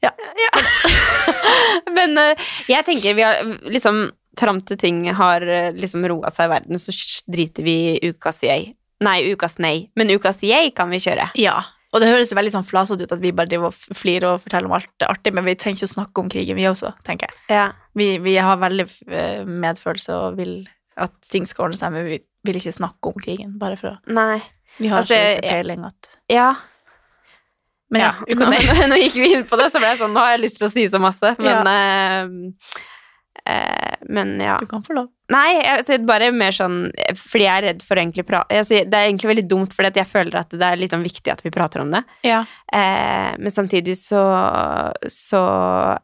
Ja. 0.00 0.10
Men 1.96 2.16
uh, 2.16 2.48
jeg 2.70 2.86
tenker 2.88 3.16
vi 3.18 3.24
har 3.26 3.42
liksom 3.68 4.08
Fram 4.38 4.60
til 4.62 4.78
ting 4.78 5.02
har 5.18 5.42
eh, 5.42 5.72
liksom 5.74 6.04
roa 6.06 6.30
seg 6.30 6.46
i 6.46 6.52
verden, 6.52 6.78
så 6.78 6.92
driter 7.26 7.66
vi 7.66 7.74
i 7.96 8.10
ukas 8.12 8.42
yay. 8.46 8.70
Nei, 9.02 9.18
ukas 9.32 9.58
nei. 9.58 9.88
Men 9.96 10.12
ukas 10.14 10.42
yay 10.46 10.70
kan 10.76 10.90
vi 10.92 11.02
kjøre. 11.02 11.30
ja. 11.40 11.58
Og 11.90 11.98
det 11.98 12.06
høres 12.06 12.30
jo 12.30 12.36
veldig 12.38 12.52
sånn 12.54 12.62
flasete 12.62 13.02
ut 13.02 13.12
at 13.16 13.18
vi 13.18 13.32
bare 13.34 13.50
driver 13.50 13.72
og 13.72 13.96
flirer 13.98 14.28
og 14.28 14.42
forteller 14.44 14.68
om 14.68 14.74
alt 14.76 14.86
det 15.02 15.08
artige, 15.10 15.34
men 15.34 15.42
vi 15.48 15.56
trenger 15.58 15.80
ikke 15.80 15.88
å 15.88 15.90
snakke 15.96 16.22
om 16.22 16.28
krigen, 16.30 16.54
vi 16.54 16.68
også, 16.70 16.92
tenker 17.02 17.26
jeg. 17.26 17.40
Ja. 17.50 17.64
Vi, 17.98 18.06
vi 18.22 18.36
har 18.38 18.60
veldig 18.62 18.84
eh, 19.10 19.40
medfølelse 19.42 20.14
og 20.14 20.36
vil 20.38 20.52
at 20.94 21.16
ting 21.26 21.48
skal 21.50 21.64
ordne 21.66 21.80
seg, 21.80 21.90
men 21.96 22.06
vi 22.06 22.20
vil 22.46 22.60
ikke 22.60 22.76
snakke 22.76 23.10
om 23.10 23.18
krigen, 23.18 23.56
bare 23.58 23.74
for 23.80 23.96
å 23.96 24.14
Nei. 24.14 24.38
Vi 24.76 24.86
har 24.92 25.00
Altså, 25.02 25.16
så 25.16 25.34
lite 25.34 25.50
peiling 25.50 25.82
at 25.90 26.12
Ja. 26.30 26.46
Men 27.90 28.04
ja, 28.04 28.12
nå, 28.20 28.28
ukas 28.36 28.52
nei. 28.54 28.86
nå 28.92 29.00
gikk 29.02 29.18
vi 29.18 29.32
inn 29.40 29.44
på 29.50 29.58
det, 29.58 29.66
så 29.74 29.82
ble 29.82 29.90
jeg 29.90 29.98
sånn 30.04 30.14
Nå 30.14 30.22
har 30.22 30.36
jeg 30.36 30.44
lyst 30.44 30.60
til 30.62 30.68
å 30.68 30.72
si 30.76 30.86
så 30.94 31.02
masse, 31.02 31.34
men 31.42 31.50
ja. 31.50 31.74
eh, 31.74 32.78
Men 34.10 34.32
ja. 34.40 34.56
Du 34.60 34.66
kan 34.66 34.82
få 34.82 34.94
lov. 34.96 35.08
Nei, 35.30 35.60
altså, 35.70 35.98
bare 36.02 36.32
mer 36.34 36.50
sånn 36.50 36.88
Fordi 37.14 37.44
jeg 37.44 37.52
er 37.52 37.66
redd 37.68 37.82
for 37.86 37.94
å 37.94 38.02
egentlig 38.02 38.24
prate 38.26 38.56
altså, 38.58 38.80
Det 38.82 38.96
er 38.98 39.06
egentlig 39.06 39.28
veldig 39.30 39.44
dumt, 39.52 39.76
fordi 39.76 40.00
jeg 40.00 40.10
føler 40.10 40.40
at 40.40 40.56
det 40.56 40.66
er 40.66 40.80
litt 40.80 40.94
sånn 40.96 41.04
viktig 41.06 41.30
at 41.30 41.44
vi 41.44 41.52
prater 41.54 41.84
om 41.84 41.92
det. 41.94 42.00
Ja. 42.26 42.40
Eh, 42.72 43.36
men 43.38 43.54
samtidig 43.54 43.94
så, 44.00 44.24
så 45.06 45.42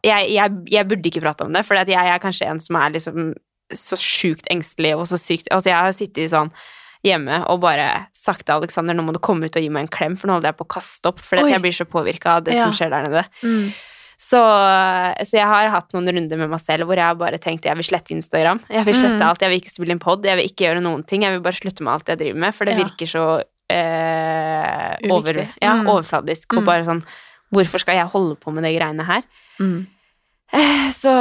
jeg, 0.05 0.31
jeg, 0.37 0.55
jeg 0.71 0.87
burde 0.87 1.11
ikke 1.11 1.25
prate 1.25 1.47
om 1.47 1.51
det, 1.57 1.65
for 1.67 1.79
jeg 1.81 1.97
er 1.97 2.23
kanskje 2.23 2.47
en 2.53 2.63
som 2.63 2.79
er 2.79 2.95
liksom 2.95 3.33
så 3.75 3.99
sjukt 3.99 4.47
engstelig 4.53 4.93
og 4.95 5.07
så 5.11 5.19
sykt 5.19 5.49
Altså, 5.51 5.73
jeg 5.73 5.75
har 5.77 5.95
sittet 5.95 6.31
sånn 6.31 6.53
hjemme 7.05 7.41
og 7.51 7.59
bare 7.63 8.07
sagt 8.15 8.45
til 8.47 8.55
Alexander 8.57 8.95
nå 8.97 9.03
må 9.05 9.13
du 9.15 9.19
komme 9.23 9.47
ut 9.47 9.59
og 9.59 9.63
gi 9.63 9.69
meg 9.73 9.85
en 9.85 9.91
klem, 9.91 10.15
for 10.19 10.29
nå 10.29 10.37
holder 10.37 10.53
jeg 10.53 10.59
på 10.59 10.65
å 10.65 10.73
kaste 10.77 11.11
opp, 11.11 11.21
fordi 11.23 11.51
jeg 11.51 11.63
blir 11.63 11.75
så 11.75 11.85
påvirka 11.87 12.37
av 12.39 12.47
det 12.47 12.55
Ja. 12.57 12.65
som 12.65 12.73
skjer 12.75 12.89
der 12.95 13.05
nede. 13.07 13.23
Mm. 13.43 13.69
Så, 14.17 14.39
så 15.29 15.33
jeg 15.37 15.45
har 15.45 15.69
hatt 15.69 15.91
noen 15.93 16.07
runder 16.09 16.37
med 16.41 16.49
meg 16.49 16.59
selv 16.59 16.87
hvor 16.89 16.97
jeg 16.97 17.05
har 17.05 17.15
bare 17.19 17.37
tenkt 17.37 17.65
jeg 17.69 17.75
vil 17.77 17.85
slette 17.85 18.15
Instagram. 18.15 18.59
Jeg 18.69 18.83
vil 18.87 18.93
slette 18.97 19.19
Mm. 19.21 19.27
alt. 19.29 19.41
Jeg 19.45 19.49
vil 19.51 19.61
ikke 19.61 19.73
spille 19.75 19.91
inn 19.93 19.99
pod. 20.01 20.25
Jeg 20.25 20.35
vil 20.39 20.49
ikke 20.49 20.65
gjøre 20.65 20.81
noen 20.81 21.03
ting. 21.05 21.21
Jeg 21.21 21.31
vil 21.35 21.43
bare 21.45 21.53
slutte 21.59 21.83
med 21.85 21.93
alt 21.93 22.07
jeg 22.09 22.17
driver 22.17 22.39
med, 22.39 22.55
for 22.55 22.65
det 22.65 22.77
Ja. 22.77 22.83
virker 22.83 23.05
så 23.13 23.25
eh, 23.69 25.11
over, 25.11 25.47
ja, 25.61 25.73
Mm. 25.75 25.87
overfladisk. 25.87 26.53
Og 26.57 26.63
Mm. 26.63 26.65
bare 26.65 26.83
sånn 26.83 27.03
Hvorfor 27.53 27.79
skal 27.79 27.95
jeg 27.95 28.07
holde 28.07 28.35
på 28.35 28.51
med 28.53 28.63
de 28.63 28.73
greiene 28.77 29.05
her? 29.05 29.23
Mm. 29.59 29.87
Eh, 30.51 30.89
Så, 30.91 31.11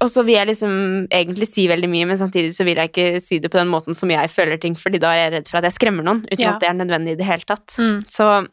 og 0.00 0.08
så 0.08 0.24
vil 0.24 0.34
jeg 0.34 0.46
liksom 0.48 1.06
egentlig 1.08 1.46
si 1.48 1.66
veldig 1.68 1.88
mye, 1.88 2.06
men 2.06 2.18
samtidig 2.18 2.52
så 2.52 2.64
vil 2.64 2.76
jeg 2.76 2.90
ikke 2.92 3.22
si 3.22 3.38
det 3.38 3.50
på 3.50 3.58
den 3.58 3.68
måten 3.68 3.94
som 3.96 4.08
jeg 4.10 4.28
føler 4.28 4.60
ting, 4.60 4.74
fordi 4.74 4.98
da 5.00 5.12
er 5.12 5.30
jeg 5.30 5.32
redd 5.32 5.48
for 5.48 5.56
at 5.58 5.64
jeg 5.64 5.72
skremmer 5.72 6.02
noen, 6.04 6.22
uten 6.30 6.38
Ja. 6.40 6.52
at 6.54 6.60
det 6.60 6.68
er 6.68 6.74
nødvendig 6.74 7.12
i 7.12 7.14
det 7.16 7.26
hele 7.26 7.44
tatt. 7.46 7.66
Mm. 7.78 8.02
Så 8.08 8.48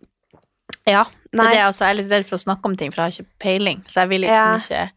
ja. 0.88 1.04
Det 1.32 1.38
er 1.40 1.44
Nei. 1.44 1.52
det 1.54 1.58
jeg 1.60 1.68
også 1.70 1.86
jeg 1.86 1.92
er 1.94 1.98
litt 2.02 2.12
redd 2.12 2.26
for 2.26 2.36
å 2.40 2.42
snakke 2.42 2.66
om 2.66 2.76
ting, 2.76 2.92
for 2.94 3.02
jeg 3.04 3.06
har 3.14 3.20
ikke 3.20 3.40
peiling. 3.40 3.84
Så 3.88 4.02
jeg 4.02 4.10
vil 4.10 4.22
liksom 4.22 4.54
Ja. 4.54 4.58
ikke 4.58 4.92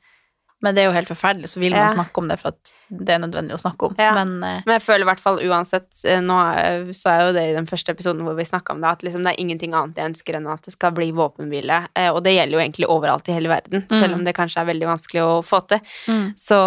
Men 0.62 0.74
det 0.74 0.82
er 0.82 0.86
jo 0.86 0.94
helt 0.94 1.08
forferdelig, 1.10 1.48
så 1.50 1.58
vil 1.60 1.74
man 1.74 1.88
snakke 1.90 2.18
om 2.22 2.28
det 2.30 2.36
for 2.40 2.52
at 2.54 2.72
det 2.88 3.14
er 3.14 3.18
nødvendig 3.22 3.54
å 3.56 3.60
snakke 3.62 3.88
om. 3.88 3.94
Ja. 3.98 4.12
Men 4.14 4.34
uh, 4.44 4.60
Men 4.66 4.74
jeg 4.78 4.82
føler 4.84 5.02
i 5.02 5.08
hvert 5.08 5.20
fall 5.24 5.40
uansett 5.42 6.04
eh, 6.04 6.20
Nå 6.22 6.36
eh, 6.54 6.92
sa 6.94 7.14
jeg 7.16 7.26
jo 7.26 7.32
det 7.34 7.44
i 7.50 7.54
den 7.56 7.66
første 7.66 7.90
episoden 7.94 8.22
hvor 8.26 8.36
vi 8.38 8.44
snakka 8.46 8.72
om 8.76 8.80
det, 8.84 8.90
at 8.92 9.02
liksom 9.02 9.24
det 9.26 9.32
er 9.32 9.40
ingenting 9.42 9.74
annet 9.74 9.96
jeg 9.98 10.10
ønsker 10.12 10.36
enn 10.38 10.46
at 10.52 10.62
det 10.68 10.74
skal 10.76 10.92
bli 10.94 11.08
våpenhvile. 11.16 11.80
Og 12.12 12.20
det 12.22 12.34
gjelder 12.36 12.56
jo 12.58 12.62
egentlig 12.62 12.88
overalt 12.94 13.28
i 13.28 13.36
hele 13.36 13.48
verden, 13.50 13.82
Mm. 13.88 13.98
selv 14.00 14.14
om 14.14 14.24
det 14.24 14.34
kanskje 14.36 14.60
er 14.62 14.68
veldig 14.70 14.86
vanskelig 14.92 15.22
å 15.24 15.42
få 15.44 15.58
til. 15.66 15.80
mm. 16.08 16.26
Så 16.38 16.58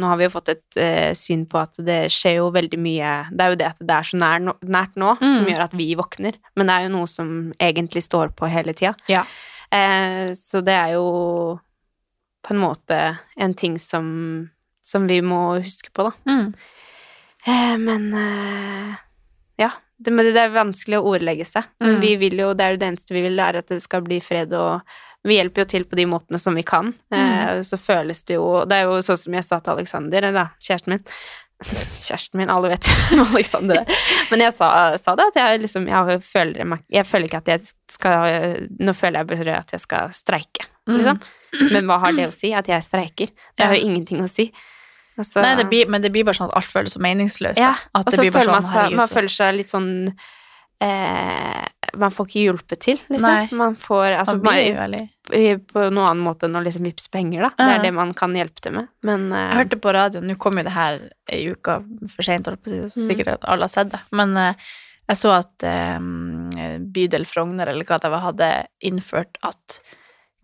nå 0.00 0.06
har 0.08 0.16
vi 0.16 0.24
jo 0.28 0.32
fått 0.32 0.48
et 0.54 0.78
uh, 0.80 1.12
syn 1.18 1.44
på 1.46 1.60
at 1.60 1.76
det 1.84 2.00
skjer 2.14 2.38
jo 2.40 2.50
veldig 2.54 2.78
mye 2.80 3.12
Det 3.32 3.44
er 3.44 3.50
jo 3.52 3.58
det 3.60 3.66
at 3.74 3.82
det 3.82 3.96
er 3.98 4.08
så 4.08 4.16
nær, 4.22 4.40
nært 4.64 4.96
nå, 4.96 5.12
Mm. 5.20 5.36
som 5.36 5.46
gjør 5.46 5.64
at 5.66 5.74
vi 5.76 5.94
våkner. 5.98 6.38
Men 6.56 6.66
det 6.66 6.74
er 6.78 6.82
jo 6.88 6.94
noe 6.96 7.06
som 7.10 7.52
egentlig 7.60 8.02
står 8.08 8.32
på 8.38 8.48
hele 8.48 8.72
tida. 8.72 8.94
Ja. 9.08 9.24
Eh, 9.72 10.32
så 10.38 10.62
det 10.64 10.74
er 10.74 10.94
jo 10.96 11.58
på 12.42 12.54
en 12.54 12.60
måte 12.62 12.98
en 13.36 13.54
ting 13.54 13.78
som, 13.78 14.48
som 14.84 15.06
vi 15.10 15.20
må 15.22 15.58
huske 15.62 15.92
på, 15.94 16.08
da. 16.10 16.12
Mm. 16.32 16.52
Eh, 17.46 17.76
men 17.78 18.12
eh, 18.14 18.92
ja. 19.62 19.70
Det, 20.02 20.10
det 20.34 20.40
er 20.42 20.50
vanskelig 20.50 20.98
å 20.98 21.12
ordlegge 21.12 21.44
seg. 21.46 21.68
Men 21.78 21.92
Mm. 21.94 22.00
vi 22.02 22.08
vil 22.18 22.40
jo, 22.40 22.48
det 22.58 22.64
er 22.64 22.72
jo 22.74 22.78
det 22.80 22.86
eneste 22.90 23.14
vi 23.14 23.20
vil, 23.22 23.38
er 23.38 23.60
at 23.60 23.68
det 23.70 23.76
skal 23.84 24.02
bli 24.02 24.16
fred, 24.18 24.50
og 24.58 24.80
vi 25.22 25.36
hjelper 25.36 25.62
jo 25.62 25.68
til 25.70 25.84
på 25.86 25.94
de 25.94 26.06
måtene 26.10 26.40
som 26.42 26.56
vi 26.58 26.64
kan. 26.66 26.88
Eh, 27.14 27.60
så 27.62 27.78
føles 27.78 28.24
det 28.26 28.34
jo 28.34 28.64
Det 28.66 28.80
er 28.80 28.88
jo 28.90 28.96
sånn 29.06 29.20
som 29.20 29.36
jeg 29.38 29.46
sa 29.46 29.60
til 29.62 29.76
Alexander, 29.76 30.26
eller 30.26 30.50
kjæresten 30.58 30.96
min, 30.96 31.04
kjæresten 32.08 32.40
min, 32.40 32.50
alle 32.50 32.72
vet 32.72 32.88
jo 33.14 33.22
Alexander 33.28 33.84
er. 33.84 34.00
Men 34.32 34.42
jeg 34.48 34.56
sa, 34.58 34.72
sa 34.98 35.14
det, 35.20 35.28
at 35.30 35.38
jeg 35.38 35.62
liksom 35.68 35.86
jeg 35.92 36.18
føler, 36.26 36.74
jeg 36.90 37.06
føler 37.06 37.30
ikke 37.30 37.42
at 37.44 37.52
jeg 37.54 37.70
skal 37.94 38.66
Nå 38.82 38.96
føler 38.98 39.20
jeg 39.22 39.30
bare 39.30 39.56
at 39.60 39.70
jeg 39.76 39.84
skal 39.86 40.10
streike, 40.18 40.66
liksom. 40.90 41.22
Men 41.72 41.86
hva 41.90 41.98
har 42.06 42.12
det 42.16 42.28
å 42.30 42.34
si? 42.34 42.52
At 42.56 42.68
jeg 42.70 42.82
streiker? 42.86 43.32
Det 43.56 43.66
har 43.66 43.74
jo 43.76 43.88
ingenting 43.88 44.22
å 44.24 44.28
si. 44.30 44.48
Altså, 45.18 45.42
Nei, 45.44 45.56
det 45.58 45.66
blir, 45.68 45.88
men 45.92 46.00
det 46.00 46.08
blir 46.14 46.24
bare 46.24 46.38
sånn 46.38 46.48
at 46.48 46.56
alt 46.56 46.70
føles 46.70 46.94
så 46.96 47.00
meningsløst. 47.04 47.60
ja. 47.60 47.74
Og 47.98 48.06
så 48.08 48.24
føler 48.24 48.48
man 48.54 48.62
sånn, 48.64 48.72
seg, 48.72 48.94
man 48.96 49.10
føler 49.12 49.28
seg 49.34 49.54
litt 49.58 49.68
sånn 49.72 49.90
eh, 50.82 51.66
Man 52.00 52.14
får 52.14 52.28
ikke 52.30 52.44
hjulpet 52.46 52.80
til, 52.86 53.00
liksom. 53.12 53.26
Nei. 53.28 53.48
Man 53.60 53.76
får 53.76 54.06
altså, 54.22 54.38
Man 54.40 54.46
man, 54.48 54.56
på 55.68 55.82
noen 55.84 56.00
annen 56.06 56.22
måte 56.24 56.48
enn 56.48 56.56
å 56.58 56.62
liksom 56.64 56.88
vippse 56.88 57.12
penger, 57.12 57.44
da. 57.44 57.50
Det 57.60 57.68
er 57.76 57.84
det 57.84 57.92
man 57.96 58.14
kan 58.16 58.32
hjelpe 58.36 58.64
til 58.64 58.72
med. 58.78 58.88
Men 59.06 59.28
eh, 59.32 59.44
Jeg 59.50 59.60
hørte 59.62 59.80
på 59.84 59.92
radioen, 59.98 60.26
nå 60.32 60.38
kom 60.40 60.56
jo 60.58 60.64
det 60.66 60.74
her 60.74 61.02
ei 61.28 61.42
uke 61.52 61.78
for 62.08 62.24
si, 62.72 62.80
så 62.88 63.02
Mm. 63.02 63.08
sikkert 63.10 63.32
at 63.36 63.44
alle 63.52 63.68
har 63.68 63.72
sett 63.76 63.92
det, 63.92 64.00
men 64.16 64.36
eh, 64.40 64.54
jeg 65.12 65.18
så 65.20 65.36
at 65.36 65.66
eh, 65.68 65.98
bydel 66.96 67.26
Frogner, 67.28 67.68
eller 67.68 67.84
hva 67.84 68.00
det 68.00 68.10
var, 68.10 68.24
hadde 68.32 68.50
innført 68.80 69.36
at 69.44 69.82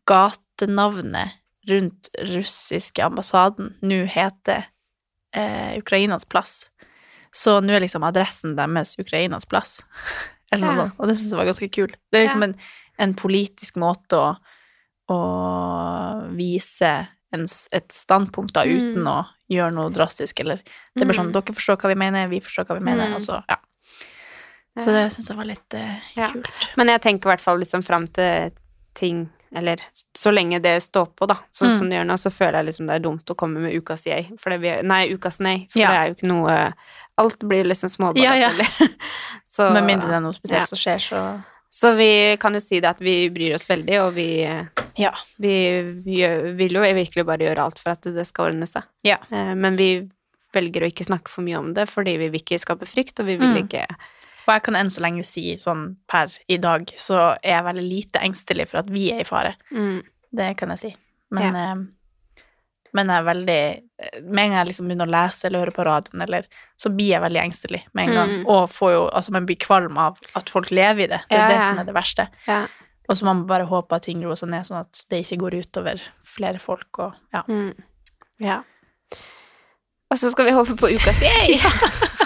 gatenavnet 0.09 1.37
rundt 1.69 2.09
russiske 2.31 3.05
ambassaden 3.05 3.75
nå 3.85 4.01
heter 4.09 4.65
eh, 5.37 5.77
Ukrainas 5.79 6.25
plass. 6.25 6.71
Så 7.33 7.59
nå 7.61 7.75
er 7.77 7.85
liksom 7.85 8.07
adressen 8.09 8.55
deres 8.57 8.95
Ukrainas 8.99 9.45
plass, 9.47 9.83
eller 10.53 10.65
noe 10.67 10.75
Ja. 10.77 10.81
sånt, 10.87 10.95
og 10.99 11.09
det 11.11 11.17
synes 11.19 11.31
jeg 11.35 11.39
var 11.43 11.51
ganske 11.51 11.69
kult. 11.77 11.97
Det 12.11 12.19
er 12.23 12.25
liksom 12.27 12.43
Ja. 12.47 12.49
en, 12.49 12.57
en 12.99 13.15
politisk 13.15 13.77
måte 13.77 14.17
å, 14.17 14.31
å 15.13 15.19
vise 16.37 16.93
en, 17.33 17.45
et 17.73 17.93
standpunkt 17.93 18.55
da, 18.57 18.65
Mm. 18.65 18.77
uten 18.81 19.05
å 19.13 19.19
gjøre 19.53 19.73
noe 19.77 19.91
drastisk, 19.93 20.41
eller 20.41 20.57
det 20.65 21.03
er 21.03 21.07
bare 21.07 21.19
sånn, 21.21 21.29
Mm. 21.29 21.33
dere 21.37 21.55
forstår 21.55 21.77
hva 21.77 21.89
vi 21.93 21.95
mener, 22.01 22.29
vi 22.29 22.41
forstår 22.41 22.65
hva 22.67 22.79
vi 22.79 22.85
mener, 22.85 23.09
Mm. 23.09 23.15
og 23.15 23.21
så, 23.21 23.43
ja. 23.49 23.57
Så 24.79 24.93
det 24.95 25.11
synes 25.13 25.29
jeg 25.29 25.37
var 25.37 25.45
litt 25.45 25.75
eh, 25.75 26.01
Ja. 26.17 26.31
kult. 26.33 26.49
Men 26.77 26.87
jeg 26.89 27.03
tenker 27.03 27.27
i 27.29 27.33
hvert 27.37 27.41
fall 27.45 27.59
liksom 27.59 27.83
fram 27.85 28.07
til 28.09 28.53
ting 28.95 29.29
Eller 29.57 29.81
så 30.15 30.31
lenge 30.33 30.61
det 30.63 30.83
står 30.83 31.07
på, 31.17 31.27
da, 31.27 31.37
sånn 31.53 31.71
Mm. 31.71 31.79
som 31.79 31.89
det 31.89 31.97
gjør 31.99 32.07
nå, 32.07 32.17
så 32.19 32.31
føler 32.31 32.59
jeg 32.59 32.67
liksom 32.67 32.87
det 32.87 32.95
er 32.97 33.05
dumt 33.09 33.25
å 33.31 33.35
komme 33.37 33.61
med 33.61 33.73
ukas 33.75 34.05
jeg. 34.07 34.31
For 34.39 34.51
det 34.51 34.83
nei, 34.85 35.09
ukas 35.09 35.41
nei. 35.41 35.67
For 35.71 35.79
Ja. 35.81 35.89
det 35.91 35.97
er 35.99 36.07
jo 36.09 36.15
ikke 36.15 36.29
noe 36.35 36.73
Alt 37.19 37.39
blir 37.41 37.65
liksom 37.65 37.89
ja. 38.37 38.51
Så- 39.47 39.73
Med 39.73 39.83
mindre 39.85 40.09
det 40.09 40.17
er 40.17 40.21
noe 40.21 40.33
spesielt 40.33 40.69
som 40.69 40.79
skjer, 40.79 40.99
så 40.99 41.45
Så 41.71 41.97
vi 41.97 42.37
kan 42.41 42.53
jo 42.55 42.61
si 42.61 42.79
det 42.81 42.89
at 42.89 42.99
vi 43.01 43.29
bryr 43.29 43.55
oss 43.55 43.67
veldig, 43.69 43.99
og 44.07 44.15
vi, 44.15 44.43
ja. 44.97 45.11
vi, 45.39 45.83
vi 46.05 46.17
gjør, 46.23 46.57
vil 46.57 46.73
jo 46.73 46.81
virkelig 46.81 47.27
bare 47.27 47.39
gjøre 47.45 47.59
alt 47.65 47.79
for 47.79 47.91
at 47.91 48.01
det 48.03 48.25
skal 48.27 48.53
ordne 48.53 48.67
seg. 48.67 48.83
Ja. 49.05 49.19
Eh, 49.31 49.55
Men 49.55 49.77
vi 49.77 50.09
velger 50.55 50.81
å 50.87 50.89
ikke 50.91 51.05
snakke 51.05 51.29
for 51.29 51.43
mye 51.43 51.59
om 51.59 51.75
det, 51.75 51.85
fordi 51.91 52.17
vi 52.19 52.29
vil 52.31 52.41
ikke 52.41 52.59
skape 52.59 52.87
frykt, 52.89 53.21
og 53.21 53.27
vi 53.27 53.37
vil 53.37 53.53
Mm. 53.53 53.69
ikke 53.69 53.85
Og 54.49 54.55
jeg 54.55 54.65
kan 54.65 54.79
enn 54.81 54.89
så 54.89 55.03
lenge 55.05 55.27
si 55.29 55.53
sånn 55.61 55.91
per 56.09 56.33
i 56.49 56.57
dag, 56.57 56.89
så 56.97 57.35
er 57.37 57.59
jeg 57.59 57.67
veldig 57.67 57.85
lite 57.85 58.23
engstelig 58.25 58.71
for 58.71 58.81
at 58.81 58.89
vi 58.91 59.11
er 59.13 59.21
i 59.21 59.29
fare. 59.29 59.55
mm. 59.71 60.01
Det 60.39 60.51
kan 60.61 60.69
jeg 60.75 60.81
si. 60.83 60.89
Men, 61.33 61.55
eh, 61.57 62.43
men 62.93 63.09
jeg 63.09 63.21
er 63.21 63.25
veldig 63.25 63.61
Med 64.29 64.43
en 64.45 64.51
gang 64.51 64.59
jeg 64.59 64.69
liksom 64.69 64.89
begynner 64.89 65.09
å 65.09 65.13
lese 65.13 65.47
eller 65.49 65.65
høre 65.65 65.75
på 65.77 65.85
radioen, 65.89 66.23
eller, 66.23 66.45
så 66.77 66.93
blir 66.93 67.15
jeg 67.15 67.23
veldig 67.25 67.41
engstelig 67.41 67.81
med 67.93 68.09
en 68.09 68.15
gang. 68.15 68.35
Mm. 68.41 68.45
Og 68.47 68.69
får 68.71 68.93
jo 68.93 69.01
Altså, 69.09 69.33
man 69.33 69.47
blir 69.49 69.57
kvalm 69.57 69.97
av 69.99 70.21
at 70.39 70.53
folk 70.53 70.71
lever 70.71 71.05
i 71.05 71.11
det. 71.15 71.21
Det 71.29 71.37
er 71.37 71.49
Ja, 71.49 71.49
det 71.49 71.63
som 71.65 71.81
er 71.81 71.89
det 71.89 71.97
verste. 71.97 72.29
Ja. 72.47 72.67
Og 73.09 73.17
så 73.17 73.25
må 73.25 73.33
man 73.33 73.47
bare 73.49 73.65
håpe 73.69 73.97
at 73.97 74.05
ting 74.05 74.21
roer 74.25 74.37
seg 74.37 74.51
ned, 74.53 74.67
sånn 74.69 74.83
at 74.85 75.05
det 75.09 75.25
ikke 75.25 75.41
går 75.41 75.59
utover 75.65 76.03
flere 76.29 76.61
folk 76.61 76.99
og 76.99 77.15
ja. 77.33 77.43
Mm. 77.49 77.73
Ja. 78.45 78.63
Og 80.11 80.17
så 80.19 80.31
skal 80.33 80.47
vi 80.49 80.53
håpe 80.57 80.75
på 80.81 80.89
ukas 80.95 81.19
yay! 81.27 81.59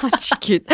Herregud. 0.02 0.66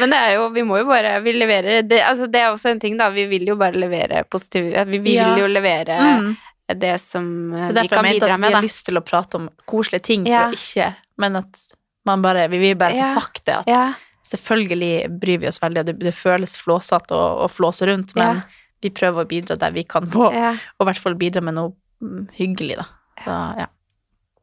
Men 0.00 0.10
det 0.12 0.18
er 0.18 0.32
jo 0.36 0.48
Vi 0.54 0.62
må 0.66 0.78
jo 0.80 0.86
bare 0.88 1.16
Vi 1.24 1.32
leverer 1.36 1.82
det, 1.86 2.00
altså 2.06 2.26
det 2.30 2.40
er 2.42 2.50
også 2.52 2.72
en 2.72 2.80
ting, 2.82 2.96
da. 2.98 3.08
Vi 3.14 3.26
vil 3.30 3.46
jo 3.46 3.56
bare 3.60 3.78
levere 3.78 4.24
positive 4.30 4.84
Vi, 4.90 4.98
vi 5.04 5.14
Ja. 5.16 5.32
vil 5.34 5.44
jo 5.44 5.50
levere 5.54 5.98
Mm. 6.18 6.36
det 6.78 7.00
som 7.00 7.24
eh, 7.54 7.68
Det 7.72 7.78
er 7.78 7.82
vi 7.82 7.88
derfor 7.88 7.96
kan 7.96 8.04
jeg 8.04 8.12
mente 8.18 8.26
at 8.28 8.38
vi 8.38 8.44
har 8.44 8.56
da. 8.58 8.60
lyst 8.66 8.84
til 8.86 8.98
å 9.00 9.04
prate 9.04 9.38
om 9.38 9.48
koselige 9.66 10.02
ting, 10.04 10.24
for 10.26 10.30
Ja. 10.32 10.48
å 10.48 10.52
ikke 10.52 10.94
Men 11.18 11.36
at 11.36 11.62
man 12.06 12.22
bare 12.22 12.48
Vi 12.48 12.58
vil 12.58 12.74
bare 12.76 12.92
få 12.92 13.06
Ja. 13.06 13.14
sagt 13.14 13.44
det, 13.46 13.54
at 13.62 13.66
Ja. 13.68 13.94
selvfølgelig 14.24 15.08
bryr 15.20 15.38
vi 15.40 15.48
oss 15.48 15.58
veldig, 15.60 15.78
og 15.80 15.86
det, 15.86 15.98
det 15.98 16.14
føles 16.14 16.56
flåsete 16.60 17.14
å, 17.16 17.44
å 17.44 17.48
flåse 17.48 17.86
rundt, 17.86 18.14
men 18.16 18.36
Ja. 18.36 18.42
vi 18.82 18.90
prøver 18.90 19.24
å 19.24 19.28
bidra 19.28 19.56
der 19.58 19.70
vi 19.72 19.84
kan 19.84 20.06
på, 20.10 20.32
ja. 20.34 20.50
og 20.78 20.86
i 20.86 20.90
hvert 20.90 20.98
fall 21.02 21.14
bidra 21.14 21.40
med 21.42 21.54
noe 21.54 21.72
mm, 22.02 22.28
hyggelig, 22.36 22.76
da. 22.76 22.84
Så, 23.24 23.58
ja. 23.58 23.66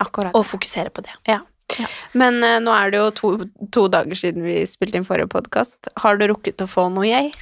Akkurat. 0.01 0.33
Og 0.35 0.43
fokusere 0.45 0.89
på 0.91 1.01
det. 1.03 1.13
Men 2.15 2.39
uh, 2.43 2.57
nå 2.63 2.73
er 2.75 2.93
det 2.93 3.01
jo 3.01 3.09
to, 3.17 3.31
to 3.75 3.87
dager 3.91 4.17
siden 4.19 4.45
vi 4.45 4.61
spilte 4.69 4.99
inn 4.99 5.07
forrige 5.07 5.31
podkast. 5.31 5.89
Har 6.01 6.19
du 6.19 6.27
rukket 6.31 6.63
å 6.63 6.69
få 6.69 6.87
noe, 6.93 7.07
jeg? 7.07 7.33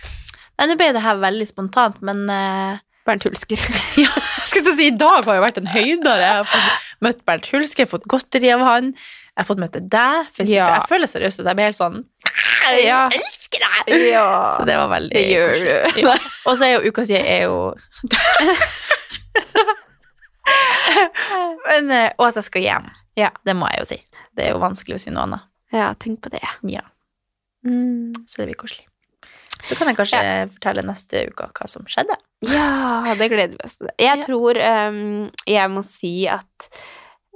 Nei, 0.58 0.70
nå 0.70 0.78
ble 0.80 0.92
det 0.96 1.04
her 1.04 1.22
veldig 1.22 1.48
spontant, 1.50 2.00
men 2.06 2.26
uh, 2.30 2.80
Bernt 3.08 3.26
Hulsker. 3.28 3.60
ja, 4.04 4.12
skal 4.48 4.64
jeg 4.64 4.78
si, 4.78 4.88
i 4.92 4.96
dag 4.96 5.26
har 5.28 5.40
jo 5.40 5.44
vært 5.44 5.60
en 5.60 5.70
høydere. 5.74 6.24
Jeg 6.24 6.40
har 6.40 6.48
fått 6.50 7.04
møtt 7.04 7.22
Bernt 7.28 7.50
Hulsker, 7.52 7.84
jeg 7.84 7.90
har 7.90 7.94
fått 7.98 8.10
godteri 8.12 8.54
av 8.54 8.64
han. 8.68 8.94
Jeg 9.34 9.42
har 9.42 9.48
fått 9.50 9.62
møte 9.64 9.82
deg. 9.82 10.30
Ja. 10.46 10.68
Jeg 10.78 10.90
føler 10.92 11.10
seriøst 11.10 11.42
at 11.42 11.48
jeg 11.50 11.58
blir 11.58 11.72
helt 11.72 11.80
sånn 11.80 12.04
Ja. 12.78 13.08
Jeg 13.10 13.24
elsker 13.24 13.64
deg! 13.66 13.94
ja. 14.12 14.28
Så 14.54 14.66
det 14.70 14.76
var 14.78 14.92
veldig 14.94 15.14
det 15.18 15.24
gjør 15.32 15.54
du. 15.58 16.10
Og 16.46 16.58
så 16.60 16.68
er 16.68 16.76
jo 16.76 16.92
uka 16.94 17.06
si 17.10 17.18
er 17.18 17.48
jo 17.48 17.58
Men, 21.68 21.92
eh, 21.92 22.10
Og 22.18 22.28
at 22.30 22.38
jeg 22.40 22.48
skal 22.50 22.66
hjem. 22.68 22.90
Ja. 23.18 23.30
Det 23.46 23.56
må 23.58 23.70
jeg 23.74 23.84
jo 23.84 23.90
si. 23.94 24.00
Det 24.36 24.48
er 24.48 24.56
jo 24.56 24.62
vanskelig 24.64 24.96
å 24.98 25.02
si 25.04 25.12
noe 25.14 25.24
annet. 25.28 25.44
Ja, 25.74 25.92
tenk 26.00 26.22
på 26.26 26.30
det. 26.34 26.44
Ja, 26.70 26.82
Mm. 27.64 28.12
Så 28.28 28.42
det 28.42 28.50
blir 28.50 28.58
koselig. 28.60 28.84
Så 29.64 29.78
kan 29.80 29.88
jeg 29.88 29.96
kanskje 29.96 30.20
fortelle 30.52 30.82
neste 30.84 31.22
uke 31.30 31.46
hva 31.56 31.68
som 31.72 31.86
skjedde. 31.88 32.18
Ja, 32.44 33.14
det 33.16 33.30
gleder 33.32 33.54
vi 33.56 33.64
oss 33.64 33.78
til. 33.80 33.88
Jeg 33.98 34.18
Ja. 34.20 34.26
tror 34.26 34.60
um, 34.60 35.30
jeg 35.48 35.70
må 35.72 35.84
si 35.88 36.28
at 36.28 36.68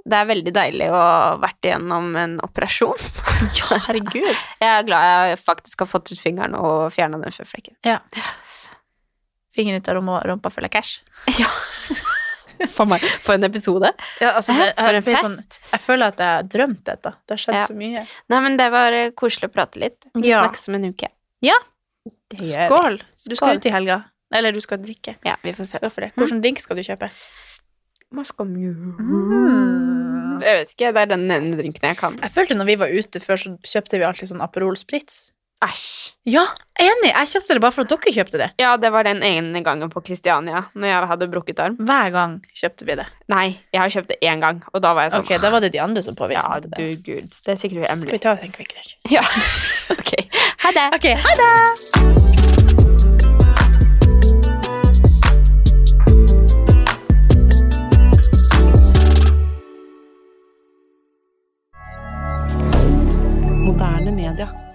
det 0.04 0.18
er 0.18 0.28
veldig 0.28 0.52
deilig 0.52 0.90
å 0.92 0.98
ha 1.00 1.32
vært 1.40 1.64
igjennom 1.64 2.10
en 2.20 2.36
operasjon. 2.44 3.00
Ja, 3.56 3.78
herregud. 3.86 4.28
Jeg 4.60 4.68
er 4.68 4.82
glad 4.84 5.28
jeg 5.30 5.38
faktisk 5.40 5.80
har 5.80 5.86
fått 5.94 6.12
ut 6.12 6.20
fingeren 6.20 6.54
og 6.58 6.92
fjerna 6.92 7.20
den 7.22 7.32
føflekken. 7.32 7.76
Ja. 7.86 8.00
Fingeren 9.56 9.80
ut 9.80 9.88
av 9.88 9.94
rumpa, 9.96 10.20
rumpa 10.28 10.50
full 10.52 10.68
av 10.68 10.74
cash. 10.76 10.98
Ja. 11.38 11.48
For, 12.76 12.86
meg. 12.90 13.00
For 13.24 13.34
en 13.38 13.44
episode. 13.48 13.90
Ja, 14.20 14.32
altså, 14.38 14.52
det, 14.58 14.68
For 14.78 14.98
en 14.98 15.02
fest. 15.06 15.24
sånn, 15.24 15.72
jeg 15.72 15.80
føler 15.84 16.12
at 16.12 16.18
jeg 16.22 16.34
har 16.34 16.42
drømt 16.54 16.84
dette. 16.84 17.14
Det 17.26 17.36
har 17.36 17.42
skjedd 17.44 17.54
Ja. 17.60 17.66
så 17.70 17.76
mye. 17.78 18.04
Nei, 18.28 18.40
men 18.44 18.56
det 18.60 18.68
var 18.74 18.92
eh, 18.92 19.10
koselig 19.18 19.50
å 19.50 19.54
prate 19.54 19.78
litt. 19.82 20.04
Vi 20.14 20.28
Ja. 20.28 20.42
snakkes 20.44 20.68
om 20.68 20.74
en 20.80 20.88
uke. 20.92 21.08
Ja. 21.42 21.58
Skål! 22.32 23.00
Du 23.28 23.34
skal 23.34 23.36
Skål. 23.54 23.56
ut 23.56 23.66
i 23.66 23.70
helga. 23.70 23.98
Eller 24.34 24.52
du 24.52 24.60
skal 24.60 24.78
drikke. 24.82 25.16
Ja, 25.24 25.36
vi 25.42 25.52
får 25.56 25.66
se. 25.70 25.78
Hvorfor 25.80 26.00
det? 26.04 26.12
Hvilken 26.14 26.42
drink 26.44 26.58
skal 26.60 26.76
du 26.76 26.82
kjøpe? 26.84 27.08
Mascomjø. 28.12 28.72
Mm. 28.72 30.42
Jeg 30.42 30.58
vet 30.60 30.70
ikke, 30.74 30.92
det 30.94 31.02
er 31.02 31.10
den 31.10 31.24
ene 31.34 31.56
drinken 31.58 31.88
jeg 31.90 31.96
kan. 32.00 32.18
Jeg 32.22 32.30
følte 32.34 32.56
når 32.56 32.68
vi 32.70 32.76
var 32.80 32.92
ute 32.94 33.20
før, 33.20 33.40
så 33.40 33.54
kjøpte 33.66 33.98
vi 34.00 34.06
alltid 34.08 34.30
sånn 34.30 34.44
Aperol 34.44 34.76
Spritz. 34.80 35.32
Æsj. 35.58 36.12
Ja, 36.30 36.44
enig! 36.78 37.08
Jeg 37.10 37.28
kjøpte 37.32 37.56
det 37.56 37.62
bare 37.64 37.74
for 37.74 37.82
at 37.82 37.90
dere 37.90 38.12
kjøpte 38.14 38.38
det. 38.38 38.46
Ja, 38.62 38.76
det 38.78 38.92
var 38.94 39.02
den 39.08 39.24
ene 39.26 39.58
gangen 39.66 39.90
på 39.90 39.98
Kristiania, 40.06 40.60
når 40.78 40.86
jeg 40.92 41.08
hadde 41.10 41.26
brukket 41.32 41.58
arm. 41.64 41.74
Hver 41.88 42.12
gang 42.14 42.36
kjøpte 42.54 42.86
vi 42.86 42.94
det. 43.00 43.06
Nei, 43.32 43.48
jeg 43.74 43.82
har 43.82 43.90
kjøpt 43.96 44.12
det 44.12 44.20
én 44.22 44.38
gang, 44.44 44.62
og 44.70 44.84
da 44.84 44.92
var 44.94 45.08
jeg 45.08 45.16
sånn 45.16 45.26
Ok, 45.26 45.32
da 45.42 45.50
var 45.50 45.66
det 45.66 45.72
de 45.74 45.82
andre 45.82 46.04
som 46.06 46.14
påvirket 46.14 46.46
Ja, 46.46 46.60
det. 46.62 46.70
Ja, 46.70 46.76
du 46.78 47.02
gud. 47.02 47.34
Det 47.42 47.56
er 47.56 47.58
sikkert 47.58 47.90
Skal 48.04 48.14
vi 48.14 48.22
ta 48.22 48.36
oss 48.36 48.46
en 48.46 48.54
Kvikk 48.54 48.76
Lunsj? 48.78 48.94
Ja. 49.10 49.26
ok. 49.98 50.14
Ha 50.62 50.74
det. 50.78 50.86
Ok, 50.94 51.10
ha 51.26 51.32
det! 51.42 52.68
Moderne 63.66 64.10
media. 64.14 64.67